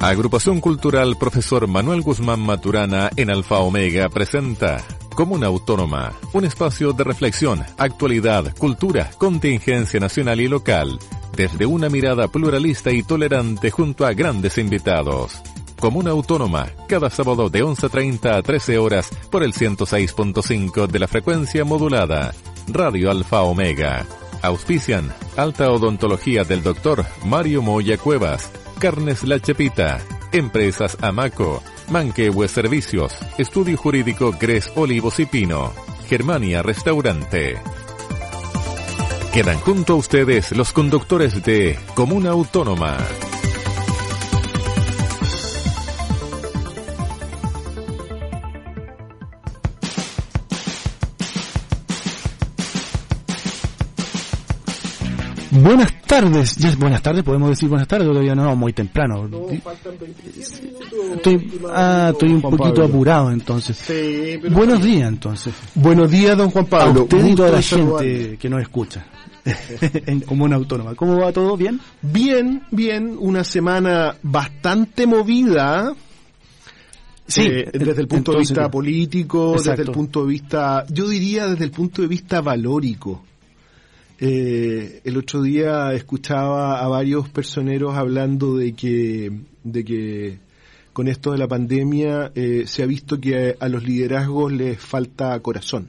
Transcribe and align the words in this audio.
Agrupación 0.00 0.62
Cultural 0.62 1.18
Profesor 1.18 1.68
Manuel 1.68 2.00
Guzmán 2.00 2.40
Maturana 2.40 3.10
en 3.16 3.30
Alfa 3.30 3.58
Omega 3.58 4.08
presenta 4.08 4.82
Comuna 5.14 5.48
Autónoma, 5.48 6.14
un 6.32 6.46
espacio 6.46 6.94
de 6.94 7.04
reflexión, 7.04 7.62
actualidad, 7.76 8.56
cultura, 8.56 9.10
contingencia 9.18 10.00
nacional 10.00 10.40
y 10.40 10.48
local, 10.48 10.98
desde 11.36 11.66
una 11.66 11.90
mirada 11.90 12.28
pluralista 12.28 12.90
y 12.90 13.02
tolerante 13.02 13.70
junto 13.70 14.06
a 14.06 14.14
grandes 14.14 14.56
invitados. 14.56 15.42
Comuna 15.78 16.12
Autónoma, 16.12 16.68
cada 16.88 17.10
sábado 17.10 17.50
de 17.50 17.62
11.30 17.62 18.38
a 18.38 18.42
13 18.42 18.78
horas 18.78 19.10
por 19.30 19.42
el 19.42 19.52
106.5 19.52 20.86
de 20.86 20.98
la 20.98 21.08
frecuencia 21.08 21.62
modulada. 21.66 22.32
Radio 22.68 23.10
Alfa 23.10 23.42
Omega. 23.42 24.06
Auspician 24.40 25.12
Alta 25.36 25.70
Odontología 25.70 26.44
del 26.44 26.62
Dr. 26.62 27.04
Mario 27.26 27.60
Moya 27.60 27.98
Cuevas 27.98 28.50
Carnes 28.80 29.24
La 29.24 29.38
Chepita, 29.38 30.00
Empresas 30.32 30.96
Amaco, 31.02 31.62
Manquehue 31.90 32.48
Servicios, 32.48 33.12
Estudio 33.36 33.76
Jurídico 33.76 34.32
Gres 34.40 34.72
Olivos 34.74 35.20
y 35.20 35.26
Pino, 35.26 35.70
Germania 36.08 36.62
Restaurante. 36.62 37.58
Quedan 39.34 39.60
junto 39.60 39.92
a 39.92 39.96
ustedes 39.96 40.52
los 40.56 40.72
conductores 40.72 41.44
de 41.44 41.78
Comuna 41.94 42.30
Autónoma. 42.30 42.96
Buenas 55.62 55.92
tardes, 56.02 56.56
ya 56.56 56.68
es 56.68 56.78
buenas 56.78 57.02
tardes, 57.02 57.22
podemos 57.24 57.50
decir 57.50 57.68
buenas 57.68 57.86
tardes, 57.88 58.06
todavía 58.08 58.34
no, 58.34 58.54
muy 58.56 58.72
temprano. 58.72 59.26
No, 59.28 59.46
faltan 59.62 59.94
25 60.00 60.62
minutos. 60.62 61.16
Estoy, 61.16 61.60
ah, 61.72 62.08
estoy 62.12 62.28
un 62.30 62.40
Juan 62.40 62.56
poquito 62.56 62.74
Pablo. 62.82 62.84
apurado 62.94 63.30
entonces. 63.30 63.76
Sí, 63.76 64.38
pero- 64.40 64.54
Buenos 64.54 64.82
días 64.82 65.08
entonces. 65.08 65.52
Buenos 65.74 66.10
días, 66.10 66.36
don 66.36 66.50
Juan 66.50 66.64
A 66.66 66.68
Pablo. 66.68 67.02
usted 67.02 67.18
y 67.18 67.22
Gusto 67.22 67.36
toda 67.36 67.50
la 67.50 67.56
de 67.56 67.62
saludarle. 67.62 68.18
gente 68.20 68.36
que 68.38 68.48
nos 68.48 68.62
escucha 68.62 69.06
en 70.06 70.20
Comuna 70.20 70.56
Autónoma. 70.56 70.94
¿Cómo 70.94 71.18
va 71.18 71.32
todo? 71.32 71.56
¿Bien? 71.56 71.80
Bien, 72.00 72.62
bien, 72.70 73.16
una 73.18 73.42
semana 73.44 74.14
bastante 74.22 75.06
movida. 75.06 75.92
Sí, 77.26 77.42
eh, 77.42 77.70
desde 77.72 78.00
el 78.02 78.08
punto 78.08 78.32
de 78.32 78.38
entonces, 78.38 78.56
vista 78.56 78.70
político, 78.70 79.52
desde 79.52 79.70
Exacto. 79.72 79.82
el 79.82 79.94
punto 79.96 80.22
de 80.24 80.28
vista, 80.30 80.84
yo 80.88 81.08
diría 81.08 81.46
desde 81.48 81.64
el 81.64 81.70
punto 81.70 82.02
de 82.02 82.08
vista 82.08 82.40
valórico. 82.40 83.24
Eh, 84.20 85.00
el 85.04 85.16
otro 85.16 85.42
día 85.42 85.92
escuchaba 85.94 86.80
a 86.80 86.88
varios 86.88 87.28
personeros 87.30 87.96
hablando 87.96 88.56
de 88.56 88.74
que, 88.74 89.32
de 89.64 89.84
que 89.84 90.38
con 90.92 91.08
esto 91.08 91.32
de 91.32 91.38
la 91.38 91.48
pandemia 91.48 92.30
eh, 92.34 92.64
se 92.66 92.82
ha 92.82 92.86
visto 92.86 93.18
que 93.18 93.56
a, 93.58 93.64
a 93.64 93.68
los 93.68 93.82
liderazgos 93.82 94.52
les 94.52 94.78
falta 94.78 95.40
corazón. 95.40 95.88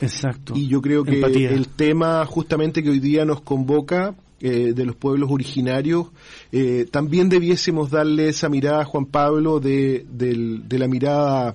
Exacto. 0.00 0.54
Y 0.56 0.66
yo 0.68 0.80
creo 0.80 1.04
que 1.04 1.16
Empatía. 1.16 1.50
el 1.50 1.68
tema 1.68 2.24
justamente 2.26 2.82
que 2.82 2.90
hoy 2.90 3.00
día 3.00 3.24
nos 3.24 3.40
convoca 3.42 4.14
eh, 4.40 4.72
de 4.74 4.84
los 4.86 4.96
pueblos 4.96 5.30
originarios, 5.30 6.06
eh, 6.52 6.86
también 6.90 7.28
debiésemos 7.28 7.90
darle 7.90 8.28
esa 8.28 8.48
mirada 8.48 8.82
a 8.82 8.84
Juan 8.86 9.04
Pablo 9.06 9.60
de, 9.60 10.06
de 10.08 10.78
la 10.78 10.88
mirada 10.88 11.54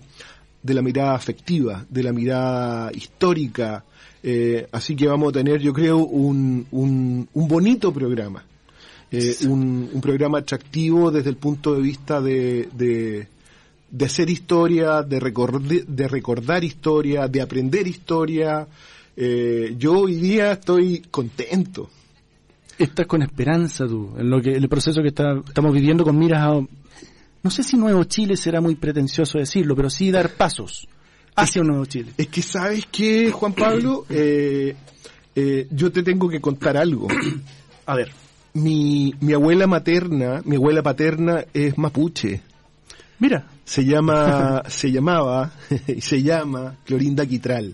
de 0.61 0.73
la 0.73 0.81
mirada 0.81 1.13
afectiva, 1.13 1.85
de 1.89 2.01
la 2.01 2.11
mirada 2.11 2.91
histórica. 2.91 3.85
Eh, 4.27 4.67
así 4.71 4.95
que 4.95 5.07
vamos 5.07 5.29
a 5.29 5.33
tener, 5.33 5.59
yo 5.61 5.71
creo, 5.71 5.97
un, 5.99 6.65
un, 6.71 7.27
un 7.31 7.47
bonito 7.47 7.93
programa. 7.93 8.43
Eh, 9.11 9.35
un, 9.47 9.87
un 9.93 10.01
programa 10.01 10.39
atractivo 10.39 11.11
desde 11.11 11.29
el 11.29 11.35
punto 11.37 11.75
de 11.75 11.81
vista 11.81 12.19
de, 12.19 12.67
de, 12.73 13.27
de 13.91 14.05
hacer 14.05 14.27
historia, 14.31 15.03
de, 15.03 15.19
recorde- 15.21 15.85
de 15.85 16.07
recordar 16.07 16.63
historia, 16.63 17.27
de 17.27 17.39
aprender 17.39 17.85
historia. 17.87 18.67
Eh, 19.15 19.75
yo 19.77 19.99
hoy 19.99 20.15
día 20.15 20.53
estoy 20.53 21.03
contento. 21.11 21.91
Estás 22.79 23.05
con 23.05 23.21
esperanza 23.21 23.85
tú, 23.85 24.09
en 24.17 24.27
lo 24.29 24.41
que 24.41 24.53
el 24.53 24.67
proceso 24.67 25.01
que 25.03 25.09
está- 25.09 25.39
estamos 25.47 25.71
viviendo 25.71 26.03
con 26.03 26.17
miras 26.17 26.41
a 26.41 26.59
no 27.43 27.51
sé 27.51 27.61
si 27.61 27.77
Nuevo 27.77 28.03
Chile 28.05 28.35
será 28.35 28.59
muy 28.59 28.73
pretencioso 28.73 29.37
decirlo, 29.37 29.75
pero 29.75 29.87
sí 29.91 30.09
dar 30.09 30.31
pasos 30.31 30.87
hacia 31.35 31.61
un 31.61 31.67
Nuevo 31.69 31.85
Chile. 31.85 32.11
Es 32.17 32.27
que 32.27 32.41
sabes 32.41 32.85
que, 32.91 33.31
Juan 33.31 33.53
Pablo, 33.53 34.05
Eh, 34.09 34.75
eh, 35.35 35.67
yo 35.71 35.91
te 35.91 36.01
tengo 36.03 36.29
que 36.29 36.39
contar 36.39 36.77
algo. 36.77 37.07
A 37.85 37.95
ver, 37.95 38.11
Mi, 38.53 39.13
mi 39.19 39.33
abuela 39.33 39.67
materna, 39.67 40.41
mi 40.45 40.55
abuela 40.55 40.81
paterna 40.81 41.43
es 41.53 41.77
mapuche. 41.77 42.41
mira, 43.19 43.45
Se 43.65 43.83
llama, 43.83 44.63
se 44.69 44.91
llamaba 44.91 45.51
y 45.87 45.99
se 46.09 46.21
llama 46.23 46.77
Clorinda 46.85 47.25
Quitral. 47.25 47.73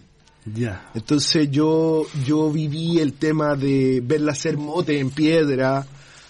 ya. 0.56 0.90
Entonces 0.96 1.52
yo, 1.52 2.06
yo 2.26 2.50
viví 2.52 2.98
el 3.00 3.14
tema 3.14 3.56
de 3.56 4.02
verla 4.04 4.32
hacer 4.32 4.58
mote 4.58 4.98
en 5.00 5.12
piedra, 5.12 5.86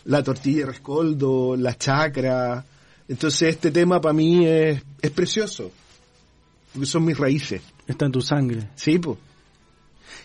la 0.06 0.22
tortilla 0.24 0.66
de 0.66 0.72
rescoldo, 0.74 1.56
la 1.56 1.78
chacra. 1.78 2.66
Entonces 3.08 3.50
este 3.56 3.72
tema 3.72 4.02
para 4.02 4.14
mí 4.14 4.46
es, 4.46 4.82
es 5.02 5.12
precioso, 5.12 5.72
porque 6.74 6.86
son 6.86 7.06
mis 7.06 7.18
raíces. 7.18 7.62
Está 7.88 8.06
en 8.06 8.12
tu 8.12 8.22
sangre. 8.22 8.70
Sí, 8.76 9.00
pues. 9.00 9.18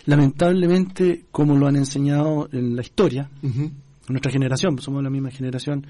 Lamentablemente, 0.06 1.24
como 1.30 1.56
lo 1.56 1.66
han 1.66 1.76
enseñado 1.76 2.48
en 2.52 2.76
la 2.76 2.82
historia, 2.82 3.28
nuestra 4.08 4.30
generación, 4.30 4.80
somos 4.80 5.02
la 5.02 5.10
misma 5.10 5.30
generación, 5.30 5.86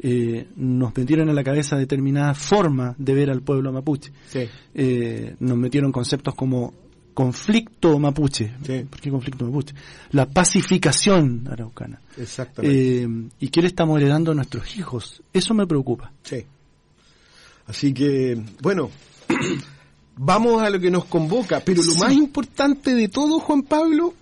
eh, 0.00 0.48
nos 0.56 0.96
metieron 0.96 1.28
en 1.28 1.36
la 1.36 1.44
cabeza 1.44 1.76
determinada 1.76 2.34
forma 2.34 2.94
de 2.98 3.14
ver 3.14 3.30
al 3.30 3.42
pueblo 3.42 3.72
mapuche. 3.72 4.10
Sí. 4.28 4.48
Eh, 4.74 5.36
nos 5.38 5.56
metieron 5.56 5.92
conceptos 5.92 6.34
como 6.34 6.74
conflicto 7.14 7.98
mapuche. 8.00 8.52
Sí. 8.66 8.84
¿Por 8.90 9.00
qué 9.00 9.10
conflicto 9.10 9.44
mapuche? 9.44 9.74
La 10.10 10.26
pacificación 10.28 11.46
araucana. 11.48 12.00
Exactamente. 12.16 13.02
Eh, 13.02 13.08
¿Y 13.38 13.48
qué 13.48 13.62
le 13.62 13.68
estamos 13.68 14.00
heredando 14.00 14.32
a 14.32 14.34
nuestros 14.34 14.76
hijos? 14.76 15.22
Eso 15.32 15.54
me 15.54 15.66
preocupa. 15.66 16.12
Sí. 16.24 16.44
Así 17.66 17.94
que, 17.94 18.42
bueno, 18.60 18.90
vamos 20.16 20.62
a 20.62 20.70
lo 20.70 20.78
que 20.80 20.90
nos 20.90 21.04
convoca, 21.06 21.60
pero 21.60 21.82
lo 21.82 21.94
más 21.96 22.12
importante 22.12 22.94
de 22.94 23.08
todo, 23.08 23.40
Juan 23.40 23.62
Pablo, 23.62 24.14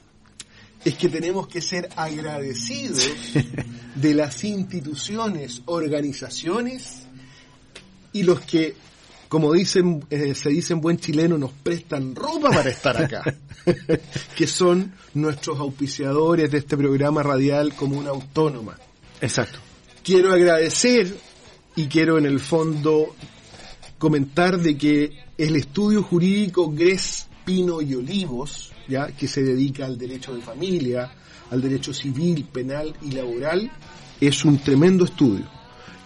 es 0.84 0.94
que 0.94 1.08
tenemos 1.08 1.46
que 1.48 1.60
ser 1.60 1.88
agradecidos 1.96 3.10
de 3.94 4.14
las 4.14 4.44
instituciones, 4.44 5.62
organizaciones 5.66 7.02
y 8.12 8.22
los 8.22 8.40
que, 8.40 8.74
como 9.28 9.52
dicen, 9.52 10.04
eh, 10.10 10.34
se 10.34 10.48
dice 10.48 10.72
en 10.72 10.80
buen 10.80 10.98
chileno, 10.98 11.36
nos 11.36 11.52
prestan 11.52 12.14
ropa 12.14 12.50
para 12.50 12.70
estar 12.70 13.02
acá, 13.02 13.22
que 14.36 14.46
son 14.46 14.92
nuestros 15.14 15.58
auspiciadores 15.58 16.50
de 16.50 16.58
este 16.58 16.76
programa 16.76 17.22
radial 17.22 17.74
como 17.74 17.98
una 17.98 18.10
autónoma. 18.10 18.78
Exacto. 19.20 19.58
quiero 20.02 20.32
agradecer 20.32 21.14
y 21.76 21.86
quiero 21.88 22.16
en 22.16 22.24
el 22.24 22.40
fondo 22.40 23.14
comentar 23.98 24.58
de 24.58 24.78
que 24.78 25.19
el 25.40 25.56
estudio 25.56 26.02
jurídico 26.02 26.70
Gres 26.70 27.26
Pino 27.46 27.80
y 27.80 27.94
Olivos, 27.94 28.72
ya 28.86 29.06
que 29.08 29.26
se 29.26 29.42
dedica 29.42 29.86
al 29.86 29.96
derecho 29.96 30.34
de 30.34 30.42
familia, 30.42 31.10
al 31.50 31.62
derecho 31.62 31.94
civil, 31.94 32.44
penal 32.44 32.94
y 33.00 33.12
laboral, 33.12 33.70
es 34.20 34.44
un 34.44 34.58
tremendo 34.58 35.06
estudio. 35.06 35.48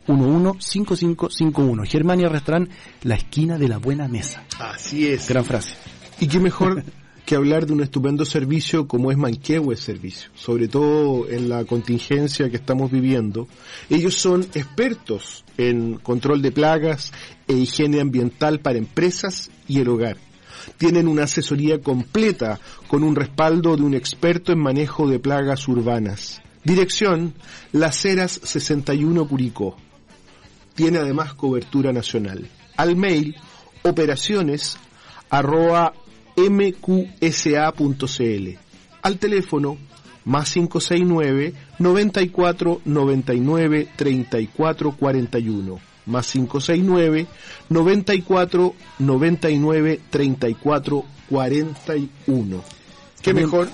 569-8811-5551. 0.07 1.87
Germania 1.87 2.29
Restaurant, 2.29 2.69
la 3.03 3.15
esquina 3.17 3.59
de 3.59 3.69
la 3.69 3.79
buena 3.79 4.09
mesa. 4.09 4.45
Así 4.59 5.07
es. 5.09 5.29
Gran 5.29 5.45
frase. 5.45 5.75
Y 6.21 6.29
qué 6.29 6.41
mejor 6.41 6.85
que 7.25 7.37
hablar 7.37 7.67
de 7.67 7.73
un 7.73 7.83
estupendo 7.83 8.25
servicio 8.25 8.89
como 8.89 9.11
es 9.11 9.17
Manquehue 9.17 9.77
Servicio, 9.77 10.31
sobre 10.35 10.69
todo 10.69 11.29
en 11.29 11.49
la 11.49 11.65
contingencia 11.65 12.51
que 12.51 12.57
estamos 12.57 12.91
viviendo. 12.91 13.47
Ellos 13.89 14.15
son 14.15 14.43
expertos 14.55 15.45
en 15.57 15.99
control 15.99 16.43
de 16.43 16.53
plagas 16.53 17.13
e 17.47 17.55
higiene 17.55 18.01
ambiental 18.01 18.61
para 18.61 18.79
empresas 18.79 19.51
y 19.69 19.81
el 19.81 19.89
hogar. 19.89 20.17
Tienen 20.79 21.09
una 21.09 21.25
asesoría 21.25 21.81
completa 21.81 22.61
con 22.89 23.03
un 23.03 23.17
respaldo 23.17 23.77
de 23.77 23.83
un 23.83 23.95
experto 23.95 24.53
en 24.53 24.61
manejo 24.61 25.09
de 25.09 25.19
plagas 25.19 25.67
urbanas. 25.69 26.41
Dirección, 26.65 27.35
Las 27.73 28.05
Heras 28.05 28.41
61 28.45 29.27
Curicó. 29.27 29.77
Tiene 30.75 30.99
además 30.99 31.35
cobertura 31.35 31.93
nacional. 31.93 32.49
Al 32.77 32.97
mail, 32.97 33.37
operaciones 33.83 34.77
arroba 35.31 35.93
mqsa.cl. 37.21 38.59
Al 39.03 39.19
teléfono 39.19 39.77
más 40.25 40.53
569 40.53 41.53
94 41.79 42.81
99 42.85 43.89
34 43.97 44.93
41 44.93 45.81
más 46.07 46.33
569 46.33 47.27
94 47.69 48.75
99 48.99 50.01
34 50.11 51.05
41. 51.29 52.63
¿Qué 53.21 53.23
También- 53.25 53.47
mejor? 53.47 53.69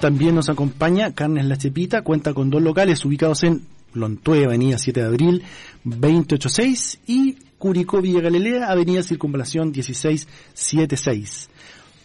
También 0.00 0.34
nos 0.34 0.48
acompaña 0.48 1.14
Carnes 1.14 1.44
La 1.44 1.58
Chepita, 1.58 2.02
cuenta 2.02 2.32
con 2.32 2.48
dos 2.48 2.62
locales 2.62 3.04
ubicados 3.04 3.42
en 3.44 3.66
Lontue, 3.94 4.44
Avenida 4.44 4.78
7 4.78 5.00
de 5.00 5.06
Abril, 5.06 5.42
286 5.84 7.00
y 7.06 7.36
Curicó 7.58 8.00
Villa 8.00 8.20
Galilea, 8.20 8.70
Avenida 8.70 9.02
Circunvalación 9.02 9.70
1676. 9.70 11.50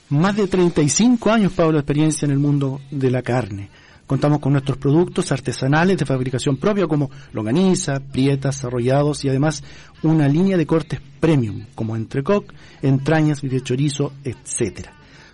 Más 0.10 0.36
de 0.36 0.48
35 0.48 1.32
años, 1.32 1.54
Pablo, 1.54 1.74
de 1.74 1.80
experiencia 1.80 2.26
en 2.26 2.32
el 2.32 2.40
mundo 2.40 2.82
de 2.92 3.10
la 3.10 3.22
carne. 3.22 3.70
Contamos 4.06 4.40
con 4.40 4.52
nuestros 4.52 4.78
productos 4.78 5.32
artesanales 5.32 5.98
de 5.98 6.06
fabricación 6.06 6.58
propia 6.58 6.86
como 6.86 7.10
longaniza, 7.34 8.00
prietas, 8.00 8.64
arrollados 8.64 9.26
y 9.26 9.30
además 9.30 9.64
una 10.04 10.28
línea 10.28 10.58
de 10.58 10.68
cortes 10.68 11.02
premium 11.20 11.66
como 11.74 11.96
entrecoc, 11.96 12.54
entrañas, 12.84 13.42
video 13.42 13.62
chorizo, 13.62 14.14
etcétera. 14.24 14.94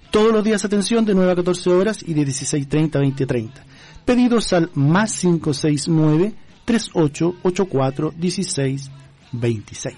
Todos 0.10 0.32
los 0.32 0.44
días 0.44 0.64
atención 0.64 1.04
de 1.04 1.16
9 1.16 1.32
a 1.32 1.36
14 1.36 1.70
horas 1.70 2.04
y 2.06 2.14
de 2.14 2.22
16.30 2.24 2.96
a 2.96 3.00
20.30. 3.00 3.50
Pedidos 4.06 4.52
al 4.54 4.70
más 4.74 5.20
569 5.20 6.34
3884 6.66 8.14
1626. 8.18 9.96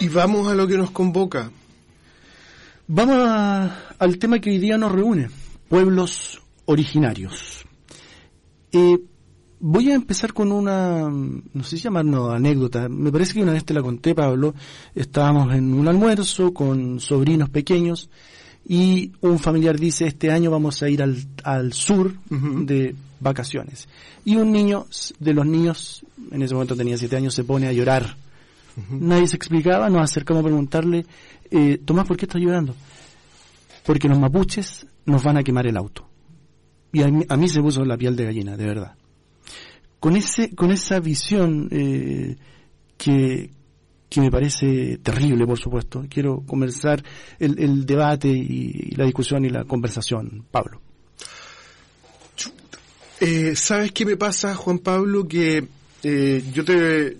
Y 0.00 0.08
vamos 0.08 0.48
a 0.48 0.54
lo 0.54 0.66
que 0.66 0.76
nos 0.78 0.90
convoca. 0.90 1.50
Vamos 2.86 3.16
a- 3.18 3.76
al 3.98 4.18
tema 4.18 4.38
que 4.38 4.50
hoy 4.50 4.58
día 4.58 4.78
nos 4.78 4.92
reúne, 4.92 5.28
pueblos 5.68 6.40
originarios. 6.66 7.64
Eh, 8.72 8.98
voy 9.60 9.90
a 9.90 9.94
empezar 9.94 10.32
con 10.32 10.52
una, 10.52 11.08
no 11.10 11.64
sé 11.64 11.76
si 11.76 11.82
llamarlo 11.82 12.30
anécdota, 12.30 12.88
me 12.88 13.10
parece 13.10 13.34
que 13.34 13.42
una 13.42 13.52
vez 13.52 13.64
te 13.64 13.74
la 13.74 13.82
conté, 13.82 14.14
Pablo, 14.14 14.54
estábamos 14.94 15.52
en 15.54 15.74
un 15.74 15.88
almuerzo 15.88 16.54
con 16.54 17.00
sobrinos 17.00 17.50
pequeños 17.50 18.08
y 18.66 19.12
un 19.20 19.38
familiar 19.38 19.78
dice, 19.78 20.06
este 20.06 20.30
año 20.30 20.50
vamos 20.50 20.82
a 20.82 20.88
ir 20.88 21.02
al, 21.02 21.16
al 21.42 21.72
sur 21.72 22.14
de 22.28 22.94
vacaciones. 23.20 23.88
Y 24.24 24.36
un 24.36 24.52
niño 24.52 24.86
de 25.18 25.32
los 25.34 25.46
niños, 25.46 26.04
en 26.30 26.42
ese 26.42 26.54
momento 26.54 26.76
tenía 26.76 26.96
siete 26.98 27.16
años, 27.16 27.34
se 27.34 27.44
pone 27.44 27.66
a 27.66 27.72
llorar. 27.72 28.16
Nadie 28.90 29.26
se 29.26 29.36
explicaba, 29.36 29.88
nos 29.90 30.02
acercamos 30.02 30.42
a 30.42 30.46
preguntarle, 30.46 31.04
eh, 31.50 31.80
Tomás, 31.84 32.06
¿por 32.06 32.16
qué 32.16 32.26
estás 32.26 32.40
llorando? 32.40 32.76
Porque 33.84 34.08
los 34.08 34.18
mapuches 34.18 34.86
nos 35.06 35.22
van 35.22 35.38
a 35.38 35.42
quemar 35.42 35.66
el 35.66 35.76
auto. 35.76 36.06
Y 36.92 37.02
a 37.02 37.08
mí, 37.08 37.24
a 37.28 37.36
mí 37.36 37.48
se 37.48 37.60
puso 37.60 37.84
la 37.84 37.96
piel 37.96 38.14
de 38.14 38.24
gallina, 38.24 38.56
de 38.56 38.66
verdad. 38.66 38.94
Con 39.98 40.14
ese, 40.14 40.54
con 40.54 40.70
esa 40.70 41.00
visión 41.00 41.68
eh, 41.72 42.36
que, 42.96 43.50
que 44.08 44.20
me 44.20 44.30
parece 44.30 44.98
terrible, 44.98 45.46
por 45.46 45.58
supuesto, 45.58 46.06
quiero 46.08 46.42
comenzar 46.46 47.02
el, 47.38 47.58
el 47.58 47.84
debate 47.84 48.28
y, 48.28 48.94
la 48.96 49.04
discusión 49.04 49.44
y 49.44 49.50
la 49.50 49.64
conversación, 49.64 50.44
Pablo. 50.50 50.80
Eh, 53.20 53.54
¿Sabes 53.56 53.92
qué 53.92 54.06
me 54.06 54.16
pasa, 54.16 54.54
Juan 54.54 54.78
Pablo? 54.78 55.26
Que 55.26 55.66
eh, 56.02 56.44
yo 56.52 56.64
te 56.64 57.16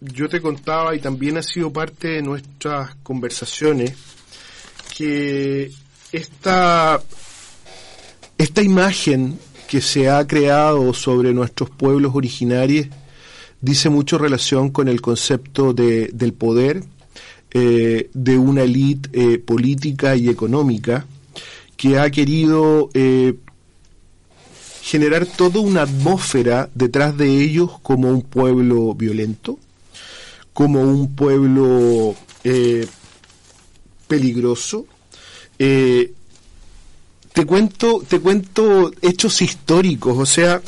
yo 0.00 0.28
te 0.28 0.40
contaba 0.40 0.94
y 0.94 1.00
también 1.00 1.36
ha 1.36 1.42
sido 1.42 1.72
parte 1.72 2.08
de 2.08 2.22
nuestras 2.22 2.94
conversaciones 2.96 3.94
que 4.96 5.70
esta 6.12 7.00
esta 8.38 8.62
imagen 8.62 9.38
que 9.68 9.80
se 9.80 10.08
ha 10.08 10.26
creado 10.26 10.92
sobre 10.94 11.32
nuestros 11.32 11.70
pueblos 11.70 12.14
originarios 12.14 12.88
dice 13.60 13.88
mucho 13.88 14.18
relación 14.18 14.70
con 14.70 14.88
el 14.88 15.00
concepto 15.00 15.72
de, 15.72 16.08
del 16.12 16.32
poder 16.32 16.84
eh, 17.52 18.10
de 18.12 18.36
una 18.36 18.62
élite 18.62 19.08
eh, 19.12 19.38
política 19.38 20.14
y 20.14 20.28
económica 20.28 21.06
que 21.76 21.98
ha 21.98 22.10
querido 22.10 22.90
eh, 22.92 23.34
generar 24.82 25.24
toda 25.26 25.60
una 25.60 25.82
atmósfera 25.82 26.68
detrás 26.74 27.16
de 27.16 27.40
ellos 27.42 27.78
como 27.82 28.10
un 28.10 28.22
pueblo 28.22 28.94
violento, 28.94 29.58
como 30.52 30.82
un 30.82 31.14
pueblo 31.14 32.14
peligroso. 34.06 34.86
Te 35.56 36.12
cuento, 37.46 38.02
te 38.06 38.20
cuento 38.20 38.92
hechos 39.02 39.40
históricos, 39.40 40.18
o 40.18 40.26
sea, 40.26 40.62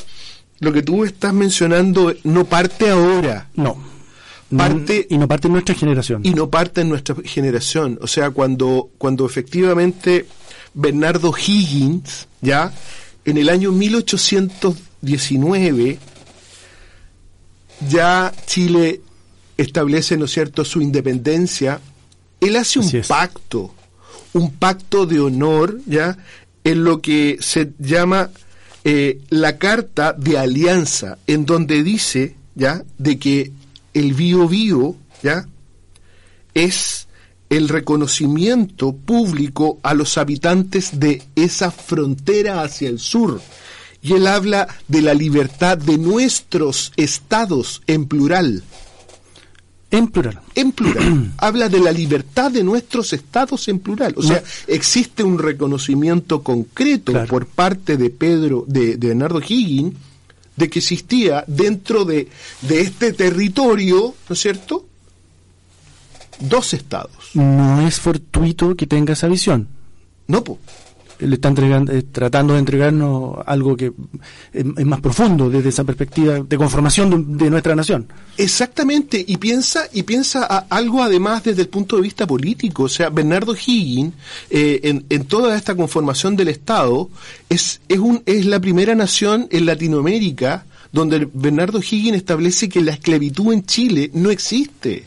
lo 0.61 0.73
que 0.73 0.83
tú 0.83 1.05
estás 1.05 1.33
mencionando 1.33 2.13
no 2.25 2.45
parte 2.45 2.91
ahora 2.91 3.49
No. 3.55 3.87
Parte- 4.57 5.07
y 5.11 5.19
no 5.19 5.29
parte 5.29 5.49
de 5.49 5.53
nuestra 5.53 5.75
generación. 5.75 6.23
y 6.25 6.31
no 6.31 6.49
parte 6.49 6.81
en 6.81 6.89
nuestra 6.89 7.15
generación. 7.25 7.99
O 8.01 8.07
sea, 8.07 8.31
cuando, 8.31 8.89
cuando 8.97 9.27
efectivamente 9.27 10.25
Bernardo 10.73 11.35
Higgins, 11.37 12.29
ya, 12.41 12.73
en 13.27 13.37
el 13.37 13.51
año 13.51 13.73
1819, 13.73 15.99
ya 17.89 18.33
Chile 18.47 19.01
establece, 19.57 20.17
¿no 20.17 20.25
es 20.27 20.33
cierto?, 20.33 20.65
su 20.65 20.81
independencia, 20.81 21.81
él 22.41 22.57
hace 22.57 22.79
un 22.79 22.97
es. 22.97 23.07
pacto, 23.07 23.75
un 24.33 24.53
pacto 24.53 25.07
de 25.07 25.21
honor, 25.21 25.81
¿ya?, 25.87 26.17
en 26.65 26.85
lo 26.85 27.01
que 27.01 27.39
se 27.41 27.73
llama 27.79 28.31
eh, 28.91 29.21
la 29.29 29.59
Carta 29.59 30.15
de 30.15 30.39
Alianza, 30.39 31.19
en 31.27 31.45
donde 31.45 31.83
dice, 31.83 32.37
¿ya?, 32.55 32.83
de 32.97 33.19
que 33.19 33.53
el 33.93 34.15
bio 34.15 34.49
bio, 34.49 34.97
¿ya?, 35.23 35.47
es 36.55 37.07
el 37.51 37.69
reconocimiento 37.69 38.95
público 38.97 39.79
a 39.83 39.93
los 39.93 40.17
habitantes 40.17 40.99
de 40.99 41.23
esa 41.37 41.71
frontera 41.71 42.63
hacia 42.63 42.89
el 42.89 42.99
sur. 42.99 43.43
Y 44.01 44.15
él 44.15 44.27
habla 44.27 44.67
de 44.87 45.03
la 45.03 45.13
libertad 45.13 45.77
de 45.77 45.99
nuestros 45.99 46.95
estados 46.97 47.83
en 47.87 48.07
plural. 48.07 48.63
En 49.91 50.09
plural. 50.09 50.39
En 50.55 50.73
plural. 50.73 51.33
habla 51.39 51.69
de 51.69 51.81
la 51.81 51.91
libertad 51.93 52.51
de 52.51 52.63
nuestros 52.63 53.13
estados 53.15 53.69
en 53.69 53.79
plural. 53.79 54.15
O 54.17 54.23
sea, 54.23 54.43
existe 54.67 55.23
un 55.23 55.39
reconocimiento 55.39 56.43
concreto 56.43 57.13
Claro. 57.13 57.29
por 57.29 57.47
parte 57.47 57.97
de 57.97 58.11
Pedro, 58.11 58.65
de, 58.67 58.97
de 58.97 59.09
Bernardo 59.09 59.41
Higgins, 59.41 59.95
de 60.57 60.69
que 60.69 60.81
existía 60.81 61.45
dentro 61.47 62.05
de, 62.05 62.29
de 62.63 62.81
este 62.83 63.13
territorio, 63.13 64.15
¿no 64.29 64.33
es 64.35 64.41
cierto? 64.41 64.85
Dos 66.41 66.75
estados. 66.75 67.31
No 67.35 67.87
es 67.87 67.99
fortuito 67.99 68.75
que 68.77 68.87
tenga 68.87 69.15
esa 69.15 69.29
visión. 69.29 69.69
No, 70.27 70.45
po. 70.45 70.59
Le 71.19 71.35
están 71.35 71.51
entregando, 71.51 71.93
eh, 71.93 72.05
tratando 72.11 72.55
de 72.55 72.61
entregarnos 72.61 73.37
algo 73.47 73.77
que 73.77 73.93
es, 74.53 74.65
más 74.65 75.01
profundo 75.01 75.51
desde 75.51 75.71
esa 75.71 75.85
perspectiva 75.85 76.41
de 76.41 76.57
conformación 76.57 77.37
de, 77.37 77.51
nuestra 77.51 77.75
nación. 77.75 78.07
Exactamente, 78.37 79.25
y 79.27 79.37
piensa 79.37 79.89
y 79.93 80.03
piensa 80.03 80.45
algo 80.45 81.03
además 81.03 81.45
desde 81.45 81.63
el 81.63 81.69
punto 81.69 81.97
de 81.97 82.03
vista 82.03 82.27
político, 82.27 82.85
o 82.85 82.89
sea, 82.89 83.11
Bernardo 83.11 83.55
Higgins 83.55 84.15
eh, 84.51 84.81
en, 84.85 85.05
en, 85.09 85.25
toda 85.25 85.57
esta 85.57 85.75
conformación 85.75 86.37
del 86.37 86.49
Estado 86.49 87.11
es 87.49 87.81
es 87.89 87.99
un 87.99 88.23
es 88.27 88.47
la 88.47 88.61
primera 88.61 88.95
nación 88.95 89.49
en 89.51 89.67
Latinoamérica 89.67 90.65
donde 90.93 91.29
Bernardo 91.33 91.79
Higgins 91.79 92.17
establece 92.17 92.69
que 92.69 92.81
la 92.81 92.93
esclavitud 92.93 93.53
en 93.53 93.65
Chile 93.67 94.11
no 94.15 94.31
existe. 94.31 95.05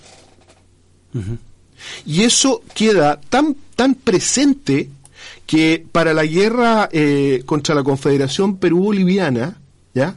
Y 2.05 2.21
eso 2.21 2.61
queda 2.75 3.19
tan, 3.19 3.55
tan 3.75 3.95
presente 3.95 4.89
que 5.51 5.85
para 5.91 6.13
la 6.13 6.25
guerra 6.25 6.87
eh, 6.93 7.43
contra 7.45 7.75
la 7.75 7.83
Confederación 7.83 8.55
Perú-Boliviana, 8.55 9.59
¿ya? 9.93 10.15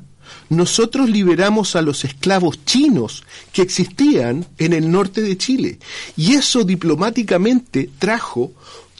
nosotros 0.48 1.10
liberamos 1.10 1.74
a 1.74 1.82
los 1.82 2.04
esclavos 2.04 2.64
chinos 2.64 3.24
que 3.52 3.62
existían 3.62 4.46
en 4.58 4.72
el 4.72 4.88
norte 4.88 5.22
de 5.22 5.36
Chile. 5.36 5.80
Y 6.16 6.34
eso 6.34 6.62
diplomáticamente 6.62 7.90
trajo 7.98 8.52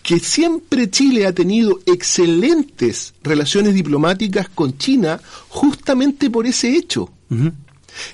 que 0.03 0.19
siempre 0.19 0.91
Chile 0.91 1.25
ha 1.25 1.33
tenido 1.33 1.79
excelentes 1.87 3.15
relaciones 3.23 3.73
diplomáticas 3.73 4.49
con 4.49 4.77
China 4.77 5.21
justamente 5.51 6.31
por 6.31 6.49
ese 6.49 6.77
hecho. 6.77 7.11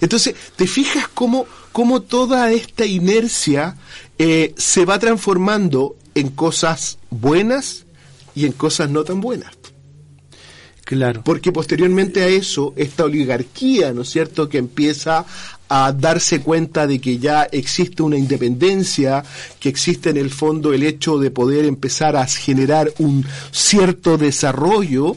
Entonces, 0.03 0.35
¿te 0.57 0.67
fijas 0.67 1.09
cómo, 1.09 1.47
cómo 1.73 2.03
toda 2.03 2.53
esta 2.53 2.85
inercia 2.85 3.79
eh, 4.19 4.53
se 4.59 4.85
va 4.85 4.99
transformando 4.99 5.97
en 6.15 6.29
cosas 6.29 6.99
buenas 7.09 7.87
y 8.35 8.47
en 8.47 8.53
cosas 8.53 8.91
no 8.91 9.05
tan 9.05 9.21
buenas? 9.21 9.53
Claro. 10.85 11.23
Porque 11.25 11.53
posteriormente 11.53 12.23
a 12.23 12.27
eso, 12.27 12.73
esta 12.77 13.05
oligarquía, 13.05 13.93
¿no 13.93 14.03
es 14.03 14.11
cierto?, 14.11 14.49
que 14.49 14.59
empieza 14.59 15.25
a 15.69 15.93
darse 15.93 16.41
cuenta 16.41 16.89
de 16.89 17.01
que 17.01 17.19
ya 17.19 17.45
existe 17.45 18.03
una 18.03 18.19
independencia, 18.19 19.23
que 19.61 19.69
existe 19.69 20.11
en 20.11 20.17
el 20.17 20.31
fondo 20.31 20.73
el 20.73 20.83
hecho 20.83 21.19
de 21.19 21.31
poder 21.31 21.65
empezar 21.65 22.17
a 22.17 22.27
generar 22.27 22.93
un 22.99 23.25
cierto 23.53 24.19
desarrollo, 24.19 25.17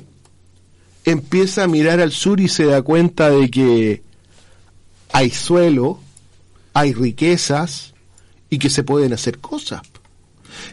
empieza 1.06 1.64
a 1.64 1.68
mirar 1.68 2.00
al 2.00 2.12
sur 2.12 2.40
y 2.40 2.50
se 2.50 2.66
da 2.66 2.84
cuenta 2.84 3.32
de 3.32 3.50
que 3.50 4.04
hay 5.12 5.32
suelo, 5.32 6.00
hay 6.74 6.94
riquezas 6.94 7.96
y 8.50 8.60
que 8.60 8.70
se 8.70 8.84
pueden 8.84 9.14
hacer 9.14 9.40
cosas. 9.40 9.82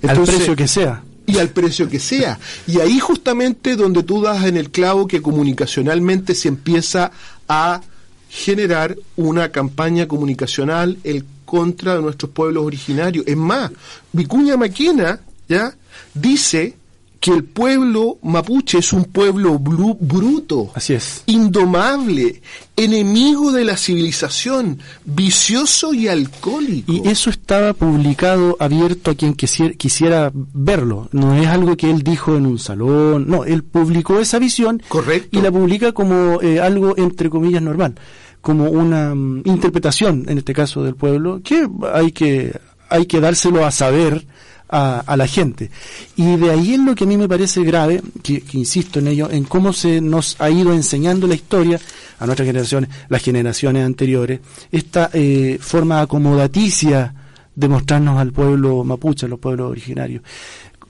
al 0.06 0.22
precio 0.22 0.54
que 0.54 0.68
sea. 0.68 1.02
Y 1.30 1.38
al 1.38 1.50
precio 1.50 1.88
que 1.88 2.00
sea. 2.00 2.38
Y 2.66 2.80
ahí 2.80 2.98
justamente 2.98 3.76
donde 3.76 4.02
tú 4.02 4.22
das 4.22 4.44
en 4.46 4.56
el 4.56 4.70
clavo 4.70 5.06
que 5.06 5.22
comunicacionalmente 5.22 6.34
se 6.34 6.48
empieza 6.48 7.12
a 7.48 7.80
generar 8.28 8.96
una 9.16 9.50
campaña 9.50 10.06
comunicacional 10.06 10.98
en 11.04 11.24
contra 11.44 11.96
de 11.96 12.02
nuestros 12.02 12.30
pueblos 12.30 12.64
originarios. 12.64 13.26
Es 13.26 13.36
más, 13.36 13.70
Vicuña 14.12 14.56
Maquena 14.56 15.20
ya 15.48 15.74
dice 16.14 16.76
que 17.20 17.32
el 17.32 17.44
pueblo 17.44 18.18
mapuche 18.22 18.78
es 18.78 18.94
un 18.94 19.04
pueblo 19.04 19.58
bruto, 19.58 20.70
así 20.74 20.94
es, 20.94 21.22
indomable, 21.26 22.40
enemigo 22.76 23.52
de 23.52 23.64
la 23.64 23.76
civilización, 23.76 24.78
vicioso 25.04 25.92
y 25.92 26.08
alcohólico. 26.08 26.90
Y 26.90 27.06
eso 27.06 27.28
estaba 27.28 27.74
publicado 27.74 28.56
abierto 28.58 29.10
a 29.10 29.14
quien 29.14 29.34
quisiera, 29.34 29.74
quisiera 29.74 30.32
verlo. 30.34 31.10
No 31.12 31.34
es 31.34 31.46
algo 31.46 31.76
que 31.76 31.90
él 31.90 32.02
dijo 32.02 32.36
en 32.36 32.46
un 32.46 32.58
salón, 32.58 33.26
no, 33.28 33.44
él 33.44 33.64
publicó 33.64 34.18
esa 34.18 34.38
visión 34.38 34.82
Correcto. 34.88 35.38
y 35.38 35.42
la 35.42 35.52
publica 35.52 35.92
como 35.92 36.40
eh, 36.40 36.58
algo 36.58 36.94
entre 36.96 37.28
comillas 37.28 37.60
normal, 37.60 37.96
como 38.40 38.70
una 38.70 39.14
mm, 39.14 39.42
interpretación 39.44 40.24
en 40.26 40.38
este 40.38 40.54
caso 40.54 40.82
del 40.82 40.94
pueblo 40.94 41.42
que 41.44 41.68
hay 41.92 42.12
que 42.12 42.58
hay 42.88 43.04
que 43.04 43.20
dárselo 43.20 43.64
a 43.64 43.70
saber 43.70 44.26
a, 44.70 45.16
la 45.16 45.26
gente. 45.26 45.70
Y 46.16 46.36
de 46.36 46.50
ahí 46.50 46.74
es 46.74 46.80
lo 46.80 46.94
que 46.94 47.04
a 47.04 47.06
mí 47.06 47.16
me 47.16 47.28
parece 47.28 47.62
grave, 47.64 48.02
que, 48.22 48.42
insisto 48.52 48.98
en 48.98 49.08
ello, 49.08 49.28
en 49.30 49.44
cómo 49.44 49.72
se 49.72 50.00
nos 50.00 50.36
ha 50.40 50.50
ido 50.50 50.72
enseñando 50.72 51.26
la 51.26 51.34
historia 51.34 51.80
a 52.18 52.26
nuestras 52.26 52.46
generaciones, 52.46 52.90
las 53.08 53.22
generaciones 53.22 53.84
anteriores, 53.84 54.40
esta 54.70 55.10
eh, 55.12 55.58
forma 55.60 56.00
acomodaticia 56.00 57.14
de 57.54 57.68
mostrarnos 57.68 58.18
al 58.18 58.32
pueblo 58.32 58.84
mapuche, 58.84 59.26
a 59.26 59.28
los 59.28 59.38
pueblos 59.38 59.70
originarios. 59.70 60.22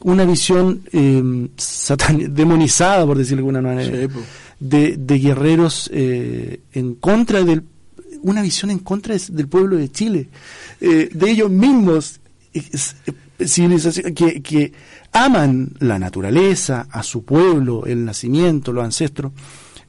Una 0.01 0.25
visión 0.25 0.83
eh, 0.93 1.23
demonizada, 2.29 3.07
por 3.07 3.19
decirlo 3.19 3.43
de 3.43 3.49
alguna 3.49 3.63
manera, 3.63 4.09
de, 4.59 4.97
de, 4.97 5.19
guerreros 5.19 5.91
eh, 5.93 6.61
en 6.73 6.95
contra 6.95 7.43
del 7.43 7.63
una 8.23 8.43
visión 8.43 8.71
en 8.71 8.81
contra 8.81 9.17
del 9.17 9.49
pueblo 9.49 9.77
de 9.77 9.91
Chile, 9.91 10.29
eh, 10.81 11.09
de 11.13 11.31
ellos 11.31 11.51
mismos, 11.51 12.21
civilización, 13.47 14.15
que, 14.15 14.73
aman 15.13 15.73
la 15.79 15.99
naturaleza, 15.99 16.87
a 16.91 17.03
su 17.03 17.25
pueblo, 17.25 17.85
el 17.87 18.05
nacimiento, 18.05 18.73
los 18.73 18.85
ancestros, 18.85 19.33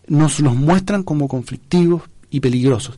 nos 0.08 0.39
los 0.39 0.55
muestran 0.55 1.03
como 1.03 1.27
conflictivos 1.27 2.03
y 2.29 2.39
peligrosos. 2.39 2.98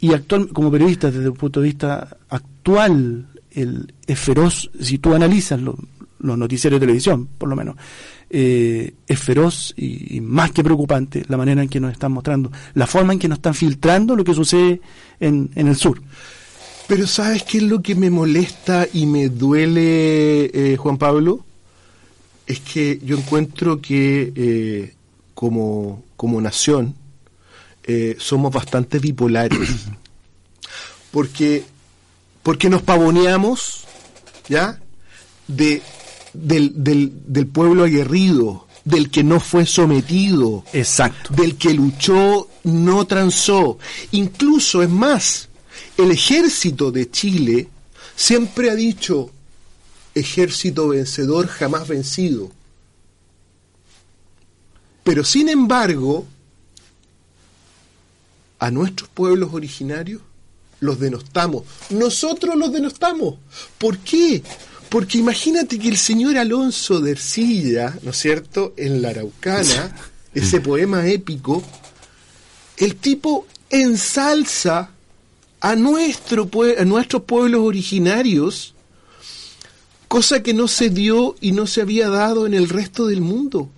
Y 0.00 0.12
actual, 0.12 0.48
como 0.48 0.70
periodista, 0.70 1.10
desde 1.10 1.28
un 1.28 1.36
punto 1.36 1.60
de 1.60 1.66
vista 1.66 2.16
actual, 2.28 3.26
el, 3.50 3.92
es 4.06 4.18
feroz, 4.18 4.70
si 4.80 4.98
tú 4.98 5.14
analizas 5.14 5.60
los 5.60 5.76
noticiarios 6.20 6.80
de 6.80 6.86
televisión, 6.86 7.28
por 7.38 7.48
lo 7.48 7.56
menos, 7.56 7.76
eh, 8.30 8.94
es 9.06 9.18
feroz 9.18 9.72
y, 9.76 10.20
más 10.20 10.52
que 10.52 10.62
preocupante 10.62 11.24
la 11.28 11.38
manera 11.38 11.62
en 11.62 11.68
que 11.68 11.80
nos 11.80 11.92
están 11.92 12.12
mostrando, 12.12 12.52
la 12.74 12.86
forma 12.86 13.14
en 13.14 13.18
que 13.18 13.28
nos 13.28 13.38
están 13.38 13.54
filtrando 13.54 14.14
lo 14.14 14.24
que 14.24 14.34
sucede 14.34 14.80
en, 15.18 15.50
en 15.54 15.68
el 15.68 15.76
sur. 15.76 16.00
Pero 16.88 17.06
¿sabes 17.06 17.42
qué 17.42 17.58
es 17.58 17.64
lo 17.64 17.82
que 17.82 17.94
me 17.94 18.08
molesta 18.08 18.88
y 18.90 19.04
me 19.04 19.28
duele, 19.28 20.46
eh, 20.46 20.76
Juan 20.78 20.96
Pablo? 20.96 21.44
Es 22.46 22.60
que 22.60 22.98
yo 23.04 23.18
encuentro 23.18 23.82
que 23.82 24.32
eh, 24.34 24.94
como, 25.34 26.02
como 26.16 26.40
nación 26.40 26.94
eh, 27.84 28.16
somos 28.18 28.52
bastante 28.52 28.98
bipolares. 28.98 29.60
Porque, 31.10 31.64
porque 32.42 32.68
nos 32.68 32.82
pavoneamos, 32.82 33.84
¿ya? 34.46 34.78
De, 35.46 35.80
del, 36.34 36.84
del, 36.84 37.12
del 37.26 37.46
pueblo 37.46 37.84
aguerrido, 37.84 38.66
del 38.84 39.10
que 39.10 39.24
no 39.24 39.40
fue 39.40 39.64
sometido. 39.64 40.64
Exacto. 40.74 41.32
Del 41.32 41.56
que 41.56 41.72
luchó, 41.72 42.48
no 42.64 43.06
transó. 43.06 43.78
Incluso, 44.12 44.82
es 44.82 44.90
más, 44.90 45.47
el 45.98 46.12
ejército 46.12 46.92
de 46.92 47.10
Chile 47.10 47.68
siempre 48.14 48.70
ha 48.70 48.74
dicho, 48.74 49.30
ejército 50.14 50.88
vencedor 50.88 51.48
jamás 51.48 51.88
vencido. 51.88 52.50
Pero 55.02 55.24
sin 55.24 55.48
embargo, 55.48 56.26
a 58.60 58.70
nuestros 58.70 59.08
pueblos 59.08 59.50
originarios 59.52 60.22
los 60.80 61.00
denostamos. 61.00 61.64
Nosotros 61.90 62.56
los 62.56 62.72
denostamos. 62.72 63.34
¿Por 63.76 63.98
qué? 63.98 64.42
Porque 64.88 65.18
imagínate 65.18 65.80
que 65.80 65.88
el 65.88 65.98
señor 65.98 66.38
Alonso 66.38 67.00
de 67.00 67.10
Ercilla, 67.10 67.98
¿no 68.02 68.12
es 68.12 68.18
cierto?, 68.18 68.72
en 68.76 69.02
la 69.02 69.10
Araucana, 69.10 69.96
ese 70.32 70.60
poema 70.60 71.06
épico, 71.08 71.64
el 72.76 72.94
tipo 72.96 73.46
ensalza 73.68 74.92
a, 75.60 75.74
nuestro, 75.76 76.48
a 76.78 76.84
nuestros 76.84 77.22
pueblos 77.22 77.62
originarios, 77.62 78.74
cosa 80.06 80.42
que 80.42 80.54
no 80.54 80.68
se 80.68 80.90
dio 80.90 81.36
y 81.40 81.52
no 81.52 81.66
se 81.66 81.82
había 81.82 82.08
dado 82.08 82.46
en 82.46 82.54
el 82.54 82.68
resto 82.68 83.06
del 83.06 83.20
mundo. 83.20 83.68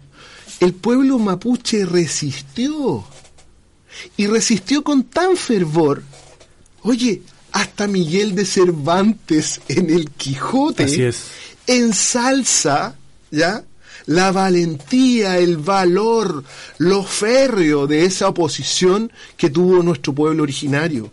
El 0.61 0.75
pueblo 0.75 1.19
mapuche 1.19 1.87
resistió 1.87 3.05
y 4.17 4.27
resistió 4.27 4.85
con 4.85 5.05
tan 5.05 5.37
fervor. 5.37 6.03
Oye, 6.83 7.23
hasta 7.53 7.87
Miguel 7.87 8.35
de 8.35 8.45
Cervantes 8.45 9.61
en 9.69 9.91
el 9.91 10.11
Quijote 10.11 10.85
Así 10.85 11.03
es. 11.03 11.23
ensalza, 11.67 12.95
¿ya? 13.31 13.65
La 14.07 14.33
valentía, 14.33 15.39
el 15.39 15.57
valor, 15.57 16.45
lo 16.79 17.05
férreo 17.05 17.87
de 17.87 18.05
esa 18.05 18.29
oposición 18.29 19.13
que 19.37 19.51
tuvo 19.51 19.83
nuestro 19.83 20.15
pueblo 20.15 20.43
originario. 20.43 21.11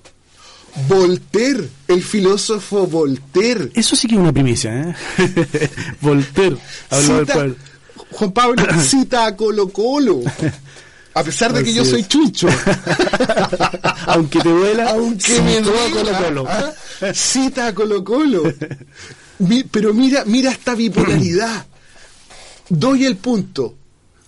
Voltaire, 0.87 1.69
el 1.87 2.03
filósofo 2.03 2.85
Voltaire. 2.85 3.71
Eso 3.73 3.95
sí 3.95 4.07
que 4.07 4.15
es 4.15 4.21
una 4.21 4.33
primicia, 4.33 4.81
¿eh? 4.81 4.95
Voltaire, 6.01 6.57
Juan 8.11 8.31
Pablo 8.31 8.63
cita 8.81 9.25
a 9.25 9.35
Colo 9.35 9.69
Colo. 9.69 10.21
A 11.13 11.23
pesar 11.23 11.51
de 11.51 11.63
que 11.63 11.73
yo 11.73 11.83
soy 11.83 12.03
chucho. 12.03 12.47
Aunque 14.05 14.39
te 14.39 14.49
duela, 14.49 14.91
aunque 14.91 15.41
me 15.41 15.61
duela 15.61 15.89
Colo 15.91 16.17
Colo. 16.23 16.45
¿ah? 16.47 16.73
Cita 17.13 17.67
a 17.67 17.73
Colo 17.73 18.03
Colo. 18.03 18.43
pero 19.71 19.93
mira, 19.93 20.23
mira 20.25 20.51
esta 20.51 20.75
bipolaridad. 20.75 21.65
doy 22.69 23.05
el 23.05 23.17
punto 23.17 23.76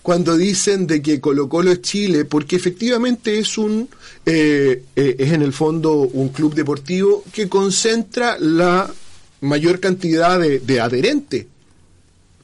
cuando 0.02 0.36
dicen 0.36 0.86
de 0.86 1.02
que 1.02 1.20
Colo 1.20 1.48
Colo 1.48 1.70
es 1.72 1.82
Chile, 1.82 2.24
porque 2.24 2.56
efectivamente 2.56 3.38
es 3.38 3.58
un, 3.58 3.88
eh, 4.26 4.82
eh, 4.96 5.16
es 5.18 5.32
en 5.32 5.42
el 5.42 5.52
fondo 5.52 5.92
un 5.94 6.30
club 6.30 6.54
deportivo 6.54 7.22
que 7.32 7.48
concentra 7.48 8.38
la 8.38 8.90
mayor 9.42 9.78
cantidad 9.80 10.38
de, 10.40 10.60
de 10.60 10.80
adherentes. 10.80 11.46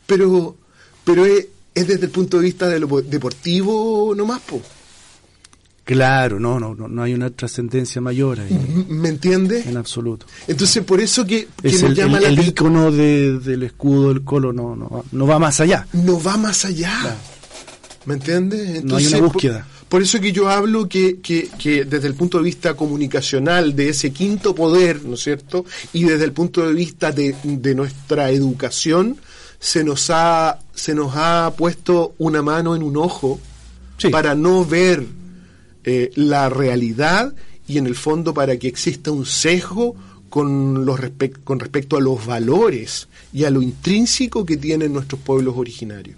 Pero, 0.07 0.57
pero 1.05 1.25
es, 1.27 1.47
es 1.75 1.87
desde 1.89 2.07
el 2.07 2.11
punto 2.11 2.37
de 2.39 2.45
vista 2.45 2.69
de 2.69 2.79
lo 2.81 2.87
deportivo 3.03 4.15
nomás, 4.15 4.41
po. 4.43 4.61
Claro, 5.85 6.41
no, 6.41 6.59
no, 6.59 6.75
no, 6.75 6.89
no 6.89 7.03
hay 7.05 7.15
una 7.15 7.31
trascendencia 7.31 8.01
mayor 8.01 8.41
ahí. 8.41 8.85
¿Me 8.89 9.09
entiendes? 9.09 9.67
En 9.67 9.77
absoluto. 9.77 10.27
Entonces, 10.49 10.83
por 10.85 11.01
eso 11.01 11.25
que, 11.25 11.47
que 11.63 11.69
Es 11.69 11.81
nos 11.81 11.91
el, 11.93 11.97
llama 11.97 12.17
el- 12.19 12.23
la 12.25 12.29
el 12.31 12.49
ícono 12.49 12.91
de- 12.91 13.39
del 13.39 13.63
escudo 13.63 14.09
del 14.09 14.25
colo, 14.25 14.53
no, 14.53 14.75
no, 14.75 15.05
no 15.13 15.27
va 15.29 15.39
más 15.39 15.61
allá. 15.61 15.87
no 15.93 16.21
va 16.21 16.37
más 16.37 16.65
allá. 16.65 16.93
Claro. 17.03 17.17
¿Me 18.07 18.15
entiendes? 18.15 18.83
No 18.85 18.97
hay 18.97 19.07
una 19.07 19.19
por- 19.19 19.33
búsqueda. 19.33 19.67
Por, 19.89 20.03
eso 20.03 20.21
que 20.21 20.33
yo 20.33 20.49
hablo 20.49 20.89
que, 20.89 21.19
que, 21.21 21.49
que 21.59 21.85
desde 21.85 22.09
el 22.09 22.15
punto 22.15 22.39
de 22.39 22.45
vista 22.45 22.75
comunicacional 22.75 23.77
de 23.77 23.91
ese 23.91 24.11
quinto 24.13 24.55
poder, 24.55 25.05
¿no 25.05 25.15
es 25.15 25.21
cierto? 25.23 25.65
Y 25.93 26.05
desde 26.05 26.25
el 26.25 26.33
punto 26.33 26.67
de 26.67 26.73
vista 26.73 27.13
de, 27.13 27.35
de 27.45 27.75
nuestra 27.75 28.31
educación, 28.31 29.17
se 29.61 29.85
nos 29.85 30.11
ha, 30.11 30.59
se 30.75 30.95
nos 30.95 31.13
ha 31.15 31.53
puesto 31.57 32.15
una 32.19 32.43
mano 32.43 32.75
en 32.77 32.83
un 32.83 32.97
ojo 32.97 33.41
Sí. 33.99 34.11
para 34.11 34.35
no 34.35 34.63
ver 34.67 35.07
eh, 35.85 36.11
la 36.17 36.51
realidad 36.51 37.33
y 37.67 37.79
en 37.79 37.87
el 37.87 37.95
fondo 37.95 38.35
para 38.35 38.59
que 38.59 38.69
exista 38.69 39.11
un 39.11 39.25
sesgo 39.25 39.97
con, 40.29 40.85
los 40.85 41.01
con 41.45 41.59
respecto 41.61 41.97
a 41.97 42.01
los 42.01 42.27
valores 42.27 43.09
y 43.33 43.45
a 43.45 43.51
lo 43.51 43.63
intrínseco 43.63 44.45
que 44.45 44.59
tienen 44.59 44.93
nuestros 44.93 45.21
pueblos 45.23 45.55
originarios. 45.57 46.17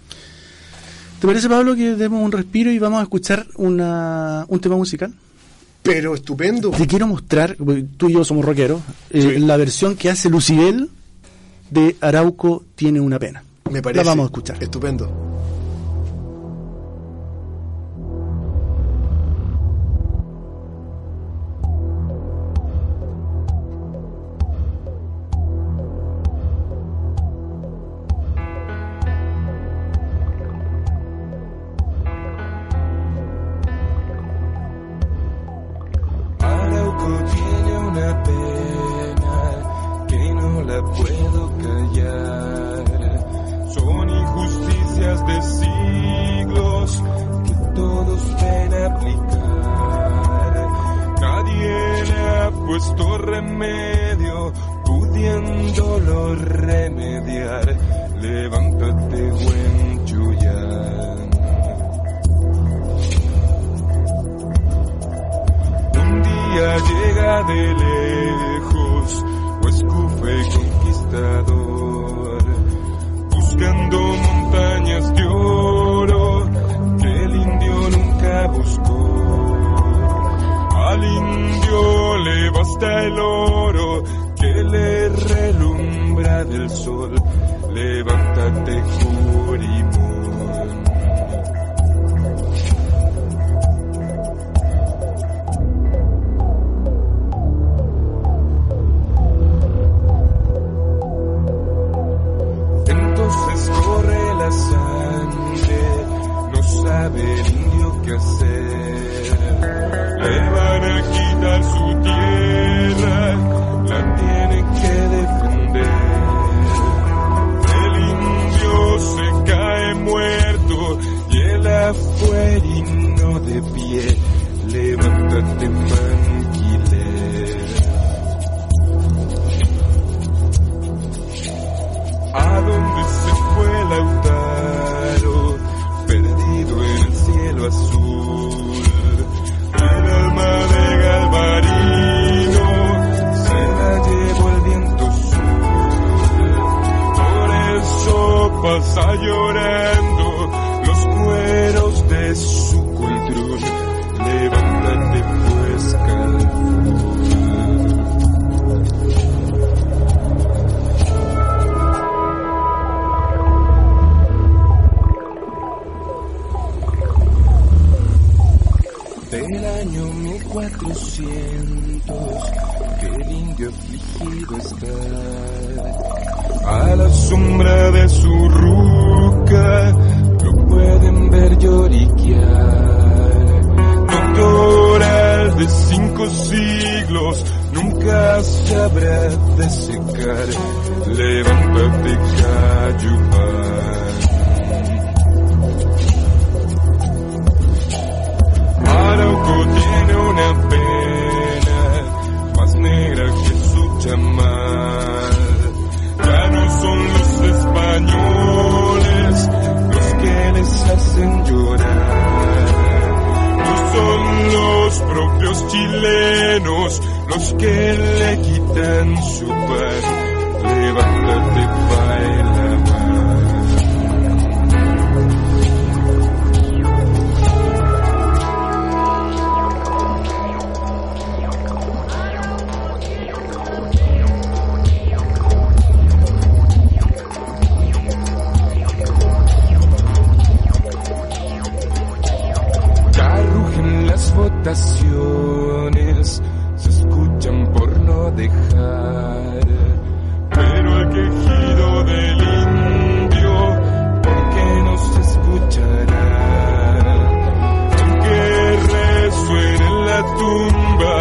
¿Te 1.19 1.27
parece, 1.27 1.49
Pablo, 1.49 1.75
que 1.75 1.95
demos 1.95 2.23
un 2.23 2.31
respiro 2.31 2.71
y 2.71 2.79
vamos 2.79 2.99
a 2.99 3.03
escuchar 3.03 3.45
una, 3.57 4.45
un 4.47 4.59
tema 4.59 4.75
musical? 4.77 5.13
Pero 5.83 6.15
estupendo. 6.15 6.71
Te 6.71 6.87
quiero 6.87 7.07
mostrar, 7.07 7.55
porque 7.57 7.85
tú 7.97 8.09
y 8.09 8.13
yo 8.13 8.23
somos 8.23 8.45
rockeros, 8.45 8.81
eh, 9.09 9.21
Sí. 9.21 9.39
la 9.39 9.57
versión 9.57 9.95
que 9.95 10.09
hace 10.09 10.29
Lucibel 10.29 10.89
de 11.71 11.95
Arauco 12.01 12.63
tiene 12.75 12.99
una 12.99 13.19
pena. 13.19 13.43
Me 13.69 13.81
parece. 13.81 14.03
La 14.03 14.09
vamos 14.11 14.23
a 14.23 14.27
escuchar. 14.27 14.63
Estupendo. 14.63 15.11
Del 86.69 86.77
sol. 86.77 87.15
Levántate, 87.73 88.83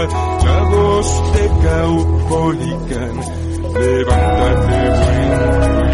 la 0.06 0.62
voz 0.64 1.32
de 1.32 1.48
Caupolicán. 1.62 3.14
Levántate, 3.74 4.78
buen 5.00 5.87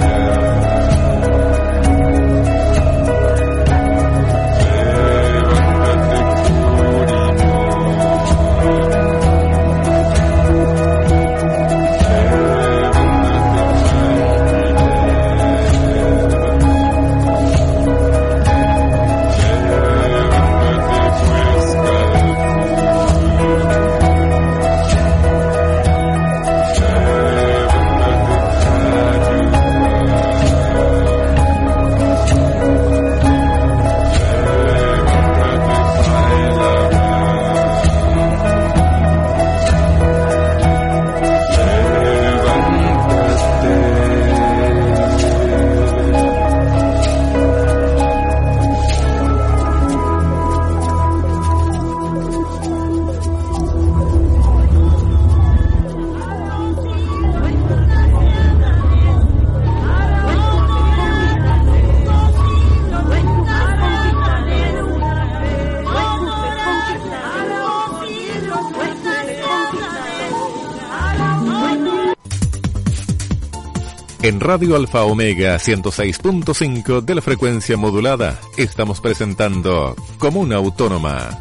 Radio 74.45 74.77
Alfa 74.77 75.05
Omega 75.05 75.57
106.5 75.57 77.01
de 77.01 77.15
la 77.15 77.23
frecuencia 77.23 77.79
modulada 77.79 78.39
estamos 78.59 79.01
presentando 79.01 79.97
Comuna 80.19 80.57
Autónoma. 80.57 81.41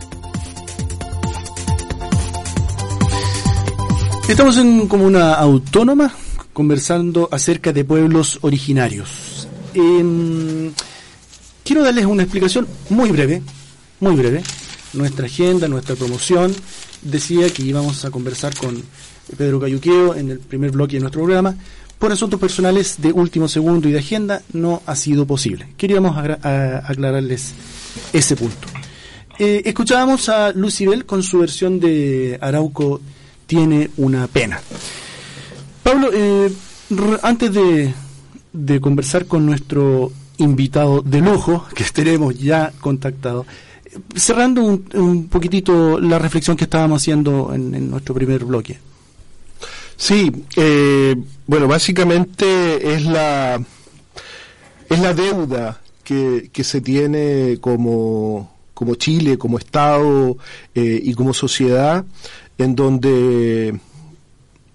Estamos 4.30 4.56
en 4.56 4.88
Comuna 4.88 5.34
Autónoma 5.34 6.14
conversando 6.54 7.28
acerca 7.30 7.74
de 7.74 7.84
pueblos 7.84 8.40
originarios. 8.40 9.50
Em, 9.74 10.72
quiero 11.66 11.84
darles 11.84 12.06
una 12.06 12.24
explicación 12.24 12.66
muy 12.90 13.12
breve, 13.12 13.42
muy 14.00 14.16
breve. 14.16 14.44
Nuestra 14.94 15.26
agenda, 15.26 15.68
nuestra 15.68 15.96
promoción 15.96 16.56
decía 17.02 17.50
que 17.50 17.64
íbamos 17.64 18.06
a 18.06 18.12
conversar 18.12 18.56
con 18.56 18.82
Pedro 19.38 19.60
Cayuqueo 19.60 20.16
en 20.16 20.32
el 20.32 20.40
primer 20.40 20.72
bloque 20.72 20.96
de 20.96 21.02
nuestro 21.02 21.24
programa 21.24 21.58
por 22.00 22.12
asuntos 22.12 22.40
personales 22.40 23.02
de 23.02 23.12
último 23.12 23.48
segundo 23.48 23.88
y 23.88 23.92
de 23.92 24.00
agenda 24.00 24.42
no 24.52 24.82
ha 24.86 24.96
sido 24.96 25.26
posible. 25.26 25.68
Queríamos 25.78 26.18
aclararles 26.18 27.54
ese 28.12 28.36
punto. 28.36 28.68
Eh, 29.40 29.64
escuchábamos 29.66 30.30
a 30.30 30.52
Lucibel 30.52 31.06
con 31.06 31.24
su 31.24 31.40
versión 31.40 31.80
de 31.80 32.38
Arauco 32.42 33.02
tiene 33.48 33.90
una 33.98 34.28
pena. 34.28 34.62
Pablo, 35.82 36.10
eh, 36.14 36.52
antes 37.24 37.52
de, 37.54 37.94
de, 38.54 38.80
conversar 38.80 39.26
con 39.26 39.46
nuestro 39.46 40.12
invitado 40.38 41.02
de 41.02 41.22
lujo, 41.22 41.66
que 41.76 41.84
tenemos 41.86 42.38
ya 42.38 42.72
contactado, 42.80 43.46
cerrando 44.16 44.64
un, 44.64 44.86
un 44.94 45.28
poquitito 45.28 46.00
la 46.00 46.20
reflexión 46.20 46.56
que 46.56 46.66
estábamos 46.66 47.02
haciendo 47.02 47.52
en 47.54 47.90
nuestro 47.90 48.14
primer 48.14 48.46
bloque. 48.46 48.80
Sí, 49.98 50.32
eh, 50.56 51.16
bueno, 51.48 51.68
básicamente 51.68 52.94
es 52.94 53.06
la 53.06 53.64
es 54.90 55.00
la 55.00 55.14
deuda 55.14 55.82
que, 56.04 56.50
que 56.52 56.64
se 56.64 56.82
tiene 56.82 57.58
como, 57.60 58.52
como 58.74 58.96
Chile, 58.96 59.38
como 59.38 59.58
Estado 59.58 60.38
eh, 60.76 61.00
y 61.04 61.14
como 61.14 61.34
sociedad, 61.34 62.06
en 62.58 62.76
donde 62.76 63.80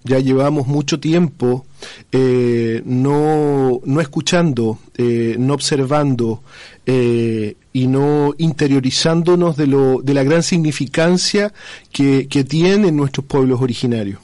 ya 0.03 0.19
llevamos 0.19 0.67
mucho 0.67 0.99
tiempo 0.99 1.65
eh, 2.11 2.81
no, 2.85 3.81
no 3.85 4.01
escuchando, 4.01 4.79
eh, 4.97 5.35
no 5.39 5.53
observando 5.53 6.41
eh, 6.85 7.55
y 7.71 7.85
no 7.85 8.33
interiorizándonos 8.39 9.55
de, 9.55 9.67
lo, 9.67 10.01
de 10.01 10.15
la 10.15 10.23
gran 10.23 10.41
significancia 10.41 11.53
que, 11.91 12.27
que 12.27 12.43
tienen 12.43 12.95
nuestros 12.95 13.25
pueblos 13.27 13.61
originarios. 13.61 14.19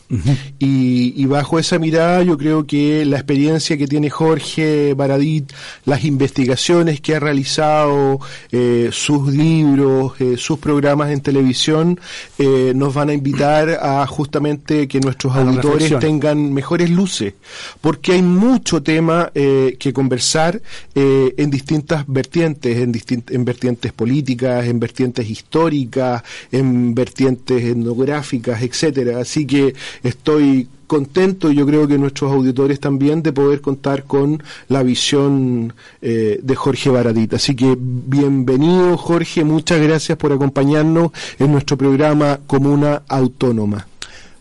y, 0.57 1.13
y, 1.15 1.25
bajo 1.25 1.59
esa 1.59 1.77
mirada 1.77 2.23
yo 2.23 2.37
creo 2.37 2.65
que 2.65 3.05
la 3.05 3.17
experiencia 3.17 3.77
que 3.77 3.87
tiene 3.87 4.09
Jorge 4.09 4.93
Baradit, 4.95 5.51
las 5.85 6.05
investigaciones 6.05 7.01
que 7.01 7.15
ha 7.15 7.19
realizado, 7.19 8.19
eh, 8.51 8.89
sus 8.91 9.31
libros, 9.31 10.19
eh, 10.19 10.35
sus 10.37 10.57
programas 10.57 11.11
en 11.11 11.21
televisión, 11.21 11.99
eh, 12.39 12.73
nos 12.75 12.93
van 12.95 13.09
a 13.09 13.13
invitar 13.13 13.69
a 13.81 14.05
justamente 14.07 14.87
que 14.87 14.99
nuestros 14.99 15.35
auditores 15.35 15.99
tengan 15.99 16.51
mejores 16.51 16.89
luces, 16.89 17.33
porque 17.81 18.13
hay 18.13 18.21
mucho 18.21 18.81
tema 18.81 19.31
que 19.33 19.91
conversar 19.93 20.61
en 20.93 21.49
distintas 21.49 22.05
vertientes, 22.07 22.77
en 22.77 22.91
distintas 22.91 23.35
en 23.35 23.45
vertientes 23.45 23.91
políticas, 23.93 24.65
en 24.65 24.79
vertientes 24.79 25.29
históricas, 25.29 26.23
en 26.51 26.95
vertientes 26.95 27.63
etnográficas, 27.63 28.61
etcétera. 28.61 29.19
Así 29.19 29.45
que 29.45 29.73
estoy 30.03 30.67
contento 30.87 31.51
y 31.51 31.55
yo 31.55 31.65
creo 31.65 31.87
que 31.87 31.97
nuestros 31.97 32.31
auditores 32.31 32.79
también 32.79 33.23
de 33.23 33.33
poder 33.33 33.61
contar 33.61 34.03
con 34.03 34.43
la 34.67 34.83
visión 34.83 35.73
eh, 36.01 36.39
de 36.41 36.55
Jorge 36.55 36.89
Baradita. 36.89 37.37
Así 37.37 37.55
que 37.55 37.75
bienvenido 37.77 38.97
Jorge, 38.97 39.43
muchas 39.43 39.81
gracias 39.81 40.17
por 40.17 40.31
acompañarnos 40.31 41.11
en 41.39 41.51
nuestro 41.51 41.77
programa 41.77 42.39
Comuna 42.45 43.01
Autónoma. 43.07 43.87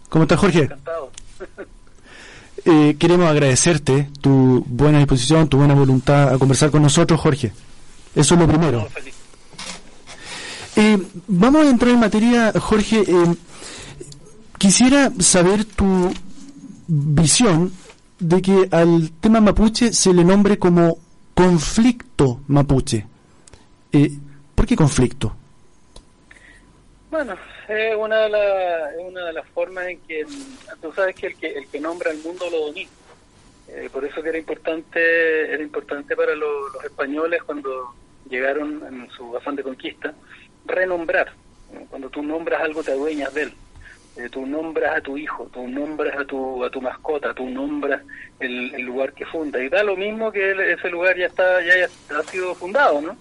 ¿Cómo 0.08 0.24
estás 0.24 0.38
Jorge? 0.38 0.60
Encantado. 0.60 1.10
Eh, 2.66 2.96
queremos 2.98 3.29
agradecerte 3.29 4.09
tu 4.20 4.64
buena 4.66 4.98
disposición, 4.98 5.48
tu 5.48 5.59
buena 5.59 5.74
voluntad 5.74 6.33
a 6.33 6.38
conversar 6.38 6.70
con 6.70 6.83
nosotros, 6.83 7.20
Jorge. 7.20 7.53
Eso 8.14 8.35
es 8.35 8.40
lo 8.40 8.46
primero. 8.46 8.88
Eh, 10.77 10.98
vamos 11.29 11.66
a 11.66 11.70
entrar 11.70 11.92
en 11.92 12.00
materia, 12.00 12.53
Jorge. 12.59 13.05
Eh, 13.07 13.35
quisiera 14.59 15.12
saber 15.18 15.64
tu 15.64 16.12
visión 16.87 17.72
de 18.18 18.40
que 18.40 18.68
al 18.70 19.11
tema 19.20 19.40
mapuche 19.40 19.92
se 19.92 20.12
le 20.12 20.24
nombre 20.24 20.59
como 20.59 20.98
conflicto 21.35 22.40
mapuche. 22.46 23.07
Eh, 23.92 24.16
¿Por 24.55 24.66
qué 24.66 24.77
conflicto? 24.77 25.35
Bueno, 27.11 27.35
es 27.68 27.96
una 27.96 28.22
de, 28.22 28.29
la, 28.31 28.90
una 29.00 29.27
de 29.27 29.33
las 29.33 29.48
formas 29.48 29.87
en 29.88 30.00
que 30.00 30.24
tú 30.81 30.92
sabes 30.92 31.14
que 31.14 31.29
el 31.29 31.37
que, 31.37 31.46
el 31.59 31.68
que 31.68 31.81
nombra 31.81 32.11
el 32.11 32.18
mundo 32.18 32.48
lo 32.50 32.66
domina. 32.66 32.90
Eh, 33.68 33.88
por 33.92 34.05
eso 34.05 34.22
que 34.22 34.29
era 34.29 34.38
importante 34.38 35.53
era 35.53 35.62
importante 35.62 36.14
para 36.14 36.35
los 36.35 36.85
españoles 36.85 37.42
cuando 37.42 37.94
llegaron 38.29 38.83
en 38.87 39.11
su 39.11 39.37
afán 39.37 39.57
de 39.57 39.62
conquista, 39.62 40.14
renombrar. 40.66 41.33
Cuando 41.90 42.11
tú 42.11 42.22
nombras 42.22 42.62
algo 42.62 42.83
te 42.83 42.92
adueñas 42.92 43.33
de 43.35 43.42
él. 43.44 43.55
Eh, 44.16 44.29
tú 44.31 44.46
nombras 44.46 44.96
a 44.96 45.00
tu 45.00 45.16
hijo, 45.18 45.50
tú 45.53 45.66
nombras 45.66 46.16
a 46.16 46.24
tu, 46.24 46.64
a 46.64 46.70
tu 46.70 46.81
mascota, 46.81 47.35
tú 47.35 47.48
nombras 47.50 48.03
el, 48.38 48.70
lugar 48.83 49.12
que 49.12 49.27
funda. 49.27 49.62
Y 49.62 49.68
da 49.68 49.83
lo 49.83 49.96
mismo 49.96 50.31
que 50.31 50.72
ese 50.72 50.88
lugar 50.88 51.16
ya 51.16 51.27
está 51.27 51.61
ya, 51.62 51.88
ha 52.16 52.22
sido 52.24 52.55
fundado, 52.55 53.00
¿no? 53.00 53.16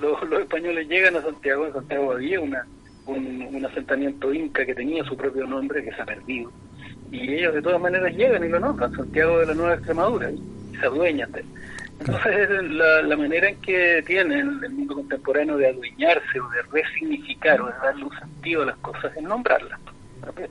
Los, 0.00 0.22
los, 0.30 0.40
españoles 0.40 0.88
llegan 0.88 1.16
a 1.16 1.22
Santiago, 1.22 1.66
en 1.66 1.74
Santiago 1.74 2.12
había 2.12 2.40
una, 2.40 2.66
un, 3.10 3.48
un 3.54 3.66
asentamiento 3.66 4.32
inca 4.32 4.64
que 4.64 4.74
tenía 4.74 5.04
su 5.04 5.16
propio 5.16 5.46
nombre 5.46 5.84
que 5.84 5.92
se 5.92 6.02
ha 6.02 6.06
perdido. 6.06 6.50
Y 7.10 7.34
ellos 7.34 7.54
de 7.54 7.62
todas 7.62 7.80
maneras 7.80 8.14
llegan 8.14 8.44
y 8.44 8.48
lo 8.48 8.60
nombran, 8.60 8.94
Santiago 8.94 9.38
de 9.40 9.46
la 9.46 9.54
Nueva 9.54 9.74
Extremadura, 9.74 10.30
y 10.30 10.76
se 10.78 10.86
adueñan 10.86 11.32
de 11.32 11.40
él. 11.40 11.46
Entonces, 12.00 12.48
la, 12.70 13.02
la, 13.02 13.16
manera 13.16 13.48
en 13.48 13.60
que 13.60 14.02
tiene 14.06 14.40
el, 14.40 14.70
mundo 14.70 14.94
contemporáneo 14.94 15.58
de 15.58 15.68
adueñarse 15.68 16.40
o 16.40 16.48
de 16.48 16.62
resignificar 16.72 17.60
o 17.60 17.66
de 17.66 17.72
darle 17.82 18.04
un 18.04 18.18
sentido 18.18 18.62
a 18.62 18.66
las 18.66 18.76
cosas 18.78 19.14
es 19.14 19.22
nombrarlas. 19.22 19.78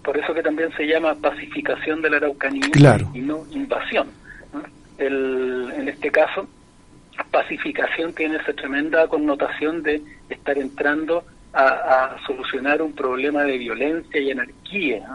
Por 0.03 0.17
eso 0.17 0.33
que 0.33 0.43
también 0.43 0.71
se 0.77 0.85
llama 0.85 1.15
pacificación 1.15 2.01
de 2.01 2.09
la 2.11 2.17
Araucanía 2.17 2.67
y 3.13 3.19
no 3.19 3.45
invasión. 3.51 4.09
El, 4.99 5.71
en 5.75 5.89
este 5.89 6.11
caso, 6.11 6.47
pacificación 7.31 8.13
tiene 8.13 8.37
esa 8.37 8.53
tremenda 8.53 9.07
connotación 9.07 9.81
de 9.81 10.01
estar 10.29 10.57
entrando 10.57 11.23
a, 11.53 12.17
solucionar 12.25 12.81
un 12.81 12.93
problema 12.93 13.43
de 13.43 13.57
violencia 13.57 14.21
y 14.21 14.31
anarquía, 14.31 15.05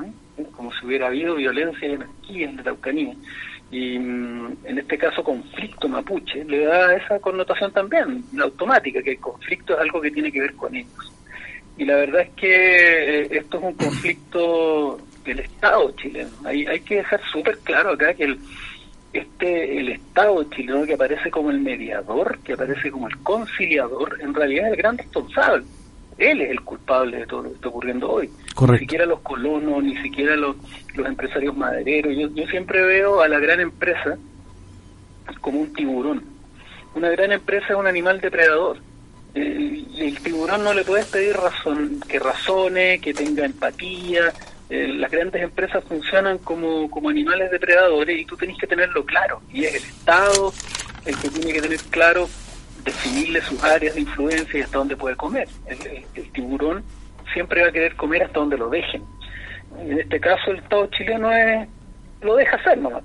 como 0.52 0.72
si 0.72 0.86
hubiera 0.86 1.06
habido 1.06 1.36
violencia 1.36 1.88
y 1.88 1.94
anarquía 1.94 2.48
en 2.48 2.56
la 2.56 2.62
Araucanía. 2.62 3.14
Y 3.70 3.98
mm, 3.98 4.56
en 4.64 4.78
este 4.78 4.98
caso 4.98 5.22
conflicto 5.24 5.88
mapuche 5.88 6.44
le 6.44 6.64
da 6.64 6.94
esa 6.94 7.18
connotación 7.18 7.72
también, 7.72 8.24
automática, 8.40 9.02
que 9.02 9.12
el 9.12 9.20
conflicto 9.20 9.74
es 9.74 9.80
algo 9.80 10.00
que 10.00 10.10
tiene 10.10 10.30
que 10.30 10.40
ver 10.40 10.54
con 10.54 10.74
ellos. 10.74 11.12
Y 11.76 11.84
la 11.84 11.96
verdad 11.96 12.22
es 12.22 12.30
que 12.30 13.22
eh, 13.22 13.28
esto 13.30 13.58
es 13.58 13.64
un 13.64 13.74
conflicto 13.74 14.98
del 15.24 15.40
Estado 15.40 15.90
chileno. 15.96 16.30
Hay, 16.44 16.66
hay 16.66 16.80
que 16.80 16.96
dejar 16.96 17.20
súper 17.32 17.58
claro 17.58 17.90
acá 17.90 18.14
que 18.14 18.24
el, 18.24 18.38
este 19.12 19.78
el 19.78 19.88
Estado 19.88 20.44
chileno 20.50 20.84
que 20.84 20.94
aparece 20.94 21.30
como 21.30 21.50
el 21.50 21.60
mediador, 21.60 22.38
que 22.40 22.52
aparece 22.52 22.90
como 22.90 23.08
el 23.08 23.18
conciliador, 23.18 24.18
en 24.20 24.34
realidad 24.34 24.66
es 24.66 24.72
el 24.72 24.76
gran 24.76 24.98
responsable. 24.98 25.64
Él 26.18 26.40
es 26.40 26.50
el 26.50 26.60
culpable 26.60 27.18
de 27.18 27.26
todo 27.26 27.42
lo 27.42 27.48
que 27.50 27.54
está 27.56 27.68
ocurriendo 27.68 28.10
hoy. 28.10 28.30
Ni 28.68 28.78
siquiera 28.78 29.06
los 29.06 29.20
colonos, 29.20 29.82
ni 29.82 29.96
siquiera 30.02 30.36
los, 30.36 30.56
los 30.94 31.06
empresarios 31.06 31.56
madereros. 31.56 32.14
Yo, 32.16 32.28
yo 32.34 32.46
siempre 32.46 32.82
veo 32.82 33.20
a 33.20 33.28
la 33.28 33.38
gran 33.38 33.60
empresa 33.60 34.16
como 35.40 35.60
un 35.60 35.72
tiburón. 35.72 36.22
Una 36.94 37.10
gran 37.10 37.32
empresa 37.32 37.66
es 37.70 37.76
un 37.76 37.86
animal 37.86 38.20
depredador. 38.20 38.78
El, 39.34 39.86
el 39.98 40.18
tiburón 40.20 40.62
no 40.62 40.72
le 40.72 40.84
puedes 40.84 41.06
pedir 41.06 41.34
razón, 41.34 42.00
que 42.08 42.20
razone, 42.20 43.00
que 43.00 43.12
tenga 43.12 43.44
empatía, 43.44 44.32
eh, 44.70 44.88
las 44.88 45.10
grandes 45.10 45.42
empresas 45.42 45.84
funcionan 45.84 46.38
como, 46.38 46.90
como 46.90 47.10
animales 47.10 47.50
depredadores 47.50 48.18
y 48.18 48.24
tú 48.24 48.36
tenés 48.36 48.56
que 48.58 48.66
tenerlo 48.66 49.04
claro. 49.04 49.42
Y 49.52 49.64
es 49.64 49.74
el 49.74 49.82
Estado 49.82 50.52
el 51.04 51.16
que 51.18 51.28
tiene 51.28 51.52
que 51.52 51.60
tener 51.60 51.80
claro 51.90 52.28
definirle 52.84 53.40
sus 53.42 53.62
áreas 53.64 53.94
de 53.94 54.02
influencia 54.02 54.58
y 54.58 54.62
hasta 54.62 54.78
dónde 54.78 54.96
puede 54.96 55.16
comer. 55.16 55.48
El, 55.66 56.30
tiburón 56.32 56.84
siempre 57.32 57.62
va 57.62 57.68
a 57.68 57.72
querer 57.72 57.96
comer 57.96 58.24
hasta 58.24 58.40
donde 58.40 58.58
lo 58.58 58.68
dejen. 58.68 59.02
En 59.78 59.98
este 59.98 60.20
caso 60.20 60.50
el 60.50 60.58
Estado 60.58 60.86
chileno 60.86 61.32
es 61.32 61.68
lo 62.20 62.36
deja 62.36 62.56
hacer 62.56 62.78
nomás. 62.78 63.04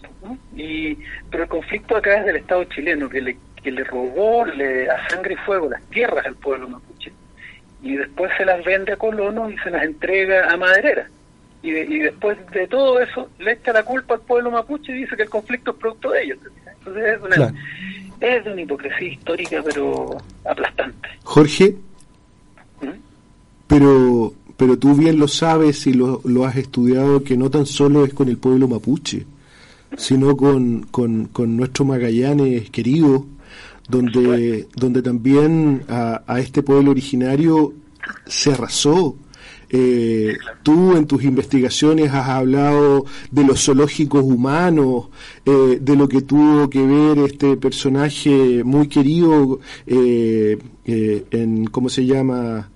Y, 0.55 0.97
pero 1.29 1.43
el 1.43 1.49
conflicto 1.49 1.97
acá 1.97 2.19
es 2.19 2.25
del 2.25 2.37
Estado 2.37 2.63
chileno, 2.65 3.09
que 3.09 3.21
le, 3.21 3.37
que 3.61 3.71
le 3.71 3.83
robó 3.83 4.45
le, 4.45 4.89
a 4.89 5.09
sangre 5.09 5.33
y 5.33 5.37
fuego 5.37 5.69
las 5.69 5.83
tierras 5.89 6.25
al 6.25 6.35
pueblo 6.35 6.69
mapuche 6.69 7.11
y 7.81 7.95
después 7.95 8.31
se 8.37 8.45
las 8.45 8.63
vende 8.65 8.93
a 8.93 8.97
colonos 8.97 9.53
y 9.53 9.57
se 9.59 9.69
las 9.69 9.83
entrega 9.83 10.51
a 10.51 10.57
madereras 10.57 11.09
y, 11.61 11.71
después 11.71 12.37
de 12.51 12.67
todo 12.67 12.99
eso 13.01 13.29
le 13.39 13.53
echa 13.53 13.73
la 13.73 13.83
culpa 13.83 14.15
al 14.15 14.21
pueblo 14.21 14.51
mapuche 14.51 14.93
y 14.93 15.01
dice 15.01 15.15
que 15.15 15.23
el 15.23 15.29
conflicto 15.29 15.71
es 15.71 15.77
producto 15.77 16.11
de 16.11 16.23
ellos. 16.23 16.39
Entonces 16.79 17.03
es 17.17 17.21
una, 17.21 17.53
es 18.21 18.45
de 18.45 18.51
una 18.51 18.61
hipocresía 18.61 19.09
histórica 19.09 19.61
pero 19.63 20.17
aplastante. 20.45 21.09
Jorge, 21.23 21.75
¿Mm? 22.81 22.99
pero 23.67 24.33
pero 24.59 24.77
tú 24.77 24.93
bien 24.93 25.17
lo 25.17 25.29
sabes 25.29 25.87
y 25.87 25.93
lo, 25.93 26.19
lo 26.25 26.43
has 26.43 26.57
estudiado 26.57 27.23
que 27.23 27.37
no 27.37 27.49
tan 27.49 27.65
solo 27.65 28.03
es 28.03 28.13
con 28.13 28.27
el 28.27 28.37
pueblo 28.37 28.67
mapuche, 28.67 29.25
sino 29.95 30.35
con, 30.35 30.81
con, 30.91 31.27
con 31.27 31.55
nuestro 31.55 31.85
Magallanes 31.85 32.69
querido, 32.69 33.25
donde, 33.87 34.67
donde 34.75 35.01
también 35.01 35.83
a, 35.87 36.23
a 36.27 36.41
este 36.41 36.61
pueblo 36.61 36.91
originario 36.91 37.73
se 38.25 38.51
arrasó, 38.51 39.15
eh, 39.71 40.37
tú 40.63 40.95
en 40.95 41.05
tus 41.05 41.23
investigaciones 41.23 42.11
has 42.11 42.27
hablado 42.27 43.05
de 43.29 43.43
los 43.43 43.63
zoológicos 43.63 44.23
humanos, 44.23 45.09
eh, 45.45 45.77
de 45.79 45.95
lo 45.95 46.09
que 46.09 46.21
tuvo 46.21 46.69
que 46.69 46.81
ver 46.81 47.19
este 47.19 47.55
personaje 47.55 48.63
muy 48.63 48.87
querido 48.87 49.59
eh, 49.85 50.57
eh 50.85 51.25
en, 51.31 51.65
¿cómo 51.67 51.89
se 51.89 52.05
llama? 52.05 52.69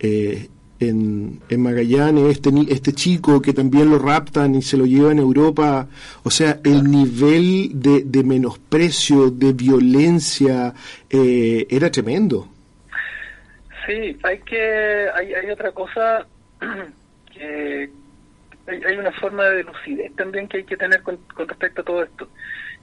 En, 0.00 1.38
en, 1.48 1.62
Magallanes, 1.62 2.24
este, 2.32 2.50
este 2.70 2.92
chico 2.92 3.40
que 3.40 3.52
también 3.52 3.88
lo 3.88 4.00
raptan 4.00 4.56
y 4.56 4.62
se 4.62 4.76
lo 4.76 4.84
llevan 4.84 5.18
a 5.18 5.22
Europa, 5.22 5.86
o 6.24 6.30
sea, 6.30 6.60
el 6.64 6.90
nivel 6.90 7.70
de, 7.74 8.02
de 8.02 8.24
menosprecio, 8.24 9.30
de 9.30 9.52
violencia, 9.52 10.74
era 11.08 11.88
tremendo. 11.88 12.51
Sí, 13.86 14.16
hay 14.22 14.38
que, 14.40 15.08
hay, 15.14 15.34
hay 15.34 15.50
otra 15.50 15.72
cosa 15.72 16.26
que 17.32 17.90
hay, 18.66 18.96
una 18.96 19.12
forma 19.12 19.44
de 19.44 19.64
lucidez 19.64 20.14
también 20.14 20.46
que 20.48 20.58
hay 20.58 20.64
que 20.64 20.76
tener 20.76 21.02
con, 21.02 21.18
respecto 21.36 21.80
a 21.80 21.84
todo 21.84 22.02
esto. 22.04 22.28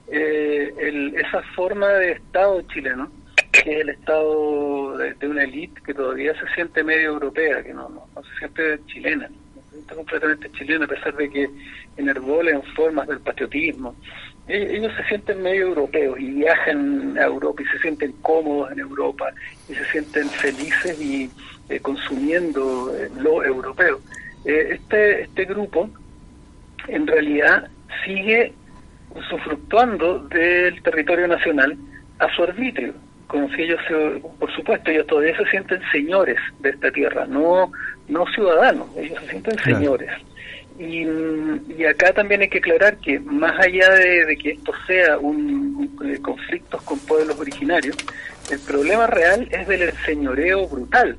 Eh, 0.07 0.73
esa 1.15 1.41
forma 1.55 1.87
de 1.87 2.13
Estado 2.13 2.61
chileno, 2.63 3.11
que 3.51 3.59
es 3.59 3.81
el 3.81 3.89
Estado 3.89 4.97
de, 4.97 5.27
una 5.27 5.43
élite 5.43 5.81
que 5.85 5.93
todavía 5.93 6.33
se 6.39 6.47
siente 6.53 6.83
medio 6.83 7.09
europea, 7.09 7.63
que 7.63 7.73
no, 7.73 7.89
no, 7.89 8.23
se 8.23 8.39
siente 8.39 8.79
chilena, 8.87 9.27
se 9.27 9.71
siente 9.71 9.95
completamente 9.95 10.51
chilena, 10.51 10.85
a 10.85 10.89
pesar 10.89 11.15
de 11.15 11.29
que 11.29 11.49
en 11.97 12.63
formas 12.75 13.07
del 13.07 13.19
patriotismo. 13.19 13.95
Ellos 14.49 14.91
se 14.97 15.03
sienten 15.03 15.43
medio 15.43 15.67
europeos 15.67 16.19
y 16.19 16.31
viajan 16.31 17.15
a 17.19 17.25
Europa 17.25 17.61
y 17.61 17.65
se 17.65 17.79
sienten 17.79 18.11
cómodos 18.23 18.71
en 18.71 18.79
Europa 18.79 19.31
y 19.69 19.75
se 19.75 19.85
sienten 19.85 20.27
felices 20.27 20.99
y 20.99 21.29
eh, 21.69 21.79
consumiendo 21.79 22.91
eh, 22.95 23.11
lo 23.19 23.43
europeo. 23.43 23.99
Eh, 24.45 24.69
este, 24.71 25.21
este 25.21 25.45
grupo 25.45 25.87
en 26.87 27.05
realidad 27.05 27.69
sigue 28.03 28.51
usufructuando 29.13 30.19
del 30.29 30.81
territorio 30.81 31.27
nacional 31.27 31.77
a 32.17 32.33
su 32.33 32.41
arbitrio, 32.41 32.95
como 33.27 33.49
si 33.49 33.61
ellos, 33.61 33.79
por 34.39 34.51
supuesto, 34.55 34.89
ellos 34.89 35.05
todavía 35.05 35.37
se 35.37 35.45
sienten 35.45 35.79
señores 35.91 36.37
de 36.59 36.71
esta 36.71 36.91
tierra, 36.91 37.27
no, 37.27 37.71
no 38.07 38.25
ciudadanos, 38.33 38.87
ellos 38.97 39.19
se 39.21 39.29
sienten 39.29 39.59
señores. 39.59 40.09
Y, 40.79 41.83
acá 41.85 42.13
también 42.13 42.41
hay 42.41 42.49
que 42.49 42.59
aclarar 42.59 42.97
que 42.97 43.19
más 43.19 43.59
allá 43.59 43.89
de, 43.95 44.37
que 44.37 44.51
esto 44.51 44.71
sea 44.87 45.17
un, 45.17 45.91
un, 45.99 46.17
conflictos 46.21 46.81
con 46.83 46.97
pueblos 46.99 47.37
originarios, 47.37 47.97
el 48.49 48.59
problema 48.59 49.07
real 49.07 49.47
es 49.51 49.67
del 49.67 49.91
señoreo 50.05 50.67
brutal 50.67 51.17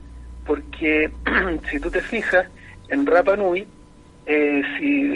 porque 0.51 1.09
si 1.71 1.79
tú 1.79 1.93
te 1.93 2.01
fijas, 2.01 2.45
en 2.89 3.07
Rapa 3.07 3.37
Nui, 3.37 3.65
eh, 4.27 4.63
si, 4.77 5.13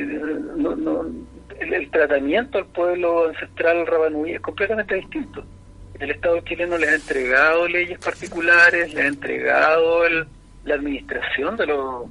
el, 1.59 1.91
tratamiento 1.91 2.59
al 2.59 2.67
pueblo 2.67 3.29
ancestral 3.31 3.85
Rapa 3.85 4.11
Nui 4.11 4.31
es 4.31 4.41
completamente 4.41 4.95
distinto. 4.95 5.45
El 5.99 6.13
Estado 6.13 6.41
chileno 6.43 6.79
les 6.79 6.89
ha 6.89 6.95
entregado 6.95 7.67
leyes 7.67 7.99
particulares, 7.99 8.95
les 8.95 9.05
ha 9.05 9.09
entregado 9.09 10.05
la 10.65 10.75
administración 10.75 11.57
de 11.57 11.67
los 11.67 12.07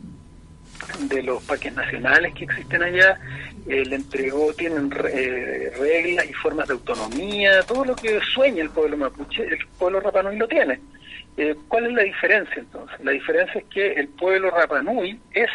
de 1.00 1.24
los 1.24 1.44
parques 1.44 1.74
nacionales 1.74 2.34
que 2.34 2.46
existen 2.46 2.84
allá, 2.84 3.20
eh, 3.68 3.86
le 3.86 3.96
entregó, 3.96 4.54
tienen 4.54 4.92
eh, 5.14 5.72
reglas 5.78 6.30
y 6.30 6.34
formas 6.34 6.68
de 6.68 6.74
autonomía, 6.74 7.62
todo 7.64 7.86
lo 7.86 7.96
que 7.96 8.20
sueña 8.34 8.64
el 8.64 8.70
pueblo 8.70 8.98
mapuche, 8.98 9.44
el 9.44 9.66
pueblo 9.78 10.00
Rapanui 10.00 10.38
lo 10.38 10.48
tiene. 10.48 10.80
Eh, 11.38 11.56
¿Cuál 11.68 11.88
es 11.88 11.94
la 11.94 12.04
diferencia 12.04 12.56
entonces? 12.58 13.00
La 13.04 13.12
diferencia 13.12 13.60
es 13.60 13.66
que 13.66 13.94
el 13.94 14.08
pueblo 14.10 14.52
Rapanui 14.52 15.20
es 15.32 15.50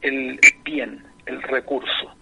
el 0.00 0.38
bien, 0.64 1.02
el 1.26 1.42
recurso. 1.42 2.14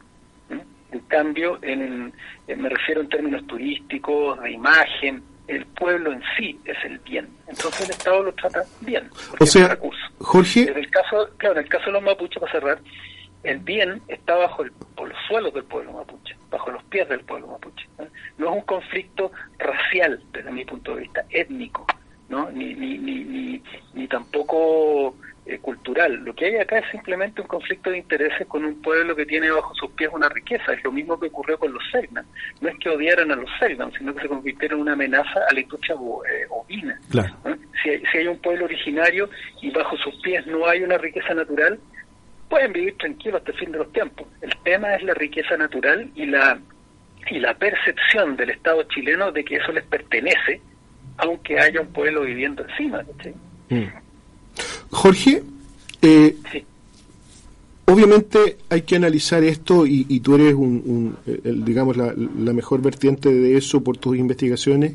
En 0.51 1.01
cambio, 1.09 1.59
en, 1.63 2.13
me 2.49 2.69
refiero 2.69 3.01
en 3.01 3.09
términos 3.09 3.47
turísticos, 3.47 4.43
de 4.43 4.51
imagen, 4.53 5.23
el 5.49 5.67
pueblo 5.67 6.13
en 6.13 6.23
sí 6.37 6.59
es 6.65 6.77
el 6.85 6.99
bien. 7.01 7.29
Entonces 7.47 7.83
el 7.83 7.91
Estado 7.91 8.23
lo 8.23 8.33
trata 8.33 8.63
bien. 8.81 9.11
O 9.41 9.47
sea. 9.47 9.77
Jorge. 10.19 10.63
En 10.63 10.79
el 10.79 10.91
caso, 10.91 11.29
claro, 11.37 11.57
en 11.57 11.65
el 11.65 11.69
caso 11.69 11.87
de 11.87 11.93
los 11.93 12.03
mapuches, 12.03 12.41
para 12.41 12.53
cerrar, 12.53 12.79
el 13.43 13.59
bien 13.59 14.01
está 14.09 14.37
bajo 14.37 14.63
el, 14.63 14.73
los 14.97 15.19
suelos 15.27 15.53
del 15.53 15.65
pueblo 15.65 15.93
mapuche, 15.93 16.37
bajo 16.51 16.71
los 16.71 16.83
pies 16.85 17.09
del 17.09 17.21
pueblo 17.21 17.49
mapuche. 17.49 17.87
No 18.39 18.51
es 18.51 18.57
un 18.57 18.63
conflicto 18.63 19.33
racial 19.59 20.23
desde 20.33 20.51
mi 20.51 20.65
punto 20.65 20.95
de 20.95 21.03
vista, 21.03 21.25
étnico. 21.31 21.87
¿no? 22.29 22.51
ni, 22.51 22.75
ni, 22.75 22.97
ni, 22.97 23.63
ni, 23.93 24.09
tampoco 24.09 25.15
eh, 25.45 25.59
cultural. 25.59 26.23
Lo 26.25 26.35
que 26.35 26.47
hay 26.47 26.57
acá 26.57 26.79
es 26.79 26.91
simplemente 26.91 27.41
un 27.41 27.49
conflicto 27.49 27.91
de 27.91 27.99
intereses 27.99 28.47
con 28.47 28.65
un 28.65 28.81
pueblo 28.81 29.17
que 29.17 29.27
tiene 29.27 29.51
bajo 29.51 29.75
sus 29.75 29.91
pies 29.93 30.11
una 30.13 30.29
riqueza. 30.29 30.73
Es 30.73 30.85
lo 30.85 30.93
mismo 30.93 31.19
que 31.19 31.27
ocurrió 31.27 31.59
con 31.59 31.73
los 31.73 31.83
Selknam. 31.91 32.25
No 32.61 32.69
es 32.69 32.79
que 32.79 32.89
odiaran 32.89 33.31
a 33.33 33.37
los 33.37 33.51
Selknam, 33.59 33.91
sino 33.99 34.15
que 34.15 34.23
se 34.23 34.29
convirtieron 34.29 34.79
en 34.79 34.83
una 34.83 34.93
amenaza 34.93 35.41
a 35.49 35.53
la 35.53 35.61
industria 35.61 35.95
eh, 35.95 36.47
ovina. 36.51 37.01
Si, 37.83 37.91
hay, 37.91 38.03
si 38.11 38.19
hay 38.19 38.27
un 38.29 38.39
pueblo 38.39 38.67
originario 38.67 39.29
y 39.61 39.71
bajo 39.71 39.97
sus 39.97 40.15
pies 40.23 40.47
no 40.47 40.67
hay 40.67 40.83
una 40.83 40.99
riqueza 40.99 41.35
natural, 41.35 41.79
pueden 42.49 42.73
vivir 42.73 42.97
tranquilos 42.99 43.41
hasta 43.41 43.53
el 43.53 43.59
fin 43.59 43.73
de 43.73 43.79
los 43.79 43.93
tiempos. 43.93 44.29
El 44.41 44.57
tema 44.63 44.95
es 44.95 45.03
la 45.03 45.15
riqueza 45.15 45.57
natural 45.57 46.11
y 46.15 46.27
la 46.27 46.59
y 47.31 47.39
la 47.39 47.55
percepción 47.55 48.37
del 48.37 48.51
Estado 48.51 48.83
chileno 48.85 49.31
de 49.31 49.45
que 49.45 49.57
eso 49.57 49.73
les 49.73 49.85
pertenece 49.85 50.61
aunque 51.19 51.59
haya 51.59 51.81
un 51.81 51.93
pueblo 51.93 52.23
viviendo 52.23 52.65
encima. 52.65 53.03
Mm. 53.69 54.02
Jorge, 54.93 55.43
eh, 56.03 56.37
obviamente 57.87 58.59
hay 58.69 58.83
que 58.83 58.97
analizar 58.97 59.43
esto 59.43 59.87
y, 59.87 60.07
y 60.09 60.21
tú 60.21 60.35
eres 60.35 60.55
un, 60.55 60.83
un 60.85 61.17
el, 61.45 61.65
digamos 61.65 61.97
la, 61.97 62.15
la, 62.15 62.53
mejor 62.53 62.83
vertiente 62.83 63.33
de 63.33 63.57
eso 63.57 63.83
por 63.83 63.97
tus 63.97 64.17
investigaciones. 64.17 64.95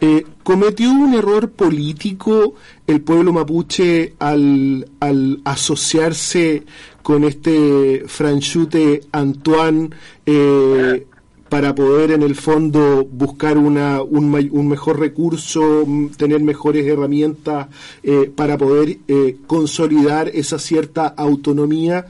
Eh, 0.00 0.24
¿Cometió 0.42 0.90
un 0.90 1.14
error 1.14 1.50
político 1.50 2.54
el 2.86 3.00
pueblo 3.00 3.32
mapuche 3.32 4.14
al, 4.18 4.86
al 5.00 5.40
asociarse 5.44 6.62
con 7.02 7.24
este 7.24 8.04
franchute 8.06 9.00
Antoine 9.12 9.90
eh, 10.26 11.06
para 11.52 11.74
poder 11.74 12.12
en 12.12 12.22
el 12.22 12.34
fondo 12.34 13.04
buscar 13.04 13.58
una, 13.58 14.00
un, 14.00 14.34
un 14.52 14.68
mejor 14.68 14.98
recurso, 14.98 15.84
tener 16.16 16.40
mejores 16.40 16.86
herramientas 16.86 17.66
eh, 18.02 18.32
para 18.34 18.56
poder 18.56 18.96
eh, 19.06 19.36
consolidar 19.46 20.28
esa 20.28 20.58
cierta 20.58 21.08
autonomía. 21.08 22.06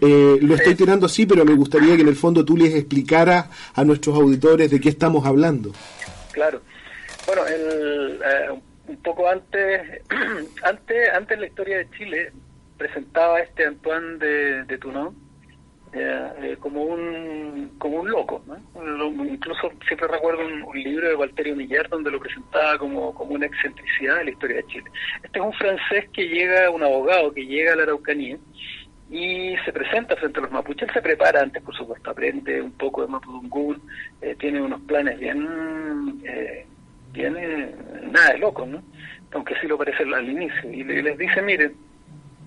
Eh, 0.00 0.36
lo 0.42 0.56
estoy 0.56 0.74
tirando 0.74 1.06
así, 1.06 1.26
pero 1.26 1.44
me 1.44 1.54
gustaría 1.54 1.94
que 1.94 2.02
en 2.02 2.08
el 2.08 2.16
fondo 2.16 2.44
tú 2.44 2.56
les 2.56 2.74
explicaras 2.74 3.46
a 3.72 3.84
nuestros 3.84 4.16
auditores 4.16 4.68
de 4.68 4.80
qué 4.80 4.88
estamos 4.88 5.24
hablando. 5.26 5.70
Claro. 6.32 6.60
Bueno, 7.24 7.46
el, 7.46 8.20
eh, 8.20 8.60
un 8.88 8.96
poco 8.96 9.28
antes, 9.28 10.02
antes, 10.64 11.08
antes 11.14 11.34
en 11.36 11.40
la 11.40 11.46
historia 11.46 11.78
de 11.78 11.90
Chile 11.96 12.32
presentaba 12.78 13.38
este 13.38 13.64
Antoine 13.64 14.18
de, 14.18 14.64
de 14.64 14.78
Toulon 14.78 15.31
eh, 15.94 16.56
como 16.58 16.82
un 16.82 17.72
como 17.78 18.00
un 18.00 18.10
loco. 18.10 18.42
¿no? 18.46 19.24
Incluso 19.24 19.70
siempre 19.86 20.08
recuerdo 20.08 20.40
un, 20.44 20.82
libro 20.82 21.08
de 21.08 21.14
Walterio 21.14 21.54
Millar 21.54 21.88
donde 21.88 22.10
lo 22.10 22.18
presentaba 22.18 22.78
como, 22.78 23.14
como 23.14 23.34
una 23.34 23.46
excentricidad 23.46 24.18
de 24.18 24.24
la 24.24 24.30
historia 24.30 24.56
de 24.56 24.66
Chile. 24.66 24.90
Este 25.22 25.38
es 25.38 25.44
un 25.44 25.52
francés 25.52 26.08
que 26.12 26.28
llega, 26.28 26.70
un 26.70 26.82
abogado 26.82 27.32
que 27.32 27.44
llega 27.44 27.72
a 27.72 27.76
la 27.76 27.82
Araucanía 27.82 28.38
y 29.10 29.54
se 29.64 29.72
presenta 29.72 30.16
frente 30.16 30.38
a 30.38 30.42
los 30.42 30.52
mapuches. 30.52 30.88
Él 30.88 30.94
se 30.94 31.02
prepara 31.02 31.42
antes, 31.42 31.62
por 31.62 31.76
supuesto, 31.76 32.10
aprende 32.10 32.62
un 32.62 32.72
poco 32.72 33.02
de 33.02 33.08
mapudungún, 33.08 33.82
eh, 34.22 34.34
tiene 34.38 34.62
unos 34.62 34.80
planes 34.82 35.18
bien, 35.18 36.22
eh, 36.24 36.66
tiene 37.12 37.74
nada 38.10 38.30
de 38.30 38.38
loco, 38.38 38.64
¿no? 38.64 38.82
aunque 39.34 39.54
sí 39.60 39.66
lo 39.66 39.78
parece 39.78 40.02
al 40.02 40.28
inicio. 40.28 40.70
Y 40.70 40.84
les 40.84 41.18
dice, 41.18 41.42
miren, 41.42 41.74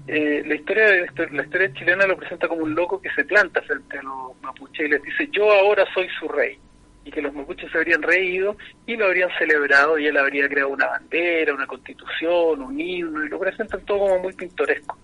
eh, 0.08 0.44
la 0.46 0.56
historia 0.56 0.86
de 0.86 1.08
la 1.32 1.44
historia 1.44 1.74
chilena 1.74 2.06
lo 2.06 2.16
presenta 2.16 2.48
como 2.48 2.64
un 2.64 2.76
loco 2.76 3.02
que 3.02 3.10
se 3.12 3.26
planta 3.26 3.62
frente 3.64 3.98
a 3.98 4.04
los 4.04 4.40
mapuches 4.42 4.86
y 4.86 4.90
les 4.90 5.02
dice 5.02 5.28
yo 5.32 5.52
ahora 5.52 5.84
soy 5.94 6.08
su 6.20 6.28
rey 6.28 6.60
y 7.04 7.12
que 7.12 7.22
los 7.22 7.34
mapuches 7.34 7.72
se 7.72 7.78
habrían 7.78 8.04
reído 8.04 8.56
y 8.86 8.96
lo 8.96 9.06
habrían 9.06 9.30
celebrado 9.38 9.98
y 9.98 10.08
él 10.08 10.18
habría 10.18 10.48
creado 10.48 10.70
una 10.70 10.88
bandera, 10.88 11.54
una 11.54 11.66
constitución, 11.66 12.62
un 12.62 12.80
himno 12.80 13.26
y 13.26 13.30
lo 13.30 13.40
presentan 13.40 13.82
todo 13.86 14.00
como 14.00 14.20
muy 14.20 14.34
pintoresco. 14.34 14.98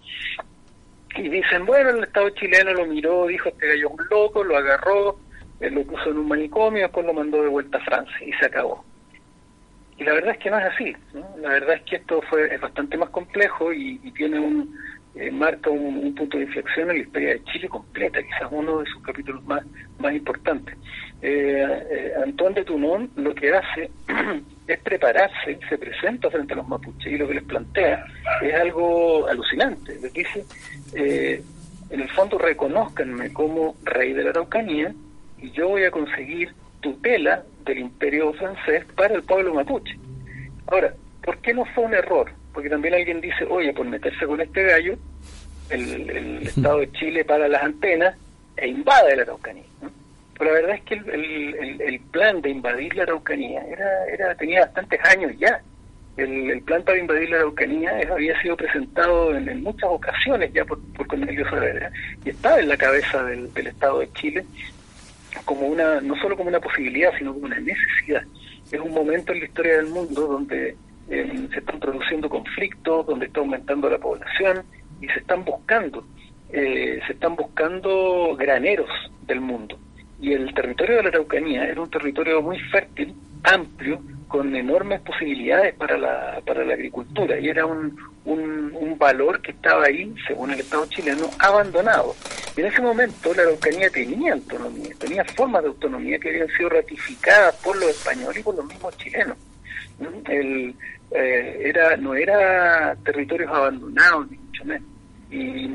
Y 1.15 1.29
dicen, 1.29 1.65
bueno, 1.65 1.89
el 1.89 2.03
Estado 2.03 2.29
chileno 2.31 2.73
lo 2.73 2.85
miró, 2.85 3.27
dijo 3.27 3.49
este 3.49 3.67
gallo 3.67 3.87
es 3.87 3.99
un 3.99 4.07
loco, 4.09 4.43
lo 4.43 4.57
agarró, 4.57 5.19
él 5.59 5.75
lo 5.75 5.83
puso 5.83 6.09
en 6.09 6.17
un 6.17 6.27
manicomio, 6.27 6.83
después 6.83 7.05
lo 7.05 7.13
mandó 7.13 7.41
de 7.43 7.49
vuelta 7.49 7.77
a 7.77 7.85
Francia 7.85 8.25
y 8.25 8.33
se 8.33 8.45
acabó. 8.45 8.83
Y 9.97 10.03
la 10.03 10.13
verdad 10.13 10.31
es 10.31 10.39
que 10.39 10.49
no 10.49 10.59
es 10.59 10.65
así, 10.65 10.95
la 11.39 11.49
verdad 11.49 11.75
es 11.75 11.81
que 11.83 11.97
esto 11.97 12.21
fue 12.29 12.53
es 12.53 12.59
bastante 12.59 12.97
más 12.97 13.09
complejo 13.09 13.71
y, 13.71 13.99
y 14.03 14.11
tiene 14.11 14.39
un, 14.39 14.75
eh, 15.15 15.29
marca 15.29 15.69
un, 15.69 15.97
un, 15.97 16.15
punto 16.15 16.37
de 16.37 16.45
inflexión 16.45 16.89
en 16.89 16.97
la 16.97 17.03
historia 17.03 17.29
de 17.29 17.43
Chile 17.43 17.69
completa, 17.69 18.23
quizás 18.23 18.47
uno 18.49 18.79
de 18.79 18.85
sus 18.87 19.03
capítulos 19.03 19.43
más, 19.43 19.63
más 19.99 20.13
importantes. 20.13 20.75
Eh, 21.23 21.63
eh, 21.91 22.13
Antoine 22.23 22.55
de 22.55 22.63
Toulon 22.65 23.11
lo 23.15 23.35
que 23.35 23.53
hace 23.53 23.91
es 24.67 24.79
prepararse, 24.79 25.59
se 25.69 25.77
presenta 25.77 26.31
frente 26.31 26.53
a 26.53 26.55
los 26.55 26.67
mapuches 26.67 27.13
y 27.13 27.17
lo 27.17 27.27
que 27.27 27.35
les 27.35 27.43
plantea 27.43 28.05
es 28.41 28.53
algo 28.55 29.27
alucinante. 29.27 29.99
Les 30.01 30.11
dice, 30.11 30.43
eh, 30.95 31.43
en 31.91 32.01
el 32.01 32.09
fondo 32.09 32.39
reconozcanme 32.39 33.31
como 33.33 33.75
rey 33.83 34.13
de 34.13 34.23
la 34.23 34.29
Araucanía 34.31 34.93
y 35.37 35.51
yo 35.51 35.69
voy 35.69 35.83
a 35.83 35.91
conseguir 35.91 36.53
tutela 36.79 37.43
del 37.65 37.79
imperio 37.79 38.33
francés 38.33 38.85
para 38.95 39.15
el 39.15 39.23
pueblo 39.23 39.53
mapuche. 39.53 39.97
Ahora, 40.67 40.93
¿por 41.23 41.37
qué 41.39 41.53
no 41.53 41.65
fue 41.65 41.85
un 41.85 41.93
error? 41.93 42.31
porque 42.53 42.69
también 42.69 42.93
alguien 42.93 43.21
dice, 43.21 43.45
oye, 43.49 43.73
por 43.73 43.85
meterse 43.85 44.25
con 44.25 44.41
este 44.41 44.63
gallo, 44.63 44.95
el, 45.69 46.09
el 46.09 46.37
Estado 46.47 46.79
de 46.79 46.91
Chile 46.93 47.25
para 47.25 47.47
las 47.47 47.63
antenas 47.63 48.15
e 48.57 48.67
invade 48.67 49.15
la 49.15 49.23
Araucanía. 49.23 49.63
¿no? 49.81 49.89
Pero 50.37 50.51
la 50.51 50.61
verdad 50.61 50.75
es 50.75 50.81
que 50.83 50.95
el, 50.95 51.55
el, 51.55 51.81
el, 51.81 51.99
plan 51.99 52.41
de 52.41 52.49
invadir 52.49 52.95
la 52.95 53.03
Araucanía 53.03 53.61
era, 53.67 54.05
era 54.07 54.35
tenía 54.35 54.61
bastantes 54.61 54.99
años 55.05 55.31
ya. 55.37 55.61
El, 56.17 56.61
plan 56.63 56.83
para 56.83 56.99
invadir 56.99 57.29
la 57.29 57.37
Araucanía 57.37 57.91
había 58.11 58.39
sido 58.41 58.57
presentado 58.57 59.35
en, 59.35 59.47
en 59.47 59.63
muchas 59.63 59.89
ocasiones 59.89 60.51
ya 60.53 60.65
por, 60.65 60.79
por 60.93 61.07
Cornelio 61.07 61.49
Saavedra 61.49 61.91
y 62.25 62.29
estaba 62.29 62.59
en 62.59 62.67
la 62.67 62.77
cabeza 62.77 63.23
del, 63.23 63.51
del 63.53 63.67
Estado 63.67 63.99
de 63.99 64.11
Chile 64.13 64.45
como 65.45 65.67
una 65.67 66.01
no 66.01 66.15
solo 66.17 66.35
como 66.35 66.49
una 66.49 66.59
posibilidad, 66.59 67.11
sino 67.17 67.33
como 67.33 67.45
una 67.45 67.59
necesidad. 67.59 68.23
Es 68.71 68.79
un 68.79 68.93
momento 68.93 69.33
en 69.33 69.39
la 69.39 69.45
historia 69.45 69.77
del 69.77 69.87
mundo 69.87 70.27
donde 70.27 70.75
eh, 71.09 71.47
se 71.51 71.59
están 71.59 71.79
produciendo 71.79 72.29
conflictos, 72.29 73.05
donde 73.05 73.25
está 73.25 73.41
aumentando 73.41 73.89
la 73.89 73.97
población 73.97 74.63
y 75.01 75.07
se 75.07 75.19
están 75.19 75.43
buscando, 75.43 76.05
eh, 76.51 76.99
se 77.05 77.13
están 77.13 77.35
buscando 77.35 78.35
graneros 78.37 78.89
del 79.27 79.41
mundo. 79.41 79.77
Y 80.21 80.33
el 80.33 80.53
territorio 80.53 80.97
de 80.97 81.03
la 81.03 81.09
Araucanía 81.09 81.65
era 81.65 81.81
un 81.81 81.89
territorio 81.89 82.41
muy 82.41 82.59
fértil, 82.59 83.13
amplio, 83.43 83.99
con 84.31 84.55
enormes 84.55 85.01
posibilidades 85.01 85.75
para 85.75 85.97
la, 85.97 86.41
para 86.45 86.63
la 86.63 86.73
agricultura 86.73 87.37
y 87.37 87.49
era 87.49 87.65
un, 87.65 87.97
un, 88.23 88.97
valor 88.97 89.41
que 89.41 89.51
estaba 89.51 89.85
ahí, 89.85 90.13
según 90.25 90.51
el 90.51 90.59
Estado 90.59 90.85
chileno, 90.85 91.29
abandonado. 91.39 92.15
En 92.55 92.65
ese 92.65 92.81
momento 92.81 93.33
la 93.33 93.41
Araucanía 93.41 93.89
tenía 93.89 94.33
autonomía, 94.33 94.93
tenía 94.99 95.25
formas 95.25 95.63
de 95.63 95.69
autonomía 95.69 96.19
que 96.19 96.29
habían 96.29 96.47
sido 96.49 96.69
ratificadas 96.69 97.55
por 97.57 97.75
los 97.77 97.89
españoles 97.89 98.37
y 98.37 98.43
por 98.43 98.55
los 98.55 98.65
mismos 98.65 98.95
chilenos. 98.97 99.37
El, 100.29 100.75
eh, 101.11 101.61
era 101.65 101.97
no 101.97 102.13
era 102.13 102.95
territorios 103.03 103.51
abandonados 103.51 104.31
ni 104.31 104.37
mucho 104.37 104.63
menos 104.63 104.87
y, 105.29 105.65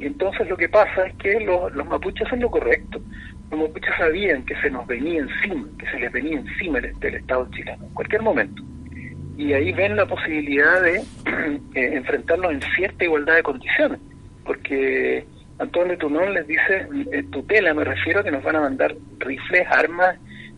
y, 0.00 0.06
entonces 0.06 0.48
lo 0.48 0.56
que 0.56 0.68
pasa 0.68 1.06
es 1.06 1.14
que 1.16 1.40
los, 1.40 1.72
los 1.74 1.86
mapuches 1.86 2.26
hacen 2.26 2.40
lo 2.40 2.50
correcto 2.50 3.00
los 3.54 3.68
mapuches 3.68 3.94
sabían 3.96 4.44
que 4.44 4.54
se 4.60 4.70
nos 4.70 4.86
venía 4.86 5.20
encima 5.20 5.68
que 5.78 5.86
se 5.86 5.98
les 5.98 6.12
venía 6.12 6.38
encima 6.38 6.80
del, 6.80 6.98
del 7.00 7.14
Estado 7.16 7.48
chileno 7.50 7.84
en 7.84 7.94
cualquier 7.94 8.22
momento. 8.22 8.62
Y 9.36 9.52
ahí 9.52 9.72
ven 9.72 9.96
la 9.96 10.06
posibilidad 10.06 10.82
de 10.82 10.96
eh, 11.74 11.96
enfrentarnos 11.96 12.52
en 12.52 12.62
cierta 12.76 13.04
igualdad 13.04 13.36
de 13.36 13.42
condiciones 13.42 14.00
porque 14.44 15.24
Antonio 15.58 15.96
Tunón 15.98 16.34
les 16.34 16.46
dice 16.46 16.86
eh, 17.12 17.24
tutela 17.30 17.74
me 17.74 17.84
refiero 17.84 18.20
a 18.20 18.24
que 18.24 18.30
nos 18.30 18.42
van 18.42 18.56
a 18.56 18.60
mandar 18.60 18.94
rifles 19.18 19.66
armas 19.70 20.16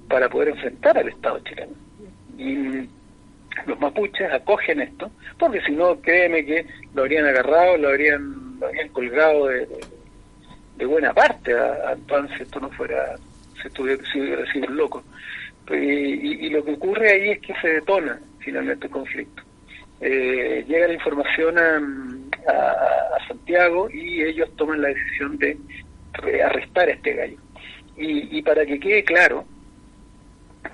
para 0.09 0.29
poder 0.29 0.49
enfrentar 0.49 0.99
al 0.99 1.09
Estado 1.09 1.41
chileno. 1.41 1.73
Y 2.39 2.89
los 3.67 3.81
mapuches 3.81 4.31
acogen 4.33 4.81
esto, 4.81 5.11
porque 5.39 5.61
si 5.63 5.73
no, 5.73 6.01
créeme 6.01 6.45
que 6.45 6.67
lo 6.95 7.03
habrían 7.03 7.25
agarrado, 7.25 7.77
lo 7.79 7.89
habrían, 7.89 8.59
lo 8.61 8.67
habrían 8.67 8.89
colgado 8.91 9.47
de, 9.47 9.67
de 10.77 10.87
buena 10.87 11.13
parte 11.13 11.53
a, 11.55 11.91
Antoine 11.93 12.37
si 12.37 12.43
esto 12.43 12.61
no 12.61 12.71
fuera, 12.71 13.17
si, 13.61 13.69
estuviera, 13.69 14.03
hubiera 14.15 14.53
sido 14.53 14.69
un 14.69 14.77
loco. 14.77 15.05
Y, 15.71 15.75
y, 15.75 16.47
y, 16.47 16.51
lo 16.51 16.65
que 16.65 16.75
ocurre 16.75 17.11
ahí 17.11 17.31
es 17.31 17.41
que 17.41 17.55
se 17.61 17.69
detona 17.69 18.21
finalmente 18.39 18.87
el 18.87 18.93
conflicto. 18.93 19.43
Eh, 20.01 20.65
llega 20.69 20.87
la 20.87 20.95
información 20.95 21.59
a, 21.59 21.81
Santiago 23.27 23.89
y 23.91 24.23
ellos 24.23 24.49
toman 24.57 24.81
la 24.81 24.89
decisión 24.89 25.37
de 25.39 25.59
arrestar 26.45 26.89
a 26.89 26.93
este 26.93 27.13
gallo. 27.13 27.37
Y, 27.97 28.39
y 28.39 28.43
para 28.43 28.65
que 28.65 28.79
quede 28.79 29.03
claro 29.03 29.45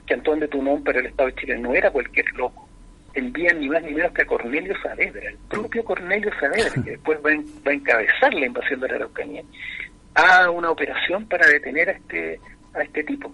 que 0.06 0.14
Antoine 0.14 0.42
de 0.42 0.48
Tunón 0.48 0.82
para 0.84 1.00
el 1.00 1.06
Estado 1.06 1.30
de 1.30 1.34
Chile 1.36 1.58
no 1.58 1.74
era 1.74 1.90
cualquier 1.90 2.26
loco, 2.34 2.68
envían 3.14 3.60
ni 3.60 3.68
más 3.68 3.82
ni 3.82 3.92
menos 3.92 4.12
que 4.12 4.22
a 4.22 4.26
Cornelio 4.26 4.74
Saavedra, 4.82 5.28
el 5.28 5.38
propio 5.48 5.84
Cornelio 5.84 6.30
Saavedra, 6.40 6.82
que 6.82 6.90
después 6.92 7.18
va, 7.24 7.32
en, 7.32 7.44
va 7.66 7.70
a 7.70 7.74
encabezar 7.74 8.34
la 8.34 8.46
invasión 8.46 8.80
de 8.80 8.88
la 8.88 8.94
Araucanía, 8.96 9.42
a 10.14 10.51
una 10.51 10.70
operación 10.70 11.27
para 11.27 11.46
detener 11.46 11.88
a 11.88 11.92
este 11.92 12.40
a 12.75 12.83
este 12.83 13.05
tipo, 13.05 13.33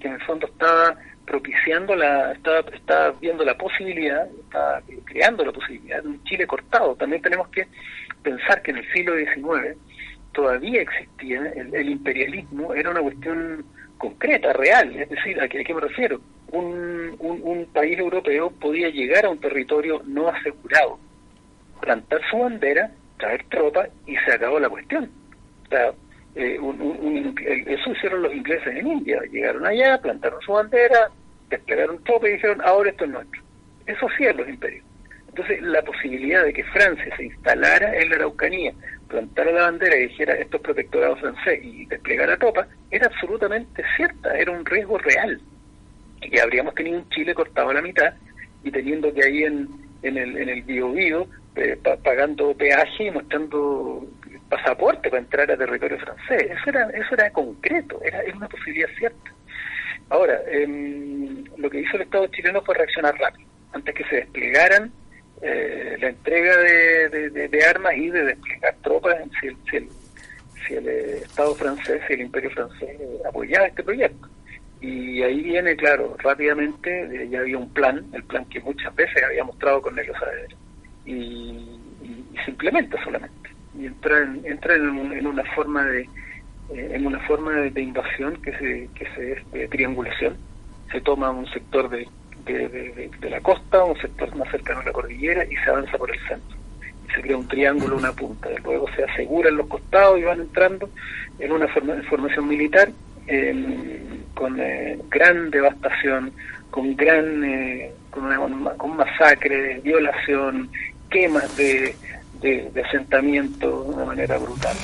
que 0.00 0.06
en 0.06 0.14
el 0.14 0.20
fondo 0.22 0.46
estaba 0.46 0.96
propiciando 1.26 1.94
la, 1.94 2.32
estaba, 2.32 2.60
estaba 2.72 3.10
viendo 3.20 3.44
la 3.44 3.56
posibilidad, 3.56 4.26
estaba 4.44 4.80
creando 5.04 5.44
la 5.44 5.52
posibilidad 5.52 6.02
de 6.02 6.08
un 6.08 6.24
Chile 6.24 6.46
cortado. 6.46 6.94
También 6.96 7.20
tenemos 7.20 7.48
que 7.48 7.66
pensar 8.22 8.62
que 8.62 8.70
en 8.70 8.78
el 8.78 8.92
siglo 8.92 9.14
XIX 9.16 9.76
todavía 10.32 10.82
existía 10.82 11.40
el, 11.54 11.74
el 11.74 11.90
imperialismo, 11.90 12.72
era 12.72 12.90
una 12.90 13.02
cuestión 13.02 13.64
concreta, 13.98 14.52
real, 14.52 14.94
es 14.96 15.08
decir, 15.10 15.40
¿a 15.40 15.48
qué, 15.48 15.60
a 15.60 15.64
qué 15.64 15.74
me 15.74 15.80
refiero? 15.80 16.20
Un, 16.52 17.16
un, 17.18 17.40
un, 17.42 17.66
país 17.66 17.98
europeo 17.98 18.50
podía 18.50 18.88
llegar 18.88 19.26
a 19.26 19.30
un 19.30 19.38
territorio 19.38 20.00
no 20.06 20.28
asegurado, 20.28 20.98
plantar 21.80 22.20
su 22.30 22.38
bandera, 22.38 22.90
traer 23.18 23.44
tropas 23.50 23.90
y 24.06 24.16
se 24.16 24.32
acabó 24.32 24.58
la 24.60 24.70
cuestión. 24.70 25.10
O 25.66 25.68
sea, 25.68 25.92
eh, 26.38 26.58
un, 26.60 27.34
eso 27.66 27.90
hicieron 27.90 28.22
los 28.22 28.32
ingleses 28.32 28.76
en 28.76 28.86
India, 28.86 29.20
llegaron 29.30 29.66
allá, 29.66 30.00
plantaron 30.00 30.40
su 30.40 30.52
bandera, 30.52 31.10
desplegaron 31.50 32.02
tropas 32.04 32.30
y 32.30 32.32
dijeron, 32.34 32.60
ahora 32.64 32.90
esto 32.90 33.04
es 33.04 33.10
nuestro. 33.10 33.42
Eso 33.86 34.06
hacían 34.08 34.36
los 34.36 34.48
imperios. 34.48 34.84
Entonces, 35.28 35.62
la 35.62 35.82
posibilidad 35.82 36.44
de 36.44 36.52
que 36.52 36.62
Francia 36.64 37.16
se 37.16 37.24
instalara 37.24 37.92
en 37.96 38.10
la 38.10 38.16
Araucanía, 38.16 38.72
plantara 39.08 39.50
la 39.50 39.62
bandera 39.62 39.96
y 39.96 40.08
dijera 40.08 40.34
esto 40.34 40.58
es 40.58 40.62
protectorado 40.62 41.16
francés 41.16 41.60
y 41.62 41.86
desplegara 41.86 42.36
tropas, 42.36 42.68
era 42.90 43.06
absolutamente 43.06 43.82
cierta, 43.96 44.36
era 44.38 44.52
un 44.52 44.64
riesgo 44.64 44.98
real. 44.98 45.40
Y 46.22 46.38
habríamos 46.38 46.74
tenido 46.74 46.98
un 46.98 47.08
Chile 47.10 47.34
cortado 47.34 47.70
a 47.70 47.74
la 47.74 47.82
mitad 47.82 48.14
y 48.62 48.70
teniendo 48.70 49.12
que 49.12 49.24
ahí 49.24 49.42
en, 49.42 49.68
el, 50.02 50.36
en 50.36 50.48
el 50.48 50.62
bio, 50.62 50.94
eh, 51.56 51.76
pagando 52.04 52.54
peaje 52.54 53.04
y 53.04 53.10
mostrando 53.10 54.06
pasaporte 54.48 55.10
para 55.10 55.22
entrar 55.22 55.50
a 55.50 55.56
territorio 55.56 55.98
francés. 55.98 56.50
Eso 56.50 56.70
era, 56.70 56.88
eso 56.90 57.14
era 57.14 57.30
concreto, 57.30 58.00
era, 58.02 58.22
una 58.34 58.48
posibilidad 58.48 58.88
cierta. 58.98 59.32
Ahora, 60.10 60.40
em, 60.50 61.44
lo 61.56 61.68
que 61.68 61.80
hizo 61.80 61.96
el 61.96 62.02
Estado 62.02 62.26
chileno 62.28 62.62
fue 62.62 62.74
reaccionar 62.74 63.14
rápido, 63.18 63.48
antes 63.72 63.94
que 63.94 64.04
se 64.04 64.16
desplegaran 64.16 64.90
eh, 65.42 65.96
la 66.00 66.08
entrega 66.08 66.56
de, 66.56 67.64
armas 67.64 67.94
y 67.96 68.10
de 68.10 68.24
desplegar 68.24 68.74
tropas 68.82 69.16
si 69.40 69.48
el, 69.48 69.56
si 69.70 69.76
el, 69.76 69.88
si 70.66 70.74
el 70.74 70.88
Estado 70.88 71.54
francés, 71.54 72.02
si 72.06 72.14
el 72.14 72.22
Imperio 72.22 72.50
francés 72.50 72.98
apoyaba 73.26 73.66
este 73.66 73.82
proyecto. 73.82 74.28
Y 74.80 75.22
ahí 75.22 75.42
viene, 75.42 75.76
claro, 75.76 76.16
rápidamente 76.18 77.02
eh, 77.02 77.28
ya 77.28 77.40
había 77.40 77.58
un 77.58 77.72
plan, 77.72 78.04
el 78.12 78.22
plan 78.24 78.44
que 78.46 78.60
muchas 78.60 78.94
veces 78.94 79.22
había 79.22 79.44
mostrado 79.44 79.82
con 79.82 79.98
ellos 79.98 80.16
y, 81.04 81.10
y, 81.10 82.24
se 82.44 82.50
implementa 82.50 83.02
solamente. 83.02 83.47
Y 83.78 83.86
entra 83.86 84.22
en, 84.22 84.42
entra 84.44 84.74
en, 84.74 85.26
una 85.26 85.44
forma 85.54 85.84
de 85.84 86.00
eh, 86.74 86.90
en 86.92 87.06
una 87.06 87.20
forma 87.20 87.52
de, 87.52 87.80
invasión 87.80 88.40
que 88.42 88.52
se 88.52 88.88
que 88.94 89.06
se 89.14 89.32
es 89.32 89.52
de 89.52 89.68
triangulación. 89.68 90.36
Se 90.92 91.00
toma 91.00 91.30
un 91.30 91.46
sector 91.46 91.88
de, 91.88 92.08
de, 92.44 93.30
la 93.30 93.40
costa, 93.40 93.84
un 93.84 93.96
sector 94.00 94.34
más 94.36 94.50
cercano 94.50 94.80
a 94.80 94.84
la 94.84 94.92
cordillera 94.92 95.44
y 95.44 95.54
se 95.56 95.70
avanza 95.70 95.98
por 95.98 96.10
el 96.10 96.18
centro. 96.26 96.56
Y 97.08 97.12
se 97.14 97.20
crea 97.20 97.36
un 97.36 97.48
triángulo, 97.48 97.96
una 97.96 98.12
punta. 98.12 98.48
Luego 98.64 98.86
se 98.96 99.04
aseguran 99.04 99.56
los 99.56 99.66
costados 99.66 100.18
y 100.18 100.22
van 100.22 100.40
entrando 100.40 100.88
en 101.38 101.52
una 101.52 101.68
formación 101.68 102.48
militar 102.48 102.90
con 104.34 104.58
eh, 104.58 104.98
gran 105.10 105.50
devastación, 105.50 106.32
con 106.70 106.96
gran 106.96 107.44
eh, 107.44 107.92
con, 108.10 108.24
una, 108.24 108.70
con 108.76 108.96
masacre, 108.96 109.80
violación, 109.80 110.70
quemas 111.10 111.54
de, 111.56 111.94
de, 112.40 112.70
de 112.72 112.82
asentamiento 112.82 113.84
de 113.84 113.94
una 113.94 114.04
manera 114.04 114.38
brutal. 114.38 114.76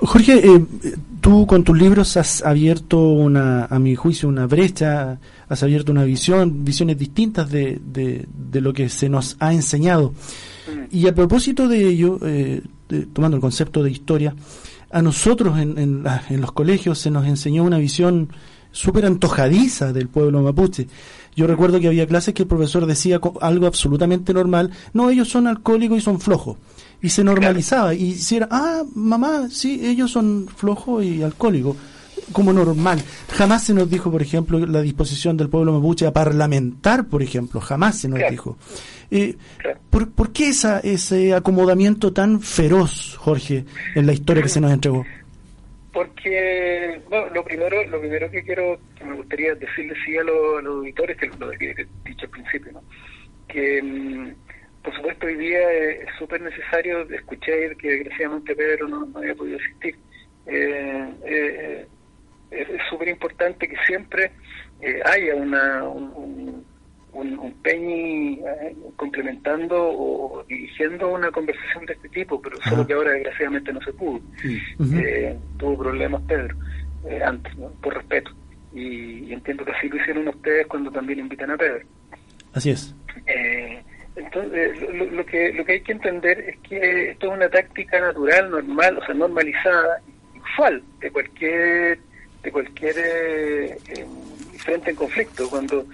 Jorge, 0.00 0.46
eh, 0.46 0.64
tú 1.20 1.46
con 1.46 1.64
tus 1.64 1.76
libros 1.76 2.16
has 2.16 2.42
abierto 2.44 3.00
una, 3.08 3.64
a 3.64 3.78
mi 3.78 3.94
juicio, 3.94 4.28
una 4.28 4.46
brecha, 4.46 5.18
has 5.48 5.62
abierto 5.62 5.92
una 5.92 6.04
visión, 6.04 6.64
visiones 6.64 6.98
distintas 6.98 7.50
de, 7.50 7.80
de, 7.82 8.60
lo 8.60 8.72
que 8.72 8.88
se 8.88 9.08
nos 9.08 9.36
ha 9.40 9.52
enseñado. 9.52 10.10
Mm. 10.10 10.96
Y 10.96 11.06
a 11.08 11.14
propósito 11.14 11.68
de 11.68 11.86
ello, 11.86 12.18
eh, 12.22 12.62
tomando 13.12 13.36
el 13.36 13.40
concepto 13.40 13.82
de 13.82 13.90
historia, 13.90 14.34
a 14.90 15.02
nosotros 15.02 15.58
en, 15.58 15.78
en, 15.78 16.04
en 16.28 16.40
los 16.40 16.52
colegios 16.52 16.98
se 16.98 17.10
nos 17.10 17.26
enseñó 17.26 17.64
una 17.64 17.78
visión 17.78 18.28
súper 18.70 19.06
antojadiza 19.06 19.92
del 19.92 20.08
pueblo 20.08 20.42
mapuche. 20.42 20.86
Yo 21.36 21.46
recuerdo 21.46 21.78
que 21.78 21.86
había 21.86 22.06
clases 22.06 22.32
que 22.32 22.42
el 22.42 22.48
profesor 22.48 22.86
decía 22.86 23.20
algo 23.42 23.66
absolutamente 23.66 24.32
normal, 24.32 24.70
no, 24.94 25.10
ellos 25.10 25.28
son 25.28 25.46
alcohólicos 25.46 25.98
y 25.98 26.00
son 26.00 26.18
flojos. 26.18 26.56
Y 27.02 27.10
se 27.10 27.22
normalizaba. 27.22 27.92
Y 27.92 28.14
si 28.14 28.36
era, 28.36 28.48
ah, 28.50 28.82
mamá, 28.94 29.48
sí, 29.50 29.80
ellos 29.84 30.10
son 30.10 30.48
flojos 30.48 31.04
y 31.04 31.22
alcohólicos, 31.22 31.76
como 32.32 32.54
normal. 32.54 33.02
Jamás 33.34 33.64
se 33.64 33.74
nos 33.74 33.90
dijo, 33.90 34.10
por 34.10 34.22
ejemplo, 34.22 34.64
la 34.64 34.80
disposición 34.80 35.36
del 35.36 35.50
pueblo 35.50 35.74
mapuche 35.74 36.06
a 36.06 36.12
parlamentar, 36.12 37.06
por 37.06 37.22
ejemplo, 37.22 37.60
jamás 37.60 37.98
se 37.98 38.08
nos 38.08 38.18
dijo. 38.30 38.56
Eh, 39.10 39.36
¿por, 39.90 40.10
¿por, 40.10 40.32
qué 40.32 40.48
esa, 40.48 40.80
ese 40.80 41.34
acomodamiento 41.34 42.14
tan 42.14 42.40
feroz, 42.40 43.14
Jorge, 43.18 43.66
en 43.94 44.06
la 44.06 44.14
historia 44.14 44.42
que 44.42 44.48
se 44.48 44.60
nos 44.60 44.72
entregó? 44.72 45.04
Porque, 45.96 47.00
bueno, 47.08 47.28
lo 47.34 47.42
primero, 47.42 47.82
lo 47.84 47.98
primero 47.98 48.30
que 48.30 48.42
quiero, 48.44 48.78
que 48.98 49.04
me 49.06 49.16
gustaría 49.16 49.54
decirle 49.54 49.94
sí 50.04 50.14
a 50.18 50.24
los, 50.24 50.62
auditores, 50.62 51.16
que 51.16 51.30
lo 51.38 51.48
que 51.52 51.70
he 51.70 51.86
dicho 52.04 52.26
al 52.26 52.30
principio, 52.32 52.72
¿no? 52.72 52.82
que 53.48 53.82
mm, 53.82 54.34
por 54.82 54.94
supuesto, 54.94 55.24
hoy 55.24 55.36
día 55.36 55.72
es 55.72 56.06
súper 56.18 56.42
necesario, 56.42 57.00
escuchar 57.08 57.74
que 57.78 57.88
desgraciadamente 57.88 58.54
Pedro 58.54 58.88
no, 58.88 59.08
había 59.18 59.34
podido 59.34 59.56
asistir. 59.56 59.96
Eh, 60.44 61.08
eh, 61.24 61.86
es 62.50 62.68
súper 62.90 63.08
importante 63.08 63.66
que 63.66 63.76
siempre 63.86 64.32
eh, 64.82 65.00
haya 65.02 65.34
una, 65.34 65.82
un, 65.82 66.65
un, 67.16 67.38
un 67.38 67.52
peñi 67.62 68.40
complementando 68.96 69.76
o 69.78 70.44
dirigiendo 70.48 71.08
una 71.08 71.30
conversación 71.30 71.86
de 71.86 71.94
este 71.94 72.08
tipo, 72.10 72.40
pero 72.40 72.56
solo 72.62 72.86
que 72.86 72.92
ahora 72.92 73.12
desgraciadamente 73.12 73.72
no 73.72 73.80
se 73.80 73.92
pudo. 73.92 74.20
tuvo 75.58 75.78
problemas 75.78 76.22
Pedro 76.22 76.56
antes, 77.24 77.52
por 77.82 77.94
respeto. 77.94 78.30
Y, 78.74 79.32
entiendo 79.32 79.64
que 79.64 79.72
así 79.72 79.88
lo 79.88 79.96
hicieron 79.96 80.28
ustedes 80.28 80.66
cuando 80.66 80.90
también 80.90 81.20
invitan 81.20 81.50
a 81.50 81.56
Pedro. 81.56 81.86
Así 82.52 82.70
es. 82.70 82.94
Entonces, 84.16 84.80
lo, 85.12 85.24
que, 85.26 85.52
lo 85.52 85.64
que 85.64 85.72
hay 85.72 85.80
que 85.82 85.92
entender 85.92 86.40
es 86.40 86.58
que 86.60 87.10
esto 87.10 87.26
es 87.26 87.32
una 87.32 87.50
táctica 87.50 88.00
natural, 88.00 88.50
normal, 88.50 88.98
o 88.98 89.04
sea, 89.04 89.14
normalizada, 89.14 90.00
usual 90.42 90.82
de 91.00 91.10
cualquier 91.10 91.98
de 92.42 92.52
cualquier 92.52 92.94
eh, 92.96 93.76
frente 94.58 94.90
en 94.90 94.96
conflicto. 94.96 95.48
Cuando 95.50 95.86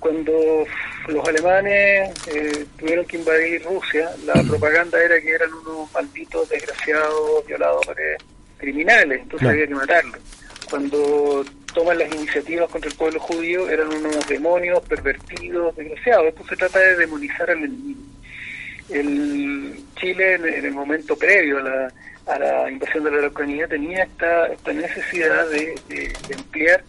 cuando 0.00 0.64
los 1.08 1.28
alemanes 1.28 2.10
eh, 2.28 2.66
tuvieron 2.78 3.04
que 3.04 3.18
invadir 3.18 3.62
Rusia, 3.64 4.10
la 4.24 4.34
propaganda 4.42 5.02
era 5.02 5.20
que 5.20 5.30
eran 5.30 5.52
unos 5.52 5.92
malditos, 5.92 6.48
desgraciados, 6.48 7.46
violadores, 7.46 8.18
criminales, 8.58 9.20
entonces 9.22 9.48
había 9.48 9.66
que 9.66 9.74
matarlos. 9.74 10.20
Cuando 10.68 11.44
toman 11.74 11.98
las 11.98 12.12
iniciativas 12.12 12.70
contra 12.70 12.90
el 12.90 12.96
pueblo 12.96 13.20
judío 13.20 13.68
eran 13.68 13.88
unos 13.92 14.26
demonios 14.28 14.80
pervertidos, 14.80 15.76
desgraciados. 15.76 16.26
Esto 16.26 16.44
se 16.48 16.56
trata 16.56 16.78
de 16.78 16.96
demonizar 16.96 17.50
al 17.50 17.58
enemigo. 17.58 18.00
El 18.88 19.84
Chile, 19.96 20.34
en, 20.34 20.64
el 20.64 20.72
momento 20.72 21.16
previo 21.16 21.58
a 21.58 21.62
la, 21.62 21.92
a 22.26 22.38
la 22.38 22.70
invasión 22.70 23.04
de 23.04 23.10
la 23.10 23.18
Araucanía, 23.18 23.68
tenía 23.68 24.02
esta, 24.02 24.46
esta 24.46 24.72
necesidad 24.72 25.48
de, 25.48 25.78
de, 25.88 26.12
ampliar 26.34 26.82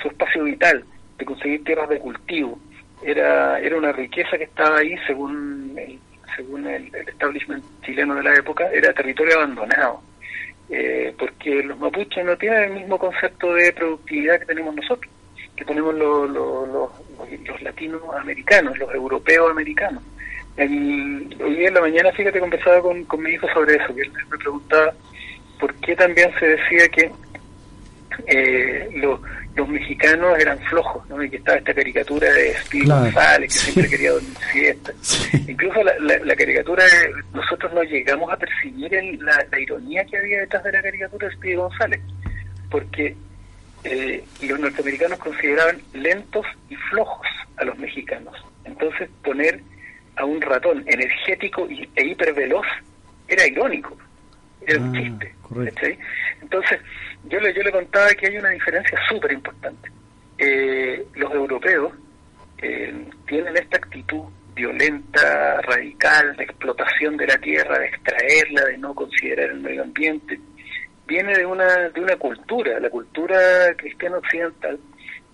su 0.00 0.08
espacio 0.08 0.44
vital, 0.44 0.84
conseguir 1.24 1.64
tierras 1.64 1.88
de 1.88 1.98
cultivo. 1.98 2.58
Era, 3.04 3.58
era 3.58 3.76
una 3.76 3.92
riqueza 3.92 4.38
que 4.38 4.44
estaba 4.44 4.78
ahí, 4.78 4.96
según 5.06 5.74
el, 5.76 5.98
según 6.36 6.66
el 6.66 6.94
establishment 6.94 7.64
chileno 7.84 8.14
de 8.14 8.22
la 8.22 8.34
época, 8.34 8.70
era 8.72 8.92
territorio 8.92 9.36
abandonado 9.36 10.02
eh, 10.72 11.14
porque 11.18 11.62
los 11.62 11.78
mapuches 11.78 12.24
no 12.24 12.36
tienen 12.36 12.64
el 12.64 12.72
mismo 12.72 12.98
concepto 12.98 13.52
de 13.54 13.72
productividad 13.74 14.38
que 14.40 14.46
tenemos 14.46 14.74
nosotros, 14.74 15.12
que 15.54 15.66
tenemos 15.66 15.94
los, 15.94 16.30
los, 16.30 16.90
los, 17.46 17.62
latinoamericanos, 17.62 18.78
los 18.78 18.94
europeos 18.94 19.50
americanos. 19.50 20.02
hoy 20.56 21.56
día 21.56 21.68
en 21.68 21.74
la 21.74 21.80
mañana, 21.82 22.10
fíjate, 22.12 22.40
conversaba 22.40 22.80
con, 22.80 23.04
con 23.04 23.22
mi 23.22 23.32
hijo 23.32 23.46
sobre 23.52 23.76
eso, 23.76 23.94
que 23.94 24.00
él 24.00 24.12
me 24.30 24.38
preguntaba 24.38 24.94
por 25.60 25.74
qué 25.74 25.94
también 25.94 26.32
se 26.40 26.46
decía 26.46 26.88
que 26.88 27.12
eh, 28.26 28.88
los 28.94 29.20
los 29.54 29.68
mexicanos 29.68 30.38
eran 30.38 30.58
flojos, 30.60 31.06
¿no? 31.08 31.22
Y 31.22 31.28
que 31.28 31.36
estaba 31.36 31.58
esta 31.58 31.74
caricatura 31.74 32.32
de 32.32 32.54
Speedy 32.54 32.86
González, 32.86 33.52
que 33.52 33.58
siempre 33.58 33.90
quería 33.90 34.12
dormir 34.12 34.36
siesta. 34.50 34.92
Incluso 35.46 35.82
la, 35.82 36.18
la, 36.24 36.36
caricatura, 36.36 36.84
nosotros 37.34 37.72
no 37.74 37.82
llegamos 37.82 38.32
a 38.32 38.36
percibir 38.36 38.92
la, 39.20 39.60
ironía 39.60 40.04
que 40.04 40.16
había 40.16 40.40
detrás 40.40 40.64
de 40.64 40.72
la 40.72 40.82
caricatura 40.82 41.28
de 41.28 41.34
Speedy 41.34 41.54
González, 41.56 42.00
porque 42.70 43.14
eh, 43.84 44.24
los 44.42 44.60
norteamericanos 44.60 45.18
consideraban 45.18 45.82
lentos 45.92 46.46
y 46.70 46.76
flojos 46.76 47.26
a 47.56 47.64
los 47.64 47.76
mexicanos. 47.78 48.34
Entonces 48.64 49.10
poner 49.22 49.60
a 50.16 50.24
un 50.24 50.40
ratón 50.40 50.82
energético 50.86 51.68
e 51.68 52.06
hiperveloz 52.06 52.66
era 53.28 53.46
irónico, 53.46 53.96
era 54.66 54.78
un 54.78 54.96
ah, 54.96 55.26
Entonces, 56.40 56.80
yo 57.24 57.40
le, 57.40 57.52
yo 57.54 57.62
le 57.62 57.72
contaba 57.72 58.08
que 58.14 58.26
hay 58.26 58.36
una 58.36 58.50
diferencia 58.50 58.98
súper 59.08 59.32
importante. 59.32 59.90
Eh, 60.38 61.04
los 61.14 61.32
europeos 61.32 61.92
eh, 62.60 62.94
tienen 63.26 63.56
esta 63.56 63.76
actitud 63.76 64.24
violenta, 64.54 65.60
radical, 65.62 66.36
de 66.36 66.44
explotación 66.44 67.16
de 67.16 67.26
la 67.26 67.38
tierra, 67.38 67.78
de 67.78 67.86
extraerla, 67.86 68.64
de 68.66 68.78
no 68.78 68.94
considerar 68.94 69.50
el 69.50 69.60
medio 69.60 69.82
ambiente. 69.82 70.38
Viene 71.06 71.36
de 71.36 71.46
una, 71.46 71.88
de 71.88 72.00
una 72.00 72.16
cultura, 72.16 72.78
la 72.80 72.90
cultura 72.90 73.74
cristiana 73.76 74.18
occidental, 74.18 74.78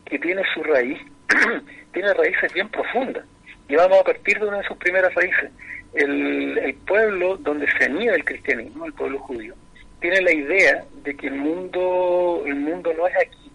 que 0.04 0.18
tiene 0.18 0.42
su 0.54 0.62
raíz, 0.62 0.98
tiene 1.92 2.14
raíces 2.14 2.52
bien 2.52 2.68
profundas. 2.68 3.24
Y 3.68 3.76
vamos 3.76 4.00
a 4.00 4.04
partir 4.04 4.38
de 4.38 4.46
una 4.46 4.58
de 4.58 4.68
sus 4.68 4.76
primeras 4.78 5.14
raíces. 5.14 5.50
El, 5.94 6.56
el 6.58 6.74
pueblo 6.74 7.36
donde 7.38 7.66
se 7.78 7.84
anida 7.84 8.14
el 8.14 8.24
cristianismo, 8.24 8.86
el 8.86 8.92
pueblo 8.92 9.18
judío, 9.20 9.54
tiene 10.00 10.20
la 10.22 10.32
idea 10.32 10.84
de 11.02 11.16
que 11.16 11.26
el 11.28 11.34
mundo 11.34 12.42
el 12.46 12.54
mundo 12.56 12.92
no 12.96 13.06
es 13.06 13.16
aquí, 13.16 13.50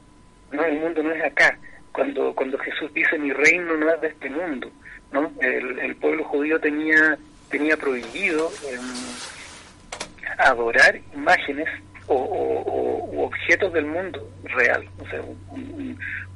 no 0.52 0.64
el 0.66 0.80
mundo 0.80 1.04
no 1.04 1.12
es 1.12 1.24
acá. 1.24 1.58
Cuando 1.92 2.34
cuando 2.34 2.58
Jesús 2.58 2.94
dice 2.94 3.18
mi 3.18 3.32
reino 3.32 3.76
no 3.78 3.90
es 3.94 4.02
de 4.02 4.08
este 4.08 4.30
mundo, 4.30 4.70
¿no? 5.12 5.32
El, 5.42 5.96
pueblo 5.98 6.24
judío 6.26 6.60
tenía 6.60 7.18
tenía 7.50 7.78
prohibido 7.78 8.50
em, 8.72 8.82
adorar 10.40 11.00
imágenes 11.14 11.68
o, 12.08 12.16
o- 12.16 13.26
objetos 13.26 13.72
del 13.74 13.86
mundo 13.86 14.28
real. 14.44 14.88
O 15.00 15.08
sea, 15.10 15.22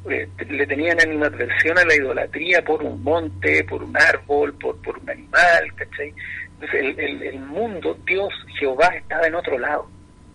eh, 0.09 0.27
le 0.49 0.67
tenían 0.67 0.99
animadversión 1.01 1.77
a 1.77 1.83
la 1.85 1.95
idolatría 1.95 2.61
por 2.63 2.81
un 2.83 3.03
monte, 3.03 3.63
por 3.65 3.83
un 3.83 3.95
árbol, 3.97 4.53
por, 4.53 4.81
por 4.81 4.97
un 4.99 5.09
animal, 5.09 5.73
¿cachai? 5.75 6.13
Entonces 6.53 6.79
el, 6.81 6.99
el, 6.99 7.23
el 7.23 7.39
mundo, 7.39 7.97
Dios, 8.05 8.33
Jehová, 8.59 8.87
estaba 8.95 9.27
en 9.27 9.35
otro 9.35 9.57
lado, 9.59 9.89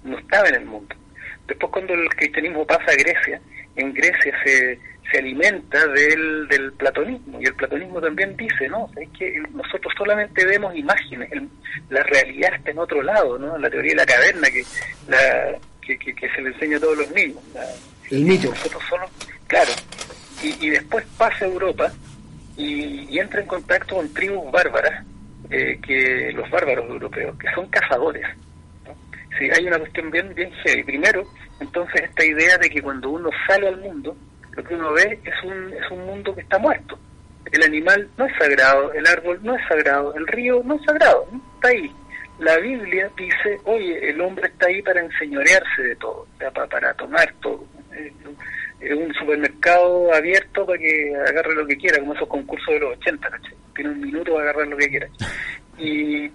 no 0.05 0.19
estaba 0.19 0.49
en 0.49 0.55
el 0.57 0.65
mundo. 0.67 0.95
Después 1.47 1.73
cuando 1.73 1.95
el 1.95 2.09
cristianismo 2.11 2.67
pasa 2.67 2.85
a 2.91 2.95
Grecia, 2.95 3.41
en 3.77 3.93
Grecia 3.93 4.33
se, 4.45 4.79
se 5.11 5.19
alimenta 5.19 5.87
del, 5.89 6.47
del 6.49 6.73
platonismo 6.73 7.41
y 7.41 7.45
el 7.47 7.55
platonismo 7.55 8.01
también 8.01 8.37
dice, 8.37 8.69
no, 8.69 8.89
es 9.01 9.09
que 9.19 9.43
nosotros 9.53 9.93
solamente 9.97 10.45
vemos 10.47 10.75
imágenes, 10.77 11.31
el- 11.33 11.49
la 11.91 12.03
realidad 12.05 12.55
está 12.55 12.71
en 12.71 12.79
otro 12.79 13.03
lado, 13.03 13.39
¿no? 13.39 13.59
La 13.59 13.69
teoría 13.71 13.91
de 13.93 13.97
la 13.97 14.07
caverna 14.07 14.49
que, 14.51 14.63
la, 15.09 15.59
que, 15.81 15.99
que- 15.99 16.15
que 16.15 16.29
se 16.31 16.41
le 16.43 16.51
enseña 16.51 16.77
a 16.77 16.81
todos 16.81 16.99
los 16.99 17.11
niños. 17.13 17.39
la- 17.55 17.67
El 18.11 18.25
mito. 18.25 18.49
nosotros 18.51 18.83
solo, 18.89 19.05
claro, 19.47 19.71
y, 20.43 20.67
y 20.67 20.71
después 20.71 21.05
pasa 21.19 21.45
a 21.45 21.49
Europa 21.49 21.93
y, 22.57 23.07
y 23.15 23.19
entra 23.19 23.41
en 23.41 23.47
contacto 23.47 23.97
con 23.97 24.13
tribus 24.15 24.51
bárbaras, 24.53 25.05
eh, 25.51 25.79
que 25.87 26.31
los 26.35 26.49
bárbaros 26.51 26.89
europeos, 26.89 27.37
que 27.39 27.51
son 27.55 27.67
cazadores. 27.69 28.25
Sí, 29.39 29.49
hay 29.51 29.67
una 29.67 29.79
cuestión 29.79 30.11
bien, 30.11 30.35
bien 30.35 30.51
heavy. 30.65 30.83
Primero, 30.85 31.25
entonces 31.61 32.03
esta 32.03 32.25
idea 32.25 32.59
de 32.59 32.69
que 32.71 32.83
cuando 32.83 33.11
uno 33.11 33.31
sale 33.47 33.69
al 33.69 33.79
mundo, 33.81 34.17
lo 34.55 34.63
que 34.65 34.75
uno 34.75 34.93
ve 34.93 35.19
es 35.25 35.35
un, 35.45 35.73
es 35.73 35.91
un 35.91 36.05
mundo 36.07 36.35
que 36.35 36.43
está 36.43 36.59
muerto. 36.59 36.99
El 37.51 37.63
animal 37.63 38.09
no 38.17 38.27
es 38.27 38.33
sagrado, 38.39 38.93
el 38.93 39.07
árbol 39.07 39.39
no 39.43 39.55
es 39.57 39.67
sagrado, 39.69 40.15
el 40.15 40.27
río 40.27 40.63
no 40.65 40.77
es 40.77 40.83
sagrado, 40.85 41.27
está 41.57 41.69
ahí. 41.69 41.91
La 42.39 42.57
Biblia 42.59 43.11
dice, 43.17 43.59
oye, 43.65 44.11
el 44.11 44.21
hombre 44.21 44.49
está 44.49 44.67
ahí 44.67 44.81
para 44.83 45.01
enseñorearse 45.01 45.83
de 45.83 45.97
todo, 45.97 46.27
o 46.35 46.39
sea, 46.39 46.51
pa- 46.51 46.67
para 46.67 46.93
tomar 46.95 47.33
todo. 47.41 47.65
Eh, 47.95 48.13
Es 48.81 48.93
un 48.99 49.15
supermercado 49.15 50.13
abierto 50.13 50.67
para 50.67 50.77
que 50.79 51.15
agarre 51.29 51.55
lo 51.55 51.65
que 51.67 51.77
quiera, 51.77 52.01
como 52.01 52.15
esos 52.15 52.27
concursos 52.29 52.75
de 52.75 52.81
los 52.81 52.97
80, 52.99 53.31
¿cachai? 53.31 53.55
Tiene 53.77 53.91
un 53.91 54.01
minuto 54.01 54.33
para 54.35 54.51
agarrar 54.51 54.67
lo 54.67 54.77
que 54.77 54.89
quiera. 54.89 55.09
Y, 55.79 56.29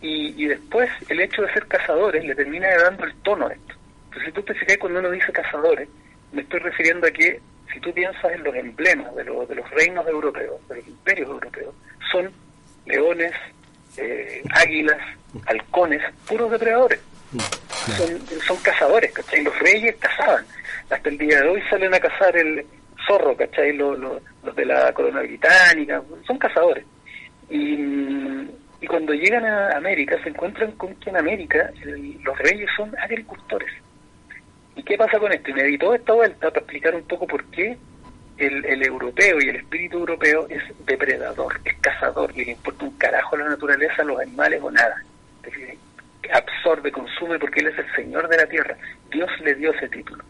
y, 0.00 0.42
y 0.42 0.46
después 0.46 0.90
el 1.08 1.20
hecho 1.20 1.42
de 1.42 1.52
ser 1.52 1.66
cazadores 1.66 2.24
le 2.24 2.34
termina 2.34 2.68
dando 2.76 3.04
el 3.04 3.14
tono 3.22 3.46
a 3.46 3.52
esto. 3.52 3.74
Entonces, 4.04 4.26
si 4.26 4.32
tú 4.32 4.42
te 4.42 4.54
fijas 4.54 4.78
cuando 4.78 5.00
uno 5.00 5.10
dice 5.10 5.32
cazadores, 5.32 5.88
me 6.32 6.42
estoy 6.42 6.60
refiriendo 6.60 7.06
a 7.06 7.10
que 7.10 7.40
si 7.72 7.80
tú 7.80 7.92
piensas 7.92 8.32
en 8.32 8.42
los 8.44 8.54
emblemas 8.54 9.14
de, 9.14 9.24
los 9.24 9.48
de 9.48 9.56
los 9.56 9.70
reinos 9.70 10.06
europeos, 10.06 10.56
de 10.68 10.76
los 10.76 10.88
imperios 10.88 11.28
europeos, 11.28 11.74
son 12.10 12.30
leones, 12.86 13.32
eh, 13.96 14.42
águilas, 14.50 14.98
halcones, 15.46 16.02
puros 16.26 16.50
depredadores. 16.50 17.00
Son, 17.96 18.40
son 18.46 18.56
cazadores, 18.58 19.12
¿cachai? 19.12 19.42
Los 19.42 19.58
reyes 19.58 19.96
cazaban. 19.96 20.44
Hasta 20.88 21.08
el 21.08 21.18
día 21.18 21.40
de 21.42 21.48
hoy 21.48 21.62
salen 21.68 21.92
a 21.94 22.00
cazar 22.00 22.34
el 22.36 22.64
zorro, 23.06 23.36
¿cachai? 23.36 23.74
Los, 23.74 23.98
los, 23.98 24.22
los 24.42 24.56
de 24.56 24.64
la 24.64 24.92
corona 24.92 25.20
británica, 25.20 26.02
son 26.26 26.38
cazadores. 26.38 26.84
Y, 27.50 27.76
mm, 27.76 28.48
y 28.80 28.86
cuando 28.86 29.12
llegan 29.12 29.44
a 29.44 29.76
América 29.76 30.16
se 30.22 30.28
encuentran 30.30 30.72
con 30.72 30.94
que 30.96 31.10
en 31.10 31.16
América 31.16 31.70
los 32.22 32.38
reyes 32.38 32.68
son 32.76 32.96
agricultores. 32.98 33.70
¿Y 34.76 34.82
qué 34.84 34.96
pasa 34.96 35.18
con 35.18 35.32
esto? 35.32 35.50
Y 35.50 35.54
me 35.54 35.64
di 35.64 35.78
toda 35.78 35.96
esta 35.96 36.12
vuelta 36.12 36.48
para 36.50 36.60
explicar 36.60 36.94
un 36.94 37.02
poco 37.02 37.26
por 37.26 37.44
qué 37.46 37.76
el, 38.36 38.64
el 38.64 38.86
europeo 38.86 39.38
y 39.40 39.48
el 39.48 39.56
espíritu 39.56 39.98
europeo 39.98 40.46
es 40.48 40.62
depredador, 40.86 41.60
es 41.64 41.74
cazador, 41.80 42.30
y 42.36 42.44
le 42.44 42.52
importa 42.52 42.84
un 42.84 42.96
carajo 42.96 43.34
a 43.34 43.38
la 43.40 43.48
naturaleza, 43.48 44.02
a 44.02 44.04
los 44.04 44.20
animales 44.20 44.60
o 44.62 44.70
nada. 44.70 45.02
Absorbe, 46.32 46.92
consume 46.92 47.38
porque 47.38 47.60
él 47.60 47.68
es 47.68 47.78
el 47.78 47.90
señor 47.96 48.28
de 48.28 48.36
la 48.36 48.46
tierra. 48.46 48.76
Dios 49.10 49.30
le 49.40 49.54
dio 49.54 49.72
ese 49.72 49.88
título. 49.88 50.22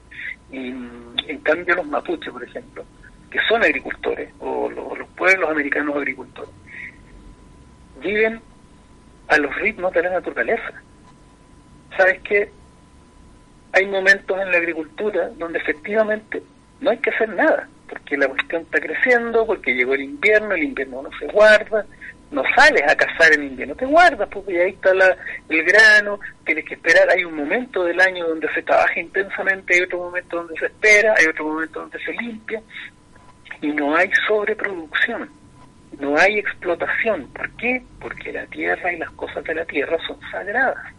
Y 0.50 0.70
mm, 0.70 1.16
en 1.26 1.38
cambio 1.40 1.74
los 1.74 1.86
mapuches, 1.86 2.32
por 2.32 2.42
ejemplo, 2.44 2.84
que 3.30 3.40
son 3.48 3.62
agricultores, 3.62 4.30
o 4.38 4.70
lo- 4.70 4.94
los 4.94 5.08
pueblos 5.10 5.50
americanos 5.50 5.96
agricultores, 5.96 6.50
viven 8.00 8.40
a 9.28 9.38
los 9.38 9.54
ritmos 9.56 9.92
de 9.92 10.02
la 10.02 10.10
naturaleza. 10.10 10.82
¿Sabes 11.96 12.20
qué? 12.22 12.50
Hay 13.72 13.86
momentos 13.86 14.40
en 14.40 14.50
la 14.50 14.58
agricultura 14.58 15.28
donde 15.36 15.58
efectivamente 15.58 16.42
no 16.80 16.90
hay 16.90 16.98
que 16.98 17.10
hacer 17.10 17.28
nada, 17.30 17.68
porque 17.88 18.16
la 18.16 18.28
cuestión 18.28 18.62
está 18.62 18.80
creciendo, 18.80 19.46
porque 19.46 19.74
llegó 19.74 19.94
el 19.94 20.02
invierno, 20.02 20.54
el 20.54 20.64
invierno 20.64 21.02
no 21.02 21.10
se 21.18 21.26
guarda, 21.26 21.84
no 22.30 22.42
sales 22.54 22.82
a 22.86 22.94
cazar 22.94 23.32
en 23.32 23.44
invierno, 23.44 23.74
te 23.74 23.86
guardas, 23.86 24.28
porque 24.28 24.60
ahí 24.60 24.70
está 24.70 24.92
la, 24.94 25.16
el 25.48 25.64
grano, 25.64 26.20
tienes 26.44 26.64
que 26.64 26.74
esperar, 26.74 27.08
hay 27.10 27.24
un 27.24 27.34
momento 27.34 27.84
del 27.84 28.00
año 28.00 28.28
donde 28.28 28.52
se 28.52 28.62
trabaja 28.62 29.00
intensamente, 29.00 29.74
hay 29.74 29.82
otro 29.82 29.98
momento 29.98 30.36
donde 30.36 30.58
se 30.58 30.66
espera, 30.66 31.14
hay 31.16 31.26
otro 31.26 31.46
momento 31.46 31.80
donde 31.80 31.98
se 32.04 32.12
limpia, 32.12 32.62
y 33.60 33.68
no 33.68 33.96
hay 33.96 34.10
sobreproducción, 34.26 35.28
no 36.00 36.16
hay 36.16 36.38
explotación. 36.38 37.28
¿Por 37.32 37.50
qué? 37.56 37.82
Porque 38.00 38.32
la 38.32 38.46
tierra 38.46 38.92
y 38.92 38.98
las 38.98 39.10
cosas 39.12 39.44
de 39.44 39.54
la 39.54 39.64
tierra 39.64 39.96
son 40.06 40.18
sagradas. 40.30 40.94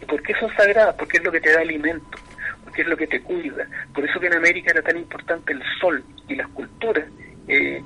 ¿Y 0.00 0.04
por 0.06 0.22
qué 0.22 0.34
son 0.40 0.50
sagradas? 0.56 0.94
Porque 0.94 1.18
es 1.18 1.24
lo 1.24 1.32
que 1.32 1.40
te 1.40 1.52
da 1.52 1.60
alimento, 1.60 2.18
porque 2.64 2.82
es 2.82 2.88
lo 2.88 2.96
que 2.96 3.06
te 3.06 3.20
cuida. 3.20 3.66
Por 3.94 4.08
eso 4.08 4.18
que 4.18 4.28
en 4.28 4.34
América 4.36 4.70
era 4.72 4.82
tan 4.82 4.96
importante 4.96 5.52
el 5.52 5.62
sol 5.80 6.02
y 6.28 6.34
las 6.34 6.48
culturas 6.48 7.04
eh, 7.46 7.82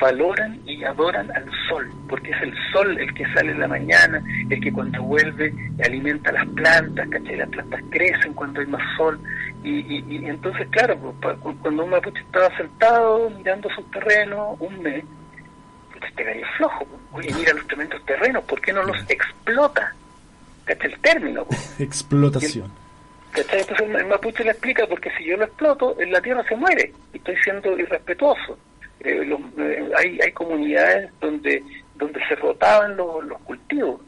valoran 0.00 0.60
y 0.66 0.82
adoran 0.82 1.30
al 1.30 1.48
sol, 1.68 1.88
porque 2.08 2.30
es 2.30 2.42
el 2.42 2.54
sol 2.72 2.98
el 2.98 3.14
que 3.14 3.24
sale 3.34 3.52
en 3.52 3.60
la 3.60 3.68
mañana, 3.68 4.20
el 4.50 4.60
que 4.60 4.72
cuando 4.72 5.00
vuelve 5.02 5.54
alimenta 5.84 6.32
las 6.32 6.46
plantas, 6.48 7.08
¿cachai? 7.08 7.36
Las 7.36 7.48
plantas 7.50 7.80
crecen 7.90 8.34
cuando 8.34 8.60
hay 8.60 8.66
más 8.66 8.82
sol. 8.96 9.20
Y, 9.62 9.78
y, 9.78 10.04
y 10.08 10.26
entonces, 10.26 10.66
claro, 10.70 10.98
pues, 11.20 11.36
cuando 11.60 11.84
un 11.84 11.90
mapuche 11.90 12.18
estaba 12.18 12.56
sentado 12.56 13.30
mirando 13.30 13.68
sus 13.70 13.88
terrenos 13.92 14.56
un 14.58 14.82
mes, 14.82 15.04
pues 16.02 16.14
te 16.16 16.24
caía 16.24 16.46
flojo. 16.56 16.86
Oye, 17.12 17.32
mira 17.34 17.52
los 17.54 17.66
tremendos 17.68 18.04
terrenos, 18.04 18.42
¿por 18.44 18.60
qué 18.60 18.72
no 18.72 18.82
los 18.82 18.98
explota? 19.08 19.94
¿Cachai? 20.64 20.92
El 20.92 20.98
término. 21.00 21.46
Explotación. 21.78 22.70
¿Cachai? 23.30 23.60
Entonces 23.60 23.88
el 23.88 24.06
mapuche 24.06 24.44
le 24.44 24.50
explica 24.50 24.86
porque 24.86 25.10
si 25.16 25.24
yo 25.24 25.36
lo 25.36 25.44
exploto, 25.44 25.96
en 26.00 26.10
la 26.12 26.20
tierra 26.20 26.44
se 26.48 26.56
muere 26.56 26.92
y 27.12 27.16
estoy 27.18 27.36
siendo 27.44 27.78
irrespetuoso. 27.78 28.58
Eh, 29.00 29.24
los- 29.24 29.40
eh, 29.58 29.90
hay, 29.96 30.18
hay 30.20 30.32
comunidades 30.32 31.10
donde 31.20 31.62
donde 31.94 32.20
se 32.26 32.34
rotaban 32.34 32.96
los, 32.96 33.24
los 33.26 33.38
cultivos 33.42 34.00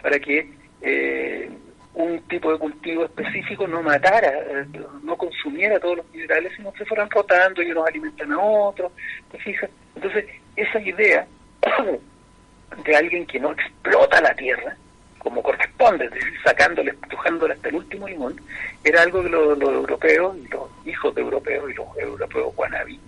para 0.00 0.18
que 0.18 0.48
eh, 0.80 1.50
un 1.94 2.20
tipo 2.28 2.50
de 2.50 2.58
cultivo 2.58 3.04
específico 3.04 3.66
no 3.66 3.82
matara, 3.82 4.30
eh, 4.30 4.66
no 5.02 5.16
consumiera 5.16 5.78
todos 5.78 5.98
los 5.98 6.10
minerales, 6.12 6.52
sino 6.56 6.72
se 6.78 6.84
fueran 6.86 7.10
rotando 7.10 7.62
y 7.62 7.70
unos 7.70 7.86
alimentan 7.86 8.32
a 8.32 8.38
otros. 8.40 8.90
¿te 9.30 9.38
fijas? 9.38 9.68
Entonces, 9.94 10.24
esa 10.56 10.80
idea 10.80 11.26
de 12.84 12.96
alguien 12.96 13.26
que 13.26 13.40
no 13.40 13.52
explota 13.52 14.20
la 14.20 14.34
tierra, 14.34 14.76
como 15.18 15.42
corresponde, 15.42 16.06
es 16.06 16.10
decir, 16.12 16.32
sacándole, 16.44 16.90
estrujándole 16.90 17.54
hasta 17.54 17.68
el 17.68 17.76
último 17.76 18.08
limón, 18.08 18.40
era 18.82 19.02
algo 19.02 19.22
que 19.22 19.28
los, 19.28 19.58
los 19.58 19.72
europeos, 19.72 20.36
y 20.36 20.48
los 20.48 20.68
hijos 20.84 21.14
de 21.14 21.20
europeos 21.20 21.70
y 21.70 21.74
los 21.74 21.86
europeos 21.98 22.54
guanabí 22.56 22.98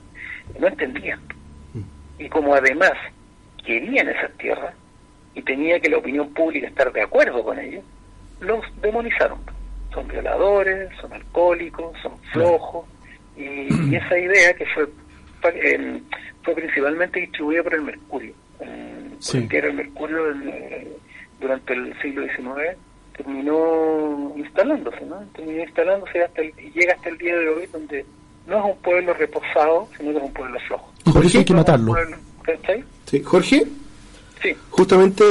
no 0.59 0.69
entendían. 0.69 1.21
Y 2.19 2.29
como 2.29 2.55
además 2.55 2.93
querían 3.65 4.09
esas 4.09 4.31
tierras 4.39 4.75
y 5.35 5.43
tenía 5.43 5.81
que 5.81 5.89
la 5.89 5.99
opinión 5.99 6.33
pública 6.33 6.69
estar 6.69 6.93
de 6.93 7.03
acuerdo 7.03 7.43
con 7.43 7.59
ellos, 7.59 7.85
los 8.41 8.65
demonizaron. 8.81 9.39
Son 9.93 10.07
violadores, 10.07 10.91
son 11.01 11.13
alcohólicos, 11.13 11.99
son 12.01 12.17
flojos, 12.33 12.87
y, 13.37 13.43
y 13.91 13.97
esa 13.97 14.19
idea 14.19 14.55
que 14.55 14.67
fue 14.67 14.89
eh, 15.53 16.01
fue 16.43 16.55
principalmente 16.55 17.21
distribuida 17.21 17.63
por 17.63 17.75
el 17.75 17.83
Mercurio. 17.83 18.35
Eh, 18.65 18.91
Sí. 19.21 19.39
el 19.39 19.49
diario 19.49 19.71
El 19.71 19.77
Mercurio 19.77 20.31
eh, 20.33 20.97
durante 21.41 21.73
el 21.73 21.95
siglo 22.03 22.23
XIX 22.25 22.77
terminó 23.17 24.33
instalándose, 24.37 25.05
¿no? 25.07 25.17
Terminó 25.35 25.63
instalándose 25.63 26.23
hasta 26.23 26.43
el- 26.43 26.53
y 26.59 26.71
llega 26.79 26.95
hasta 26.95 27.09
el 27.09 27.19
día 27.19 27.37
de 27.37 27.49
hoy 27.49 27.67
donde 27.73 28.05
no 28.47 28.59
es 28.59 28.65
un 28.65 28.77
pueblo 28.83 29.15
reposado, 29.15 29.89
sino 29.97 30.11
que 30.13 30.17
es 30.19 30.23
un 30.25 30.33
pueblo 30.33 30.59
flojo. 30.67 30.93
Eso 31.25 31.39
hay 31.39 31.45
que 31.45 31.55
matarlo. 31.55 31.95
Sí, 33.07 33.21
Jorge, 33.23 33.65
Sí. 34.43 34.55
justamente 34.69 35.25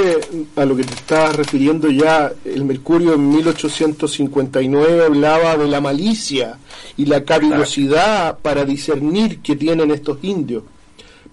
a 0.56 0.66
lo 0.66 0.76
que 0.76 0.84
te 0.84 0.94
estabas 0.94 1.36
refiriendo 1.36 1.90
ya, 1.92 2.32
el 2.46 2.64
Mercurio 2.66 3.14
en 3.14 3.30
1859 3.30 5.06
hablaba 5.06 5.58
de 5.58 5.68
la 5.68 5.82
malicia 5.82 6.58
y 6.98 7.06
la 7.06 7.24
cavilosidad 7.24 8.40
para 8.40 8.66
discernir 8.66 9.40
que 9.42 9.56
tienen 9.56 9.92
estos 9.92 10.18
indios. 10.24 10.64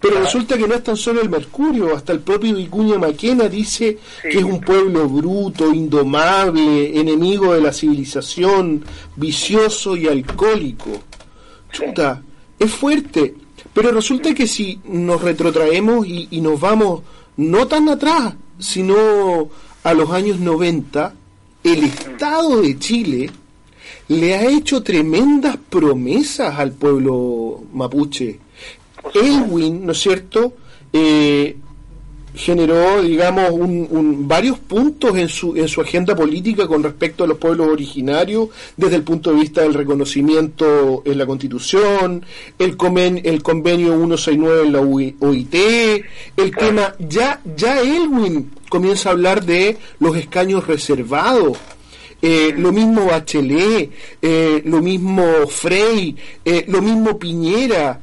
Pero 0.00 0.18
resulta 0.20 0.56
que 0.56 0.66
no 0.66 0.74
es 0.74 0.82
tan 0.82 0.96
solo 0.96 1.20
el 1.20 1.28
Mercurio, 1.28 1.94
hasta 1.94 2.12
el 2.12 2.20
propio 2.20 2.54
Vicuña 2.56 2.98
Maquena 2.98 3.48
dice 3.48 3.98
Sí. 4.22 4.28
que 4.30 4.38
es 4.38 4.44
un 4.44 4.60
pueblo 4.60 5.06
bruto, 5.08 5.72
indomable, 5.72 6.98
enemigo 6.98 7.52
de 7.52 7.60
la 7.60 7.72
civilización, 7.72 8.82
vicioso 9.16 9.96
y 9.96 10.08
alcohólico. 10.08 10.90
Chuta, 11.70 12.22
es 12.58 12.70
fuerte. 12.72 13.34
Pero 13.74 13.90
Pero 13.90 13.92
resulta 13.92 14.34
que 14.34 14.46
si 14.46 14.80
nos 14.84 15.20
retrotraemos 15.22 16.06
y, 16.06 16.28
y 16.30 16.40
nos 16.40 16.58
vamos 16.58 17.02
no 17.36 17.66
tan 17.68 17.88
atrás, 17.88 18.34
sino 18.58 19.48
a 19.84 19.94
los 19.94 20.10
años 20.10 20.40
90, 20.40 21.14
el 21.62 21.84
Estado 21.84 22.62
de 22.62 22.78
Chile 22.78 23.30
le 24.08 24.34
ha 24.34 24.44
hecho 24.46 24.82
tremendas 24.82 25.56
promesas 25.68 26.58
al 26.58 26.72
pueblo 26.72 27.62
mapuche. 27.72 28.40
Elwin, 29.14 29.84
¿no 29.86 29.92
es 29.92 29.98
cierto?, 29.98 30.54
eh, 30.92 31.56
generó, 32.32 33.02
digamos, 33.02 33.50
un, 33.50 33.88
un- 33.90 34.28
varios 34.28 34.56
puntos 34.60 35.16
en 35.18 35.28
su, 35.28 35.56
en 35.56 35.66
su 35.66 35.80
agenda 35.80 36.14
política 36.14 36.68
con 36.68 36.80
respecto 36.82 37.24
a 37.24 37.26
los 37.26 37.38
pueblos 37.38 37.66
originarios, 37.66 38.48
desde 38.76 38.96
el 38.96 39.02
punto 39.02 39.30
de 39.32 39.40
vista 39.40 39.62
del 39.62 39.74
reconocimiento 39.74 41.02
en 41.04 41.18
la 41.18 41.26
Constitución, 41.26 42.24
el, 42.58 42.76
conven- 42.78 43.20
el 43.24 43.42
convenio 43.42 43.96
169 43.96 44.62
en 44.66 44.72
la 44.72 44.80
OIT, 44.80 45.54
el 46.36 46.56
tema, 46.56 46.94
ya, 47.00 47.40
ya 47.56 47.80
Elwin 47.80 48.52
comienza 48.68 49.08
a 49.08 49.12
hablar 49.12 49.44
de 49.44 49.76
los 49.98 50.16
escaños 50.16 50.66
reservados, 50.68 51.58
eh, 52.22 52.54
lo 52.56 52.70
mismo 52.72 53.06
Bachelet, 53.06 53.90
eh, 54.22 54.62
lo 54.66 54.80
mismo 54.80 55.24
Frey, 55.48 56.14
eh, 56.44 56.64
lo 56.68 56.80
mismo 56.80 57.18
Piñera, 57.18 57.98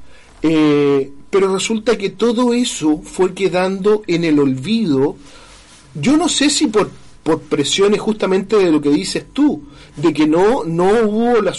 eh, 0.50 1.12
pero 1.30 1.54
resulta 1.54 1.98
que 1.98 2.12
todo 2.12 2.54
eso 2.54 3.02
fue 3.04 3.34
quedando 3.34 4.04
en 4.08 4.24
el 4.24 4.40
olvido. 4.40 5.18
Yo 5.94 6.16
no 6.16 6.30
sé 6.30 6.50
si 6.50 6.68
por, 6.68 6.90
por 7.22 7.42
presiones 7.42 8.00
justamente 8.00 8.56
de 8.56 8.72
lo 8.72 8.80
que 8.80 8.90
dices 8.90 9.26
tú, 9.34 9.64
de 9.98 10.14
que 10.14 10.26
no, 10.26 10.64
no 10.64 10.86
hubo 11.04 11.42
la 11.42 11.54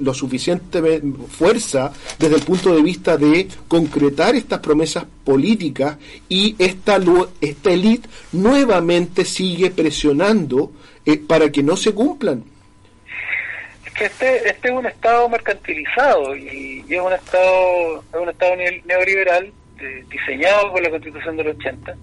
lo 0.00 0.12
suficiente 0.12 1.02
fuerza 1.30 1.92
desde 2.18 2.34
el 2.34 2.42
punto 2.42 2.74
de 2.74 2.82
vista 2.82 3.16
de 3.16 3.48
concretar 3.68 4.34
estas 4.34 4.60
promesas 4.60 5.06
políticas 5.24 5.96
y 6.28 6.54
esta, 6.58 7.00
esta 7.40 7.72
élite 7.72 8.06
nuevamente 8.32 9.24
sigue 9.24 9.70
presionando 9.70 10.72
eh, 11.06 11.16
para 11.16 11.50
que 11.50 11.62
no 11.62 11.74
se 11.74 11.94
cumplan. 11.94 12.44
Que 13.96 14.04
este, 14.06 14.48
este 14.48 14.68
es 14.68 14.74
un 14.74 14.86
Estado 14.86 15.28
mercantilizado 15.28 16.34
y, 16.36 16.84
es 16.88 17.00
un 17.00 17.12
Estado 17.12 18.02
es 18.12 18.20
un 18.20 18.28
Estado 18.28 18.56
ne- 18.56 18.82
neoliberal 18.86 19.52
diseñado 20.08 20.72
por 20.72 20.82
la 20.82 20.90
Constitución 20.90 21.36
del 21.36 21.48
80, 21.48 21.94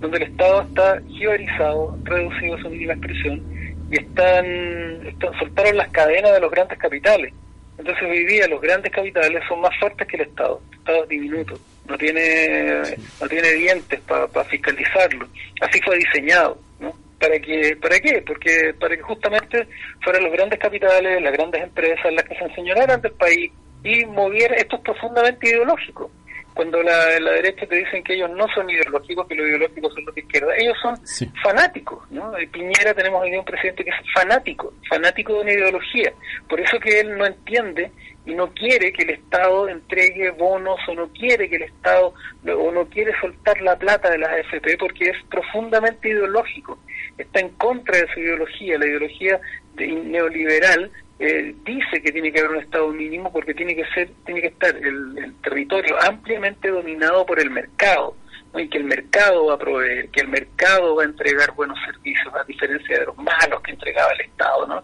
donde 0.00 0.16
el 0.18 0.22
Estado 0.24 0.62
está 0.62 1.00
jibarizado, 1.08 1.98
reducido 2.04 2.54
a 2.56 2.60
su 2.62 2.68
mínima 2.70 2.92
expresión 2.94 3.42
y 3.90 3.96
están, 4.00 5.06
están- 5.06 5.38
soltaron 5.38 5.76
las 5.76 5.88
cadenas 5.88 6.32
de 6.32 6.40
los 6.40 6.50
grandes 6.50 6.78
capitales. 6.78 7.32
Entonces 7.76 8.04
hoy 8.04 8.24
día 8.24 8.46
los 8.48 8.60
grandes 8.60 8.92
capitales 8.92 9.42
son 9.48 9.60
más 9.60 9.72
fuertes 9.80 10.06
que 10.06 10.16
el 10.16 10.22
Estado. 10.22 10.60
El 10.72 10.78
Estado 10.78 11.02
es 11.02 11.08
diminuto, 11.08 11.58
no 11.88 11.98
tiene, 11.98 12.80
no 13.20 13.28
tiene 13.28 13.50
dientes 13.52 14.00
para 14.00 14.28
fiscalizarlo. 14.44 15.26
Así 15.60 15.80
fue 15.82 15.96
diseñado. 15.98 16.58
¿Para 17.24 17.38
que 17.40 17.76
¿Para 17.80 18.00
qué? 18.00 18.22
Porque 18.26 18.74
para 18.78 18.94
que 18.96 19.02
justamente 19.02 19.66
fueran 20.02 20.24
los 20.24 20.32
grandes 20.32 20.58
capitales, 20.58 21.22
las 21.22 21.32
grandes 21.32 21.62
empresas 21.62 22.12
las 22.12 22.24
que 22.24 22.34
se 22.36 22.44
enseñoraran 22.44 23.00
del 23.00 23.12
país 23.12 23.50
y 23.82 24.04
moviera, 24.04 24.54
esto 24.56 24.76
es 24.76 24.82
profundamente 24.82 25.48
ideológico. 25.48 26.10
Cuando 26.52 26.82
la, 26.82 27.18
la 27.18 27.32
derecha 27.32 27.66
te 27.66 27.76
dicen 27.76 28.04
que 28.04 28.14
ellos 28.14 28.30
no 28.30 28.46
son 28.54 28.68
ideológicos, 28.70 29.26
que 29.26 29.34
los 29.34 29.48
ideológicos 29.48 29.92
son 29.94 30.04
los 30.04 30.14
de 30.14 30.20
izquierda, 30.20 30.52
ellos 30.56 30.76
son 30.82 30.96
Sí. 31.06 31.28
fanáticos, 31.42 32.08
¿no? 32.12 32.30
De 32.32 32.46
Piñera 32.46 32.94
tenemos 32.94 33.22
hoy 33.22 33.34
un 33.36 33.44
presidente 33.44 33.82
que 33.84 33.90
es 33.90 33.96
fanático, 34.14 34.72
fanático 34.88 35.32
de 35.34 35.40
una 35.40 35.52
ideología. 35.52 36.12
Por 36.48 36.60
eso 36.60 36.78
que 36.78 37.00
él 37.00 37.16
no 37.18 37.26
entiende 37.26 37.90
y 38.26 38.34
no 38.34 38.52
quiere 38.54 38.92
que 38.92 39.02
el 39.02 39.10
Estado 39.10 39.68
entregue 39.68 40.30
bonos 40.30 40.78
o 40.88 40.94
no 40.94 41.08
quiere 41.08 41.48
que 41.50 41.56
el 41.56 41.62
Estado 41.64 42.14
o 42.46 42.70
no 42.70 42.86
quiere 42.88 43.12
soltar 43.20 43.60
la 43.60 43.76
plata 43.76 44.10
de 44.10 44.18
las 44.18 44.30
AFP 44.30 44.76
porque 44.78 45.10
es 45.10 45.16
profundamente 45.28 46.08
ideológico. 46.08 46.78
Está 47.18 47.40
en 47.40 47.50
contra 47.50 47.98
de 47.98 48.06
su 48.12 48.20
ideología, 48.20 48.78
la 48.78 48.86
ideología 48.86 49.40
de- 49.74 49.86
neoliberal 49.88 50.90
eh, 51.18 51.54
dice 51.64 52.02
que 52.02 52.10
tiene 52.12 52.32
que 52.32 52.40
haber 52.40 52.52
un 52.52 52.62
Estado 52.62 52.88
mínimo 52.88 53.32
porque 53.32 53.54
tiene 53.54 53.76
que 53.76 53.84
ser, 53.94 54.10
tiene 54.26 54.40
que 54.40 54.48
estar 54.48 54.74
el, 54.76 55.16
el 55.18 55.34
territorio 55.42 55.96
ampliamente 56.02 56.68
dominado 56.68 57.24
por 57.26 57.40
el 57.40 57.50
mercado. 57.50 58.16
¿no? 58.52 58.60
y 58.60 58.68
que 58.68 58.78
el 58.78 58.84
mercado 58.84 59.46
va 59.46 59.54
a 59.54 59.58
proveer, 59.58 60.08
que 60.10 60.20
el 60.20 60.28
mercado 60.28 60.94
va 60.94 61.02
a 61.02 61.06
entregar 61.06 61.50
buenos 61.56 61.76
servicios, 61.84 62.32
a 62.34 62.44
diferencia 62.44 63.00
de 63.00 63.06
los 63.06 63.16
malos 63.18 63.60
que 63.64 63.72
entregaba 63.72 64.12
el 64.12 64.20
Estado, 64.20 64.66
¿no? 64.68 64.82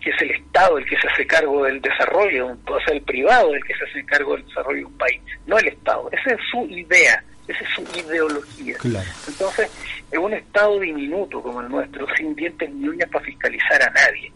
que 0.00 0.10
es 0.10 0.22
el 0.22 0.30
Estado 0.30 0.78
el 0.78 0.86
que 0.86 0.96
se 0.96 1.08
hace 1.08 1.26
cargo 1.26 1.64
del 1.64 1.80
desarrollo, 1.80 2.56
o 2.66 2.80
sea, 2.84 2.94
el 2.94 3.02
privado 3.02 3.52
el 3.52 3.64
que 3.64 3.74
se 3.74 3.84
hace 3.84 4.04
cargo 4.06 4.36
del 4.36 4.46
desarrollo 4.46 4.78
de 4.78 4.84
un 4.84 4.96
país, 4.98 5.20
no 5.46 5.58
el 5.58 5.68
Estado. 5.68 6.08
Esa 6.12 6.34
es 6.34 6.40
su 6.52 6.64
idea, 6.66 7.24
esa 7.48 7.64
es 7.64 7.70
su 7.70 7.82
ideología. 7.98 8.76
Claro. 8.78 9.10
Entonces, 9.26 10.01
en 10.12 10.20
un 10.20 10.34
Estado 10.34 10.78
diminuto 10.78 11.42
como 11.42 11.60
el 11.62 11.68
nuestro, 11.68 12.06
sin 12.16 12.34
dientes 12.34 12.70
ni 12.70 12.88
uñas 12.88 13.08
para 13.10 13.24
fiscalizar 13.24 13.82
a 13.82 13.90
nadie, 13.90 14.30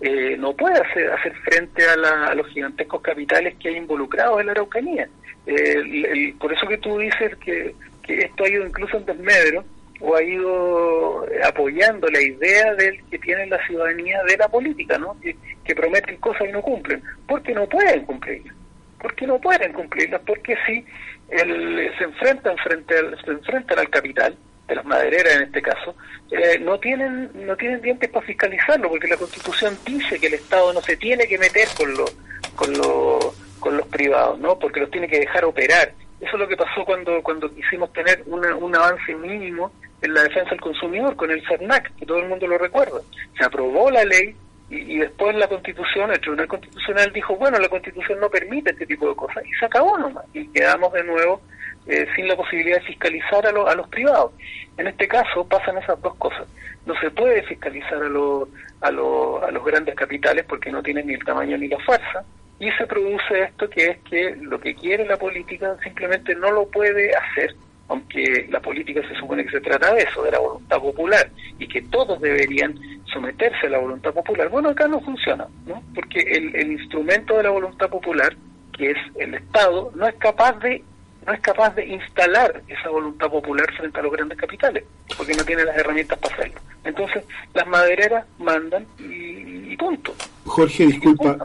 eh, 0.00 0.36
no 0.38 0.52
puede 0.54 0.78
hacer, 0.80 1.10
hacer 1.12 1.34
frente 1.44 1.86
a, 1.88 1.96
la- 1.96 2.26
a 2.28 2.34
los 2.34 2.46
gigantescos 2.48 3.00
capitales 3.02 3.54
que 3.60 3.68
hay 3.68 3.76
involucrados 3.76 4.40
en 4.40 4.46
la 4.46 4.52
Araucanía. 4.52 5.08
Eh, 5.46 5.74
el- 5.76 6.34
por 6.38 6.52
eso 6.52 6.66
que 6.66 6.78
tú 6.78 6.98
dices 6.98 7.36
que, 7.36 7.74
que 8.02 8.18
esto 8.22 8.44
ha 8.44 8.48
ido 8.48 8.66
incluso 8.66 8.96
en 8.96 9.06
desmedro 9.06 9.64
o 10.00 10.16
ha 10.16 10.22
ido 10.22 11.26
apoyando 11.44 12.08
la 12.08 12.20
idea 12.22 12.74
del 12.74 13.02
que 13.10 13.18
tiene 13.18 13.46
la 13.46 13.64
ciudadanía 13.66 14.22
de 14.26 14.36
la 14.38 14.48
política, 14.48 14.96
¿no? 14.98 15.18
Que, 15.20 15.36
que 15.64 15.74
prometen 15.74 16.16
cosas 16.16 16.48
y 16.48 16.52
no 16.52 16.62
cumplen, 16.62 17.02
porque 17.28 17.52
no 17.52 17.68
pueden 17.68 18.04
cumplirlas. 18.06 18.54
Porque 18.98 19.26
no 19.26 19.38
pueden 19.38 19.72
cumplirlas, 19.74 20.22
porque 20.26 20.56
si 20.66 20.84
el- 21.28 21.90
se 21.98 22.04
enfrentan 22.04 22.56
frente 22.58 22.96
al, 22.96 23.18
se 23.24 23.30
enfrentan 23.30 23.78
al 23.78 23.90
capital, 23.90 24.34
de 24.70 24.76
las 24.76 24.84
madereras 24.86 25.36
en 25.36 25.42
este 25.42 25.60
caso, 25.62 25.94
eh, 26.30 26.58
no 26.60 26.78
tienen 26.80 27.30
no 27.34 27.56
tienen 27.56 27.82
dientes 27.82 28.08
para 28.10 28.24
fiscalizarlo, 28.26 28.88
porque 28.88 29.08
la 29.08 29.16
Constitución 29.16 29.76
dice 29.84 30.18
que 30.18 30.28
el 30.28 30.34
Estado 30.34 30.72
no 30.72 30.80
se 30.80 30.96
tiene 30.96 31.26
que 31.26 31.36
meter 31.38 31.68
con 31.76 31.92
los 31.94 32.16
con 32.56 32.72
los 32.72 33.36
con 33.60 33.76
los 33.76 33.86
privados, 33.88 34.38
¿no? 34.38 34.58
Porque 34.58 34.80
los 34.80 34.90
tiene 34.90 35.06
que 35.08 35.18
dejar 35.20 35.44
operar. 35.44 35.92
Eso 36.20 36.30
es 36.34 36.38
lo 36.38 36.48
que 36.48 36.56
pasó 36.56 36.84
cuando 36.84 37.22
cuando 37.22 37.52
quisimos 37.54 37.92
tener 37.92 38.22
una- 38.26 38.54
un 38.56 38.74
avance 38.74 39.14
mínimo 39.14 39.72
en 40.02 40.14
la 40.14 40.22
defensa 40.22 40.50
del 40.50 40.60
consumidor 40.60 41.14
con 41.16 41.30
el 41.30 41.46
CERNAC, 41.46 41.94
que 41.96 42.06
todo 42.06 42.18
el 42.18 42.28
mundo 42.28 42.46
lo 42.46 42.56
recuerda. 42.56 43.00
Se 43.38 43.44
aprobó 43.44 43.90
la 43.90 44.04
ley 44.04 44.34
y, 44.70 44.76
y 44.94 44.98
después 44.98 45.34
la 45.36 45.48
Constitución, 45.48 46.10
el 46.12 46.20
Tribunal 46.20 46.46
Constitucional 46.46 47.12
dijo, 47.12 47.36
bueno, 47.36 47.58
la 47.58 47.68
Constitución 47.68 48.20
no 48.20 48.30
permite 48.30 48.70
este 48.70 48.86
tipo 48.86 49.08
de 49.08 49.16
cosas 49.16 49.44
y 49.44 49.52
se 49.58 49.66
acabó 49.66 49.98
nomás. 49.98 50.24
Y 50.32 50.46
quedamos 50.48 50.92
de 50.92 51.04
nuevo 51.04 51.42
eh, 51.90 52.06
sin 52.14 52.26
la 52.28 52.36
posibilidad 52.36 52.78
de 52.78 52.84
fiscalizar 52.86 53.46
a, 53.46 53.52
lo- 53.52 53.68
a 53.68 53.74
los 53.74 53.88
privados. 53.88 54.32
En 54.78 54.86
este 54.86 55.06
caso 55.08 55.46
pasan 55.46 55.76
esas 55.78 56.00
dos 56.00 56.14
cosas. 56.16 56.46
No 56.86 56.94
se 57.00 57.10
puede 57.10 57.42
fiscalizar 57.42 57.94
a, 58.02 58.08
los 58.08 58.48
a, 58.80 58.90
los 58.90 59.42
a 59.42 59.50
los 59.50 59.64
grandes 59.64 59.94
capitales 59.94 60.44
porque 60.48 60.70
no 60.70 60.82
tienen 60.82 61.06
ni 61.06 61.14
el 61.14 61.24
tamaño 61.24 61.58
ni 61.58 61.68
la 61.68 61.78
fuerza. 61.80 62.24
Y 62.58 62.70
se 62.72 62.86
produce 62.86 63.42
esto 63.42 63.68
que 63.70 63.86
es 63.86 63.98
que 64.08 64.36
lo 64.40 64.60
que 64.60 64.74
quiere 64.74 65.04
la 65.06 65.16
política 65.16 65.76
simplemente 65.82 66.34
no 66.34 66.50
lo 66.50 66.68
puede 66.68 67.10
hacer, 67.16 67.54
aunque 67.88 68.46
la 68.50 68.60
política 68.60 69.00
se 69.08 69.14
supone 69.14 69.44
que 69.44 69.50
se 69.50 69.60
trata 69.62 69.94
de 69.94 70.02
eso, 70.02 70.22
de 70.22 70.30
la 70.30 70.38
voluntad 70.38 70.78
popular, 70.78 71.30
y 71.58 71.66
que 71.66 71.80
todos 71.82 72.20
deberían 72.20 72.74
someterse 73.12 73.66
a 73.66 73.70
la 73.70 73.78
voluntad 73.78 74.12
popular. 74.12 74.48
Bueno, 74.50 74.68
acá 74.68 74.86
no 74.88 75.00
funciona, 75.00 75.46
¿no? 75.66 75.82
Porque 75.94 76.20
el, 76.20 76.54
el 76.54 76.72
instrumento 76.72 77.36
de 77.38 77.44
la 77.44 77.50
voluntad 77.50 77.88
popular, 77.88 78.32
que 78.76 78.90
es 78.90 78.98
el 79.18 79.34
Estado, 79.34 79.90
no 79.94 80.06
es 80.06 80.14
capaz 80.16 80.52
de 80.60 80.84
no 81.26 81.32
es 81.32 81.40
capaz 81.40 81.74
de 81.74 81.86
instalar 81.86 82.62
esa 82.68 82.88
voluntad 82.88 83.28
popular 83.28 83.66
frente 83.76 83.98
a 83.98 84.02
los 84.02 84.12
grandes 84.12 84.38
capitales, 84.38 84.84
porque 85.16 85.34
no 85.34 85.44
tiene 85.44 85.64
las 85.64 85.76
herramientas 85.76 86.18
para 86.18 86.34
hacerlo. 86.34 86.60
Entonces, 86.84 87.24
las 87.54 87.66
madereras 87.66 88.24
mandan 88.38 88.86
y, 88.98 89.72
y 89.72 89.76
punto. 89.76 90.14
Jorge, 90.46 90.86
disculpa. 90.86 91.36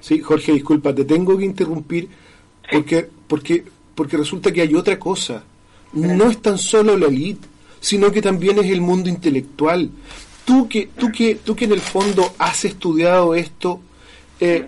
Sí, 0.00 0.20
Jorge, 0.20 0.52
disculpa, 0.52 0.94
te 0.94 1.04
tengo 1.04 1.38
que 1.38 1.44
interrumpir 1.44 2.08
porque, 2.70 3.08
porque, 3.26 3.64
porque 3.94 4.16
resulta 4.16 4.52
que 4.52 4.62
hay 4.62 4.74
otra 4.74 4.98
cosa. 4.98 5.44
No 5.92 6.30
es 6.30 6.40
tan 6.40 6.58
solo 6.58 6.96
la 6.96 7.06
elite, 7.06 7.46
sino 7.80 8.10
que 8.10 8.22
también 8.22 8.58
es 8.58 8.70
el 8.70 8.80
mundo 8.80 9.08
intelectual. 9.08 9.90
Tú 10.44 10.68
que, 10.68 10.88
tú 10.98 11.12
que, 11.12 11.36
tú 11.36 11.54
que 11.54 11.66
en 11.66 11.72
el 11.72 11.80
fondo 11.80 12.34
has 12.38 12.64
estudiado 12.64 13.34
esto, 13.34 13.80
eh, 14.40 14.66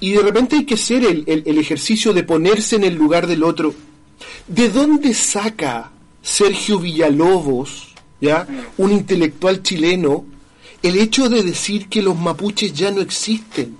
y, 0.00 0.08
y 0.10 0.12
de 0.12 0.22
repente 0.22 0.56
hay 0.56 0.64
que 0.64 0.74
hacer 0.74 1.04
el, 1.04 1.24
el- 1.26 1.42
el 1.46 1.58
ejercicio 1.58 2.12
de 2.12 2.22
ponerse 2.22 2.76
en 2.76 2.84
el 2.84 2.94
lugar 2.94 3.26
del 3.26 3.42
otro. 3.44 3.74
¿De 4.46 4.68
dónde 4.68 5.14
saca 5.14 5.90
Sergio 6.22 6.78
Villalobos, 6.78 7.94
ya, 8.20 8.46
un 8.78 8.92
intelectual 8.92 9.62
chileno, 9.62 10.24
el 10.82 10.96
hecho 10.98 11.28
de 11.28 11.42
decir 11.42 11.88
que 11.88 12.02
los 12.02 12.18
mapuches 12.18 12.72
ya 12.72 12.90
no 12.90 13.00
existen? 13.00 13.76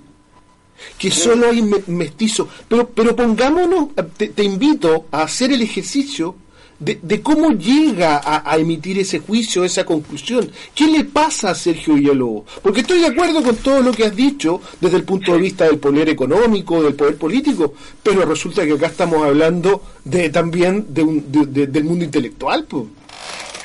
que 0.99 1.09
solo 1.09 1.49
hay 1.49 1.61
me- 1.61 1.83
mestizos. 1.87 2.47
Pero, 2.67 2.87
pero 2.89 3.15
pongámonos, 3.15 3.89
te, 4.17 4.27
te 4.27 4.43
invito 4.43 5.07
a 5.11 5.23
hacer 5.23 5.51
el 5.51 5.61
ejercicio 5.61 6.35
de, 6.79 7.21
cómo 7.21 7.51
llega 7.51 8.21
a, 8.23 8.57
emitir 8.57 8.99
ese 8.99 9.19
juicio, 9.19 9.63
esa 9.63 9.85
conclusión. 9.85 10.51
¿Qué 10.73 10.87
le 10.87 11.05
pasa 11.05 11.51
a 11.51 11.55
Sergio 11.55 11.95
Villalobos? 11.95 12.45
Porque 12.61 12.81
estoy 12.81 12.99
de 12.99 13.07
acuerdo 13.07 13.41
con 13.43 13.55
todo 13.57 13.81
lo 13.81 13.91
que 13.91 14.05
has 14.05 14.15
dicho 14.15 14.61
desde 14.81 14.97
el 14.97 15.03
punto 15.03 15.33
de 15.33 15.39
vista 15.39 15.65
del 15.65 15.79
poder 15.79 16.09
económico, 16.09 16.83
del 16.83 16.95
poder 16.95 17.17
político, 17.17 17.73
pero 18.03 18.25
resulta 18.25 18.65
que 18.65 18.73
acá 18.73 18.87
estamos 18.87 19.23
hablando 19.23 19.81
de 20.03 20.29
también 20.29 20.93
de 20.93 21.03
un, 21.03 21.31
del 21.31 21.83
mundo 21.83 22.05
intelectual. 22.05 22.65
Pues. 22.65 22.83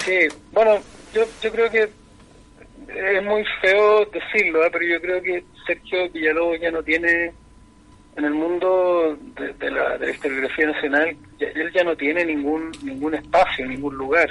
Sí, 0.04 0.34
bueno, 0.52 0.78
yo, 1.14 1.22
yo 1.42 1.50
creo 1.50 1.70
que 1.70 1.82
es 1.82 3.22
muy 3.22 3.44
feo 3.60 4.06
decirlo, 4.06 4.64
¿eh? 4.64 4.68
pero 4.72 4.84
yo 4.84 5.00
creo 5.00 5.22
que 5.22 5.44
Sergio 5.66 6.08
Villalobos 6.10 6.60
ya 6.60 6.70
no 6.70 6.82
tiene 6.82 7.32
en 8.16 8.24
el 8.24 8.32
mundo 8.32 9.16
de, 9.36 9.70
la, 9.70 9.96
de 9.96 10.06
la 10.06 10.12
historiografía 10.12 10.66
nacional, 10.66 11.16
él 11.38 11.72
ya 11.72 11.84
no 11.84 11.96
tiene 11.96 12.24
ningún 12.24 12.70
ningún 12.82 13.14
espacio, 13.14 13.66
ningún 13.66 13.96
lugar. 13.96 14.28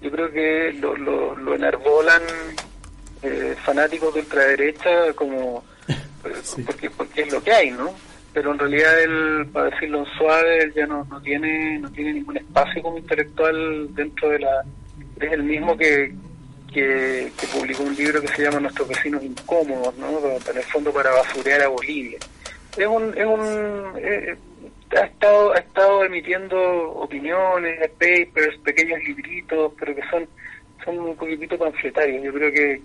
Yo 0.00 0.10
creo 0.10 0.30
que 0.30 0.72
lo, 0.80 0.96
lo, 0.96 1.36
lo 1.36 1.54
enarbolan 1.54 2.22
eh, 3.22 3.54
fanáticos 3.64 4.14
de 4.14 4.20
ultraderecha 4.20 5.12
como 5.14 5.64
porque, 6.66 6.90
porque 6.90 7.22
es 7.22 7.32
lo 7.32 7.42
que 7.42 7.52
hay, 7.52 7.70
¿no? 7.70 7.94
Pero 8.32 8.52
en 8.52 8.58
realidad 8.58 9.00
él, 9.00 9.46
para 9.52 9.70
decirlo 9.70 10.04
suave, 10.18 10.64
él 10.64 10.74
ya 10.74 10.86
no, 10.86 11.04
no 11.04 11.20
tiene 11.22 11.78
no 11.78 11.90
tiene 11.90 12.14
ningún 12.14 12.36
espacio 12.36 12.82
como 12.82 12.98
intelectual 12.98 13.94
dentro 13.94 14.28
de 14.30 14.40
la 14.40 14.64
es 15.20 15.32
el 15.32 15.44
mismo 15.44 15.76
que, 15.76 16.12
que, 16.72 17.30
publicó 17.52 17.84
un 17.84 17.94
libro 17.94 18.20
que 18.20 18.28
se 18.28 18.42
llama 18.42 18.58
Nuestros 18.58 18.88
vecinos 18.88 19.22
incómodos, 19.22 19.96
¿no? 19.96 20.08
En 20.50 20.56
el 20.56 20.64
fondo 20.64 20.92
para 20.92 21.12
basurear 21.12 21.62
a 21.62 21.68
Bolivia 21.68 22.18
es 22.76 22.86
un, 22.86 23.16
es 23.16 23.26
un 23.26 23.92
eh, 23.96 24.36
ha 24.96 25.04
estado 25.06 25.52
ha 25.52 25.58
estado 25.58 26.04
emitiendo 26.04 26.92
opiniones, 26.92 27.90
papers, 27.92 28.58
pequeños 28.64 29.00
libritos, 29.04 29.72
pero 29.78 29.94
que 29.94 30.02
son 30.10 30.28
son 30.84 30.98
un 30.98 31.16
poquitito 31.16 31.56
panfletarios. 31.56 32.22
Yo 32.22 32.32
creo 32.32 32.52
que, 32.52 32.82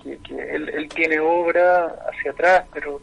él, 0.54 0.70
él, 0.70 0.90
tiene 0.90 1.20
obra 1.20 1.88
hacia 2.10 2.32
atrás, 2.32 2.66
pero 2.74 3.02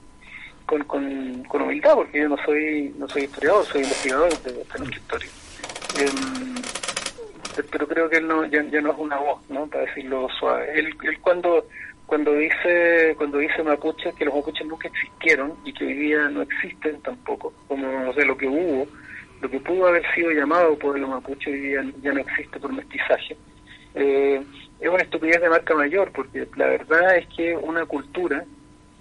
con, 0.65 0.83
con, 0.85 1.45
con, 1.45 1.63
humildad, 1.63 1.95
porque 1.95 2.21
yo 2.21 2.29
no 2.31 2.37
soy 2.45 2.95
no 2.99 3.07
soy 3.09 3.25
historiador, 3.25 3.65
soy 3.67 3.83
investigador 3.83 4.43
de, 4.43 4.63
esta 4.63 4.85
historia. 4.85 5.31
Em, 5.99 6.55
pero 7.71 7.87
creo 7.89 8.09
que 8.09 8.19
él 8.19 8.27
no, 8.27 8.45
ya, 8.47 8.63
no 8.63 8.93
es 8.93 8.99
una 8.99 9.17
voz, 9.19 9.41
¿no? 9.49 9.67
Para 9.67 9.85
decirlo 9.85 10.29
suave. 10.39 10.79
Él, 10.79 10.95
él 11.03 11.19
cuando 11.21 11.67
cuando 12.07 12.35
dice 12.35 13.15
cuando 13.17 13.39
dice 13.39 13.63
mapuche 13.63 14.13
que 14.15 14.25
los 14.25 14.35
mapuches 14.35 14.67
nunca 14.67 14.89
existieron 14.89 15.55
y 15.65 15.73
que 15.73 15.85
hoy 15.85 15.95
día 15.95 16.29
no 16.29 16.43
existen 16.43 17.01
tampoco 17.03 17.53
como 17.69 18.13
sé 18.15 18.25
lo 18.25 18.37
que 18.37 18.47
hubo 18.47 18.87
lo 19.41 19.51
que 19.51 19.61
pudo 19.61 19.89
haber 19.89 20.03
sido 20.15 20.31
llamado 20.31 20.79
pueblo 20.79 21.09
mapuche 21.09 21.51
hoy 21.51 21.61
día 21.61 21.85
ya 22.03 22.13
no 22.13 22.21
existe 22.21 22.59
por 22.61 22.73
mestizaje 22.73 23.37
eh, 23.95 24.43
es 24.81 24.89
una 24.89 25.03
estupidez 25.03 25.41
de 25.41 25.49
marca 25.49 25.75
mayor 25.75 26.13
porque 26.13 26.47
la 26.57 26.67
verdad 26.67 27.17
es 27.17 27.27
que 27.35 27.57
una 27.57 27.85
cultura 27.87 28.45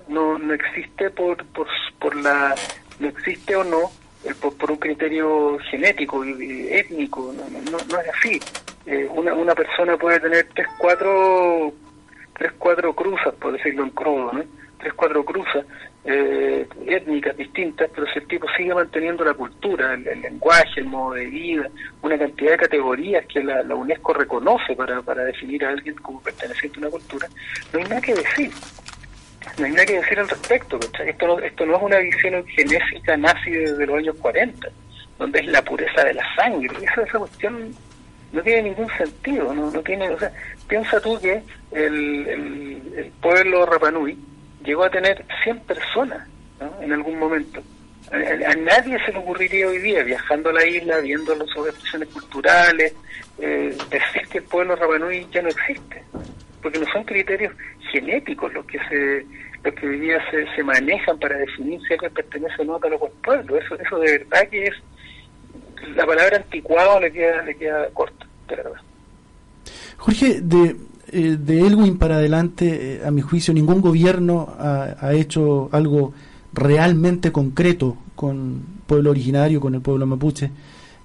no 0.08 0.38
no 0.40 0.54
existe 0.54 1.10
por 1.12 1.44
por, 1.48 1.68
por 2.00 2.16
la 2.16 2.56
no 3.00 3.08
existe 3.08 3.56
o 3.56 3.64
no 3.64 3.92
eh, 4.26 4.34
por, 4.40 4.72
un 4.72 4.78
criterio 4.78 5.58
genético 5.70 6.26
y, 6.26 6.68
étnico 6.72 7.32
no, 7.32 7.44
no, 7.72 7.78
no, 7.92 8.02
es 8.02 8.10
así. 8.10 8.40
Eh, 8.88 9.08
una, 9.14 9.34
una 9.36 9.54
persona 9.54 9.98
puede 9.98 10.20
tener 10.20 10.48
tres 10.56 10.68
cuatro 10.80 11.72
tres, 12.38 12.52
cuatro 12.58 12.94
cruzas, 12.94 13.34
por 13.36 13.54
decirlo 13.54 13.84
en 13.84 13.90
crudo, 13.92 14.34
¿no? 14.34 14.44
tres, 14.78 14.94
cuatro 14.94 15.24
cruzas 15.24 15.66
eh, 16.04 16.68
étnicas 16.86 17.36
distintas, 17.36 17.90
pero 17.94 18.06
si 18.08 18.20
el 18.20 18.28
tipo 18.28 18.46
sigue 18.56 18.74
manteniendo 18.74 19.26
la 19.26 19.34
cultura, 19.34 19.94
el, 19.96 20.22
lenguaje, 20.22 20.82
el 20.82 20.86
modo 20.86 21.16
de 21.16 21.26
vida, 21.26 21.68
una 22.04 22.18
cantidad 22.18 22.52
de 22.52 22.58
categorías 22.58 23.26
que 23.26 23.44
la, 23.44 23.62
UNESCO 23.76 24.14
reconoce 24.14 24.76
para, 24.76 25.02
para 25.02 25.24
definir 25.24 25.66
a 25.66 25.70
alguien 25.70 25.96
como 25.96 26.22
perteneciente 26.22 26.78
a 26.78 26.82
una 26.82 26.92
cultura, 26.92 27.28
no 27.74 27.80
hay 27.80 27.86
nada 27.86 28.02
que 28.02 28.14
decir. 28.14 28.52
No 29.58 29.66
hay 29.66 29.72
nada 29.72 29.86
que 29.86 30.00
decir 30.00 30.20
al 30.20 30.28
respecto. 30.28 30.80
Esto 31.06 31.28
no, 31.28 31.40
esto 31.40 31.66
no 31.66 31.78
es 31.78 31.84
una 31.84 31.98
visión 32.00 32.46
genética 32.48 33.16
nazi 33.16 33.52
desde 33.52 33.86
los 33.86 33.98
años 33.98 34.16
40, 34.20 34.68
donde 35.20 35.40
es 35.40 35.48
la 35.48 35.62
pureza 35.64 36.04
de 36.04 36.16
la 36.16 36.36
sangre. 36.36 36.76
Esa, 36.84 37.04
esa 37.04 37.20
cuestión 37.20 37.74
no 38.36 38.44
tiene 38.44 38.64
ningún 38.64 38.90
sentido, 38.98 39.54
no, 39.54 39.72
no 39.72 39.82
tiene, 39.82 40.10
o 40.10 40.20
sea, 40.20 40.30
piensa 40.68 41.00
tú 41.00 41.18
que 41.22 41.42
el, 41.72 42.28
el, 42.28 43.12
pueblo 43.22 43.66
Rapanui 43.66 44.18
llegó 44.64 44.84
a 44.84 44.90
tener 44.90 45.24
100 45.44 45.62
personas 45.62 46.28
en 46.82 46.92
algún 46.92 47.18
momento. 47.18 47.62
A, 48.12 48.54
nadie 48.56 49.00
se 49.06 49.14
le 49.14 49.20
ocurriría 49.20 49.68
hoy 49.68 49.78
día, 49.80 50.04
viajando 50.04 50.50
a 50.50 50.54
la 50.54 50.68
isla, 50.68 51.00
viendo 51.00 51.34
las 51.34 51.48
expresiones 51.48 52.10
culturales, 52.10 52.94
eh, 53.40 53.76
decir 53.90 54.28
que 54.30 54.40
el 54.40 54.44
pueblo 54.44 54.76
Rapanui 54.76 55.26
ya 55.32 55.42
no 55.42 55.48
existe, 55.48 56.04
porque 56.62 56.80
no 56.80 56.86
son 56.92 57.06
criterios 57.06 57.54
genéticos 57.92 58.54
los 58.54 58.66
que 58.66 58.80
se 58.90 59.26
los 59.64 59.74
que 59.74 59.88
hoy 59.88 60.00
día 60.00 60.20
se, 60.30 60.46
se 60.56 60.62
manejan 60.62 61.18
para 61.18 61.38
definir 61.38 61.80
si 61.88 61.94
alguien 61.94 62.14
pertenece 62.14 62.54
o 62.60 62.66
no 62.66 62.76
a 62.76 62.80
tal 62.80 62.94
o 62.94 63.10
pueblo. 63.24 63.58
Eso, 63.58 63.76
eso 63.80 63.98
de 63.98 64.20
verdad 64.20 64.48
que 64.50 64.66
es 64.66 64.76
la 65.96 66.06
palabra 66.06 66.38
anticuado 66.38 67.00
le 67.00 67.12
queda, 67.12 67.42
le 67.44 67.56
queda 67.56 67.90
corta, 67.94 68.25
de 68.48 68.56
verdad. 68.56 68.82
Jorge, 69.98 70.42
de, 70.42 70.76
eh, 71.12 71.38
de 71.40 71.66
Elwin 71.66 71.98
para 71.98 72.18
adelante, 72.18 72.98
eh, 72.98 73.06
a 73.06 73.12
mi 73.12 73.22
juicio, 73.22 73.54
ningún 73.54 73.82
gobierno 73.82 74.54
ha, 74.60 75.14
hecho 75.14 75.70
algo 75.72 76.14
realmente 76.54 77.32
concreto 77.32 77.98
con 78.16 78.62
pueblo 78.86 79.12
originario, 79.12 79.60
con 79.60 79.76
el 79.76 79.82
pueblo 79.82 80.06
mapuche, 80.06 80.52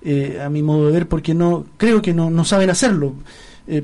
eh, 0.03 0.41
a 0.43 0.49
mi 0.49 0.63
modo 0.63 0.87
de 0.87 0.93
ver, 0.93 1.09
porque 1.09 1.35
no 1.35 1.67
creo 1.77 2.01
que 2.03 2.15
no, 2.15 2.31
no 2.31 2.45
saben 2.45 2.71
hacerlo. 2.71 3.15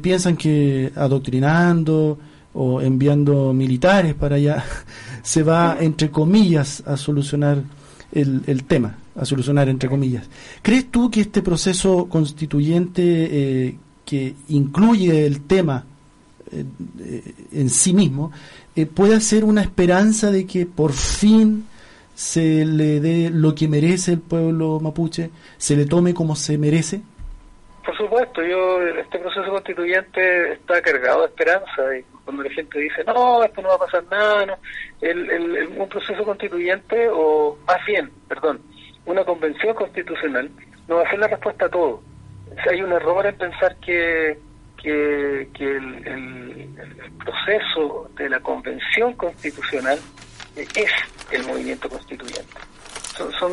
piensan 0.02 0.36
que 0.36 0.90
adoctrinando 0.96 2.18
o 2.54 2.80
enviando 2.80 3.52
militares 3.52 4.14
para 4.14 4.36
allá 4.36 4.64
se 5.22 5.42
va, 5.42 5.76
entre 5.80 6.10
comillas, 6.10 6.82
a 6.86 6.96
solucionar 6.96 7.62
el, 8.12 8.42
el 8.46 8.64
tema 8.64 8.96
a 9.16 9.24
solucionar, 9.24 9.68
entre 9.68 9.88
comillas. 9.88 10.28
¿Crees 10.62 10.90
tú 10.90 11.10
que 11.10 11.20
este 11.20 11.42
proceso 11.42 12.08
constituyente 12.08 13.02
eh, 13.02 13.76
que 14.04 14.34
incluye 14.48 15.26
el 15.26 15.46
tema 15.46 15.84
eh, 16.52 16.64
eh, 17.00 17.34
en 17.52 17.70
sí 17.70 17.92
mismo 17.92 18.30
puede 18.94 19.20
ser 19.20 19.44
una 19.44 19.62
esperanza 19.62 20.30
de 20.30 20.46
que 20.46 20.66
por 20.66 20.92
fin 20.92 21.66
se 22.14 22.64
le 22.64 23.00
dé 23.00 23.30
lo 23.30 23.54
que 23.54 23.68
merece 23.68 24.12
el 24.12 24.20
pueblo 24.20 24.80
mapuche, 24.80 25.30
se 25.56 25.76
le 25.76 25.86
tome 25.86 26.12
como 26.12 26.36
se 26.36 26.58
merece? 26.58 27.00
Por 27.84 27.96
supuesto, 27.96 28.42
yo 28.42 28.82
este 28.82 29.18
proceso 29.18 29.50
constituyente 29.50 30.52
está 30.52 30.82
cargado 30.82 31.20
de 31.20 31.26
esperanza 31.28 31.96
y 31.98 32.02
cuando 32.24 32.42
la 32.42 32.50
gente 32.50 32.80
dice 32.80 33.04
no, 33.04 33.44
esto 33.44 33.62
no 33.62 33.68
va 33.68 33.74
a 33.76 33.78
pasar 33.78 34.04
nada, 34.10 34.58
el, 35.00 35.30
el, 35.30 35.68
un 35.78 35.88
proceso 35.88 36.24
constituyente 36.24 37.08
o 37.10 37.56
más 37.66 37.84
bien, 37.86 38.10
perdón, 38.28 38.60
una 39.06 39.24
convención 39.24 39.74
constitucional 39.74 40.50
no 40.88 40.96
va 40.96 41.02
a 41.02 41.10
ser 41.10 41.18
la 41.18 41.28
respuesta 41.28 41.66
a 41.66 41.68
todo. 41.68 42.02
hay 42.70 42.82
un 42.82 42.92
error 42.92 43.24
en 43.26 43.36
pensar 43.36 43.76
que, 43.76 44.38
que, 44.82 45.48
el, 45.58 46.68
proceso 47.24 48.08
de 48.16 48.28
la 48.28 48.38
convención 48.40 49.14
constitucional 49.14 49.98
es 50.56 50.90
el 51.32 51.42
movimiento 51.44 51.88
constituyente. 51.88 52.54
Son, 53.16 53.50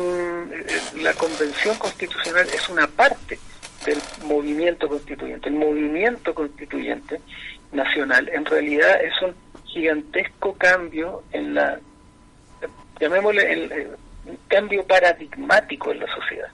eh, 0.52 0.66
la 1.02 1.12
convención 1.14 1.76
constitucional 1.76 2.46
es 2.54 2.68
una 2.68 2.86
parte 2.86 3.38
del 3.84 3.98
movimiento 4.26 4.88
constituyente. 4.88 5.48
El 5.48 5.56
movimiento 5.56 6.34
constituyente 6.34 7.20
nacional 7.72 8.28
en 8.28 8.44
realidad 8.44 9.02
es 9.02 9.12
un 9.22 9.34
gigantesco 9.64 10.54
cambio 10.54 11.24
en 11.32 11.54
la, 11.54 11.80
llamémosle, 13.00 13.52
el, 13.52 13.88
un 14.26 14.38
cambio 14.48 14.84
paradigmático 14.86 15.92
en 15.92 16.00
la 16.00 16.14
sociedad 16.14 16.48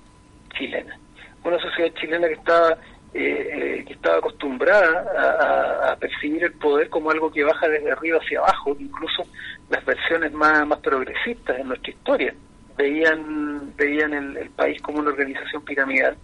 chilena. 0.56 0.98
Una 1.44 1.58
sociedad 1.58 1.92
chilena 1.94 2.28
que 2.28 2.34
estaba 2.34 2.76
eh, 3.12 3.80
eh, 3.80 3.84
que 3.86 3.94
estaba 3.94 4.18
acostumbrada 4.18 5.90
a, 5.90 5.96
percibir 5.96 6.44
el 6.44 6.52
poder 6.52 6.88
como 6.88 7.10
algo 7.10 7.28
que 7.28 7.42
baja 7.42 7.68
desde 7.68 7.90
arriba 7.90 8.18
hacia 8.18 8.38
abajo, 8.38 8.76
incluso 8.78 9.24
las 9.68 9.84
versiones 9.84 10.32
más, 10.32 10.64
más 10.64 10.78
progresistas 10.78 11.58
en 11.58 11.68
nuestra 11.68 11.90
historia 11.90 12.32
veían 12.76 13.74
veían 13.76 14.14
el, 14.14 14.48
país 14.50 14.80
como 14.80 15.00
una 15.00 15.10
organización 15.10 15.62
piramidal. 15.64 16.16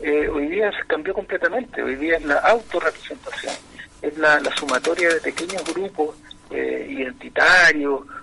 Eh, 0.00 0.28
hoy 0.28 0.46
día 0.46 0.72
se 0.72 0.86
cambió 0.86 1.12
completamente, 1.12 1.82
hoy 1.82 1.96
día 1.96 2.16
es 2.16 2.24
la 2.24 2.36
autorrepresentación, 2.36 3.54
es 4.00 4.16
la, 4.16 4.40
la 4.40 4.50
sumatoria 4.56 5.10
de 5.12 5.20
pequeños 5.20 5.62
grupos 5.74 6.16
identitarios 6.50 8.00
que, 8.00 8.19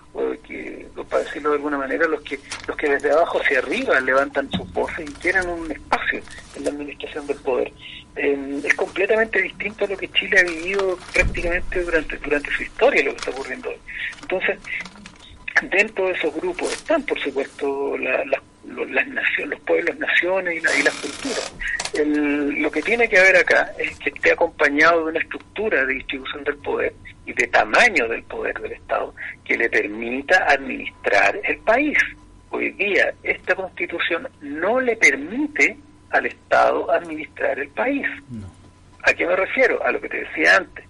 para 1.07 1.23
decirlo 1.23 1.49
de 1.49 1.55
alguna 1.55 1.77
manera, 1.77 2.07
los 2.07 2.21
que 2.21 2.39
los 2.67 2.77
que 2.77 2.89
desde 2.89 3.11
abajo 3.11 3.39
hacia 3.41 3.59
arriba 3.59 3.99
levantan 3.99 4.49
sus 4.51 4.71
voces 4.73 5.09
y 5.09 5.13
quieren 5.13 5.47
un 5.49 5.71
espacio 5.71 6.21
en 6.55 6.63
la 6.63 6.69
administración 6.69 7.27
del 7.27 7.37
poder. 7.37 7.71
Eh, 8.15 8.61
es 8.63 8.73
completamente 8.73 9.41
distinto 9.41 9.85
a 9.85 9.87
lo 9.87 9.97
que 9.97 10.09
Chile 10.11 10.39
ha 10.39 10.43
vivido 10.43 10.97
prácticamente 11.13 11.83
durante 11.83 12.17
durante 12.17 12.51
su 12.51 12.63
historia, 12.63 13.03
lo 13.03 13.11
que 13.11 13.17
está 13.17 13.31
ocurriendo 13.31 13.69
hoy. 13.69 13.77
Entonces, 14.21 14.59
dentro 15.69 16.07
de 16.07 16.13
esos 16.13 16.33
grupos 16.35 16.71
están, 16.73 17.03
por 17.03 17.19
supuesto, 17.19 17.97
las 17.97 18.41
naciones, 18.85 19.49
los 19.49 19.59
pueblos, 19.61 19.97
naciones 19.97 20.55
y, 20.79 20.83
las 20.83 20.93
culturas. 20.95 21.53
el- 21.93 22.61
lo 22.61 22.69
que 22.71 22.81
tiene 22.81 23.07
que 23.09 23.17
haber 23.17 23.37
acá 23.37 23.71
es 23.77 23.97
que 23.99 24.09
esté 24.09 24.31
acompañado 24.31 25.05
de 25.05 25.11
una 25.11 25.19
estructura 25.19 25.85
de 25.85 25.93
distribución 25.95 26.43
del 26.43 26.57
poder 26.57 26.93
y 27.25 27.33
de 27.33 27.47
tamaño 27.47 28.07
del 28.07 28.23
poder 28.23 28.53
del 28.59 28.73
Estado 28.73 29.13
que 29.43 29.57
le 29.57 29.69
permita 29.69 30.45
administrar 30.47 31.39
el 31.43 31.57
país. 31.59 31.97
Hoy 32.49 32.71
día 32.71 33.13
esta 33.23 33.55
constitución 33.55 34.27
no 34.41 34.79
le 34.79 34.95
permite 34.97 35.77
al 36.11 36.25
Estado 36.25 36.89
administrar 36.91 37.57
el 37.59 37.69
país. 37.69 38.05
¿A 39.03 39.13
qué 39.13 39.25
me 39.25 39.35
refiero? 39.35 39.83
A 39.85 39.91
lo 39.91 39.99
que 40.01 40.09
te 40.09 40.17
decía 40.23 40.57
antes. 40.57 40.85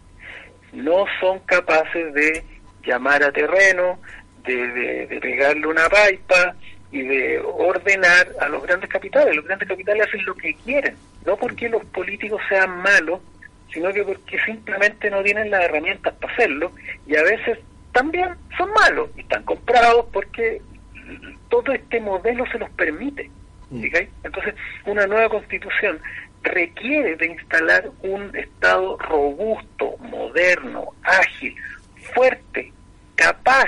No 0.73 1.05
son 1.19 1.39
capaces 1.39 2.13
de 2.13 2.43
llamar 2.85 3.23
a 3.23 3.31
terreno, 3.31 3.99
de, 4.45 4.55
de- 4.55 5.07
de 5.07 5.19
pegarle 5.19 5.67
una 5.67 5.89
paipa 5.89 6.55
y 6.91 7.01
de 7.01 7.39
ordenar 7.39 8.33
a 8.39 8.47
los 8.47 8.63
grandes 8.63 8.89
capitales. 8.89 9.35
Los 9.35 9.45
grandes 9.45 9.67
capitales 9.67 10.07
hacen 10.07 10.25
lo 10.25 10.35
que 10.35 10.53
quieren, 10.55 10.95
no 11.25 11.35
porque 11.35 11.69
los 11.69 11.83
políticos 11.85 12.41
sean 12.49 12.81
malos, 12.81 13.21
sino 13.71 13.91
que 13.91 14.03
porque 14.03 14.39
simplemente 14.45 15.09
no 15.09 15.21
tienen 15.23 15.51
las 15.51 15.63
herramientas 15.63 16.13
para 16.15 16.33
hacerlo 16.33 16.71
y 17.05 17.15
a 17.15 17.23
veces 17.23 17.59
también 17.91 18.29
son 18.57 18.71
malos 18.71 19.09
y 19.15 19.21
están 19.21 19.43
comprados 19.43 20.05
porque 20.13 20.61
todo 21.49 21.71
este 21.71 21.99
modelo 21.99 22.45
se 22.51 22.59
los 22.59 22.69
permite. 22.71 23.29
¿sí? 23.71 23.91
Entonces, 24.23 24.55
una 24.85 25.05
nueva 25.05 25.29
constitución 25.29 25.99
requiere 26.43 27.15
de 27.15 27.27
instalar 27.27 27.89
un 28.03 28.35
Estado 28.35 28.97
robusto, 28.97 29.97
moderno, 29.99 30.93
ágil, 31.03 31.55
fuerte, 32.13 32.71
capaz 33.15 33.67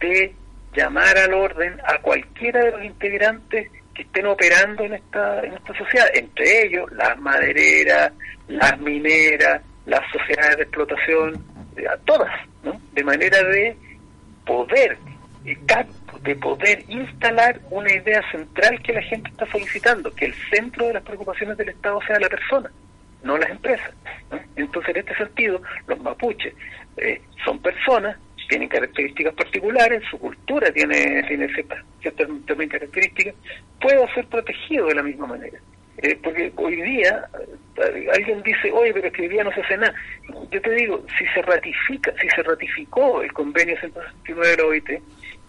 de 0.00 0.34
llamar 0.78 1.18
al 1.18 1.34
orden 1.34 1.80
a 1.84 1.98
cualquiera 1.98 2.64
de 2.64 2.70
los 2.70 2.84
integrantes 2.84 3.68
que 3.94 4.02
estén 4.02 4.26
operando 4.26 4.84
en 4.84 4.94
esta, 4.94 5.40
en 5.40 5.54
esta 5.54 5.76
sociedad, 5.76 6.06
entre 6.14 6.66
ellos 6.66 6.90
las 6.92 7.18
madereras, 7.18 8.12
las 8.46 8.78
mineras, 8.80 9.60
las 9.86 10.00
sociedades 10.12 10.56
de 10.58 10.62
explotación, 10.62 11.44
eh, 11.76 11.88
a 11.88 11.96
todas, 11.98 12.30
¿no? 12.62 12.80
de 12.92 13.02
manera 13.02 13.42
de 13.42 13.76
poder, 14.46 14.96
eh, 15.44 15.58
de 16.22 16.36
poder 16.36 16.84
instalar 16.88 17.60
una 17.70 17.92
idea 17.92 18.22
central 18.30 18.80
que 18.82 18.92
la 18.92 19.02
gente 19.02 19.30
está 19.30 19.46
solicitando, 19.50 20.14
que 20.14 20.26
el 20.26 20.34
centro 20.52 20.86
de 20.86 20.94
las 20.94 21.02
preocupaciones 21.02 21.56
del 21.56 21.70
Estado 21.70 21.98
sea 22.06 22.20
la 22.20 22.28
persona, 22.28 22.70
no 23.24 23.36
las 23.36 23.50
empresas. 23.50 23.90
Entonces, 24.54 24.94
en 24.94 25.00
este 25.00 25.16
sentido, 25.16 25.60
los 25.88 25.98
mapuches 26.00 26.54
eh, 26.98 27.20
son 27.44 27.58
personas, 27.60 28.16
tienen 28.48 28.68
características 28.68 29.34
particulares, 29.34 30.02
su 30.10 30.18
cultura 30.18 30.70
tiene, 30.72 31.22
tiene 31.28 31.52
ciertas, 31.52 31.84
ciertas 32.00 32.28
también 32.46 32.70
características, 32.70 33.34
puede 33.80 34.14
ser 34.14 34.26
protegido 34.26 34.86
de 34.86 34.94
la 34.94 35.02
misma 35.02 35.26
manera. 35.26 35.58
Eh, 36.00 36.16
porque 36.22 36.52
hoy 36.56 36.80
día 36.80 37.28
eh, 37.76 38.06
alguien 38.14 38.40
dice, 38.42 38.70
oye, 38.70 38.92
pero 38.92 39.08
es 39.08 39.12
que 39.12 39.22
hoy 39.22 39.28
día 39.28 39.42
no 39.42 39.52
se 39.52 39.60
hace 39.60 39.76
nada. 39.76 39.94
Yo 40.50 40.60
te 40.60 40.70
digo, 40.70 41.04
si 41.18 41.26
se 41.26 41.42
ratifica, 41.42 42.12
si 42.20 42.28
se 42.28 42.42
ratificó 42.42 43.20
el 43.22 43.32
convenio 43.32 43.76
169 43.80 44.50
de 44.50 44.56
la 44.56 44.64
OIT, 44.64 44.90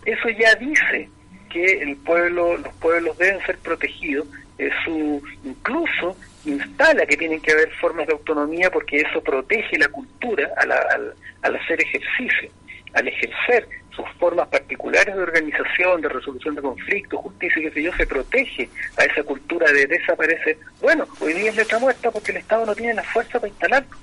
eso 0.06 0.30
ya 0.30 0.56
dice 0.56 1.08
que 1.52 1.64
el 1.84 1.96
pueblo, 1.98 2.58
los 2.58 2.74
pueblos 2.76 3.18
deben 3.18 3.40
ser 3.46 3.60
protegidos, 3.60 4.28
eh, 4.58 4.72
su 4.84 5.22
incluso 5.44 6.18
instala 6.46 7.06
que 7.06 7.18
tienen 7.18 7.42
que 7.42 7.52
haber 7.52 7.72
formas 7.74 8.08
de 8.08 8.14
autonomía 8.14 8.72
porque 8.72 9.02
eso 9.02 9.22
protege 9.22 9.78
la 9.78 9.88
cultura 9.90 10.50
al, 10.58 10.72
al, 10.72 11.14
al 11.44 11.56
hacer 11.56 11.80
ejercicio, 11.82 12.50
al 12.94 13.08
ejercer 13.08 13.68
sus 13.96 14.06
formas 14.18 14.48
particulares 14.48 15.14
de 15.16 15.22
organización, 15.22 16.02
de 16.02 16.10
resolución 16.10 16.56
de 16.56 16.62
conflictos, 16.62 17.20
justicia, 17.20 17.62
qué 17.64 17.72
sé 17.72 17.84
yo, 17.84 17.94
se 17.94 18.08
protege 18.08 18.70
a 18.98 19.04
esa 19.04 19.24
cultura 19.24 19.72
de 19.72 19.88
desaparecer. 19.88 20.58
Bueno, 20.82 21.06
hoy 21.20 21.34
día 21.34 21.50
es 21.50 21.56
letra 21.56 21.80
muerta 21.80 22.12
porque 22.12 22.32
el 22.32 22.38
Estado 22.38 22.66
no 22.66 22.76
tiene 22.76 22.94
la 22.94 23.04
fuerza 23.04 23.40
para 23.40 23.50
instalarlo. 23.50 23.98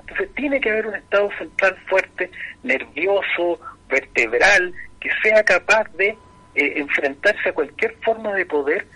Entonces 0.00 0.34
tiene 0.34 0.60
que 0.60 0.70
haber 0.70 0.86
un 0.86 0.94
Estado 0.96 1.30
central 1.38 1.76
fuerte, 1.88 2.30
nervioso, 2.62 3.60
vertebral, 3.88 4.74
que 5.00 5.10
sea 5.22 5.42
capaz 5.44 5.84
de 5.96 6.08
eh, 6.54 6.72
enfrentarse 6.76 7.48
a 7.48 7.52
cualquier 7.52 7.94
forma 8.04 8.34
de 8.34 8.44
poder 8.44 8.86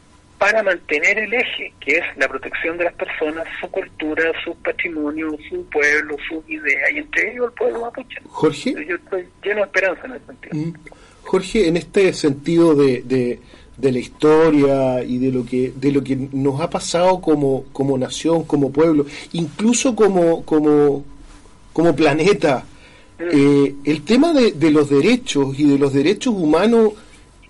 para 0.42 0.60
mantener 0.64 1.20
el 1.20 1.32
eje, 1.32 1.72
que 1.78 1.98
es 1.98 2.04
la 2.16 2.26
protección 2.26 2.76
de 2.76 2.82
las 2.82 2.94
personas, 2.94 3.46
su 3.60 3.68
cultura, 3.68 4.24
su 4.44 4.52
patrimonio, 4.56 5.38
su 5.48 5.64
pueblo, 5.66 6.16
su 6.28 6.42
idea, 6.48 6.90
y 6.92 6.98
entre 6.98 7.32
ellos 7.32 7.46
el 7.46 7.52
pueblo 7.52 7.82
mapuche. 7.82 8.18
Jorge. 8.26 8.74
Yo 8.88 8.96
estoy 8.96 9.24
lleno 9.44 9.60
de 9.60 9.62
esperanza 9.62 10.04
en 10.04 10.12
ese 10.14 10.26
sentido. 10.26 10.56
Mm. 10.56 10.74
Jorge, 11.22 11.68
en 11.68 11.76
este 11.76 12.12
sentido 12.12 12.74
de, 12.74 13.02
de, 13.02 13.38
de 13.76 13.92
la 13.92 13.98
historia 14.00 15.04
y 15.04 15.18
de 15.18 15.30
lo 15.30 15.46
que 15.46 15.72
de 15.76 15.92
lo 15.92 16.02
que 16.02 16.16
nos 16.16 16.60
ha 16.60 16.68
pasado 16.68 17.20
como, 17.20 17.66
como 17.72 17.96
nación, 17.96 18.42
como 18.42 18.72
pueblo, 18.72 19.06
incluso 19.34 19.94
como 19.94 20.44
como, 20.44 21.04
como 21.72 21.94
planeta, 21.94 22.64
eh, 23.20 23.76
el 23.84 24.02
tema 24.02 24.32
de, 24.32 24.50
de 24.50 24.72
los 24.72 24.90
derechos 24.90 25.56
y 25.56 25.70
de 25.70 25.78
los 25.78 25.92
derechos 25.92 26.34
humanos 26.34 26.94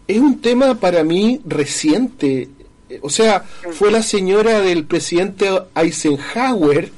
es 0.07 0.19
un 0.19 0.43
tema 0.43 0.75
para 0.79 1.03
mí 1.03 1.41
reciente. 1.47 2.51
O 3.01 3.11
sea, 3.11 3.45
fue 3.73 3.91
la 3.91 4.03
señora 4.03 4.61
del 4.61 4.85
presidente 4.85 5.49
Eisenhower 5.75 6.91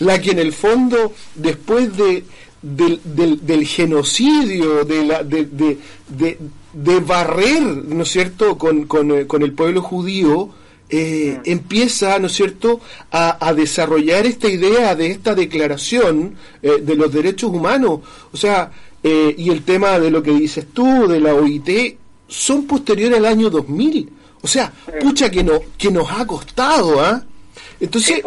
la 0.00 0.20
que 0.20 0.32
en 0.32 0.38
el 0.38 0.52
fondo, 0.52 1.12
después 1.34 1.96
de 1.96 2.24
del, 2.60 2.98
del, 3.04 3.44
del 3.46 3.66
genocidio, 3.66 4.84
de, 4.84 5.04
la, 5.04 5.22
de, 5.22 5.44
de, 5.44 5.78
de, 6.08 6.38
de 6.72 7.00
barrer, 7.00 7.62
¿no 7.62 8.04
es 8.04 8.08
cierto?, 8.08 8.56
con, 8.56 8.86
con, 8.86 9.10
eh, 9.10 9.26
con 9.26 9.42
el 9.42 9.52
pueblo 9.52 9.82
judío, 9.82 10.48
eh, 10.88 11.40
empieza, 11.44 12.18
¿no 12.18 12.28
es 12.28 12.32
cierto?, 12.32 12.80
a, 13.10 13.46
a, 13.46 13.52
desarrollar 13.52 14.24
esta 14.24 14.48
idea 14.48 14.94
de 14.94 15.08
esta 15.08 15.34
declaración 15.34 16.36
eh, 16.62 16.78
de 16.80 16.96
los 16.96 17.12
derechos 17.12 17.50
humanos. 17.50 18.00
O 18.32 18.36
sea, 18.36 18.70
eh, 19.02 19.34
y 19.36 19.50
el 19.50 19.62
tema 19.62 19.98
de 19.98 20.10
lo 20.10 20.22
que 20.22 20.32
dices 20.32 20.66
tú, 20.72 21.06
de 21.06 21.20
la 21.20 21.34
OIT, 21.34 21.98
son 22.26 22.66
posteriores 22.66 23.18
al 23.18 23.26
año 23.26 23.50
2000. 23.50 24.08
O 24.44 24.46
sea, 24.46 24.70
pucha 25.00 25.30
que, 25.30 25.42
no, 25.42 25.58
que 25.78 25.90
nos 25.90 26.10
ha 26.10 26.26
costado, 26.26 27.00
¿ah? 27.00 27.24
Entonces, 27.80 28.22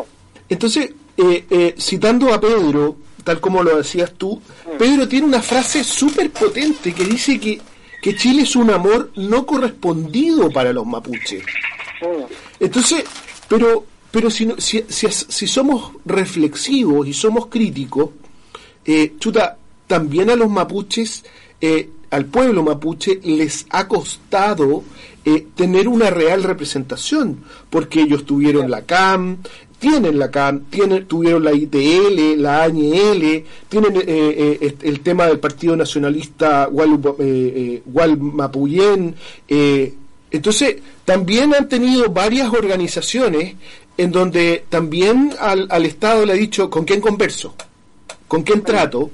entonces 0.50 0.90
eh, 1.16 1.46
eh, 1.48 1.76
citando 1.78 2.34
a 2.34 2.42
Pedro, 2.42 2.98
tal 3.24 3.40
como 3.40 3.62
lo 3.62 3.78
decías 3.78 4.14
tú, 4.18 4.42
Pedro 4.80 5.08
tiene 5.08 5.28
una 5.28 5.44
frase 5.44 5.84
súper 5.84 6.32
potente 6.32 6.92
que 6.92 7.06
dice 7.06 7.40
que, 7.40 7.62
que 8.02 8.16
Chile 8.16 8.42
es 8.42 8.56
un 8.56 8.72
amor 8.72 9.12
no 9.16 9.46
correspondido 9.46 10.50
para 10.50 10.74
los 10.74 10.88
mapuches. 10.88 11.44
Entonces, 12.60 13.04
pero, 13.48 13.86
pero 14.10 14.32
si, 14.32 14.52
si, 14.58 14.86
si, 14.90 15.08
si, 15.12 15.48
somos 15.48 15.92
reflexivos 16.04 17.08
y 17.08 17.14
somos 17.14 17.46
críticos, 17.46 18.10
eh, 18.84 19.14
chuta, 19.20 19.56
también 19.86 20.32
a 20.32 20.36
los 20.36 20.50
mapuches, 20.50 21.24
eh, 21.62 21.92
al 22.10 22.26
pueblo 22.26 22.64
mapuche, 22.64 23.20
les 23.24 23.68
ha 23.70 23.88
costado 23.88 24.84
eh, 25.30 25.46
tener 25.56 25.90
una 25.90 26.10
real 26.10 26.42
representación, 26.42 27.44
porque 27.70 28.00
ellos 28.00 28.26
tuvieron 28.26 28.72
la 28.72 28.84
CAM, 28.84 29.40
tienen 29.78 30.18
la 30.18 30.32
CAM, 30.32 30.62
tienen, 30.70 31.06
tuvieron 31.06 31.44
la 31.44 31.52
ITL, 31.54 32.42
la 32.42 32.64
AñL, 32.64 33.44
tienen 33.68 33.98
eh, 33.98 34.04
eh, 34.08 34.76
el 34.82 35.02
tema 35.02 35.26
del 35.28 35.40
Partido 35.40 35.76
Nacionalista 35.76 36.70
Gualmapuyén. 37.86 39.16
Eh, 39.50 39.94
entonces, 40.32 40.78
también 41.04 41.54
han 41.54 41.68
tenido 41.68 42.10
varias 42.10 42.54
organizaciones 42.54 43.56
en 43.98 44.12
donde 44.14 44.64
también 44.70 45.34
al, 45.40 45.68
al, 45.70 45.86
Estado 45.86 46.26
le 46.26 46.32
ha 46.32 46.38
dicho 46.38 46.70
con 46.70 46.86
quién 46.86 47.02
converso, 47.02 47.54
con 48.30 48.44
quién 48.44 48.62
trato, 48.62 49.12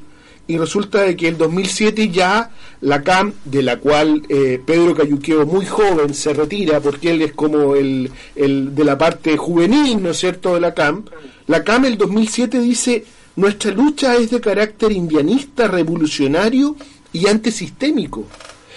y 0.47 0.57
resulta 0.57 1.01
de 1.01 1.15
que 1.15 1.29
en 1.29 1.37
2007 1.37 2.09
ya 2.09 2.51
la 2.81 3.01
CAM, 3.01 3.33
de 3.45 3.63
la 3.63 3.77
cual 3.77 4.23
eh, 4.27 4.61
Pedro 4.65 4.93
Cayuqueo 4.93 5.45
muy 5.45 5.65
joven 5.65 6.13
se 6.13 6.33
retira 6.33 6.81
porque 6.81 7.11
él 7.11 7.21
es 7.21 7.33
como 7.33 7.75
el, 7.75 8.11
el 8.35 8.75
de 8.75 8.83
la 8.83 8.97
parte 8.97 9.37
juvenil, 9.37 10.03
¿no 10.03 10.09
es 10.11 10.17
cierto?, 10.17 10.55
de 10.55 10.59
la 10.59 10.73
CAM, 10.73 11.05
la 11.47 11.63
CAM 11.63 11.85
el 11.85 11.97
2007 11.97 12.59
dice, 12.59 13.05
nuestra 13.35 13.71
lucha 13.71 14.15
es 14.15 14.31
de 14.31 14.41
carácter 14.41 14.91
indianista, 14.91 15.67
revolucionario 15.67 16.75
y 17.13 17.27
antisistémico. 17.27 18.25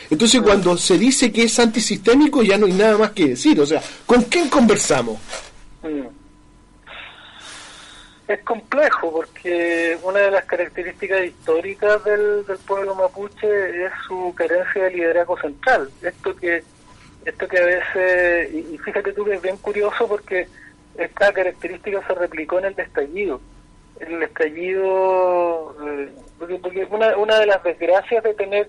Entonces 0.09 0.41
cuando 0.43 0.77
se 0.77 0.99
dice 0.99 1.33
que 1.33 1.45
es 1.45 1.59
antisistémico 1.59 2.43
ya 2.43 2.57
no 2.57 2.67
hay 2.67 2.73
nada 2.73 2.97
más 2.97 3.11
que 3.11 3.29
decir, 3.31 3.61
o 3.61 3.67
sea, 3.67 3.83
¿con 4.05 4.23
quién 4.23 4.49
conversamos? 4.49 5.19
Es 8.29 8.41
complejo 8.43 9.13
porque 9.13 9.97
una 10.03 10.21
de 10.21 10.31
las 10.33 10.45
características 10.47 11.27
históricas 11.27 12.03
del, 12.05 12.45
pueblo 12.67 12.95
mapuche 12.97 13.87
es 13.87 13.93
su 14.09 14.35
carencia 14.35 14.85
de 14.85 14.91
liderazgo 14.91 15.39
central. 15.39 15.91
Esto 16.03 16.35
que 16.35 16.63
esto 17.25 17.49
que 17.49 17.59
a 17.59 17.65
veces, 17.65 18.55
y, 18.55 18.75
y 18.75 18.79
fíjate 18.79 19.13
tú 19.13 19.25
que 19.25 19.35
es 19.35 19.43
bien 19.43 19.57
curioso 19.57 20.07
porque 20.07 20.47
esta 20.97 21.33
característica 21.33 22.07
se 22.07 22.15
replicó 22.15 22.59
en 22.59 22.67
el 22.67 22.79
estallido. 22.79 23.41
El 24.01 24.23
estallido, 24.23 25.77
eh, 25.87 26.11
porque, 26.39 26.57
porque 26.57 26.87
una, 26.91 27.17
una 27.17 27.39
de 27.39 27.47
las 27.47 27.63
desgracias 27.63 28.23
de 28.23 28.35
tener 28.35 28.69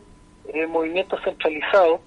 eh, 0.54 0.66
movimientos 0.68 1.22
centralizados 1.24 2.02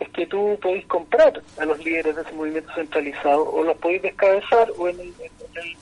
es 0.00 0.08
que 0.08 0.26
tú 0.26 0.58
podés 0.60 0.84
comprar 0.86 1.40
a 1.58 1.64
los 1.66 1.78
líderes 1.84 2.16
de 2.16 2.22
ese 2.22 2.32
movimiento 2.32 2.72
centralizado 2.74 3.48
o 3.52 3.62
los 3.62 3.76
podéis 3.76 4.02
descabezar 4.02 4.72
o 4.78 4.88
en 4.88 4.98
el, 4.98 5.12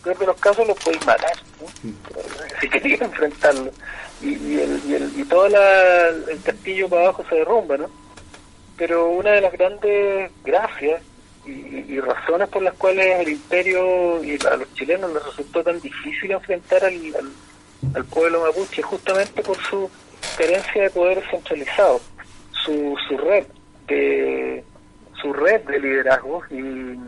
peor 0.03 0.19
de 0.19 0.27
los 0.27 0.37
casos 0.37 0.67
los 0.67 0.77
podéis 0.79 1.07
matar 1.07 1.37
¿no? 1.61 1.93
si 2.61 2.69
queréis 2.69 3.01
enfrentarlo 3.01 3.71
y, 4.21 4.35
y, 4.35 4.61
el, 4.61 4.83
y, 4.87 4.95
el, 4.95 5.13
y 5.21 5.25
todo 5.25 5.49
la, 5.49 6.09
el 6.09 6.43
castillo 6.43 6.89
para 6.89 7.03
abajo 7.03 7.25
se 7.29 7.37
derrumba 7.37 7.77
¿no? 7.77 7.89
pero 8.77 9.09
una 9.11 9.31
de 9.31 9.41
las 9.41 9.53
grandes 9.53 10.33
gracias 10.45 11.01
y, 11.47 11.51
y, 11.51 12.01
razones 12.01 12.49
por 12.49 12.63
las 12.63 12.75
cuales 12.75 13.21
el 13.21 13.29
imperio 13.31 14.23
y 14.23 14.37
a 14.45 14.57
los 14.57 14.75
chilenos 14.75 15.13
les 15.15 15.25
resultó 15.25 15.63
tan 15.63 15.81
difícil 15.81 16.33
enfrentar 16.33 16.85
al, 16.85 16.95
al, 16.95 17.33
al 17.95 18.05
pueblo 18.05 18.43
mapuche 18.43 18.83
justamente 18.83 19.43
por 19.43 19.57
su 19.63 19.89
carencia 20.37 20.83
de 20.83 20.91
poder 20.91 21.23
centralizado 21.31 22.01
su, 22.65 22.97
su 23.09 23.17
red 23.17 23.47
de 23.89 24.65
su 25.21 25.33
red 25.33 25.63
de 25.63 25.81
liderazgo 25.81 26.43
y 26.51 26.99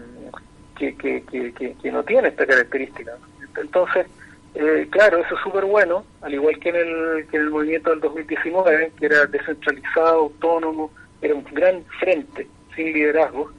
que, 0.77 0.97
que, 0.97 1.23
que, 1.23 1.75
que 1.81 1.93
no 1.93 2.03
tiene 2.03 2.29
esta 2.29 2.47
característica. 2.47 3.13
Entonces, 3.57 4.07
eh, 4.55 4.89
claro, 4.91 5.19
eso 5.19 5.35
es 5.37 5.41
súper 5.43 5.65
bueno, 5.65 6.05
al 6.23 6.35
igual 6.35 6.59
que 6.59 6.71
en, 6.71 6.77
el, 6.77 7.27
que 7.29 7.37
en 7.37 7.45
el 7.45 7.51
movimiento 7.51 7.91
del 7.91 8.01
2019, 8.01 8.93
que 8.99 9.07
era 9.07 9.27
descentralizado, 9.27 10.21
autónomo, 10.21 10.91
era 11.23 11.35
un 11.35 11.45
gran 11.53 11.85
frente 12.01 12.47
sin 12.75 12.93
liderazgo. 12.93 13.51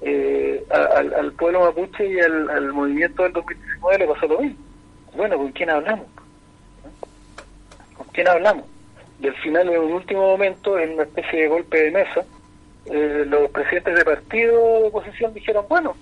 Eh, 0.00 0.64
al, 0.70 1.12
al, 1.12 1.32
pueblo 1.32 1.62
mapuche 1.62 2.06
y 2.06 2.20
al, 2.20 2.48
al, 2.50 2.72
movimiento 2.72 3.24
del 3.24 3.32
2019 3.32 3.98
le 3.98 4.06
pasó 4.06 4.26
lo 4.28 4.40
mismo. 4.40 4.64
Bueno, 5.16 5.36
¿con 5.36 5.52
quién 5.52 5.70
hablamos? 5.70 6.06
¿Con 7.96 8.06
quién 8.12 8.28
hablamos? 8.28 8.64
Y 9.20 9.26
al 9.26 9.34
final, 9.36 9.68
en 9.68 9.80
un 9.80 9.92
último 9.92 10.20
momento, 10.20 10.78
en 10.78 10.92
una 10.92 11.02
especie 11.02 11.42
de 11.42 11.48
golpe 11.48 11.82
de 11.82 11.90
mesa, 11.90 12.24
eh, 12.90 13.24
los 13.26 13.50
presidentes 13.50 13.94
de 13.94 14.04
partido 14.04 14.80
de 14.80 14.88
oposición 14.88 15.34
dijeron, 15.34 15.64
bueno, 15.68 15.94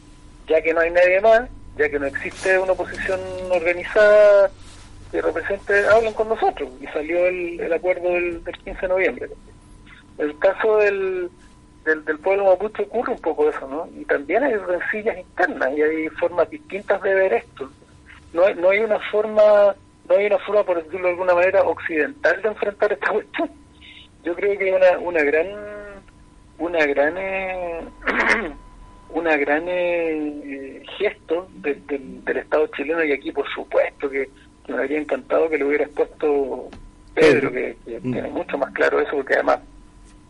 ya 0.49 0.63
que 0.63 0.73
no 0.73 0.81
hay 0.81 0.91
nadie 0.91 1.21
más, 1.21 1.49
ya 1.77 1.89
que 1.89 1.99
no 1.99 2.07
existe 2.07 2.59
una 2.59 2.73
oposición 2.73 3.21
organizada 3.51 4.51
que 5.11 5.21
represente, 5.21 5.87
hablen 5.89 6.13
con 6.15 6.29
nosotros. 6.29 6.71
Y 6.81 6.87
salió 6.87 7.27
el, 7.27 7.61
el 7.61 7.73
acuerdo 7.73 8.09
del, 8.11 8.45
del, 8.45 8.57
15 8.59 8.81
de 8.81 8.89
noviembre. 8.89 9.31
El 10.19 10.39
caso 10.39 10.79
del, 10.79 11.31
del, 11.85 12.19
pueblo 12.19 12.47
mapuche 12.47 12.85
ocurre 12.85 13.13
un 13.13 13.21
poco 13.21 13.49
eso, 13.49 13.69
¿no? 13.69 13.89
Y 13.99 14.05
también 14.05 14.45
hay 14.45 14.55
rencillas 14.55 15.19
internas 15.19 15.73
y 15.77 15.83
hay 15.83 16.09
formas 16.11 16.49
distintas 16.51 17.03
de 17.03 17.15
ver 17.15 17.33
esto. 17.35 17.71
No 18.33 18.45
hay, 18.45 18.55
no 18.55 18.71
hay 18.71 18.81
una 18.81 18.99
forma, 19.11 19.75
no 20.09 20.17
hay 20.17 20.27
una 20.27 20.39
forma, 20.39 20.65
por 20.65 20.83
decirlo 20.83 21.07
de 21.07 21.13
alguna 21.13 21.35
manera, 21.35 21.63
occidental 21.63 22.43
de 22.43 22.49
enfrentar 22.49 22.93
esta 22.93 23.11
cuestión. 23.11 23.51
Yo 24.25 24.35
creo 24.35 24.59
que 24.59 24.73
una, 24.73 24.99
una 24.99 25.23
gran 25.23 25.76
una 26.59 26.85
gran 26.87 27.15
eh, 27.17 27.81
una 29.11 29.37
gran 29.37 29.65
eh, 29.67 30.83
gesto 30.99 31.49
de, 31.55 31.75
de, 31.87 32.01
del 32.25 32.37
Estado 32.39 32.67
chileno 32.77 33.05
y 33.05 33.13
aquí 33.13 33.33
por 33.33 33.49
supuesto 33.49 34.09
que, 34.11 34.29
me 34.69 34.79
habría 34.79 34.99
encantado 34.99 35.49
que 35.49 35.59
lo 35.59 35.69
hubiera 35.69 35.85
expuesto 35.85 36.69
Pedro, 37.15 37.53
que, 37.53 37.77
que 37.85 38.01
mm. 38.01 38.13
tiene 38.13 38.29
mucho 38.29 38.59
más 38.59 38.73
claro 38.73 39.01
eso 39.01 39.13
porque 39.13 39.35
además 39.35 39.61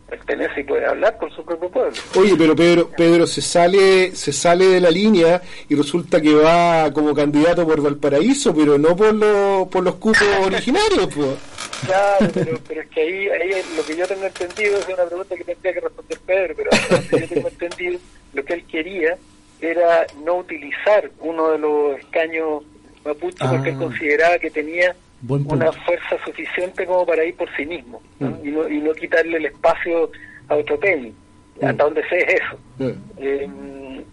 pertenece 0.09 0.61
y 0.61 0.65
puede 0.65 0.87
hablar 0.87 1.19
por 1.19 1.35
su 1.35 1.45
propio 1.45 1.69
pueblo. 1.69 1.93
Oye, 2.17 2.35
pero 2.39 2.55
Pedro, 2.55 2.91
Pedro 2.97 3.27
se 3.27 3.43
sale, 3.43 4.15
se 4.15 4.33
sale 4.33 4.67
de 4.67 4.81
la 4.81 4.91
línea 4.91 5.43
y 5.69 5.75
resulta 5.75 6.21
que 6.21 6.33
va 6.33 6.93
como 6.93 7.15
candidato 7.15 7.67
por 7.67 7.81
Valparaíso, 7.83 8.55
pero 8.55 8.79
no 8.79 8.95
por 8.95 9.15
los, 9.15 9.69
por 9.69 9.83
los 9.83 9.97
cupos 9.97 10.23
originarios, 10.45 11.09
pues. 11.15 11.56
Claro, 11.85 12.27
pero, 12.33 12.59
pero, 12.67 12.81
es 12.81 12.89
que 12.89 13.01
ahí, 13.01 13.29
ahí 13.29 13.63
lo 13.77 13.85
que 13.85 13.97
yo 13.97 14.07
tengo 14.07 14.25
entendido 14.25 14.79
es 14.79 14.89
una 14.89 15.05
pregunta 15.05 15.37
que 15.37 15.45
tendría 15.45 15.73
que 15.75 15.81
responder 15.81 16.19
Pedro, 16.27 16.55
pero 16.57 16.71
lo 16.91 17.09
que 17.09 17.21
yo 17.21 17.29
tengo 17.29 17.49
entendido, 17.49 17.99
lo 18.33 18.45
que 18.45 18.55
él 18.55 18.65
quería 18.67 19.19
era 19.61 20.07
no 20.25 20.37
utilizar 20.37 21.11
uno 21.21 21.51
de 21.53 21.59
los 21.59 21.99
escaños 21.99 22.63
mapuche 23.05 23.39
ah. 23.41 23.51
porque 23.51 23.71
él 23.71 23.79
consideraba 23.79 24.39
que 24.39 24.51
tenía 24.51 24.95
una 25.29 25.73
fuerza 25.73 26.17
suficiente 26.25 26.87
como 26.87 27.07
para 27.07 27.25
ir 27.25 27.35
por 27.37 27.49
sí 27.57 27.65
mismo 27.65 28.03
¿no? 28.19 28.31
Mm. 28.31 28.47
Y, 28.47 28.51
no, 28.51 28.69
y 28.69 28.79
no 28.81 28.93
quitarle 28.93 29.39
el 29.39 29.47
espacio 29.47 30.11
a 30.49 30.57
otro 30.57 30.79
penny 30.79 31.13
mm. 31.61 31.65
hasta 31.65 31.85
donde 31.85 32.09
sé 32.09 32.19
es 32.19 32.35
eso 32.35 32.59
mm. 32.79 32.93
eh, 33.19 33.51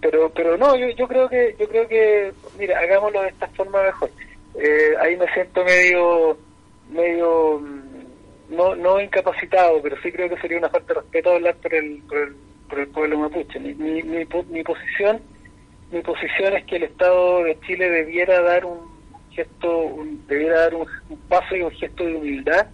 pero 0.01 0.29
pero 0.29 0.57
no 0.57 0.75
yo, 0.75 0.87
yo 0.89 1.07
creo 1.07 1.27
que 1.27 1.55
yo 1.59 1.67
creo 1.67 1.87
que 1.87 2.31
mira 2.57 2.79
hagámoslo 2.79 3.21
de 3.21 3.29
esta 3.29 3.47
forma 3.49 3.83
mejor 3.83 4.09
eh, 4.55 4.95
ahí 5.01 5.17
me 5.17 5.31
siento 5.33 5.63
medio 5.65 6.37
medio 6.89 7.61
no 8.49 8.75
no 8.75 9.01
incapacitado 9.01 9.81
pero 9.81 9.95
sí 10.01 10.11
creo 10.11 10.29
que 10.29 10.41
sería 10.41 10.57
una 10.57 10.69
falta 10.69 10.93
de 10.93 10.99
respeto 11.01 11.31
hablar 11.31 11.55
por 11.55 11.73
el 11.73 12.01
por 12.07 12.17
el, 12.17 12.35
por 12.69 12.79
el 12.79 12.87
pueblo 12.87 13.17
mapuche 13.19 13.59
mi, 13.59 13.73
mi, 13.73 14.03
mi, 14.03 14.25
mi 14.49 14.63
posición 14.63 15.21
mi 15.93 16.01
posición 16.01 16.55
es 16.55 16.65
que 16.65 16.77
el 16.77 16.83
Estado 16.83 17.43
de 17.43 17.59
Chile 17.61 17.87
debiera 17.87 18.41
dar 18.41 18.65
un 18.65 18.79
gesto, 19.29 19.77
un, 19.77 20.25
debiera 20.27 20.61
dar 20.61 20.73
un, 20.73 20.87
un, 21.09 21.17
paso 21.29 21.55
y 21.55 21.61
un 21.61 21.71
gesto 21.71 22.03
de 22.03 22.15
humildad 22.15 22.67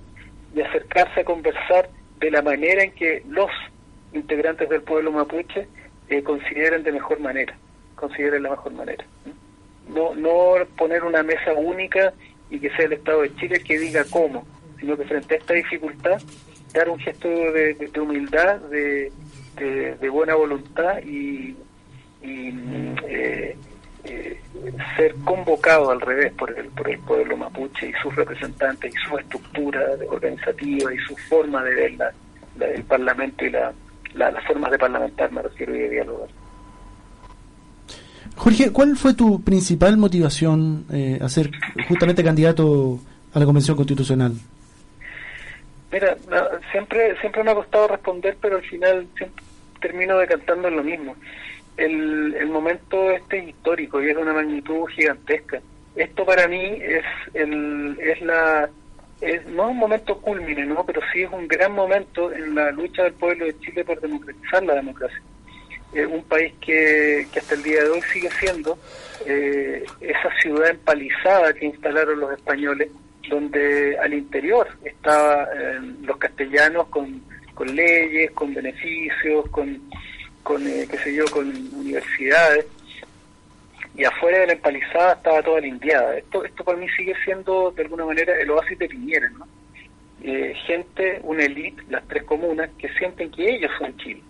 y 0.56 0.62
acercarse 0.62 1.20
a 1.20 1.26
conversar 1.26 1.90
de 2.20 2.32
la 2.32 2.42
manera 2.42 2.82
en 2.82 2.92
que 2.92 3.24
los 3.28 3.50
integrantes 4.14 4.70
del 4.70 4.84
pueblo 4.84 5.12
mapuche 5.12 5.68
eh, 6.08 6.24
consideren 6.24 6.84
de 6.84 6.94
mejor 6.94 7.20
manera, 7.20 7.58
consideren 7.96 8.44
la 8.44 8.52
mejor 8.52 8.72
manera. 8.72 9.04
No, 9.90 10.16
no 10.16 10.54
poner 10.78 11.04
una 11.04 11.22
mesa 11.22 11.54
única 11.54 12.14
y 12.50 12.60
que 12.60 12.70
sea 12.72 12.86
el 12.86 12.94
Estado 12.94 13.22
de 13.22 13.36
Chile 13.36 13.58
el 13.58 13.64
que 13.64 13.80
diga 13.80 14.04
cómo, 14.10 14.46
sino 14.80 14.98
que 14.98 15.06
frente 15.06 15.36
a 15.36 15.38
esta 15.38 15.54
dificultad 15.54 16.22
dar 16.74 16.90
un 16.90 17.00
gesto 17.00 17.28
de, 17.28 17.92
humildad, 18.00 18.58
de, 18.70 19.12
buena 20.10 20.36
voluntad 20.36 21.00
y, 21.04 21.56
y 22.22 22.54
eh, 23.08 23.56
eh, 24.04 24.40
ser 24.96 25.16
convocado 25.26 25.92
al 25.92 26.02
revés 26.02 26.32
por 26.34 26.58
el, 26.58 26.68
por 26.68 26.90
el 26.90 27.00
pueblo 27.00 27.38
mapuche 27.38 27.90
y 27.90 27.94
sus 28.02 28.16
representantes 28.16 28.94
y 28.94 29.10
su 29.10 29.18
estructura 29.18 29.82
organizativa 30.10 30.94
y 30.94 30.98
su 31.00 31.16
forma 31.16 31.64
de 31.64 31.76
ver 31.76 31.94
la, 31.94 32.12
la, 32.58 32.68
el 32.68 32.84
parlamento 32.84 33.46
y 33.46 33.50
la, 33.50 33.74
la, 34.14 34.32
las 34.32 34.46
formas 34.46 34.72
de 34.72 34.80
parlamentar, 34.80 35.32
me 35.32 35.42
refiero, 35.42 35.76
y 35.76 35.80
de 35.80 35.90
dialogar. 35.90 36.30
Jorge, 38.40 38.72
¿cuál 38.72 38.96
fue 38.96 39.14
tu 39.14 39.44
principal 39.44 39.98
motivación 39.98 40.86
eh, 40.94 41.20
a 41.22 41.28
ser 41.28 41.52
justamente 41.90 42.24
candidato 42.24 42.98
a 43.34 43.40
la 43.40 43.44
Convención 43.44 43.76
Constitucional? 43.76 44.32
Mira, 45.92 46.16
siempre 46.72 47.20
siempre 47.20 47.44
me 47.44 47.52
ha 47.52 47.56
costado 47.56 47.90
responder, 47.90 48.38
pero 48.40 48.56
al 48.56 48.64
final 48.64 49.06
siempre 49.18 49.44
termino 49.82 50.18
decantando 50.18 50.70
en 50.70 50.78
lo 50.78 50.84
mismo 50.84 51.16
el, 51.76 52.34
el 52.34 52.48
momento 52.48 53.12
este 53.12 53.44
histórico 53.44 54.02
y 54.02 54.10
es 54.10 54.16
de 54.16 54.22
una 54.22 54.34
magnitud 54.34 54.86
gigantesca. 54.88 55.60
Esto 55.98 56.26
para 56.26 56.48
mí 56.48 56.64
es 56.82 57.04
el, 57.34 57.98
es 58.00 58.22
la 58.22 58.70
es 59.20 59.46
no 59.48 59.72
un 59.72 59.78
momento 59.78 60.18
culmine, 60.18 60.66
¿no? 60.66 60.86
pero 60.86 61.02
sí 61.12 61.24
es 61.24 61.32
un 61.34 61.46
gran 61.46 61.74
momento 61.74 62.32
en 62.32 62.56
la 62.56 62.72
lucha 62.72 63.04
del 63.04 63.14
pueblo 63.14 63.44
de 63.46 63.60
Chile 63.60 63.84
por 63.84 64.00
democratizar 64.00 64.64
la 64.64 64.76
democracia. 64.76 65.22
Eh, 65.94 66.06
un 66.06 66.24
país 66.24 66.54
que, 66.62 67.28
que 67.32 67.40
hasta 67.40 67.56
el 67.56 67.64
día 67.64 67.84
de 67.84 67.90
hoy 67.90 68.02
sigue 68.14 68.30
siendo 68.40 68.78
eh, 69.26 69.84
esa 70.02 70.30
ciudad 70.40 70.70
empalizada 70.70 71.54
que 71.54 71.66
instalaron 71.66 72.20
los 72.20 72.32
españoles, 72.32 72.90
donde 73.28 73.98
al 73.98 74.14
interior 74.14 74.68
estaban 74.84 75.48
eh, 75.56 75.80
los 76.04 76.18
castellanos 76.18 76.88
con, 76.90 77.22
con 77.56 77.76
leyes, 77.76 78.32
con 78.32 78.54
beneficios, 78.54 79.50
con 79.50 79.82
con, 80.44 80.66
eh, 80.68 80.88
qué 80.90 80.98
sé 80.98 81.14
yo, 81.14 81.26
con 81.26 81.48
universidades, 81.76 82.66
y 83.96 84.04
afuera 84.04 84.40
de 84.40 84.48
la 84.48 84.54
empalizada 84.54 85.14
estaba 85.14 85.44
toda 85.44 85.62
la 85.62 85.68
indiada. 85.68 86.18
Esto, 86.18 86.44
esto 86.44 86.64
para 86.64 86.78
mí 86.78 86.88
sigue 86.98 87.14
siendo, 87.24 87.70
de 87.70 87.84
alguna 87.84 88.06
manera, 88.06 88.34
el 88.40 88.50
oasis 88.50 88.80
de 88.80 88.88
Piñera, 88.88 89.32
gente, 90.66 91.20
una 91.22 91.44
élite, 91.44 91.84
las 91.90 92.08
tres 92.08 92.24
comunas, 92.24 92.68
que 92.80 92.90
sienten 92.94 93.30
que 93.30 93.48
ellos 93.48 93.72
son 93.78 93.96
Chile. 93.98 94.24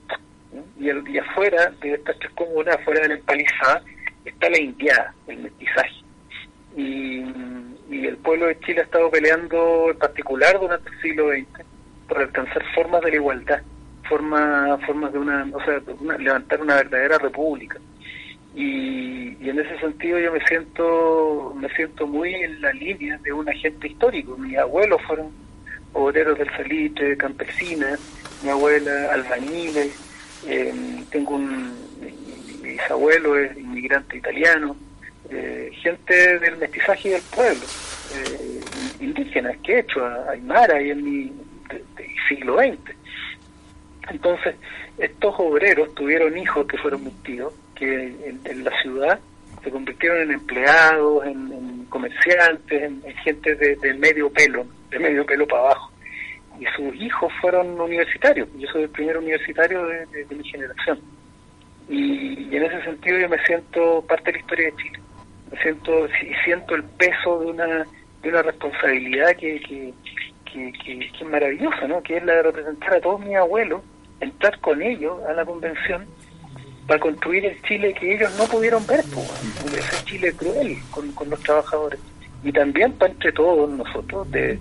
Y, 0.80 0.90
el, 0.90 1.08
y 1.08 1.18
afuera 1.18 1.72
de 1.82 1.94
estas 1.94 2.18
tres 2.20 2.32
comunas, 2.34 2.76
afuera 2.76 3.02
de 3.02 3.10
la 3.10 3.14
empalizada, 3.16 3.84
está 4.26 4.50
la 4.50 4.60
indiada, 4.60 5.14
el 5.28 5.40
mestizaje. 5.40 6.04
Y, 6.76 7.24
y 7.90 8.06
el 8.06 8.18
pueblo 8.18 8.48
de 8.48 8.60
Chile 8.62 8.82
ha 8.82 8.84
estado 8.84 9.10
peleando 9.10 9.92
en 9.92 9.98
particular 9.98 10.60
durante 10.60 10.90
el 10.90 11.02
siglo 11.02 11.30
XX 11.30 11.66
por 12.08 12.20
alcanzar 12.20 12.64
formas 12.74 13.02
de 13.02 13.10
la 13.10 13.16
igualdad 13.16 13.62
forma, 14.10 14.78
formas 14.86 15.14
de 15.14 15.20
una, 15.20 15.48
o 15.54 15.64
sea, 15.64 15.80
una, 16.00 16.18
levantar 16.18 16.62
una 16.62 16.76
verdadera 16.76 17.20
república. 17.20 17.80
Y, 18.56 19.38
y, 19.40 19.50
en 19.50 19.60
ese 19.60 19.80
sentido 19.80 20.20
yo 20.20 20.34
me 20.34 20.44
siento, 20.46 21.54
me 21.56 21.70
siento 21.76 22.08
muy 22.08 22.34
en 22.34 22.60
la 22.62 22.74
línea 22.74 23.18
de 23.20 23.32
un 23.32 23.48
agente 23.48 23.88
histórico. 23.88 24.36
Mis 24.38 24.58
abuelos 24.58 25.00
fueron 25.04 25.32
obreros 25.94 26.38
del 26.38 26.50
salitre, 26.58 27.16
campesinas, 27.16 28.00
mi 28.44 28.50
abuela 28.50 29.14
albañiles, 29.14 30.09
eh, 30.48 30.74
tengo 31.12 31.36
un, 31.36 31.74
mi, 32.02 32.70
bisabuelo 32.70 33.38
es 33.38 33.58
inmigrante 33.58 34.18
italiano, 34.18 34.76
eh, 35.30 35.72
gente 35.82 36.40
del 36.40 36.58
mestizaje 36.58 37.10
del 37.10 37.22
pueblo, 37.24 37.66
eh, 38.16 38.62
indígenas, 39.00 39.58
que 39.64 39.74
he 39.74 39.80
hecho, 39.80 40.06
Aymara 40.30 40.82
y 40.82 40.92
en 40.92 41.04
mi 41.04 41.34
de, 41.70 41.84
de 41.98 42.16
siglo 42.28 42.58
XX 42.58 42.96
Entonces, 44.10 44.56
estos 44.98 45.36
obreros 45.38 45.94
tuvieron 45.96 46.38
hijos 46.38 46.68
que 46.68 46.78
fueron 46.78 47.04
metidos, 47.04 47.54
que 47.76 48.14
en, 48.44 48.64
la 48.64 48.82
ciudad 48.82 49.20
se 49.64 49.72
convirtieron 49.72 50.22
en 50.22 50.32
empleados, 50.32 51.26
en, 51.26 51.86
comerciantes, 51.90 52.84
en, 52.84 53.02
gente 53.24 53.56
de, 53.56 53.94
medio 53.96 54.30
pelo, 54.32 54.66
de 54.90 55.00
medio 55.00 55.26
pelo 55.26 55.48
para 55.48 55.62
abajo. 55.62 55.92
Y 56.60 56.66
sus 56.76 56.94
hijos 56.96 57.32
fueron 57.42 57.80
universitarios. 57.80 58.48
Yo 58.58 58.68
soy 58.72 58.84
el 58.84 58.90
primer 58.90 59.18
universitario 59.18 59.86
de, 59.86 60.26
mi 60.30 60.44
generación. 60.44 61.00
Y, 61.88 62.56
en 62.56 62.64
ese 62.64 62.84
sentido 62.84 63.20
yo 63.20 63.30
me 63.30 63.44
siento 63.46 64.04
parte 64.08 64.26
de 64.26 64.34
la 64.34 64.40
historia 64.40 64.66
de 64.66 64.76
Chile. 64.76 65.00
Me 65.52 65.62
siento, 65.62 66.08
siento 66.44 66.76
el 66.76 66.84
peso 66.84 67.40
de 67.40 67.46
una, 67.48 67.86
de 68.22 68.30
una 68.30 68.42
responsabilidad 68.42 69.36
que, 69.36 69.60
que, 69.62 69.94
que, 70.54 71.10
es 71.10 71.28
maravillosa, 71.28 71.88
¿no? 71.88 72.04
que 72.04 72.18
es 72.18 72.26
la 72.26 72.34
de 72.36 72.44
representar 72.44 72.96
a 72.96 73.02
todos 73.02 73.22
mis 73.22 73.36
abuelos, 73.36 73.82
entrar 74.20 74.60
con 74.60 74.82
ellos 74.82 75.18
a 75.28 75.34
la 75.34 75.46
convención 75.46 76.06
para 76.90 77.00
construir 77.00 77.46
el 77.46 77.62
Chile 77.62 77.94
que 77.94 78.16
ellos 78.16 78.36
no 78.38 78.46
pudieron 78.46 78.86
ver, 78.88 79.02
pues, 79.14 79.76
ese 79.78 80.06
Chile 80.06 80.34
cruel 80.36 80.76
con, 80.90 81.12
con 81.14 81.30
los 81.30 81.40
trabajadores. 81.42 82.00
Y 82.44 82.52
también 82.52 82.94
para 82.94 83.12
entre 83.12 83.32
todos 83.32 83.70
nosotros 83.70 84.30
de 84.32 84.58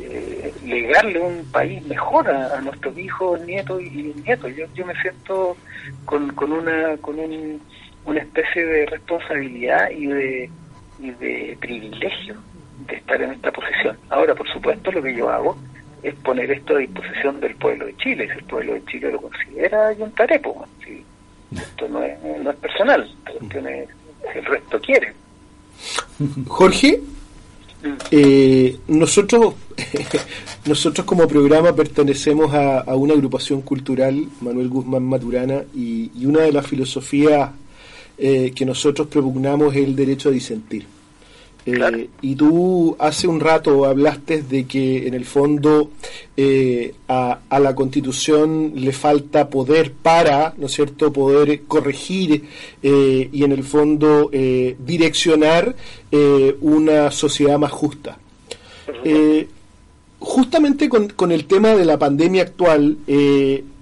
eh, 0.00 0.52
legarle 0.64 1.20
un 1.20 1.44
país 1.50 1.84
mejor 1.86 2.28
a, 2.28 2.60
nuestros 2.60 2.96
hijos, 2.98 3.40
nietos 3.42 3.82
y, 3.82 4.14
nietos. 4.24 4.54
Yo, 4.56 4.66
yo 4.74 4.86
me 4.86 4.94
siento 5.00 5.56
con, 6.04 6.30
con 6.34 6.52
una 6.52 6.96
con 6.98 7.18
un, 7.18 7.60
una 8.04 8.20
especie 8.20 8.64
de 8.64 8.86
responsabilidad 8.86 9.90
y 9.90 10.06
de, 10.06 10.50
y 11.00 11.10
de 11.10 11.56
privilegio 11.60 12.36
de 12.86 12.96
estar 12.96 13.20
en 13.20 13.32
esta 13.32 13.52
posición. 13.52 13.96
Ahora, 14.10 14.34
por 14.34 14.48
supuesto, 14.52 14.90
lo 14.90 15.02
que 15.02 15.14
yo 15.14 15.28
hago 15.28 15.56
es 16.02 16.14
poner 16.16 16.50
esto 16.50 16.76
a 16.76 16.78
disposición 16.78 17.40
del 17.40 17.54
pueblo 17.56 17.86
de 17.86 17.96
Chile. 17.96 18.28
Si 18.32 18.38
el 18.38 18.44
pueblo 18.44 18.74
de 18.74 18.84
Chile 18.86 19.12
lo 19.12 19.20
considera, 19.20 19.92
entraré, 19.92 20.40
pues, 20.40 20.56
si 20.84 21.04
esto 21.54 21.88
no 21.88 22.02
es, 22.02 22.18
no 22.22 22.50
es 22.50 22.56
personal, 22.56 23.08
el 23.30 24.44
resto 24.44 24.80
quiere. 24.80 25.12
Jorge. 26.48 27.00
Eh, 28.10 28.78
nosotros 28.88 29.54
nosotros 30.66 31.06
como 31.06 31.26
programa 31.26 31.74
pertenecemos 31.74 32.52
a, 32.54 32.94
una 32.94 33.14
agrupación 33.14 33.62
cultural, 33.62 34.26
Manuel 34.40 34.68
Guzmán 34.68 35.04
Maturana, 35.04 35.62
y, 35.74 36.10
una 36.24 36.42
de 36.42 36.52
las 36.52 36.66
filosofías 36.66 37.50
eh, 38.18 38.52
que 38.54 38.64
nosotros 38.64 39.08
propugnamos 39.08 39.74
es 39.74 39.82
el 39.82 39.96
derecho 39.96 40.28
a 40.28 40.32
disentir. 40.32 40.86
Eh, 41.64 42.08
y 42.22 42.34
tú 42.34 42.96
hace 42.98 43.28
un 43.28 43.38
rato 43.38 43.84
hablaste 43.84 44.42
de 44.42 44.66
que 44.66 45.06
en 45.06 45.14
el 45.14 45.24
fondo 45.24 45.90
eh, 46.36 46.92
a, 47.06 47.38
la 47.50 47.74
constitución 47.74 48.72
le 48.74 48.92
falta 48.92 49.48
poder 49.48 49.92
para, 49.92 50.54
¿no 50.56 50.66
es 50.66 50.72
cierto?, 50.72 51.12
poder 51.12 51.62
corregir 51.62 52.44
eh, 52.82 53.28
y 53.32 53.44
en 53.44 53.52
el 53.52 53.62
fondo 53.62 54.30
direccionar 54.32 55.76
una 56.60 57.10
sociedad 57.10 57.58
más 57.58 57.70
justa. 57.70 58.18
justamente 60.18 60.88
con, 60.88 61.32
el 61.32 61.44
tema 61.44 61.70
de 61.70 61.84
la 61.84 61.98
pandemia 61.98 62.42
actual, 62.42 62.98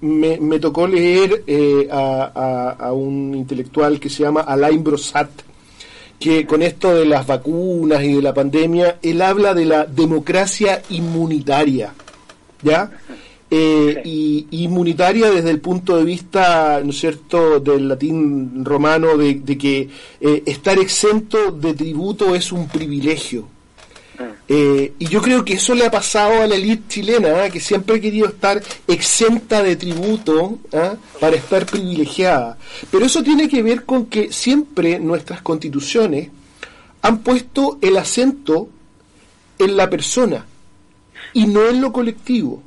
me, 0.00 0.58
tocó 0.60 0.86
leer 0.86 1.44
a, 1.90 2.76
a, 2.78 2.92
un 2.92 3.34
intelectual 3.34 3.98
que 3.98 4.10
se 4.10 4.22
llama 4.22 4.42
Alain 4.42 4.84
Brosat, 4.84 5.30
que 6.20 6.46
con 6.46 6.62
esto 6.62 6.94
de 6.94 7.06
las 7.06 7.26
vacunas 7.26 8.04
y 8.04 8.12
de 8.12 8.22
la 8.22 8.34
pandemia, 8.34 8.98
él 9.02 9.22
habla 9.22 9.54
de 9.54 9.64
la 9.64 9.86
democracia 9.86 10.82
inmunitaria, 10.90 11.94
¿ya? 12.62 12.90
Eh, 13.50 14.02
y 14.04 14.46
inmunitaria 14.50 15.30
desde 15.30 15.50
el 15.50 15.60
punto 15.60 15.96
de 15.96 16.04
vista, 16.04 16.80
¿no 16.84 16.90
es 16.90 17.00
cierto?, 17.00 17.58
del 17.58 17.88
latín 17.88 18.64
romano, 18.64 19.16
de, 19.16 19.42
que 19.58 19.88
eh, 20.20 20.42
estar 20.44 20.78
exento 20.78 21.50
de 21.50 21.72
tributo 21.72 22.34
es 22.34 22.52
un 22.52 22.68
privilegio. 22.68 23.48
Eh, 24.52 24.94
y 24.98 25.06
yo 25.06 25.22
creo 25.22 25.44
que 25.44 25.52
eso 25.52 25.76
le 25.76 25.86
ha 25.86 25.92
pasado 25.92 26.42
a 26.42 26.46
la 26.48 26.56
élite 26.56 26.82
chilena, 26.88 27.44
¿ah? 27.44 27.50
que 27.50 27.60
siempre 27.60 27.94
ha 27.94 28.00
querido 28.00 28.26
estar 28.26 28.60
exenta 28.88 29.62
de 29.62 29.76
tributo 29.76 30.58
¿ah? 30.72 30.96
para 31.20 31.36
estar 31.36 31.64
privilegiada. 31.66 32.58
Pero 32.90 33.06
eso 33.06 33.22
tiene 33.22 33.48
que 33.48 33.62
ver 33.62 33.84
con 33.84 34.06
que 34.06 34.32
siempre 34.32 34.98
nuestras 34.98 35.40
constituciones 35.42 36.30
han 37.00 37.18
puesto 37.18 37.78
el 37.80 37.96
acento 37.96 38.68
en 39.60 39.76
la 39.76 39.88
persona 39.88 40.44
y 41.32 41.46
no 41.46 41.68
en 41.68 41.80
lo 41.80 41.92
colectivo. 41.92 42.60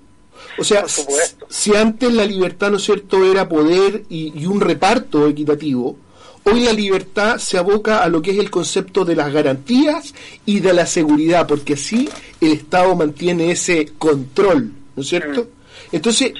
O 0.58 0.64
sea, 0.64 0.86
si 0.88 1.76
antes 1.76 2.14
la 2.14 2.24
libertad, 2.24 2.72
¿no 2.72 2.78
es 2.78 2.84
cierto?, 2.84 3.26
era 3.30 3.50
poder 3.50 4.06
y 4.08 4.46
un 4.46 4.62
reparto 4.62 5.28
equitativo, 5.28 5.98
Hoy 6.46 6.62
la 6.62 6.74
libertad 6.74 7.38
se 7.38 7.58
aboca 7.58 8.04
a 8.04 8.10
lo 8.10 8.22
que 8.22 8.32
es 8.32 8.38
el 8.38 8.50
concepto 8.50 9.06
de 9.06 9.16
las 9.16 9.32
garantías 9.32 10.14
y 10.46 10.60
de 10.60 10.74
la 10.74 10.86
seguridad, 10.86 11.48
porque 11.48 11.74
así 11.74 12.10
el 12.42 12.52
Estado 12.54 12.96
mantiene 12.96 13.52
ese 13.52 13.94
control, 13.98 14.74
¿no 14.96 15.02
es 15.02 15.08
cierto? 15.08 15.42
Mm. 15.42 15.96
Entonces, 15.96 16.34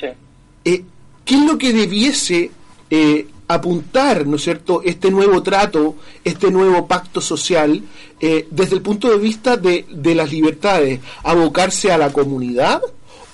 eh, 0.66 0.84
¿qué 1.24 1.36
es 1.36 1.46
lo 1.46 1.58
que 1.58 1.72
debiese 1.72 2.52
eh, 2.90 3.28
apuntar, 3.48 4.28
¿no 4.28 4.36
es 4.36 4.44
cierto?, 4.44 4.82
este 4.84 5.10
nuevo 5.10 5.42
trato, 5.42 5.96
este 6.24 6.52
nuevo 6.52 6.86
pacto 6.86 7.22
social, 7.22 7.82
eh, 8.20 8.48
desde 8.52 8.76
el 8.76 8.82
punto 8.82 9.10
de 9.10 9.18
vista 9.18 9.56
de, 9.56 9.86
de 9.90 10.16
las 10.16 10.32
libertades, 10.32 11.00
abocarse 11.24 11.94
a 11.94 11.98
la 11.98 12.12
comunidad 12.12 12.82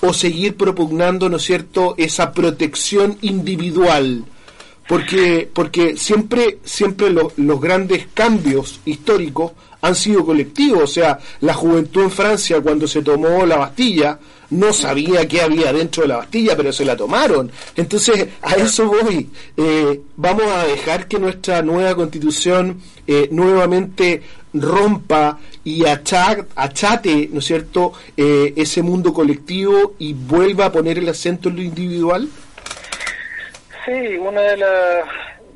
o 0.01 0.13
seguir 0.13 0.55
propugnando, 0.55 1.29
¿no 1.29 1.37
es 1.37 1.43
cierto?, 1.43 1.95
esa 1.97 2.31
protección 2.31 3.17
individual 3.21 4.23
porque, 4.89 5.47
porque 5.53 5.95
siempre, 5.97 6.57
siempre 6.63 7.11
los 7.11 7.61
grandes 7.61 8.07
cambios 8.11 8.79
históricos 8.85 9.51
han 9.81 9.93
sido 9.93 10.25
colectivos. 10.25 10.81
O 10.81 10.87
sea, 10.87 11.19
la 11.41 11.53
juventud 11.53 12.01
en 12.01 12.09
Francia 12.09 12.59
cuando 12.59 12.87
se 12.87 13.03
tomó 13.03 13.45
la 13.45 13.57
Bastilla 13.57 14.17
no 14.49 14.73
sabía 14.73 15.27
qué 15.27 15.41
había 15.41 15.71
dentro 15.71 16.01
de 16.01 16.07
la 16.07 16.17
Bastilla, 16.17 16.57
pero 16.57 16.73
se 16.73 16.85
la 16.85 16.97
tomaron. 16.97 17.51
Entonces, 17.75 18.29
a 18.41 18.55
eso 18.55 18.87
voy. 18.87 19.29
Eh, 19.55 20.01
vamos 20.15 20.47
a 20.47 20.63
dejar 20.63 21.07
que 21.07 21.19
nuestra 21.19 21.61
nueva 21.61 21.93
constitución 21.93 22.81
eh, 23.05 23.29
nuevamente 23.31 24.23
rompa 24.55 25.37
y 25.63 25.85
achate, 25.85 27.29
¿no 27.31 27.37
es 27.37 27.45
cierto?, 27.45 27.93
eh, 28.17 28.53
ese 28.55 28.81
mundo 28.81 29.13
colectivo 29.13 29.93
y 29.99 30.13
vuelva 30.13 30.65
a 30.65 30.71
poner 30.71 30.97
el 30.97 31.09
acento 31.09 31.49
en 31.49 31.57
lo 31.57 31.61
individual. 31.61 32.27
Sí, 33.89 34.17
una 34.17 34.41
de 34.41 34.57
las 34.57 35.05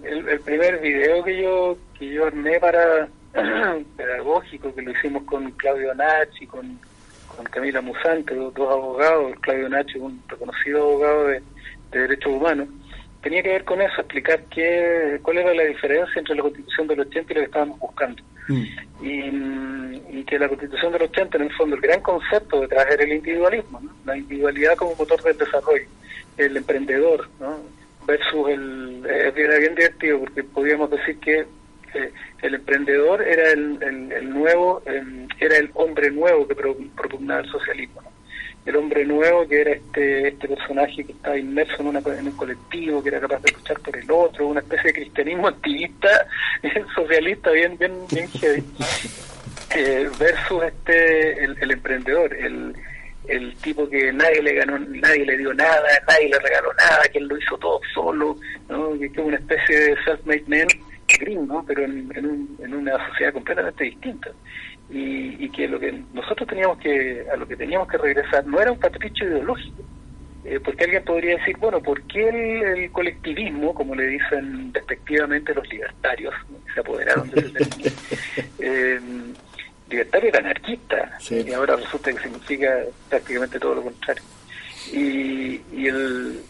el, 0.02 0.40
primer 0.40 0.80
video 0.80 1.24
que 1.24 1.40
yo 1.40 1.78
que 2.00 2.10
yo 2.10 2.26
armé 2.26 2.60
para 2.60 3.08
pedagógico 3.96 4.74
que 4.74 4.82
lo 4.82 4.90
hicimos 4.90 5.22
con 5.26 5.52
Claudio 5.52 5.94
Nachi, 5.94 6.48
con, 6.48 6.80
con 7.28 7.46
Camila 7.46 7.82
Musante, 7.82 8.34
dos, 8.34 8.58
abogados, 8.58 9.34
Claudio 9.42 9.70
Nachi, 9.70 10.00
un 10.00 10.20
reconocido 10.28 10.82
abogado 10.82 11.28
de, 11.28 11.44
derechos 11.92 12.34
humanos, 12.34 12.70
tenía 13.22 13.44
que 13.44 13.50
ver 13.50 13.66
con 13.66 13.80
eso, 13.80 14.02
explicar 14.02 14.44
qué, 14.50 15.20
cuál 15.22 15.38
era 15.38 15.54
la 15.54 15.66
diferencia 15.66 16.18
entre 16.18 16.34
la 16.34 16.42
Constitución 16.42 16.88
del 16.88 17.02
80 17.02 17.20
y 17.20 17.36
lo 17.36 17.42
que 17.42 17.46
estábamos 17.46 17.80
buscando. 17.80 18.24
Mm. 18.48 18.64
Y, 19.04 20.18
y, 20.18 20.24
que 20.24 20.40
la 20.40 20.50
Constitución 20.50 20.92
del 20.92 21.04
80, 21.04 21.38
en 21.38 21.44
el 21.44 21.54
fondo, 21.54 21.76
el 21.76 21.82
gran 21.84 22.02
concepto 22.02 22.62
detrás 22.62 22.88
era 22.90 23.04
el 23.04 23.14
individualismo, 23.14 23.80
la 24.06 24.18
individualidad 24.18 24.76
como 24.76 24.96
motor 24.96 25.22
del 25.22 25.38
desarrollo, 25.38 25.86
el 26.38 26.58
emprendedor, 26.58 27.30
¿no? 27.40 27.83
Versus 28.06 28.50
el... 28.50 29.06
era 29.06 29.58
bien 29.58 29.76
divertido 29.76 30.20
porque 30.20 30.44
podíamos 30.44 30.90
decir 30.92 31.18
que 31.20 31.46
eh, 31.94 32.12
el 32.42 32.56
emprendedor 32.56 33.22
era 33.22 33.52
el, 33.52 33.78
el, 33.82 34.30
nuevo, 34.30 34.82
era 35.40 35.58
el 35.58 35.70
hombre 35.76 36.12
nuevo 36.12 36.48
que 36.48 36.56
propugnaba 36.56 37.42
el 37.42 37.50
socialismo. 37.50 38.02
El 38.66 38.78
hombre 38.78 39.06
nuevo 39.06 39.46
que 39.48 39.62
era 39.62 39.72
este 39.72 40.30
este 40.30 40.48
personaje 40.48 41.04
que 41.04 41.12
estaba 41.12 41.38
inmerso 41.38 41.82
en, 41.82 41.88
una, 41.88 42.00
en 42.00 42.28
un 42.28 42.38
colectivo, 42.38 43.04
que 43.04 43.10
era 43.10 43.20
capaz 43.20 43.42
de 43.42 43.52
luchar 43.52 43.80
por 43.82 43.98
el 43.98 44.10
otro, 44.10 44.48
una 44.48 44.62
especie 44.62 44.92
de 44.92 44.94
cristianismo 44.94 45.50
activista, 45.50 46.28
socialista 46.96 47.52
bien 47.52 47.78
bien 47.78 47.94
bien 48.12 48.28
heavy. 48.30 48.64
Eh, 49.76 50.08
versus 50.20 50.62
este 50.66 51.44
el, 51.44 51.58
el 51.60 51.72
emprendedor, 51.72 52.32
el 52.32 52.76
el 53.28 53.56
tipo 53.58 53.90
que 53.90 54.12
nadie 54.12 54.42
le 54.42 54.54
ganó, 54.54 54.78
nadie 54.80 55.26
le 55.26 55.38
dio 55.38 55.54
nada, 55.54 55.82
nadie 56.08 56.30
le 56.30 56.40
regaló 56.40 56.74
nada, 56.74 57.02
que 57.12 57.20
él 57.20 57.28
lo 57.28 57.38
hizo 57.38 57.58
todo 57.58 57.80
solo, 57.94 58.38
¿no? 58.70 58.98
que 59.00 59.06
es 59.06 59.18
una 59.18 59.38
especie 59.38 59.78
de 59.78 59.96
self-made 60.04 60.44
man 60.48 60.68
gringo, 61.20 61.64
pero 61.66 61.84
en, 61.84 62.12
en, 62.60 62.74
una 62.74 63.08
sociedad 63.10 63.34
completamente 63.34 63.84
distinta. 63.84 64.32
Y, 64.90 65.44
y, 65.44 65.50
que 65.50 65.68
lo 65.68 65.80
que 65.80 66.04
nosotros 66.14 66.48
teníamos 66.48 66.78
que, 66.78 67.26
a 67.32 67.36
lo 67.38 67.48
que 67.48 67.56
teníamos 67.56 67.88
que 67.88 67.98
regresar 67.98 68.46
no 68.46 68.60
era 68.60 68.72
un 68.72 68.78
capricho 68.78 69.26
ideológico, 69.26 69.82
eh, 70.46 70.60
porque 70.60 70.84
alguien 70.84 71.04
podría 71.06 71.38
decir, 71.38 71.56
bueno, 71.58 71.82
¿por 71.82 72.02
qué 72.04 72.28
el, 72.28 72.92
colectivismo, 72.92 73.74
como 73.74 73.96
le 73.96 74.08
dicen 74.08 74.74
respectivamente 74.74 75.54
los 75.54 75.68
libertarios, 75.70 76.34
se 76.74 76.82
apoderaron 76.82 77.30
de 77.30 77.40
ese 77.40 77.94
eh, 78.60 79.00
libertario 79.94 80.30
era 80.30 80.40
anarquista 80.40 81.18
y 81.30 81.52
ahora 81.54 81.76
resulta 81.76 82.12
que 82.12 82.20
significa 82.20 82.80
prácticamente 83.10 83.60
todo 83.60 83.76
lo 83.76 83.84
contrario. 83.84 84.24
Y, 84.92 85.62
y, 85.72 85.88
el, 85.88 86.42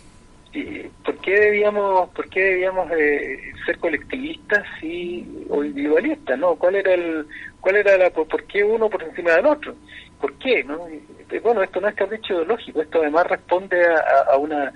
y, 0.53 0.89
debíamos, 1.25 2.09
por 2.09 2.29
qué 2.29 2.41
debíamos 2.41 2.89
eh, 2.91 3.53
ser 3.65 3.77
colectivistas 3.79 4.63
y, 4.81 5.25
o 5.49 5.63
individualistas? 5.63 6.39
¿no? 6.39 6.55
¿Cuál 6.55 6.75
era 6.75 6.93
el, 6.93 7.25
cuál 7.59 7.75
era 7.77 7.97
la, 7.97 8.09
por, 8.09 8.43
qué 8.45 8.63
uno 8.63 8.89
por 8.89 9.03
encima 9.03 9.31
del 9.31 9.45
otro? 9.45 9.75
¿Por 10.21 10.33
qué? 10.39 10.63
¿no? 10.63 10.87
bueno, 11.43 11.63
esto 11.63 11.81
no 11.81 11.89
es 11.89 11.95
capricho 11.95 12.33
ideológico, 12.33 12.81
esto 12.81 13.01
además 13.01 13.27
responde 13.27 13.85
a, 14.31 14.37
una 14.37 14.71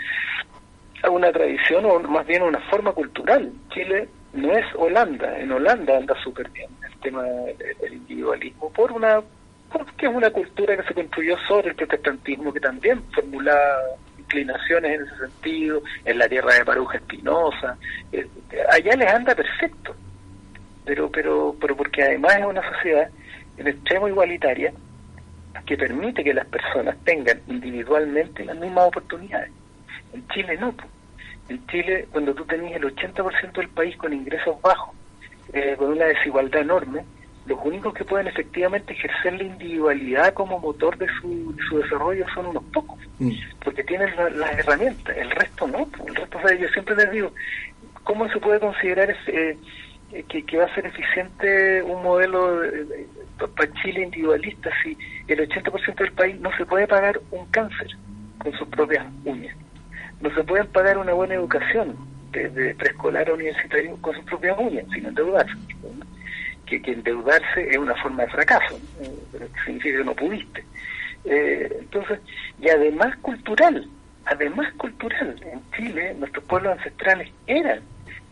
a 1.03 1.09
una 1.11 1.31
tradición 1.31 1.85
o 1.85 1.99
más 1.99 2.25
bien 2.25 2.41
a 2.41 2.45
una 2.45 2.59
forma 2.69 2.91
cultural. 2.91 3.51
Chile 3.71 4.09
no 4.33 4.51
es 4.51 4.65
Holanda, 4.75 5.39
en 5.39 5.51
Holanda 5.51 5.95
anda 5.95 6.15
súper 6.23 6.49
bien 6.49 6.69
tema 6.99 7.23
del 7.23 7.93
individualismo 7.93 8.71
por 8.71 8.91
una 8.91 9.21
porque 9.71 10.05
es 10.05 10.13
una 10.13 10.29
cultura 10.29 10.77
que 10.77 10.83
se 10.83 10.93
construyó 10.93 11.37
sobre 11.47 11.69
el 11.69 11.75
protestantismo 11.75 12.53
que 12.53 12.59
también 12.59 13.03
formulaba 13.13 13.79
inclinaciones 14.17 14.99
en 14.99 15.05
ese 15.05 15.17
sentido, 15.17 15.81
en 16.05 16.17
la 16.17 16.27
tierra 16.27 16.53
de 16.53 16.65
Paruja 16.65 16.97
Espinosa, 16.97 17.77
eh, 18.11 18.27
allá 18.71 18.95
les 18.95 19.13
anda 19.13 19.35
perfecto, 19.35 19.95
pero, 20.85 21.09
pero, 21.09 21.55
pero 21.59 21.75
porque 21.75 22.03
además 22.03 22.37
es 22.37 22.45
una 22.45 22.73
sociedad 22.73 23.09
en 23.57 23.67
extremo 23.67 24.07
igualitaria 24.07 24.73
que 25.65 25.77
permite 25.77 26.23
que 26.23 26.33
las 26.33 26.45
personas 26.47 26.95
tengan 27.03 27.41
individualmente 27.47 28.45
las 28.45 28.57
mismas 28.57 28.85
oportunidades. 28.85 29.51
En 30.13 30.27
Chile 30.29 30.57
no. 30.57 30.73
En 31.49 31.65
Chile, 31.67 32.07
cuando 32.11 32.33
tú 32.33 32.45
tenías 32.45 32.75
el 32.81 32.95
80% 32.95 33.53
del 33.53 33.69
país 33.69 33.97
con 33.97 34.13
ingresos 34.13 34.61
bajos, 34.61 34.95
eh, 35.53 35.75
con 35.77 35.91
una 35.91 36.05
desigualdad 36.05 36.61
enorme, 36.61 37.03
los 37.45 37.59
únicos 37.63 37.93
que 37.93 38.03
pueden 38.03 38.27
efectivamente 38.27 38.93
ejercer 38.93 39.33
la 39.33 39.43
individualidad 39.43 40.33
como 40.33 40.59
motor 40.59 40.97
de 40.97 41.07
su, 41.21 41.55
su 41.69 41.77
desarrollo 41.77 42.25
son 42.33 42.47
unos 42.47 42.63
pocos, 42.65 42.99
mm. 43.19 43.31
porque 43.63 43.83
tienen 43.83 44.13
las 44.35 44.59
herramientas, 44.59 45.15
el 45.15 45.31
resto 45.31 45.67
no, 45.67 45.87
el 46.05 46.15
resto, 46.15 46.37
o 46.37 46.51
yo 46.53 46.67
siempre 46.69 46.95
les 46.95 47.11
digo, 47.11 47.31
¿cómo 48.03 48.27
se 48.29 48.39
puede 48.39 48.59
considerar 48.59 49.15
eh, 49.27 49.57
que, 50.27 50.43
que, 50.43 50.57
va 50.57 50.65
a 50.65 50.75
ser 50.75 50.87
eficiente 50.87 51.81
un 51.83 52.03
modelo 52.03 52.61
para 53.55 53.73
Chile 53.81 54.03
individualista 54.03 54.69
si 54.83 54.97
el 55.27 55.47
80% 55.47 55.95
del 55.95 56.11
país 56.11 56.39
no 56.41 56.51
se 56.57 56.65
puede 56.65 56.87
pagar 56.87 57.19
un 57.31 57.45
cáncer 57.47 57.87
con 58.39 58.51
sus 58.53 58.67
propias 58.67 59.05
uñas? 59.23 59.55
No 60.19 60.33
se 60.33 60.43
pueden 60.43 60.67
pagar 60.67 60.97
una 60.97 61.13
buena 61.13 61.35
educación 61.35 61.95
desde 62.31 62.75
preescolar 62.75 63.29
a 63.29 63.33
universitario 63.33 63.97
con 64.01 64.15
sus 64.15 64.25
propias 64.25 64.57
uñas, 64.59 64.85
sin 64.93 65.05
endeudarse 65.05 65.53
que, 66.67 66.91
endeudarse 66.91 67.69
es 67.69 67.77
una 67.77 67.95
forma 67.95 68.23
de 68.23 68.29
fracaso, 68.29 68.79
eh, 69.01 69.47
significa 69.65 69.99
que 69.99 70.03
no 70.03 70.13
pudiste. 70.13 70.63
Eh, 71.25 71.77
entonces, 71.79 72.19
y 72.61 72.69
además 72.69 73.15
cultural, 73.21 73.87
además 74.25 74.71
cultural, 74.73 75.35
en 75.41 75.61
Chile 75.71 76.15
nuestros 76.19 76.43
pueblos 76.45 76.77
ancestrales 76.77 77.31
eran 77.47 77.79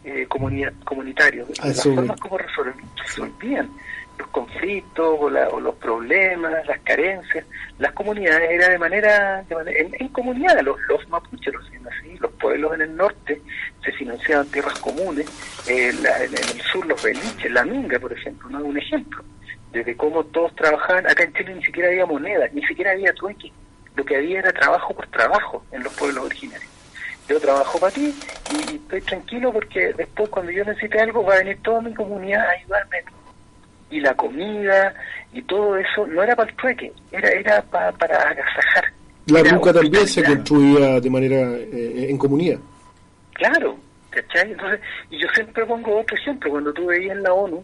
eh, 0.04 0.28
comunitarios, 0.28 1.48
las 1.64 1.82
formas 1.82 2.20
como 2.20 2.38
resolvían 2.38 3.70
los 4.18 4.28
conflictos 4.30 5.18
o, 5.20 5.30
los 5.30 5.76
problemas, 5.76 6.66
las 6.66 6.80
carencias, 6.80 7.46
las 7.80 7.92
comunidades 7.94 8.50
era 8.50 8.70
de 8.70 8.78
manera, 8.78 9.44
en, 9.50 10.08
comunidad, 10.10 10.62
los, 10.62 10.78
los 10.88 11.08
mapuches, 11.10 11.54
los, 11.54 11.66
así, 11.66 12.18
los 12.20 12.32
pueblos 12.34 12.74
en 12.76 12.82
el 12.82 12.96
norte 12.96 13.42
se 13.84 13.92
financiaban 13.92 14.48
tierras 14.48 14.80
comunes, 14.80 15.28
eh, 15.68 15.90
en, 15.90 16.34
el 16.34 16.62
sur 16.62 16.86
los 16.86 17.02
beliches, 17.04 17.52
la 17.52 17.66
minga, 17.66 18.00
por 18.00 18.14
ejemplo, 18.14 18.50
no 18.50 18.60
un 18.60 18.78
ejemplo, 18.78 19.24
desde 19.72 19.96
cómo 19.98 20.24
todos 20.26 20.56
trabajaban, 20.56 21.08
acá 21.08 21.24
en 21.24 21.34
Chile 21.34 21.56
ni 21.56 21.66
siquiera 21.66 21.90
había 21.90 22.06
moneda, 22.06 22.48
ni 22.54 22.66
siquiera 22.66 22.92
había 22.92 23.14
trueque, 23.14 23.52
lo 23.96 24.06
que 24.06 24.16
había 24.16 24.40
era 24.40 24.54
trabajo 24.54 24.94
por 24.94 25.08
trabajo 25.08 25.66
en 25.72 25.84
los 25.84 25.94
pueblos 25.94 26.26
originarios. 26.26 26.72
Yo 27.28 27.40
trabajo 27.40 27.80
para 27.80 27.92
ti 27.92 28.14
y 28.52 28.76
estoy 28.76 29.02
tranquilo 29.02 29.52
porque 29.52 29.94
después 29.94 30.30
cuando 30.30 30.52
yo 30.52 30.64
necesite 30.64 31.00
algo 31.00 31.24
va 31.26 31.34
a 31.34 31.38
venir 31.40 31.58
toda 31.64 31.82
mi 31.82 31.92
comunidad 31.92 32.46
a 32.46 32.52
ayudarme 32.52 33.04
y 33.90 34.00
la 34.00 34.14
comida 34.16 34.94
y 35.34 35.42
todo 35.44 35.78
eso 35.78 36.08
no 36.08 36.24
era 36.24 36.36
para 36.36 36.50
el 36.50 36.56
trueque, 36.58 36.92
era, 37.12 37.30
era 37.30 37.62
para 37.64 37.90
agasajar. 37.90 38.86
La 39.28 39.42
ruca 39.42 39.74
también 39.74 40.08
se 40.08 40.24
construía 40.24 41.00
de 41.00 41.10
manera 41.10 41.52
eh, 41.58 42.08
en 42.10 42.18
comunidad. 42.18 42.60
Claro, 43.34 43.78
¿cachai? 44.12 44.52
Entonces, 44.52 44.80
y 45.10 45.20
yo 45.20 45.28
siempre 45.34 45.66
pongo 45.66 46.00
otro 46.00 46.16
ejemplo, 46.16 46.52
cuando 46.52 46.72
tú 46.72 46.86
veías 46.86 47.18
en 47.18 47.24
la 47.24 47.34
ONU, 47.34 47.64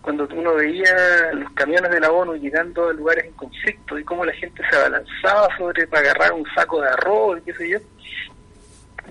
cuando 0.00 0.26
uno 0.34 0.54
veía 0.54 1.32
los 1.32 1.50
camiones 1.52 1.90
de 1.90 2.00
la 2.00 2.10
ONU 2.10 2.36
llegando 2.36 2.88
a 2.88 2.92
lugares 2.92 3.24
en 3.26 3.32
conflicto 3.32 3.98
y 3.98 4.04
cómo 4.04 4.24
la 4.24 4.32
gente 4.34 4.62
se 4.68 4.76
abalanzaba 4.76 5.48
sobre 5.56 5.86
para 5.86 6.10
agarrar 6.10 6.32
un 6.32 6.46
saco 6.54 6.80
de 6.80 6.88
arroz, 6.88 7.40
qué 7.44 7.52
sé 7.54 7.68
yo, 7.68 7.78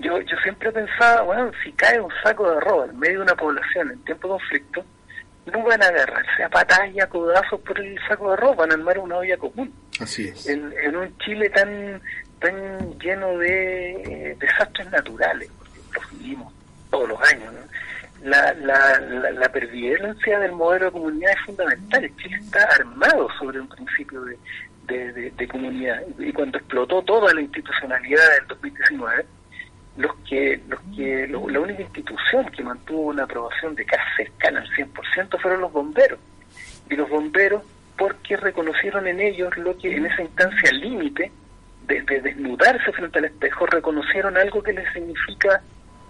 yo, 0.00 0.20
yo 0.20 0.36
siempre 0.42 0.72
pensaba, 0.72 1.22
bueno, 1.22 1.50
si 1.62 1.72
cae 1.72 2.00
un 2.00 2.12
saco 2.22 2.50
de 2.50 2.56
arroz 2.56 2.90
en 2.90 2.98
medio 2.98 3.18
de 3.18 3.24
una 3.24 3.36
población 3.36 3.92
en 3.92 4.04
tiempo 4.04 4.28
de 4.28 4.32
conflicto, 4.32 4.84
no 5.46 5.62
van 5.62 5.82
a 5.82 5.86
agarrarse 5.86 6.42
a 6.42 6.48
patadas 6.48 6.90
y 6.94 7.00
a 7.00 7.08
codazos 7.08 7.60
por 7.60 7.78
el 7.78 7.98
saco 8.08 8.28
de 8.28 8.34
arroz, 8.34 8.56
van 8.56 8.70
a 8.70 8.74
armar 8.74 8.98
una 8.98 9.16
olla 9.16 9.36
común. 9.36 9.72
Así 10.00 10.28
es. 10.28 10.48
En, 10.48 10.96
un 10.96 11.16
Chile 11.18 11.50
tan 11.50 12.00
tan 12.40 12.98
lleno 12.98 13.38
de 13.38 13.92
eh, 13.92 14.36
desastres 14.38 14.90
naturales, 14.90 15.50
porque 15.58 15.78
los 15.94 16.18
vivimos 16.18 16.52
todos 16.90 17.08
los 17.08 17.20
años, 17.22 17.54
la, 18.22 18.52
la, 18.54 19.00
la, 19.00 19.48
pervivencia 19.50 20.38
del 20.38 20.52
modelo 20.52 20.86
de 20.86 20.92
comunidad 20.92 21.32
es 21.32 21.46
fundamental. 21.46 22.10
Chile 22.16 22.36
está 22.40 22.62
armado 22.76 23.28
sobre 23.38 23.60
un 23.60 23.68
principio 23.68 24.24
de, 24.24 24.38
de, 24.86 25.30
de 25.30 25.48
comunidad. 25.48 26.02
Y 26.18 26.32
cuando 26.32 26.58
explotó 26.58 27.02
toda 27.02 27.32
la 27.34 27.40
institucionalidad 27.40 28.22
del 28.38 28.46
2019, 28.48 29.26
los 29.96 30.14
que, 30.28 30.60
los 30.68 30.80
que 30.96 31.26
la 31.28 31.60
única 31.60 31.82
institución 31.82 32.46
que 32.50 32.62
mantuvo 32.62 33.02
una 33.02 33.24
aprobación 33.24 33.74
de 33.74 33.84
casi 33.84 34.02
cercana 34.16 34.60
al 34.60 34.68
100% 34.70 35.40
fueron 35.40 35.60
los 35.60 35.72
bomberos. 35.72 36.18
Y 36.90 36.96
los 36.96 37.08
bomberos 37.08 37.62
porque 37.96 38.36
reconocieron 38.36 39.06
en 39.06 39.20
ellos 39.20 39.56
lo 39.56 39.76
que 39.78 39.94
en 39.94 40.06
esa 40.06 40.22
instancia 40.22 40.72
límite 40.72 41.30
de, 41.86 42.02
desnudarse 42.02 42.92
frente 42.92 43.18
al 43.18 43.26
espejo, 43.26 43.66
reconocieron 43.66 44.36
algo 44.36 44.62
que 44.62 44.72
les 44.72 44.90
significa 44.92 45.60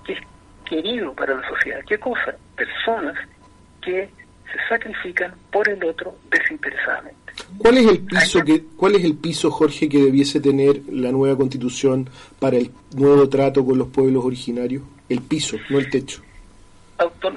que 0.05 0.15
es 0.15 0.20
querido 0.65 1.12
para 1.15 1.35
la 1.35 1.47
sociedad. 1.48 1.81
¿Qué 1.86 1.98
cosa? 1.98 2.36
Personas 2.56 3.16
que 3.82 4.09
se 4.51 4.69
sacrifican 4.69 5.35
por 5.51 5.69
el 5.69 5.82
otro 5.85 6.16
desinteresadamente. 6.31 7.24
¿Cuál 7.59 7.78
es 7.78 7.86
el 7.86 8.01
piso 8.01 8.44
que 8.44 8.65
cuál 8.77 8.97
es 8.97 9.05
el 9.05 9.16
piso 9.16 9.51
Jorge 9.51 9.89
que 9.89 9.98
debiese 9.98 10.40
tener 10.40 10.82
la 10.90 11.11
nueva 11.11 11.36
Constitución 11.36 12.09
para 12.39 12.56
el 12.56 12.70
nuevo 12.94 13.28
trato 13.28 13.65
con 13.65 13.78
los 13.78 13.89
pueblos 13.89 14.24
originarios? 14.24 14.82
El 15.09 15.20
piso, 15.20 15.56
no 15.70 15.78
el 15.78 15.90
techo. 15.90 16.23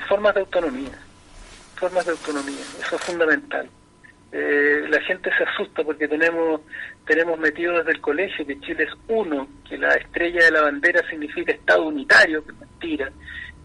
formas 0.07 0.33
de 0.35 0.41
autonomía. 0.41 0.91
Formas 1.75 2.05
de 2.05 2.11
autonomía, 2.11 2.61
eso 2.79 2.95
es 2.95 3.01
fundamental. 3.01 3.69
Eh, 4.31 4.85
la 4.89 4.99
gente 5.01 5.29
se 5.37 5.43
asusta 5.43 5.83
porque 5.83 6.07
tenemos 6.07 6.61
tenemos 7.05 7.39
metido 7.39 7.77
desde 7.77 7.91
el 7.91 8.01
colegio 8.01 8.45
que 8.45 8.59
Chile 8.59 8.83
es 8.83 8.93
uno, 9.07 9.47
que 9.67 9.77
la 9.77 9.95
estrella 9.95 10.43
de 10.43 10.51
la 10.51 10.61
bandera 10.63 11.01
significa 11.09 11.53
Estado 11.53 11.87
unitario, 11.87 12.43
que 12.45 12.51
mentira. 12.53 13.11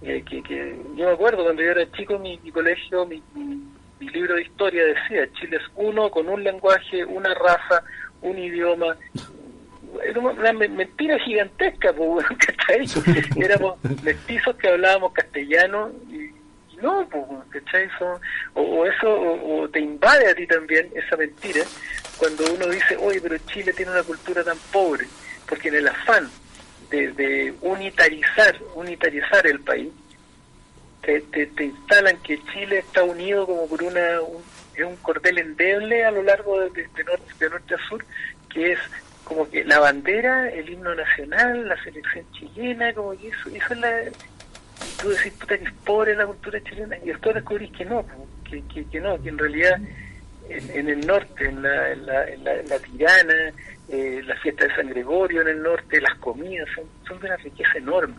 Eh, 0.03 0.23
que, 0.29 0.43
que 0.43 0.77
yo 0.97 1.07
me 1.07 1.13
acuerdo 1.13 1.45
cuando 1.45 1.63
yo 1.63 1.71
era 1.71 1.91
chico, 1.93 2.19
mi, 2.19 2.37
colegio, 2.51 3.07
mi 3.07 3.23
libro 4.07 4.35
de 4.35 4.43
historia 4.43 4.85
decía, 4.85 5.29
Chile 5.35 5.59
es 5.59 5.71
uno 5.77 6.11
con 6.11 6.29
un 6.29 6.43
lenguaje, 6.43 7.05
una 7.05 7.35
raza, 7.35 7.83
un 8.23 8.39
idioma. 8.39 8.97
Era 10.05 10.21
una 10.21 10.53
mentira 10.53 11.19
gigantesca, 11.19 11.93
pues, 11.93 12.27
Éramos 13.37 13.77
mestizos 14.03 14.57
que 14.57 14.69
hablábamos 14.69 15.13
castellano 15.13 15.91
y, 16.11 16.31
no, 16.81 17.07
pues, 17.09 17.25
¿cachai? 17.51 17.89
o, 18.55 18.87
eso, 18.87 19.09
o, 19.09 19.69
te 19.69 19.81
invade 19.81 20.29
a 20.29 20.35
ti 20.35 20.47
también 20.47 20.89
esa 20.95 21.17
mentira 21.17 21.63
cuando 22.19 22.45
uno 22.55 22.67
dice, 22.69 22.97
oye, 22.97 23.21
pero 23.21 23.37
Chile 23.47 23.73
tiene 23.73 23.93
una 23.93 24.03
cultura 24.03 24.43
tan 24.43 24.57
pobre, 24.73 25.07
porque 25.49 25.69
en 25.69 25.77
el 25.77 25.89
afán 25.89 26.29
de, 26.91 27.13
de 27.13 27.55
unitarizar, 27.61 28.57
unitarizar 28.75 29.47
el 29.47 29.61
país, 29.61 29.89
te, 31.03 31.21
te, 31.21 31.65
instalan 31.65 32.17
que 32.19 32.41
Chile 32.53 32.79
está 32.79 33.03
unido 33.03 33.47
como 33.47 33.67
por 33.67 33.83
una 33.83 34.21
un, 34.21 34.43
es 34.75 34.85
un 34.85 34.97
cordel 34.97 35.39
endeble 35.39 36.05
a 36.05 36.11
lo 36.11 36.23
largo 36.23 36.61
de, 36.61 36.71
de, 36.71 37.05
norte, 37.49 37.75
a 37.75 37.89
sur, 37.89 38.05
que 38.49 38.73
es 38.73 38.79
como 39.25 39.49
que 39.51 39.65
la 39.65 39.81
bandera, 39.81 40.49
el 40.51 40.69
himno 40.71 40.95
nacional, 40.95 41.69
la 41.69 41.83
selección 41.83 42.25
chilena, 42.33 42.93
como 42.95 43.19
que 43.19 43.29
eso, 43.29 43.49
eso 43.53 43.75
es 43.75 43.79
la... 43.79 44.01
Tú 45.01 45.11
decís, 45.11 45.33
puta, 45.35 45.59
que 45.59 45.65
es 45.65 45.73
pobre 45.85 46.15
la 46.15 46.27
cultura 46.27 46.63
chilena, 46.63 46.97
y 46.99 47.07
después 47.07 47.35
descubrís 47.35 47.71
que 47.73 47.85
no, 47.85 48.05
que, 48.49 48.63
que, 48.67 48.85
que 48.89 49.01
no, 49.01 49.21
que 49.21 49.29
en 49.29 49.39
realidad 49.39 49.81
en, 50.49 50.89
el 50.89 51.07
norte, 51.07 51.49
en 51.49 51.63
la, 51.63 51.93
en 51.93 52.07
la, 52.07 52.29
en 52.29 52.45
la, 52.45 52.79
Tirana, 52.79 53.53
eh, 53.89 54.23
la 54.25 54.37
fiesta 54.37 54.67
de 54.67 54.75
San 54.75 54.89
Gregorio 54.89 55.43
en 55.43 55.49
el 55.49 55.63
norte, 55.63 56.01
las 56.01 56.19
comidas, 56.19 56.69
son, 56.75 56.85
son 57.07 57.21
de 57.21 57.27
una 57.27 57.37
riqueza 57.37 57.79
enorme 57.79 58.15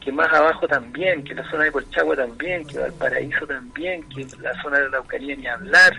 que 0.00 0.12
más 0.12 0.32
abajo 0.32 0.66
también, 0.68 1.22
que 1.24 1.34
la 1.34 1.48
zona 1.50 1.64
de 1.64 1.72
Colchagua 1.72 2.16
también, 2.16 2.66
que 2.66 2.78
Valparaíso 2.78 3.46
también, 3.46 4.02
que 4.08 4.26
la 4.40 4.52
zona 4.62 4.76
de 4.78 4.82
la 4.84 4.88
Araucanía 4.98 5.36
ni 5.36 5.46
hablar, 5.46 5.92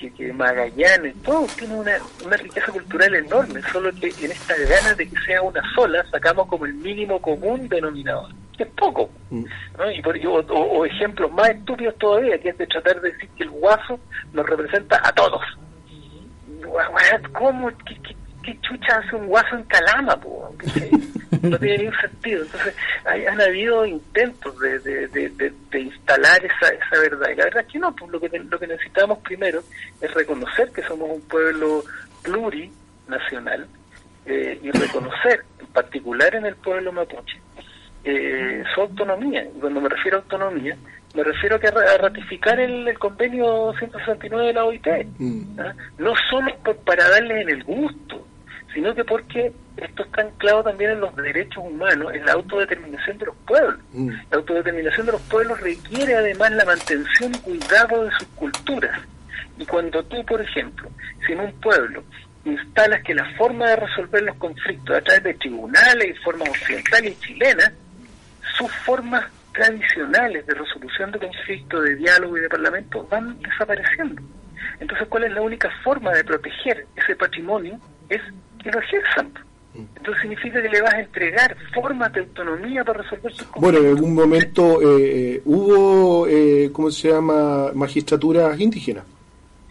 que, 0.00 0.12
que 0.12 0.32
Magallanes, 0.32 1.14
todo 1.22 1.46
tiene 1.58 1.74
una, 1.74 1.92
una 2.24 2.36
riqueza 2.36 2.72
cultural 2.72 3.14
enorme, 3.14 3.60
solo 3.72 3.90
que 4.00 4.08
en 4.24 4.30
esta 4.32 4.54
ganas 4.56 4.96
de 4.96 5.08
que 5.08 5.16
sea 5.26 5.42
una 5.42 5.62
sola 5.74 6.04
sacamos 6.10 6.46
como 6.48 6.66
el 6.66 6.74
mínimo 6.74 7.20
común 7.22 7.68
denominador. 7.68 8.30
es 8.58 8.66
poco. 8.68 9.10
Mm. 9.30 9.44
¿no? 9.78 9.90
Y 9.90 10.02
por- 10.02 10.16
y 10.16 10.26
o, 10.26 10.34
o- 10.34 10.84
ejemplos 10.84 11.30
más 11.32 11.50
estúpidos 11.50 11.96
todavía, 11.98 12.38
que 12.38 12.48
es 12.50 12.58
de 12.58 12.66
tratar 12.66 13.00
de 13.00 13.10
decir 13.12 13.28
que 13.36 13.44
el 13.44 13.50
guaso 13.50 13.98
nos 14.32 14.46
representa 14.46 15.00
a 15.04 15.12
todos. 15.12 15.42
¿Cómo? 17.32 17.68
¿Qué, 17.86 17.94
qué, 18.02 18.16
qué 18.44 18.58
chucha 18.60 18.98
hace 18.98 19.16
un 19.16 19.26
guaso 19.26 19.56
en 19.56 19.64
Calama? 19.64 20.16
po? 20.20 20.54
No 21.42 21.58
tiene 21.58 21.78
ningún 21.78 22.00
sentido. 22.00 22.42
Entonces, 22.42 22.74
hay, 23.04 23.26
han 23.26 23.38
habido 23.38 23.84
intentos 23.84 24.58
de, 24.60 24.78
de, 24.78 25.08
de, 25.08 25.52
de- 25.70 25.80
instalar 25.80 26.42
esa, 26.42 26.68
esa 26.72 27.00
verdad. 27.02 27.28
Y 27.30 27.34
la 27.36 27.44
verdad 27.44 27.64
es 27.66 27.72
que 27.72 27.78
no, 27.78 27.94
pues 27.94 28.10
lo 28.10 28.18
que, 28.20 28.28
lo 28.38 28.58
que 28.58 28.66
necesitamos 28.66 29.18
primero 29.18 29.60
es 30.00 30.14
reconocer 30.14 30.70
que 30.72 30.82
somos 30.84 31.10
un 31.10 31.20
pueblo 31.22 31.84
plurinacional 32.22 33.66
eh, 34.26 34.58
y 34.62 34.70
reconocer, 34.70 35.44
en 35.60 35.66
particular 35.66 36.34
en 36.34 36.46
el 36.46 36.54
pueblo 36.56 36.92
mapuche, 36.92 37.38
eh, 38.04 38.62
su 38.74 38.80
autonomía. 38.80 39.44
Y 39.44 39.60
cuando 39.60 39.80
me 39.80 39.88
refiero 39.88 40.18
a 40.18 40.20
autonomía, 40.20 40.76
me 41.14 41.24
refiero 41.24 41.56
a, 41.56 41.58
que 41.58 41.68
a 41.68 41.98
ratificar 41.98 42.58
el, 42.58 42.88
el 42.88 42.98
convenio 42.98 43.72
169 43.78 44.46
de 44.46 44.52
la 44.54 44.64
OIT. 44.64 44.86
Mm. 45.18 45.60
¿ah? 45.60 45.74
No 45.98 46.14
solo 46.30 46.54
por- 46.64 46.76
para 46.78 47.08
darles 47.10 47.42
en 47.42 47.50
el 47.50 47.64
gusto, 47.64 48.26
sino 48.74 48.94
que 48.94 49.04
porque 49.04 49.52
esto 49.76 50.02
está 50.04 50.22
anclado 50.22 50.64
también 50.64 50.90
en 50.90 51.00
los 51.00 51.14
derechos 51.16 51.64
humanos, 51.64 52.12
en 52.12 52.26
la 52.26 52.32
autodeterminación 52.32 53.18
de 53.18 53.26
los 53.26 53.36
pueblos. 53.46 53.80
Mm. 53.92 54.08
La 54.30 54.36
autodeterminación 54.36 55.06
de 55.06 55.12
los 55.12 55.22
pueblos 55.22 55.60
requiere 55.60 56.14
además 56.14 56.50
la 56.52 56.64
mantención 56.64 57.34
y 57.34 57.38
cuidado 57.38 58.04
de 58.04 58.10
sus 58.18 58.28
culturas. 58.28 59.00
Y 59.58 59.64
cuando 59.64 60.02
tú, 60.04 60.24
por 60.26 60.40
ejemplo, 60.40 60.90
si 61.24 61.32
en 61.32 61.40
un 61.40 61.52
pueblo 61.60 62.02
instalas 62.44 63.02
que 63.02 63.14
la 63.14 63.24
forma 63.36 63.70
de 63.70 63.76
resolver 63.76 64.22
los 64.22 64.36
conflictos 64.36 64.96
a 64.96 65.00
través 65.00 65.22
de 65.22 65.34
tribunales 65.34 66.10
y 66.10 66.22
formas 66.22 66.48
occidentales 66.48 67.12
y 67.12 67.26
chilenas, 67.26 67.72
sus 68.58 68.70
formas 68.84 69.24
tradicionales 69.52 70.44
de 70.46 70.54
resolución 70.54 71.12
de 71.12 71.20
conflictos, 71.20 71.84
de 71.84 71.96
diálogo 71.96 72.36
y 72.36 72.40
de 72.40 72.48
parlamento 72.48 73.06
van 73.08 73.40
desapareciendo. 73.40 74.20
Entonces, 74.80 75.06
¿cuál 75.08 75.24
es 75.24 75.32
la 75.32 75.42
única 75.42 75.70
forma 75.82 76.12
de 76.12 76.24
proteger 76.24 76.86
ese 76.96 77.14
patrimonio? 77.14 77.78
Es 78.08 78.20
que 78.64 78.70
lo 78.72 78.80
ejerzan. 78.80 79.30
Entonces 79.74 80.22
significa 80.22 80.62
que 80.62 80.68
le 80.68 80.80
vas 80.82 80.94
a 80.94 81.00
entregar 81.00 81.56
formas 81.74 82.12
de 82.12 82.20
autonomía 82.20 82.84
para 82.84 83.02
resolver 83.02 83.32
sus 83.32 83.46
conflictos. 83.48 83.60
Bueno, 83.60 83.78
en 83.80 83.86
algún 83.96 84.14
momento 84.14 84.80
eh, 84.80 85.34
eh, 85.34 85.42
hubo, 85.44 86.28
eh, 86.28 86.70
¿cómo 86.72 86.90
se 86.92 87.10
llama?, 87.10 87.72
magistraturas 87.74 88.58
indígenas. 88.60 89.04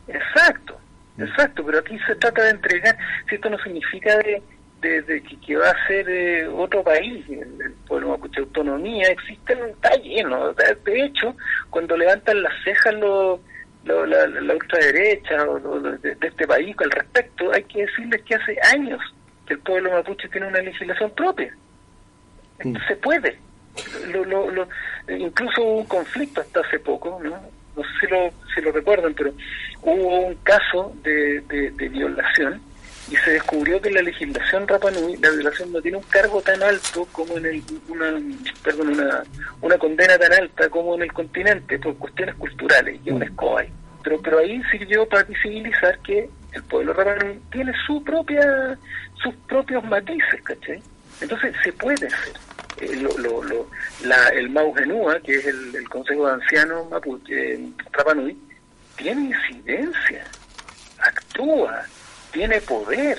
Exacto, 0.06 0.78
exacto, 1.18 1.65
pero 1.65 1.80
aquí 1.80 1.98
se 2.06 2.15
trata 2.15 2.44
de 2.44 2.49
entregar, 2.49 2.98
si 3.30 3.36
esto 3.36 3.49
no 3.49 3.57
significa 3.60 4.18
de, 4.18 4.44
de, 4.82 5.02
de 5.03 5.22
que, 5.24 5.40
que 5.40 5.56
va 5.56 5.70
a 5.70 5.88
ser 5.88 6.10
eh, 6.10 6.48
otro 6.49 6.84
país, 6.84 7.24
el, 7.30 7.61
el 7.61 7.72
pueblo 7.88 8.10
mapuche 8.10 8.41
autonomía, 8.41 9.07
existe, 9.07 9.53
está 9.53 9.95
lleno, 10.02 10.52
de 10.53 11.06
hecho, 11.06 11.34
cuando 11.70 11.95
levantan 11.95 12.44
las 12.44 12.52
cejas 12.65 12.94
los 12.95 13.40
lo- 13.85 14.05
la, 14.05 14.27
la- 14.27 14.53
ultraderecha 14.53 15.43
o 15.43 15.60
lo 15.60 15.80
de, 15.97 16.15
de 16.15 16.27
este 16.27 16.47
país 16.47 16.76
al 16.80 16.91
respecto, 16.91 17.51
hay 17.53 17.64
que 17.64 17.85
decirles 17.85 18.22
que 18.23 18.35
hace 18.35 18.57
años 18.73 18.99
que 19.45 19.53
el 19.55 19.60
pueblo 19.60 19.91
mapuche 19.91 20.30
tiene 20.30 20.47
una 20.47 20.60
legislación 20.61 21.11
propia. 21.11 21.53
Mm. 22.64 22.76
Se 22.88 22.95
puede. 22.95 23.38
Lo, 24.11 24.23
lo, 24.26 24.49
lo- 24.51 24.68
incluso 25.10 25.61
hubo 25.61 25.77
un 25.80 25.85
conflicto 25.88 26.41
hasta 26.41 26.61
hace 26.61 26.80
poco, 26.80 27.19
¿no? 27.23 27.31
No 27.76 27.84
sé 27.84 27.89
si 28.01 28.07
lo, 28.07 28.31
si 28.53 28.61
lo 28.61 28.72
recuerdan, 28.72 29.14
pero 29.15 29.34
hubo 29.81 30.19
un 30.27 30.35
caso 30.43 30.93
de, 31.03 31.41
de, 31.41 31.72
de 31.72 31.89
violación 31.89 32.61
y 33.11 33.15
se 33.17 33.31
descubrió 33.31 33.81
que 33.81 33.89
en 33.89 33.95
la 33.95 34.01
legislación 34.01 34.67
Rapa 34.67 34.89
Nui 34.91 35.17
la 35.17 35.30
violación 35.31 35.71
no 35.71 35.81
tiene 35.81 35.97
un 35.97 36.03
cargo 36.03 36.41
tan 36.41 36.61
alto 36.63 37.05
como 37.11 37.38
en 37.38 37.45
el 37.45 37.63
una 37.89 38.13
perdón 38.63 38.89
una, 38.89 39.23
una 39.61 39.77
condena 39.77 40.17
tan 40.17 40.34
alta 40.34 40.69
como 40.69 40.95
en 40.95 41.03
el 41.03 41.11
continente 41.13 41.77
por 41.80 41.95
cuestiones 41.97 42.35
culturales 42.35 42.99
y 43.05 43.09
un 43.11 43.21
escoba 43.23 43.61
ahí. 43.61 43.69
pero 44.03 44.21
pero 44.21 44.39
ahí 44.39 44.61
sirvió 44.71 45.05
para 45.07 45.23
visibilizar 45.23 45.99
que 45.99 46.30
el 46.53 46.63
pueblo 46.63 46.93
Rapa 46.93 47.15
Nui 47.23 47.39
tiene 47.51 47.73
su 47.85 48.01
propia 48.03 48.77
sus 49.21 49.35
propios 49.47 49.84
matices 49.84 50.41
¿cachai? 50.43 50.81
entonces 51.21 51.53
se 51.63 51.71
puede 51.73 52.07
hacer 52.07 52.34
Eh, 52.81 52.95
lo, 52.95 53.15
lo, 53.19 53.43
lo- 53.43 53.67
la, 54.03 54.30
el 54.30 54.49
Maugenúa 54.49 55.19
que 55.19 55.35
es 55.35 55.45
el, 55.45 55.75
el 55.75 55.88
Consejo 55.89 56.25
de 56.25 56.34
Ancianos 56.34 56.89
Mapuche 56.89 57.59
Rapa 57.91 58.13
Nui 58.15 58.35
tiene 58.97 59.21
incidencia 59.35 60.23
actúa, 60.99 61.84
tiene 62.34 62.60
poder. 62.61 63.18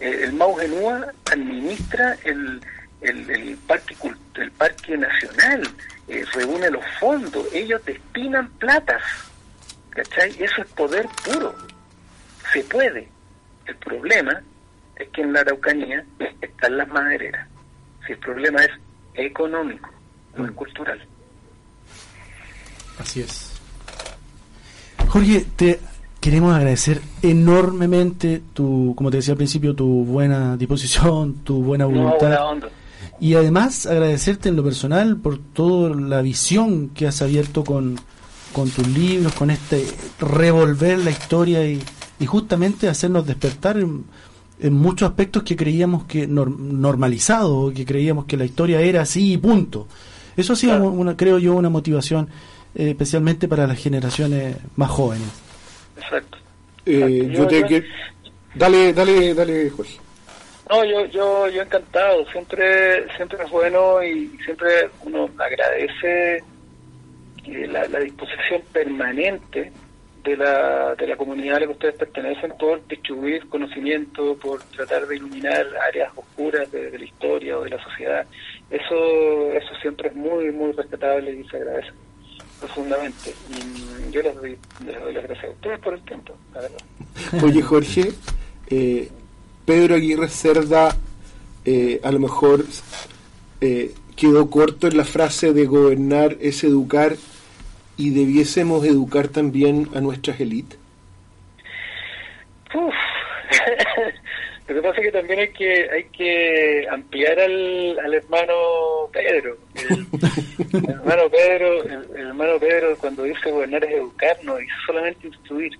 Eh, 0.00 0.20
el 0.24 0.32
Maugenúa 0.32 1.12
administra 1.30 2.16
el, 2.24 2.60
el, 3.00 3.30
el 3.30 3.56
parque 3.58 3.96
el 4.36 4.50
parque 4.52 4.96
nacional, 4.96 5.68
eh, 6.08 6.24
reúne 6.32 6.70
los 6.70 6.84
fondos, 7.00 7.46
ellos 7.52 7.84
destinan 7.84 8.48
platas, 8.52 9.02
¿cachai? 9.90 10.30
Eso 10.42 10.62
es 10.62 10.68
poder 10.68 11.08
puro, 11.24 11.54
se 12.52 12.62
puede. 12.64 13.08
El 13.66 13.76
problema 13.76 14.40
es 14.96 15.08
que 15.08 15.22
en 15.22 15.32
la 15.32 15.40
Araucanía 15.40 16.04
están 16.40 16.76
las 16.76 16.88
madereras. 16.88 17.48
Si 18.06 18.12
el 18.12 18.18
problema 18.18 18.64
es 18.64 18.70
económico, 19.14 19.90
no 20.36 20.46
es 20.46 20.52
cultural. 20.52 21.04
Así 22.98 23.20
es. 23.20 23.52
Jorge, 25.08 25.44
te 25.56 25.80
queremos 26.30 26.54
agradecer 26.54 27.00
enormemente 27.22 28.42
tu, 28.52 28.92
como 28.96 29.10
te 29.10 29.16
decía 29.18 29.32
al 29.32 29.38
principio, 29.38 29.74
tu 29.74 30.04
buena 30.04 30.56
disposición, 30.58 31.34
tu 31.44 31.62
buena 31.62 31.84
No, 31.84 31.90
voluntad. 31.90 32.38
buena. 32.44 32.68
Y 33.20 33.34
además 33.34 33.86
agradecerte 33.86 34.48
en 34.50 34.56
lo 34.56 34.62
personal 34.62 35.16
por 35.16 35.38
toda 35.38 35.94
la 35.96 36.20
visión 36.22 36.90
que 36.90 37.06
has 37.06 37.22
abierto 37.22 37.64
con, 37.64 37.98
con 38.52 38.68
tus 38.70 38.86
libros, 38.88 39.32
con 39.32 39.50
este 39.50 39.84
revolver 40.20 40.98
la 40.98 41.10
historia 41.10 41.66
y, 41.66 41.82
y 42.20 42.26
justamente 42.26 42.88
hacernos 42.88 43.26
despertar 43.26 43.78
en, 43.78 44.04
en 44.60 44.72
muchos 44.74 45.08
aspectos 45.08 45.42
que 45.44 45.56
creíamos 45.56 46.04
que 46.04 46.28
nor- 46.28 46.56
normalizado, 46.56 47.72
que 47.74 47.84
creíamos 47.86 48.26
que 48.26 48.36
la 48.36 48.44
historia 48.44 48.80
era 48.82 49.00
así 49.02 49.32
y 49.32 49.36
punto. 49.38 49.88
Eso 50.36 50.52
ha 50.52 50.56
sido, 50.56 50.74
Claro. 50.74 50.90
una, 50.90 51.16
creo 51.16 51.38
yo, 51.38 51.54
una 51.54 51.70
motivación 51.70 52.28
eh, 52.74 52.90
especialmente 52.90 53.48
para 53.48 53.66
las 53.66 53.78
generaciones 53.78 54.56
más 54.76 54.90
jóvenes. 54.90 55.26
Exacto. 56.08 56.38
Eh, 56.86 57.22
Exacto. 57.26 57.32
yo 57.32 57.46
te 57.46 57.64
que... 57.64 57.84
Dale, 58.54 58.92
dale, 58.92 59.34
dale, 59.34 59.70
Jorge. 59.70 59.98
No, 60.70 60.84
yo, 60.84 61.04
yo, 61.06 61.48
yo 61.48 61.62
encantado. 61.62 62.24
Siempre, 62.30 63.06
siempre 63.16 63.38
es 63.44 63.50
bueno 63.50 64.02
y 64.02 64.28
siempre 64.44 64.88
uno 65.04 65.28
agradece 65.38 66.36
eh, 67.46 67.66
la, 67.68 67.86
la 67.88 68.00
disposición 68.00 68.62
permanente 68.72 69.70
de 70.24 70.36
la, 70.36 70.94
de 70.94 71.06
la 71.06 71.16
comunidad 71.16 71.56
a 71.56 71.60
la 71.60 71.66
que 71.66 71.72
ustedes 71.72 71.94
pertenecen 71.94 72.52
por 72.58 72.86
distribuir 72.86 73.48
conocimiento, 73.48 74.36
por 74.36 74.62
tratar 74.64 75.06
de 75.06 75.16
iluminar 75.16 75.66
áreas 75.88 76.10
oscuras 76.16 76.70
de, 76.72 76.90
de 76.90 76.98
la 76.98 77.04
historia 77.04 77.58
o 77.58 77.64
de 77.64 77.70
la 77.70 77.82
sociedad. 77.82 78.26
Eso, 78.70 79.52
eso 79.52 79.74
siempre 79.80 80.08
es 80.08 80.14
muy, 80.14 80.50
muy 80.50 80.72
respetable 80.72 81.32
y 81.32 81.44
se 81.48 81.56
agradece 81.56 81.92
profundamente. 82.60 83.34
Y 83.50 84.08
mm, 84.08 84.10
yo 84.10 84.22
les 84.22 84.34
doy, 84.34 84.58
les 84.84 85.00
doy 85.00 85.12
las 85.12 85.24
gracias 85.24 85.46
a 85.46 85.50
ustedes 85.50 85.78
por 85.80 85.94
el 85.94 86.00
tiempo, 86.02 86.34
la 86.54 86.60
verdad. 86.60 86.80
Oye, 87.42 87.62
Jorge, 87.62 88.12
eh, 88.68 89.08
Pedro 89.64 89.94
Aguirre 89.94 90.28
Cerda 90.28 90.96
eh, 91.64 92.00
a 92.02 92.10
lo 92.12 92.18
mejor 92.20 92.64
eh, 93.60 93.94
quedó 94.16 94.48
corto 94.48 94.86
en 94.86 94.96
la 94.96 95.04
frase 95.04 95.52
de 95.52 95.66
gobernar 95.66 96.36
es 96.40 96.64
educar 96.64 97.16
y 97.96 98.10
debiésemos 98.10 98.86
educar 98.86 99.28
también 99.28 99.88
a 99.94 100.00
nuestras 100.00 100.40
élites. 100.40 100.78
Lo 104.68 104.74
que 104.74 104.82
pasa 104.82 105.00
es 105.00 105.06
que 105.06 105.12
también 105.12 105.38
hay 105.40 105.48
que 105.48 105.90
hay 105.90 106.04
que 106.04 106.86
ampliar 106.90 107.40
al, 107.40 107.98
al 108.00 108.14
hermano 108.14 108.54
Pedro. 109.12 109.56
El, 109.74 110.06
el 110.84 110.90
hermano 110.90 111.30
Pedro, 111.30 111.82
el, 111.84 112.06
el 112.16 112.26
hermano 112.28 112.58
Pedro 112.60 112.96
cuando 112.98 113.22
dice 113.22 113.50
gobernar 113.50 113.82
es 113.84 113.92
educar, 113.94 114.36
no 114.42 114.56
dice 114.56 114.72
solamente 114.86 115.26
instruir. 115.26 115.72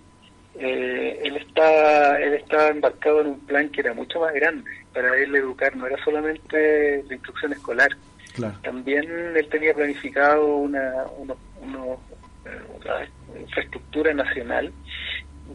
Eh, 0.59 1.21
él 1.23 1.37
está 1.37 2.19
él 2.21 2.35
estaba 2.35 2.69
embarcado 2.69 3.21
en 3.21 3.27
un 3.29 3.41
plan 3.47 3.69
que 3.69 3.81
era 3.83 3.93
mucho 3.93 4.21
más 4.21 4.33
grande. 4.35 4.71
Para 4.95 5.15
él 5.19 5.35
educar 5.37 5.77
no 5.77 5.87
era 5.87 6.03
solamente 6.03 7.05
la 7.09 7.15
instrucción 7.15 7.53
escolar, 7.53 7.91
Claro. 8.35 8.55
también 8.63 9.05
él 9.37 9.49
tenía 9.49 9.75
planificado 9.75 10.47
una, 10.57 11.05
uno, 11.19 11.37
uno, 11.63 12.01
eh, 12.47 12.59
una 12.81 13.41
infraestructura 13.41 14.15
nacional, 14.15 14.73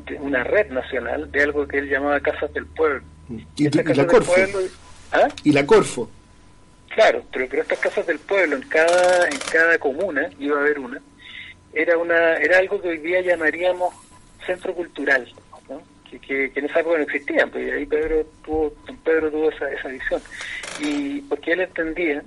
de- 0.06 0.16
una 0.20 0.44
red 0.44 0.70
nacional 0.70 1.32
de 1.32 1.44
algo 1.44 1.68
que 1.68 1.80
él 1.80 1.90
llamaba 1.90 2.20
Casas 2.20 2.54
del 2.54 2.66
Pueblo. 2.68 3.02
Y, 3.30 3.66
Estas 3.66 3.86
y 3.86 3.94
la 3.94 4.08
Corfo. 4.08 4.34
pueblo, 4.34 4.60
¿ah? 5.12 5.28
Y 5.44 5.52
la 5.52 5.66
Corfo. 5.66 6.10
Claro, 6.90 7.24
pero, 7.32 7.48
pero 7.50 7.62
estas 7.64 7.80
casas 7.80 8.06
del 8.06 8.20
pueblo 8.20 8.56
en 8.56 8.64
cada 8.70 9.28
en 9.28 9.38
cada 9.52 9.78
comuna 9.80 10.30
iba 10.40 10.58
a 10.58 10.62
haber 10.62 10.80
una. 10.80 11.02
Era 11.74 11.98
una 11.98 12.36
era 12.36 12.60
algo 12.60 12.82
que 12.82 12.90
hoy 12.90 12.98
día 13.00 13.22
llamaríamos 13.22 13.94
centro 14.46 14.74
cultural, 14.76 15.28
¿no? 15.70 15.82
que, 16.10 16.20
que, 16.20 16.52
que 16.52 16.60
en 16.60 16.66
esa 16.66 16.82
época 16.82 16.98
no 16.98 17.04
existían, 17.04 17.50
pues 17.50 17.68
y 17.68 17.72
ahí 17.72 17.86
Pedro 17.86 18.26
tuvo 18.44 18.74
don 18.86 18.98
Pedro 18.98 19.32
tuvo 19.32 19.50
esa 19.50 19.72
esa 19.72 19.88
visión 19.88 20.22
y 20.80 21.22
porque 21.22 21.54
él 21.54 21.62
entendía 21.62 22.24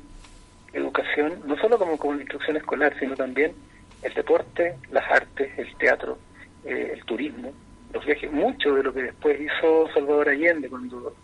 educación, 0.72 1.40
no 1.46 1.56
solo 1.58 1.78
como, 1.78 1.96
como 1.96 2.14
instrucción 2.20 2.56
escolar, 2.56 2.94
sino 2.98 3.14
también 3.16 3.52
el 4.02 4.14
deporte, 4.14 4.76
las 4.90 5.04
artes, 5.10 5.50
el 5.58 5.74
teatro, 5.76 6.18
eh, 6.64 6.92
el 6.94 7.04
turismo, 7.04 7.52
los 7.96 8.04
viajes, 8.04 8.30
mucho 8.30 8.74
de 8.74 8.82
lo 8.82 8.92
que 8.92 9.02
después 9.04 9.40
hizo 9.40 9.88
Salvador 9.94 10.28
Allende 10.28 10.68
cuando 10.68 11.14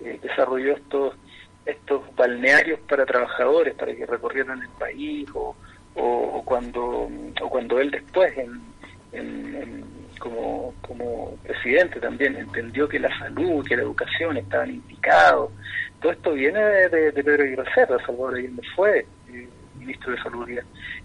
eh, 0.00 0.18
desarrolló 0.22 0.74
estos 0.74 1.14
estos 1.64 2.02
balnearios 2.14 2.78
para 2.80 3.06
trabajadores 3.06 3.74
para 3.74 3.94
que 3.94 4.04
recorrieran 4.04 4.60
el 4.60 4.68
país 4.70 5.26
o, 5.32 5.56
o, 5.94 6.42
cuando 6.44 7.08
o 7.40 7.48
cuando 7.48 7.78
él 7.78 7.90
después 7.90 8.36
en, 8.36 9.84
como, 10.18 10.74
como 10.82 11.36
presidente 11.42 12.00
también 12.00 12.36
entendió 12.36 12.86
que 12.88 12.98
la 12.98 13.16
salud 13.18 13.64
que 13.66 13.76
la 13.76 13.82
educación 13.82 14.36
estaban 14.36 14.70
indicados 14.70 15.52
todo 16.02 16.12
esto 16.12 16.32
viene 16.32 16.60
de, 16.60 17.12
de 17.12 17.24
Pedro 17.24 17.44
Aguirre 17.44 17.64
Salvador 17.74 18.34
Allende 18.34 18.62
fue 18.76 19.06
eh, 19.32 19.48
ministro 19.78 20.12
de 20.12 20.22
salud. 20.22 20.48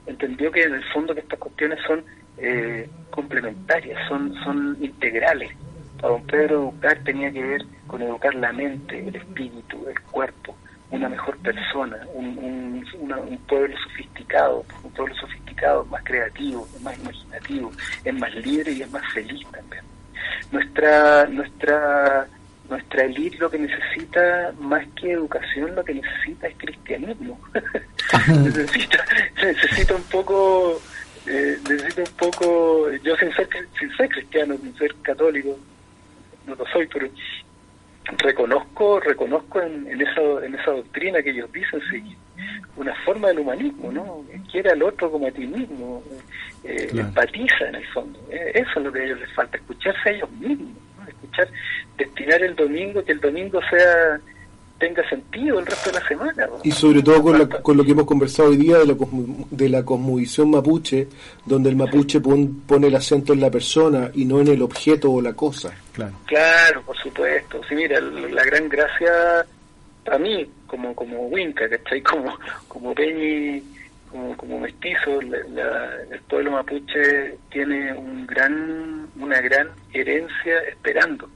Entendió 0.05 0.51
que 0.51 0.63
en 0.63 0.73
el 0.73 0.83
fondo 0.91 1.13
que 1.13 1.21
estas 1.21 1.39
cuestiones 1.39 1.79
son 1.85 2.03
eh, 2.41 2.89
complementarias 3.11 3.97
son 4.07 4.33
son 4.43 4.77
integrales 4.81 5.51
para 5.99 6.13
don 6.13 6.23
Pedro 6.23 6.61
educar 6.61 6.97
tenía 7.03 7.31
que 7.31 7.43
ver 7.43 7.65
con 7.87 8.01
educar 8.01 8.33
la 8.35 8.53
mente, 8.53 9.05
el 9.05 9.15
espíritu, 9.15 9.85
el 9.87 9.99
cuerpo, 10.01 10.55
una 10.91 11.09
mejor 11.09 11.37
persona, 11.39 11.97
un, 12.13 12.83
un, 12.99 13.37
pueblo 13.47 13.75
sofisticado, 13.83 14.65
un 14.83 14.91
pueblo 14.91 15.13
sofisticado, 15.15 15.85
más 15.85 16.03
creativo, 16.03 16.67
más 16.81 16.97
imaginativo, 16.99 17.71
es 18.03 18.13
más 18.13 18.33
libre 18.35 18.71
y 18.71 18.81
es 18.81 18.91
más 18.91 19.03
feliz 19.13 19.45
también. 19.51 19.83
Nuestra, 20.51 21.25
nuestra, 21.25 22.27
nuestra 22.69 23.03
élite 23.03 23.37
lo 23.37 23.49
que 23.49 23.59
necesita, 23.59 24.53
más 24.59 24.85
que 24.95 25.11
educación, 25.11 25.75
lo 25.75 25.83
que 25.83 25.95
necesita 25.95 26.47
es 26.47 26.57
cristianismo. 26.57 27.39
necesita, 28.27 29.05
necesita 29.43 29.95
un 29.95 30.03
poco, 30.03 30.81
eh, 31.29 31.57
necesita 31.69 32.01
un 32.01 32.17
poco, 32.17 32.91
yo 33.03 33.15
sin 33.17 33.31
ser, 33.33 33.47
sin 33.79 33.95
ser 33.95 34.09
cristiano, 34.09 34.57
sin 34.57 34.75
ser 34.77 34.95
católico, 35.01 35.57
no 36.47 36.55
lo 36.55 36.65
soy, 36.67 36.87
pero 36.87 37.07
reconozco 38.17 38.99
reconozco 38.99 39.61
en, 39.61 40.01
esa 40.01 40.43
en 40.43 40.55
esa 40.55 40.71
doctrina 40.71 41.21
que 41.21 41.29
ellos 41.29 41.51
dicen 41.51 41.79
seguir 41.91 42.17
una 42.75 42.95
forma 43.05 43.27
del 43.27 43.39
humanismo 43.39 43.91
no 43.91 44.25
quiere 44.51 44.71
al 44.71 44.81
otro 44.81 45.11
como 45.11 45.27
a 45.27 45.31
ti 45.31 45.45
mismo 45.45 46.03
eh, 46.63 46.89
empatiza 46.91 47.67
en 47.67 47.75
el 47.75 47.87
fondo. 47.87 48.19
Eh, 48.31 48.51
eso 48.55 48.79
es 48.79 48.85
lo 48.85 48.91
que 48.91 49.01
a 49.01 49.03
ellos 49.03 49.19
les 49.19 49.31
falta 49.33 49.57
escucharse 49.57 50.09
a 50.09 50.11
ellos 50.13 50.31
mismos 50.31 50.75
escuchar 51.07 51.49
destinar 51.97 52.41
el 52.43 52.55
domingo 52.55 53.03
que 53.03 53.11
el 53.11 53.19
domingo 53.19 53.59
sea 53.69 54.19
tenga 54.79 55.07
sentido 55.09 55.59
el 55.59 55.65
resto 55.65 55.91
de 55.91 55.99
la 55.99 56.07
semana. 56.07 56.49
Y 56.63 56.71
sobre 56.71 57.03
todo 57.03 57.21
con, 57.21 57.47
con, 57.47 57.77
lo 57.77 57.83
que 57.83 57.91
hemos 57.91 58.05
conversado 58.05 58.49
hoy 58.49 58.57
día 58.57 58.79
de 58.79 58.87
la, 58.87 58.95
de 59.51 59.69
la 59.69 59.83
cosmovisión 59.83 60.49
mapuche, 60.49 61.07
donde 61.45 61.69
el 61.69 61.75
mapuche 61.75 62.19
pone 62.21 62.87
el 62.87 62.95
acento 62.95 63.33
en 63.33 63.41
la 63.41 63.51
persona 63.51 64.09
y 64.13 64.25
no 64.25 64.39
en 64.39 64.47
el 64.47 64.61
objeto 64.61 65.11
o 65.11 65.21
la 65.21 65.33
cosa. 65.33 65.71
Claro, 65.93 66.13
claro 66.25 66.81
por 66.83 66.97
supuesto. 66.97 67.61
Sí, 67.67 67.75
mira, 67.75 67.99
la 67.99 68.43
gran 68.45 68.69
gracia 68.69 69.45
a 70.09 70.17
mí, 70.17 70.49
como 70.65 70.95
como 70.95 71.27
Winca, 71.27 71.69
¿cachai? 71.69 72.01
Como, 72.09 72.35
como 72.67 72.95
Peñi, 72.95 73.61
como, 74.09 74.35
como 74.37 74.59
mestizo, 74.59 75.19
el 75.21 76.19
pueblo 76.27 76.51
mapuche 76.51 77.37
tiene 77.51 77.93
un 77.93 78.25
gran 78.25 79.07
una 79.19 79.39
gran 79.41 79.69
herencia 79.93 80.59
esperando. 80.67 81.29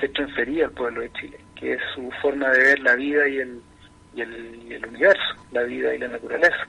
Se 0.00 0.08
transfería 0.08 0.66
al 0.66 0.72
pueblo 0.72 1.00
de 1.00 1.12
Chile 1.12 1.41
que 1.62 1.74
es 1.74 1.80
su 1.94 2.10
forma 2.20 2.48
de 2.50 2.58
ver 2.58 2.80
la 2.80 2.96
vida 2.96 3.28
y 3.28 3.38
el, 3.38 3.60
y 4.16 4.20
el, 4.20 4.84
universo, 4.84 5.34
la 5.52 5.62
vida 5.62 5.94
y 5.94 5.98
la 5.98 6.08
naturaleza. 6.08 6.66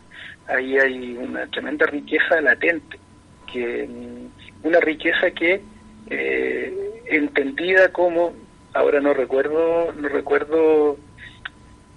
Ahí 0.48 0.78
hay 0.78 1.18
una 1.18 1.48
tremenda 1.48 1.88
riqueza 1.88 2.40
latente, 2.40 3.00
que 3.52 3.88
mm, 3.88 4.68
una 4.68 4.80
riqueza 4.82 5.32
que 5.32 5.64
eh, 6.12 7.02
entendida 7.08 7.92
como, 7.92 8.34
ahora 8.74 9.02
no 9.02 9.16
recuerdo, 9.16 9.92
no 9.94 10.10
recuerdo, 10.10 10.98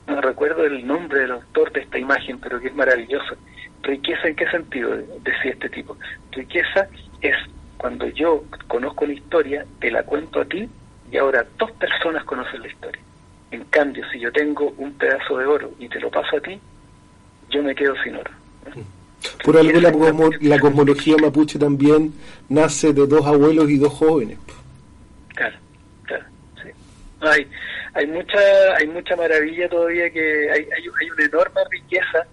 no 0.06 0.20
recuerdo 0.22 0.64
el 0.64 0.86
nombre 0.86 1.20
del 1.20 1.32
autor 1.32 1.72
de 1.72 1.80
esta 1.80 1.98
imagen, 1.98 2.40
pero 2.40 2.58
que 2.60 2.68
es 2.68 2.74
maravilloso. 2.74 3.36
Riqueza 3.82 4.28
en 4.28 4.36
qué 4.36 4.50
sentido 4.50 4.96
decía 5.20 5.52
este 5.52 5.68
tipo. 5.68 5.98
Riqueza 6.32 6.88
es 7.20 7.36
cuando 7.76 8.08
yo 8.08 8.42
conozco 8.68 9.04
la 9.04 9.12
historia, 9.12 9.66
te 9.80 9.90
la 9.90 10.02
cuento 10.04 10.40
a 10.40 10.46
ti 10.46 10.66
y 11.10 11.16
ahora 11.16 11.46
dos 11.58 11.70
personas 11.72 12.24
conocen 12.24 12.62
la 12.62 12.68
historia. 12.68 13.02
En 13.50 13.64
cambio, 13.64 14.04
si 14.10 14.18
yo 14.18 14.32
tengo 14.32 14.74
un 14.76 14.92
pedazo 14.94 15.38
de 15.38 15.46
oro 15.46 15.70
y 15.78 15.88
te 15.88 16.00
lo 16.00 16.10
paso 16.10 16.36
a 16.36 16.40
ti, 16.40 16.58
yo 17.50 17.62
me 17.62 17.74
quedo 17.74 17.94
sin 18.02 18.16
oro. 18.16 18.30
Por 19.44 19.56
algo 19.56 19.80
la, 19.80 20.58
cosmología 20.58 21.16
mapuche 21.16 21.58
también 21.58 22.12
nace 22.48 22.92
de 22.92 23.06
dos 23.06 23.24
abuelos 23.26 23.70
y 23.70 23.78
dos 23.78 23.92
jóvenes. 23.92 24.38
Claro, 25.34 25.56
claro, 26.04 26.24
sí. 26.62 26.70
Hay, 27.20 27.46
hay 27.94 28.06
mucha, 28.08 28.38
hay 28.76 28.86
mucha 28.88 29.16
maravilla 29.16 29.68
todavía 29.68 30.10
que 30.10 30.50
hay, 30.50 30.66
hay, 30.76 31.10
una 31.10 31.24
enorme 31.24 31.60
riqueza 31.70 32.26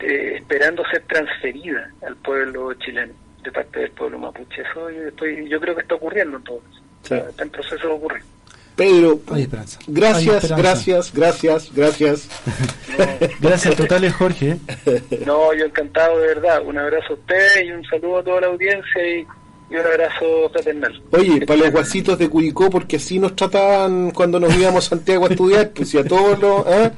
eh, 0.00 0.34
esperando 0.38 0.84
ser 0.90 1.02
transferida 1.06 1.90
al 2.06 2.16
pueblo 2.16 2.74
chileno 2.74 3.12
de 3.42 3.52
parte 3.52 3.80
del 3.80 3.90
pueblo 3.92 4.18
mapuche. 4.18 4.62
Eso 4.62 4.90
yo, 4.90 5.08
estoy, 5.08 5.48
yo 5.48 5.60
creo 5.60 5.74
que 5.74 5.82
está 5.82 5.94
ocurriendo 5.94 6.36
en 6.36 6.44
todo 7.08 7.28
Está 7.28 7.42
en 7.42 7.50
proceso 7.50 7.86
de 7.86 7.92
ocurrir. 7.92 8.22
Pedro, 8.76 9.20
gracias, 9.86 10.46
gracias, 10.56 11.12
gracias, 11.12 11.70
gracias. 11.74 12.28
gracias 13.40 13.76
totales, 13.76 14.14
Jorge. 14.14 14.56
No, 15.26 15.52
yo 15.52 15.66
encantado 15.66 16.18
de 16.18 16.28
verdad. 16.28 16.62
Un 16.64 16.78
abrazo 16.78 17.12
a 17.12 17.16
usted 17.16 17.64
y 17.66 17.70
un 17.70 17.84
saludo 17.84 18.18
a 18.18 18.24
toda 18.24 18.40
la 18.40 18.46
audiencia 18.46 19.08
y, 19.08 19.26
un 19.70 19.78
abrazo 19.78 20.50
fraternal. 20.52 21.02
Oye, 21.12 21.46
para 21.46 21.60
los 21.60 21.70
guasitos 21.70 22.18
de 22.18 22.28
Curicó, 22.28 22.68
porque 22.68 22.96
así 22.96 23.18
nos 23.18 23.34
trataban 23.34 24.10
cuando 24.10 24.38
nos 24.38 24.54
íbamos 24.54 24.86
a 24.86 24.90
Santiago 24.90 25.26
a 25.26 25.30
estudiar, 25.30 25.70
pues 25.70 25.88
si 25.88 25.96
a 25.96 26.04
todos 26.04 26.38
los... 26.38 26.66
¿eh? 26.66 26.90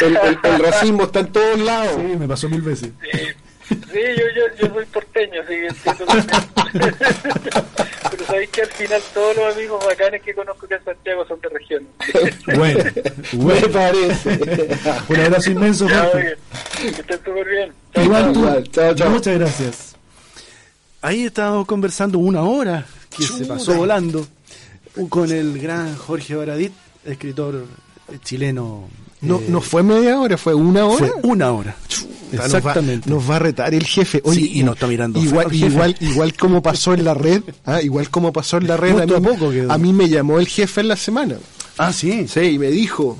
El, 0.00 0.58
racismo 0.58 1.04
está 1.04 1.20
en 1.20 1.32
todos 1.32 1.60
lados. 1.60 1.94
Sí, 1.94 2.16
me 2.18 2.26
pasó 2.26 2.48
mil 2.48 2.62
veces. 2.62 2.90
Sí, 3.68 3.76
yo, 3.92 4.24
yo, 4.34 4.44
yo 4.60 4.74
soy 4.74 4.84
porteño, 4.86 5.42
así 5.42 5.54
que 5.54 5.68
sabéis 8.36 8.50
que 8.50 8.60
al 8.60 8.68
final 8.68 9.02
todos 9.14 9.36
los 9.36 9.54
amigos 9.54 9.84
bacanes 9.84 10.22
que 10.22 10.34
conozco 10.34 10.66
en 10.70 10.84
Santiago 10.84 11.26
son 11.26 11.40
de 11.40 11.48
región. 11.48 11.88
bueno, 12.56 12.84
bueno. 13.32 13.60
Me 13.60 13.68
parece. 13.68 14.38
Un 15.08 15.20
abrazo 15.20 15.50
inmenso, 15.50 15.88
Jorge. 15.88 16.36
Que 16.78 16.88
estén 16.88 17.18
súper 17.24 17.48
bien. 17.48 17.72
Igual 17.94 18.32
tú. 18.32 18.62
Chao, 18.72 18.94
chao. 18.94 19.10
Muchas 19.10 19.38
gracias. 19.38 19.96
Ahí 21.00 21.24
estábamos 21.24 21.66
conversando 21.66 22.18
una 22.18 22.42
hora 22.42 22.84
que 23.16 23.22
se 23.22 23.46
pasó 23.46 23.74
volando 23.74 24.26
con 25.08 25.30
el 25.30 25.58
gran 25.58 25.96
Jorge 25.96 26.34
Baradit, 26.34 26.72
escritor 27.04 27.64
chileno 28.22 28.88
no, 29.26 29.40
no 29.48 29.60
fue 29.60 29.82
media 29.82 30.18
hora, 30.20 30.36
fue 30.36 30.54
una 30.54 30.86
hora. 30.86 31.06
Fue 31.06 31.12
una 31.22 31.52
hora. 31.52 31.76
Exactamente. 32.32 33.08
Nos 33.08 33.28
va, 33.28 33.36
a 33.36 33.38
retar 33.38 33.74
el 33.74 33.84
jefe. 33.84 34.20
Oye, 34.24 34.50
y 34.52 34.62
nos 34.62 34.74
está 34.74 34.86
mirando. 34.86 35.20
Igual, 35.20 35.54
igual, 35.54 35.96
igual 36.00 36.34
como 36.34 36.62
pasó 36.62 36.94
en 36.94 37.04
la 37.04 37.14
red, 37.14 37.42
¿ah? 37.64 37.80
igual 37.82 38.10
como 38.10 38.32
pasó 38.32 38.58
en 38.58 38.66
la 38.66 38.76
red, 38.76 38.98
a 38.98 39.06
mí, 39.06 39.28
a 39.68 39.78
mí, 39.78 39.92
me 39.92 40.08
llamó 40.08 40.38
el 40.38 40.48
jefe 40.48 40.80
en 40.80 40.88
la 40.88 40.96
semana. 40.96 41.36
Ah, 41.78 41.92
sí. 41.92 42.26
Sí, 42.28 42.40
y 42.40 42.58
me 42.58 42.70
dijo, 42.70 43.18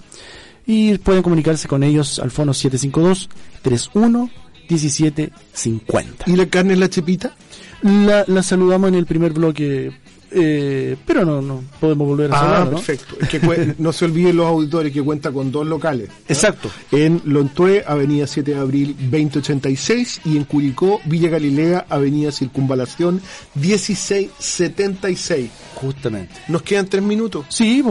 Y 0.65 0.97
pueden 0.99 1.23
comunicarse 1.23 1.67
con 1.67 1.83
ellos 1.83 2.19
al 2.19 2.31
fono 2.31 2.53
752 2.53 3.29
31 3.61 4.29
1750. 4.69 6.25
¿Y 6.29 6.35
la 6.35 6.45
carne 6.47 6.73
en 6.73 6.79
la 6.79 6.89
chepita? 6.89 7.35
La, 7.81 8.23
la 8.27 8.43
saludamos 8.43 8.89
en 8.89 8.95
el 8.95 9.05
primer 9.05 9.33
bloque, 9.33 9.91
eh, 10.31 10.95
pero 11.05 11.25
no, 11.25 11.41
no 11.41 11.61
podemos 11.79 12.07
volver 12.07 12.31
a 12.31 12.35
Ah, 12.35 12.39
saludarla, 12.39 12.65
¿no? 12.65 12.71
perfecto. 12.77 13.15
Es 13.21 13.29
que 13.29 13.75
no 13.77 13.91
se 13.93 14.05
olviden 14.05 14.37
los 14.37 14.45
auditores 14.47 14.91
que 14.93 15.01
cuenta 15.01 15.31
con 15.31 15.51
dos 15.51 15.65
locales. 15.67 16.09
Exacto. 16.27 16.69
En 16.91 17.21
Lontué, 17.25 17.83
Avenida 17.85 18.25
7 18.27 18.51
de 18.53 18.59
Abril 18.59 18.95
2086 18.99 20.21
y 20.25 20.37
en 20.37 20.43
Curicó, 20.45 21.01
Villa 21.05 21.29
Galilea, 21.29 21.85
Avenida 21.89 22.31
Circunvalación 22.31 23.21
1676. 23.55 25.49
Justamente. 25.75 26.33
Nos 26.47 26.61
quedan 26.61 26.87
tres 26.87 27.03
minutos. 27.03 27.45
Sí, 27.49 27.83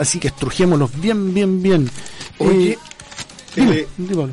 así 0.00 0.18
que 0.18 0.28
estrujémoslos 0.28 0.98
bien, 1.00 1.32
bien, 1.34 1.62
bien. 1.62 1.88
Oye, 2.38 2.72
Eh, 2.72 2.78
dime, 3.56 3.76
eh, 3.76 3.88
dígalo. 3.96 4.32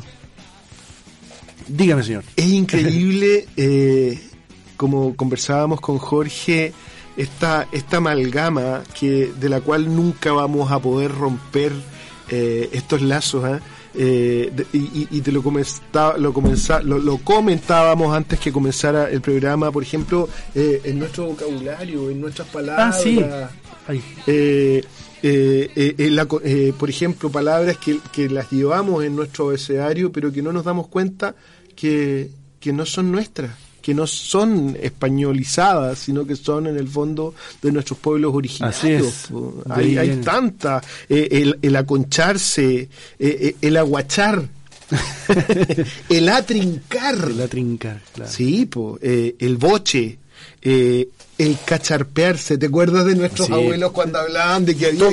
Dígame, 1.68 2.02
señor. 2.04 2.22
es 2.36 2.46
increíble, 2.46 3.48
eh, 3.56 4.20
como 4.76 5.16
conversábamos 5.16 5.80
con 5.80 5.98
Jorge, 5.98 6.72
esta, 7.16 7.66
esta 7.72 7.96
amalgama 7.98 8.82
que, 8.98 9.32
de 9.38 9.48
la 9.48 9.60
cual 9.60 9.94
nunca 9.94 10.32
vamos 10.32 10.70
a 10.70 10.78
poder 10.78 11.12
romper 11.12 11.72
eh, 12.28 12.68
estos 12.72 13.02
lazos. 13.02 13.44
¿ah? 13.44 13.60
Eh, 13.98 14.52
de- 14.54 14.66
y, 14.74 15.20
te 15.22 15.32
lo, 15.32 15.42
comenta- 15.42 16.18
lo, 16.18 16.32
comenza- 16.34 16.82
lo, 16.82 16.98
lo 16.98 17.16
comentábamos 17.18 18.14
antes 18.14 18.38
que 18.38 18.52
comenzara 18.52 19.08
el 19.08 19.22
programa, 19.22 19.72
por 19.72 19.82
ejemplo, 19.82 20.28
eh, 20.54 20.82
en 20.84 20.98
nuestro 20.98 21.26
vocabulario, 21.26 22.10
en 22.10 22.20
nuestras 22.20 22.46
palabras. 22.48 22.94
Ah, 22.98 23.02
sí. 23.02 23.16
La 23.16 23.48
eh, 26.44 26.72
por 26.78 26.90
ejemplo, 26.90 27.30
palabras 27.30 27.78
que, 27.78 27.98
que 28.12 28.28
las 28.28 28.50
llevamos 28.50 29.02
en 29.04 29.16
nuestro 29.16 29.46
abecedario, 29.48 30.12
pero 30.12 30.30
que 30.32 30.42
no 30.42 30.52
nos 30.52 30.64
damos 30.64 30.88
cuenta 30.88 31.34
que, 31.74 32.30
que 32.60 32.72
no 32.72 32.84
son 32.84 33.10
nuestras, 33.12 33.52
que 33.86 33.94
no 33.94 34.04
son 34.08 34.76
españolizadas, 34.82 36.00
sino 36.00 36.26
que 36.26 36.34
son 36.34 36.66
en 36.66 36.76
el 36.76 36.88
fondo 36.88 37.36
de 37.62 37.70
nuestros 37.70 38.00
pueblos 38.00 38.34
originarios. 38.34 39.28
Hay, 39.70 39.96
hay 39.96 40.16
tanta, 40.16 40.82
eh, 41.08 41.28
el, 41.30 41.56
el 41.62 41.76
aconcharse, 41.76 42.80
eh, 42.80 42.88
eh, 43.20 43.56
el 43.62 43.76
aguachar, 43.76 44.42
el 46.08 46.28
atrincar. 46.28 47.30
La 47.30 47.46
trinca, 47.46 48.00
claro. 48.12 48.28
Sí, 48.28 48.66
po, 48.66 48.98
eh, 49.00 49.36
el 49.38 49.56
boche, 49.56 50.18
eh, 50.62 51.08
el 51.38 51.56
cacharpearse. 51.64 52.58
¿Te 52.58 52.66
acuerdas 52.66 53.04
de 53.06 53.14
nuestros 53.14 53.46
Sí. 53.46 53.52
abuelos 53.52 53.92
cuando 53.92 54.18
hablaban 54.18 54.64
de 54.64 54.76
que 54.76 54.86
había 54.86 55.12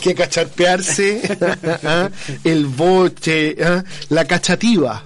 que 0.00 0.14
cacharpearse? 0.14 1.20
¿Ah? 1.82 2.08
el 2.44 2.66
boche, 2.66 3.56
¿ah? 3.60 3.82
la 4.10 4.24
cachativa, 4.24 5.04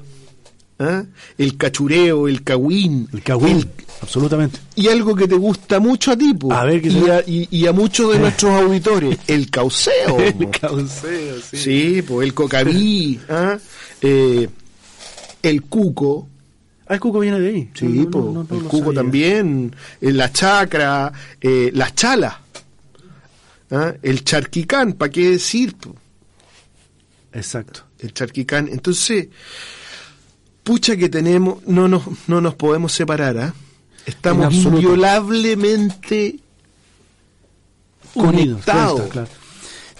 ¿ah? 0.78 1.04
el 1.36 1.56
cachureo, 1.56 2.28
el 2.28 2.42
cagüín. 2.42 3.08
El 3.12 3.22
cagüín, 3.22 3.68
absolutamente. 4.00 4.58
Y 4.76 4.88
algo 4.88 5.14
que 5.14 5.26
te 5.28 5.34
gusta 5.36 5.80
mucho 5.80 6.12
a 6.12 6.16
ti, 6.16 6.34
po, 6.34 6.52
A 6.52 6.64
ver, 6.64 6.80
¿qué 6.82 6.88
y, 6.88 7.08
a, 7.10 7.20
y- 7.26 7.48
y 7.50 7.66
a 7.66 7.72
muchos 7.72 8.12
de 8.12 8.18
nuestros 8.20 8.52
auditores, 8.52 9.18
el 9.26 9.50
cauceo. 9.50 10.18
El 10.20 10.50
cauceo, 10.50 11.40
sí. 11.40 11.56
Sí, 11.56 12.02
pues 12.02 12.26
el 12.28 12.34
cocaví, 12.34 13.18
¿ah? 13.28 13.58
Eh, 14.00 14.48
el 15.42 15.62
cuco, 15.64 16.28
Ah, 16.90 16.94
el 16.94 17.00
cuco 17.00 17.18
viene 17.20 17.38
de 17.38 17.48
ahí. 17.50 17.70
Sí, 17.74 17.84
No, 17.84 18.04
no, 18.04 18.10
po, 18.10 18.18
no, 18.20 18.32
no, 18.32 18.46
no 18.48 18.56
el 18.56 18.62
cuco 18.62 18.86
sabía. 18.86 18.94
también, 19.02 19.76
eh, 20.00 20.10
la 20.12 20.32
chacra, 20.32 21.12
eh, 21.38 21.70
las 21.74 21.94
chalas, 21.94 22.34
¿ah? 23.70 23.92
el 24.02 24.24
charquicán, 24.24 24.94
¿para 24.94 25.10
qué 25.12 25.32
decir? 25.32 25.74
po? 25.76 25.94
Exacto. 27.32 27.82
El 27.98 28.14
charquicán. 28.14 28.68
Entonces, 28.72 29.28
pucha 30.68 30.98
que 30.98 31.08
tenemos, 31.08 31.66
no 31.66 31.88
nos, 31.88 32.02
no 32.26 32.42
nos 32.42 32.54
podemos 32.54 32.92
separar, 32.92 33.38
¿ah? 33.38 33.54
Estamos 34.04 34.54
inviolablemente 34.54 36.40
Unidos, 38.12 38.66
conectados. 38.66 38.94
claro, 38.96 39.08
claro. 39.08 39.28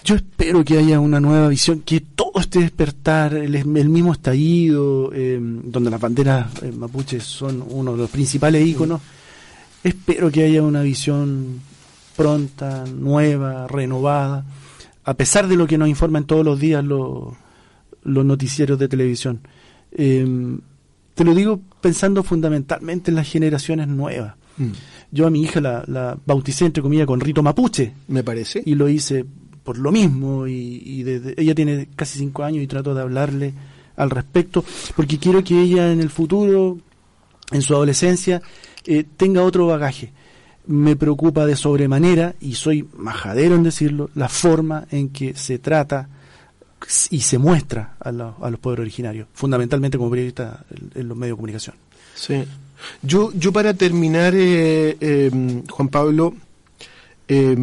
Yo 0.03 0.13
espero 0.13 0.63
que 0.63 0.77
haya 0.77 0.99
una 0.99 1.19
nueva 1.19 1.47
visión, 1.47 1.79
que 1.79 2.01
todo 2.01 2.33
este 2.35 2.59
despertar, 2.59 3.33
el, 3.33 3.55
el 3.55 3.89
mismo 3.89 4.13
estallido, 4.13 5.09
eh, 5.11 5.39
donde 5.41 5.89
las 5.89 5.99
banderas 5.99 6.51
eh, 6.61 6.71
mapuches 6.71 7.23
son 7.23 7.65
uno 7.67 7.93
de 7.93 7.97
los 7.97 8.09
principales 8.11 8.63
íconos. 8.67 9.01
Espero 9.83 10.29
que 10.29 10.43
haya 10.43 10.61
una 10.61 10.83
visión 10.83 11.61
pronta, 12.15 12.85
nueva, 12.85 13.65
renovada, 13.67 14.45
a 15.03 15.15
pesar 15.15 15.47
de 15.47 15.55
lo 15.55 15.65
que 15.65 15.79
nos 15.79 15.89
informan 15.89 16.25
todos 16.25 16.45
los 16.45 16.59
días 16.59 16.83
los, 16.83 17.33
los 18.03 18.23
noticieros 18.23 18.77
de 18.77 18.87
televisión. 18.87 19.41
Eh, 19.91 20.57
te 21.15 21.23
lo 21.23 21.33
digo 21.35 21.59
pensando 21.81 22.23
fundamentalmente 22.23 23.11
en 23.11 23.15
las 23.15 23.27
generaciones 23.29 23.87
nuevas. 23.87 24.35
Mm, 24.57 24.71
Yo 25.11 25.27
a 25.27 25.29
mi 25.29 25.41
hija 25.43 25.59
la, 25.61 25.83
la 25.87 26.17
bauticé, 26.25 26.65
entre 26.65 26.83
comillas, 26.83 27.07
con 27.07 27.19
rito 27.19 27.41
mapuche 27.43 27.93
Me 28.07 28.23
parece. 28.23 28.61
y 28.65 28.75
lo 28.75 28.87
hice 28.89 29.25
por 29.63 29.77
lo 29.77 29.91
mismo 29.91 30.47
y, 30.47 30.81
y 30.85 31.03
desde- 31.03 31.33
ella 31.41 31.53
tiene 31.55 31.89
casi 31.95 32.19
cinco 32.19 32.43
años 32.43 32.63
y 32.63 32.67
trato 32.67 32.93
de 32.93 33.01
hablarle 33.01 33.53
al 33.97 34.09
respecto 34.09 34.63
porque 34.95 35.17
quiero 35.17 35.43
que 35.43 35.59
ella 35.61 35.91
en 35.91 35.99
el 35.99 36.09
futuro 36.09 36.77
en 37.51 37.61
su 37.61 37.73
adolescencia 37.73 38.41
eh, 38.85 39.03
tenga 39.17 39.43
otro 39.43 39.67
bagaje 39.67 40.11
me 40.67 40.95
preocupa 40.95 41.45
de 41.45 41.55
sobremanera 41.55 42.35
y 42.39 42.53
soy 42.53 42.87
majadero 42.97 43.55
en 43.55 43.63
decirlo 43.63 44.09
la 44.15 44.29
forma 44.29 44.85
en 44.91 45.09
que 45.09 45.33
se 45.35 45.59
trata 45.59 46.07
y 47.11 47.21
se 47.21 47.37
muestra 47.37 47.95
a, 47.99 48.11
los- 48.11 48.35
a 48.41 48.49
los 48.49 48.59
pueblos 48.59 48.81
originarios 48.83 49.27
fundamentalmente 49.33 49.97
como 49.97 50.09
periodista 50.09 50.63
en, 50.71 51.01
en 51.01 51.07
los 51.07 51.17
medios 51.17 51.35
de 51.35 51.37
comunicación 51.37 51.75
Sí. 52.15 52.43
Yo, 53.01 53.31
yo 53.33 53.51
para 53.53 53.73
terminar, 53.73 54.33
eh, 54.35 54.97
eh, 54.99 55.31
Juan 55.69 55.87
Pablo, 55.89 56.33
eh, 57.27 57.55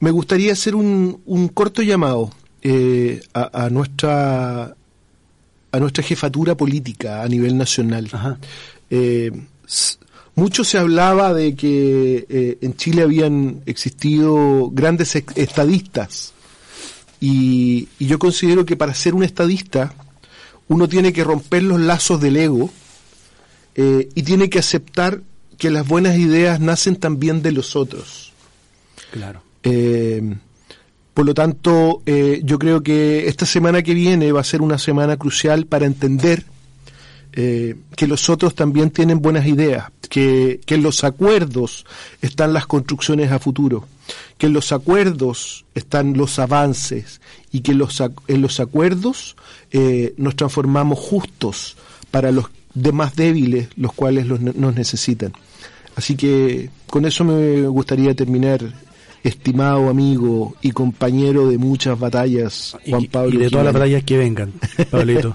me 0.00 0.10
gustaría 0.10 0.52
hacer 0.52 0.74
un, 0.74 1.20
un 1.26 1.48
corto 1.48 1.82
llamado 1.82 2.30
eh, 2.62 3.22
a, 3.32 3.64
a 3.64 3.70
nuestra 3.70 4.74
a 5.72 5.80
nuestra 5.80 6.04
jefatura 6.04 6.54
política 6.56 7.22
a 7.22 7.28
nivel 7.28 7.56
nacional. 7.58 8.08
Ajá. 8.12 8.38
Eh, 8.90 9.32
mucho 10.36 10.62
se 10.64 10.78
hablaba 10.78 11.34
de 11.34 11.54
que 11.56 12.26
eh, 12.28 12.58
en 12.60 12.76
Chile 12.76 13.02
habían 13.02 13.62
existido 13.66 14.70
grandes 14.70 15.16
estadistas 15.16 16.32
y, 17.20 17.88
y 17.98 18.06
yo 18.06 18.18
considero 18.18 18.64
que 18.64 18.76
para 18.76 18.94
ser 18.94 19.14
un 19.14 19.24
estadista 19.24 19.94
uno 20.68 20.88
tiene 20.88 21.12
que 21.12 21.24
romper 21.24 21.62
los 21.62 21.80
lazos 21.80 22.20
del 22.20 22.36
ego 22.36 22.70
eh, 23.74 24.08
y 24.14 24.22
tiene 24.22 24.48
que 24.48 24.58
aceptar 24.58 25.20
que 25.58 25.70
las 25.70 25.86
buenas 25.86 26.16
ideas 26.18 26.60
nacen 26.60 26.96
también 26.96 27.42
de 27.42 27.52
los 27.52 27.76
otros. 27.76 28.32
claro 29.10 29.42
Eh, 29.62 30.36
por 31.14 31.24
lo 31.24 31.32
tanto, 31.32 32.02
eh, 32.06 32.40
yo 32.42 32.58
creo 32.58 32.82
que 32.82 33.28
esta 33.28 33.46
semana 33.46 33.82
que 33.82 33.94
viene 33.94 34.32
va 34.32 34.40
a 34.40 34.44
ser 34.44 34.62
una 34.62 34.78
semana 34.78 35.16
crucial 35.16 35.64
para 35.66 35.86
entender 35.86 36.44
eh, 37.36 37.74
que 37.96 38.06
los 38.06 38.30
otros 38.30 38.54
también 38.54 38.90
tienen 38.90 39.20
buenas 39.20 39.46
ideas, 39.46 39.90
que, 40.08 40.60
en 40.68 40.82
los 40.84 41.02
acuerdos 41.02 41.84
están 42.22 42.52
las 42.52 42.66
construcciones 42.66 43.32
a 43.32 43.40
futuro, 43.40 43.88
que 44.38 44.46
en 44.46 44.52
los 44.52 44.70
acuerdos 44.70 45.64
están 45.74 46.16
los 46.16 46.38
avances 46.38 47.20
y 47.50 47.62
que 47.62 47.74
los, 47.74 48.00
en 48.28 48.40
los 48.40 48.60
acuerdos 48.60 49.34
eh, 49.72 50.14
nos 50.16 50.36
transformamos 50.36 51.00
justos 51.00 51.76
para 52.12 52.30
los 52.30 52.46
demás 52.72 53.16
débiles, 53.16 53.68
los 53.74 53.92
cuales 53.92 54.26
los 54.28 54.40
nos 54.40 54.74
necesitan. 54.76 55.32
Así 55.96 56.16
que 56.16 56.70
con 56.88 57.04
eso 57.04 57.24
me 57.24 57.62
gustaría 57.66 58.14
terminar, 58.14 58.60
estimado 59.24 59.88
amigo 59.88 60.54
y 60.62 60.70
compañero 60.72 61.48
de 61.48 61.58
muchas 61.58 61.98
batallas, 61.98 62.76
Y- 62.84 62.90
Juan 62.90 63.06
Pablo. 63.06 63.34
y 63.34 63.38
de 63.38 63.50
todas 63.50 63.64
las 63.64 63.74
batallas 63.74 64.04
que 64.04 64.18
vengan, 64.18 64.52
Pablito. 64.90 65.32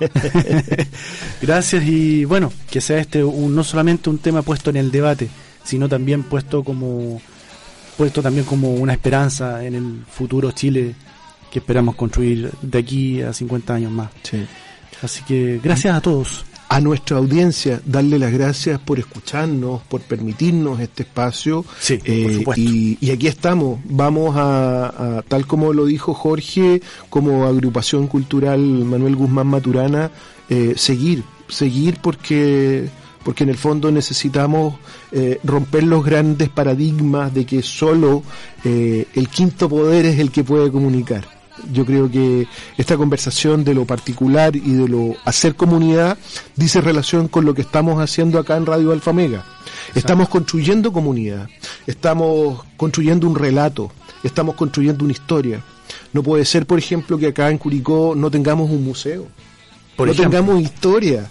Gracias 1.42 1.84
y 1.86 2.26
bueno, 2.26 2.52
que 2.70 2.82
sea 2.82 3.00
este 3.00 3.24
un- 3.24 3.56
no 3.56 3.64
solamente 3.64 4.10
un 4.10 4.20
tema 4.20 4.42
puesto 4.42 4.70
en 4.70 4.78
el 4.78 4.92
debate, 4.92 5.30
sino 5.64 5.88
también 5.90 6.24
puesto 6.24 6.64
como 6.64 7.22
puesto 7.98 8.22
también 8.22 8.46
como 8.46 8.74
una 8.76 8.94
esperanza 8.94 9.66
en 9.66 9.76
el 9.76 10.04
futuro 10.10 10.52
Chile 10.52 10.96
que 11.52 11.60
esperamos 11.60 11.96
construir 11.96 12.50
de 12.62 12.78
aquí 12.80 13.22
a 13.22 13.34
50 13.34 13.74
años 13.74 13.92
más. 13.92 14.10
Sí. 14.24 14.46
Así 15.02 15.24
que 15.24 15.60
gracias 15.64 15.96
a 15.96 16.02
todos. 16.02 16.46
A 16.72 16.80
nuestra 16.82 17.18
audiencia, 17.18 17.82
darle 17.86 18.20
las 18.20 18.32
gracias 18.32 18.80
por 18.80 19.00
escucharnos, 19.00 19.82
por 19.90 20.02
permitirnos 20.02 20.80
este 20.80 21.02
espacio. 21.04 21.66
Sí, 21.80 21.98
por 21.98 22.08
Eh, 22.10 22.34
supuesto. 22.36 22.62
y, 22.62 22.98
y 23.02 23.10
aquí 23.12 23.28
estamos. 23.28 23.80
Vamos 23.86 24.36
a, 24.38 25.18
a, 25.18 25.22
tal 25.24 25.48
como 25.48 25.74
lo 25.74 25.86
dijo 25.86 26.14
Jorge, 26.14 26.82
como 27.10 27.46
agrupación 27.46 28.08
cultural 28.08 28.60
Manuel 28.60 29.16
Guzmán 29.16 29.48
Maturana, 29.48 30.12
eh, 30.50 30.74
seguir, 30.78 31.24
seguir 31.48 31.98
porque 32.02 32.88
porque 33.24 33.44
en 33.44 33.50
el 33.50 33.58
fondo 33.58 33.92
necesitamos 33.92 34.76
eh, 35.12 35.40
romper 35.44 35.84
los 35.84 36.06
grandes 36.06 36.48
paradigmas 36.50 37.34
de 37.34 37.46
que 37.46 37.62
solo 37.62 38.24
eh, 38.64 39.06
el 39.14 39.28
quinto 39.28 39.68
poder 39.68 40.06
es 40.06 40.20
el 40.20 40.32
que 40.32 40.44
puede 40.44 40.72
comunicar. 40.72 41.28
Yo 41.72 41.86
creo 41.86 42.10
que 42.10 42.48
esta 42.78 42.98
conversación 42.98 43.64
de 43.64 43.74
lo 43.74 43.86
particular 43.86 44.56
y 44.56 44.74
de 44.74 44.88
lo 44.88 45.16
hacer 45.26 45.56
comunidad 45.56 46.18
dice 46.56 46.82
relación 46.82 47.28
con 47.28 47.46
lo 47.46 47.54
que 47.54 47.62
estamos 47.62 48.02
haciendo 48.02 48.40
acá 48.40 48.58
en 48.58 48.66
Radio 48.66 48.92
Alfa 48.92 49.14
Mega. 49.14 49.46
Estamos 49.96 50.30
construyendo 50.30 50.92
comunidad, 50.92 51.48
estamos 51.88 52.64
construyendo 52.78 53.28
un 53.28 53.36
relato, 53.36 53.92
estamos 54.24 54.56
construyendo 54.56 55.04
una 55.04 55.14
historia. 55.14 55.64
No 56.14 56.24
puede 56.24 56.46
ser, 56.46 56.66
por 56.66 56.80
ejemplo, 56.80 57.18
que 57.18 57.28
acá 57.28 57.50
en 57.50 57.58
Curicó 57.58 58.14
no 58.16 58.30
tengamos 58.30 58.70
un 58.70 58.84
museo, 58.84 59.28
Por 59.96 60.08
no 60.08 60.14
ejemplo. 60.14 60.40
tengamos 60.40 60.62
historia. 60.62 61.30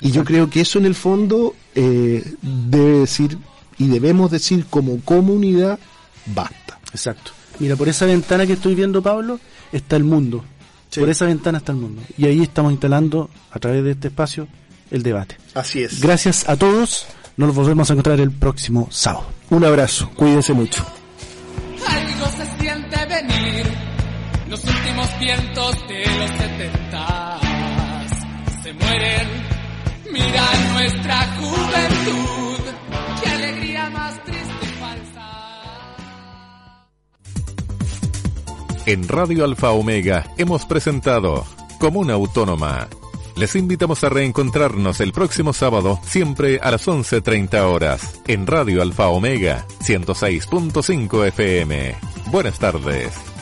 Y 0.00 0.10
yo 0.10 0.24
creo 0.24 0.50
que 0.50 0.60
eso 0.60 0.78
en 0.78 0.86
el 0.86 0.94
fondo 0.94 1.54
eh, 1.74 2.22
debe 2.42 2.98
decir 3.00 3.38
y 3.78 3.88
debemos 3.88 4.30
decir 4.30 4.66
como 4.68 5.00
comunidad, 5.00 5.78
basta. 6.26 6.78
Exacto. 6.92 7.32
Mira, 7.58 7.76
por 7.76 7.88
esa 7.88 8.06
ventana 8.06 8.46
que 8.46 8.54
estoy 8.54 8.74
viendo, 8.74 9.02
Pablo, 9.02 9.38
está 9.72 9.96
el 9.96 10.04
mundo. 10.04 10.44
Sí. 10.90 11.00
Por 11.00 11.08
esa 11.08 11.26
ventana 11.26 11.58
está 11.58 11.72
el 11.72 11.78
mundo. 11.78 12.02
Y 12.16 12.26
ahí 12.26 12.42
estamos 12.42 12.72
instalando, 12.72 13.30
a 13.50 13.58
través 13.58 13.84
de 13.84 13.92
este 13.92 14.08
espacio, 14.08 14.46
el 14.90 15.02
debate. 15.02 15.36
Así 15.54 15.82
es. 15.82 16.00
Gracias 16.00 16.48
a 16.48 16.56
todos. 16.56 17.06
Nos 17.36 17.54
volvemos 17.54 17.90
a 17.90 17.94
encontrar 17.94 18.20
el 18.20 18.30
próximo 18.30 18.88
sábado. 18.90 19.26
Un 19.50 19.64
abrazo, 19.64 20.08
cuídense 20.14 20.52
mucho. 20.52 20.86
Algo 21.86 22.26
se 22.26 22.58
siente 22.60 23.06
venir, 23.06 23.66
los 24.48 24.64
últimos 24.64 25.18
vientos 25.18 25.88
de 25.88 26.06
los 26.18 26.30
setentas 26.30 27.40
se 28.62 28.72
mueren. 28.72 29.28
Mira 30.12 30.72
nuestra 30.72 31.26
juventud, 31.38 32.43
En 38.86 39.08
Radio 39.08 39.44
Alfa 39.44 39.70
Omega 39.70 40.30
hemos 40.36 40.66
presentado 40.66 41.46
Comuna 41.78 42.12
Autónoma. 42.14 42.88
Les 43.34 43.56
invitamos 43.56 44.04
a 44.04 44.10
reencontrarnos 44.10 45.00
el 45.00 45.12
próximo 45.12 45.54
sábado, 45.54 45.98
siempre 46.04 46.60
a 46.62 46.70
las 46.70 46.86
11.30 46.86 47.62
horas, 47.62 48.20
en 48.26 48.46
Radio 48.46 48.82
Alfa 48.82 49.08
Omega 49.08 49.66
106.5 49.80 51.26
FM. 51.28 51.94
Buenas 52.30 52.58
tardes. 52.58 53.33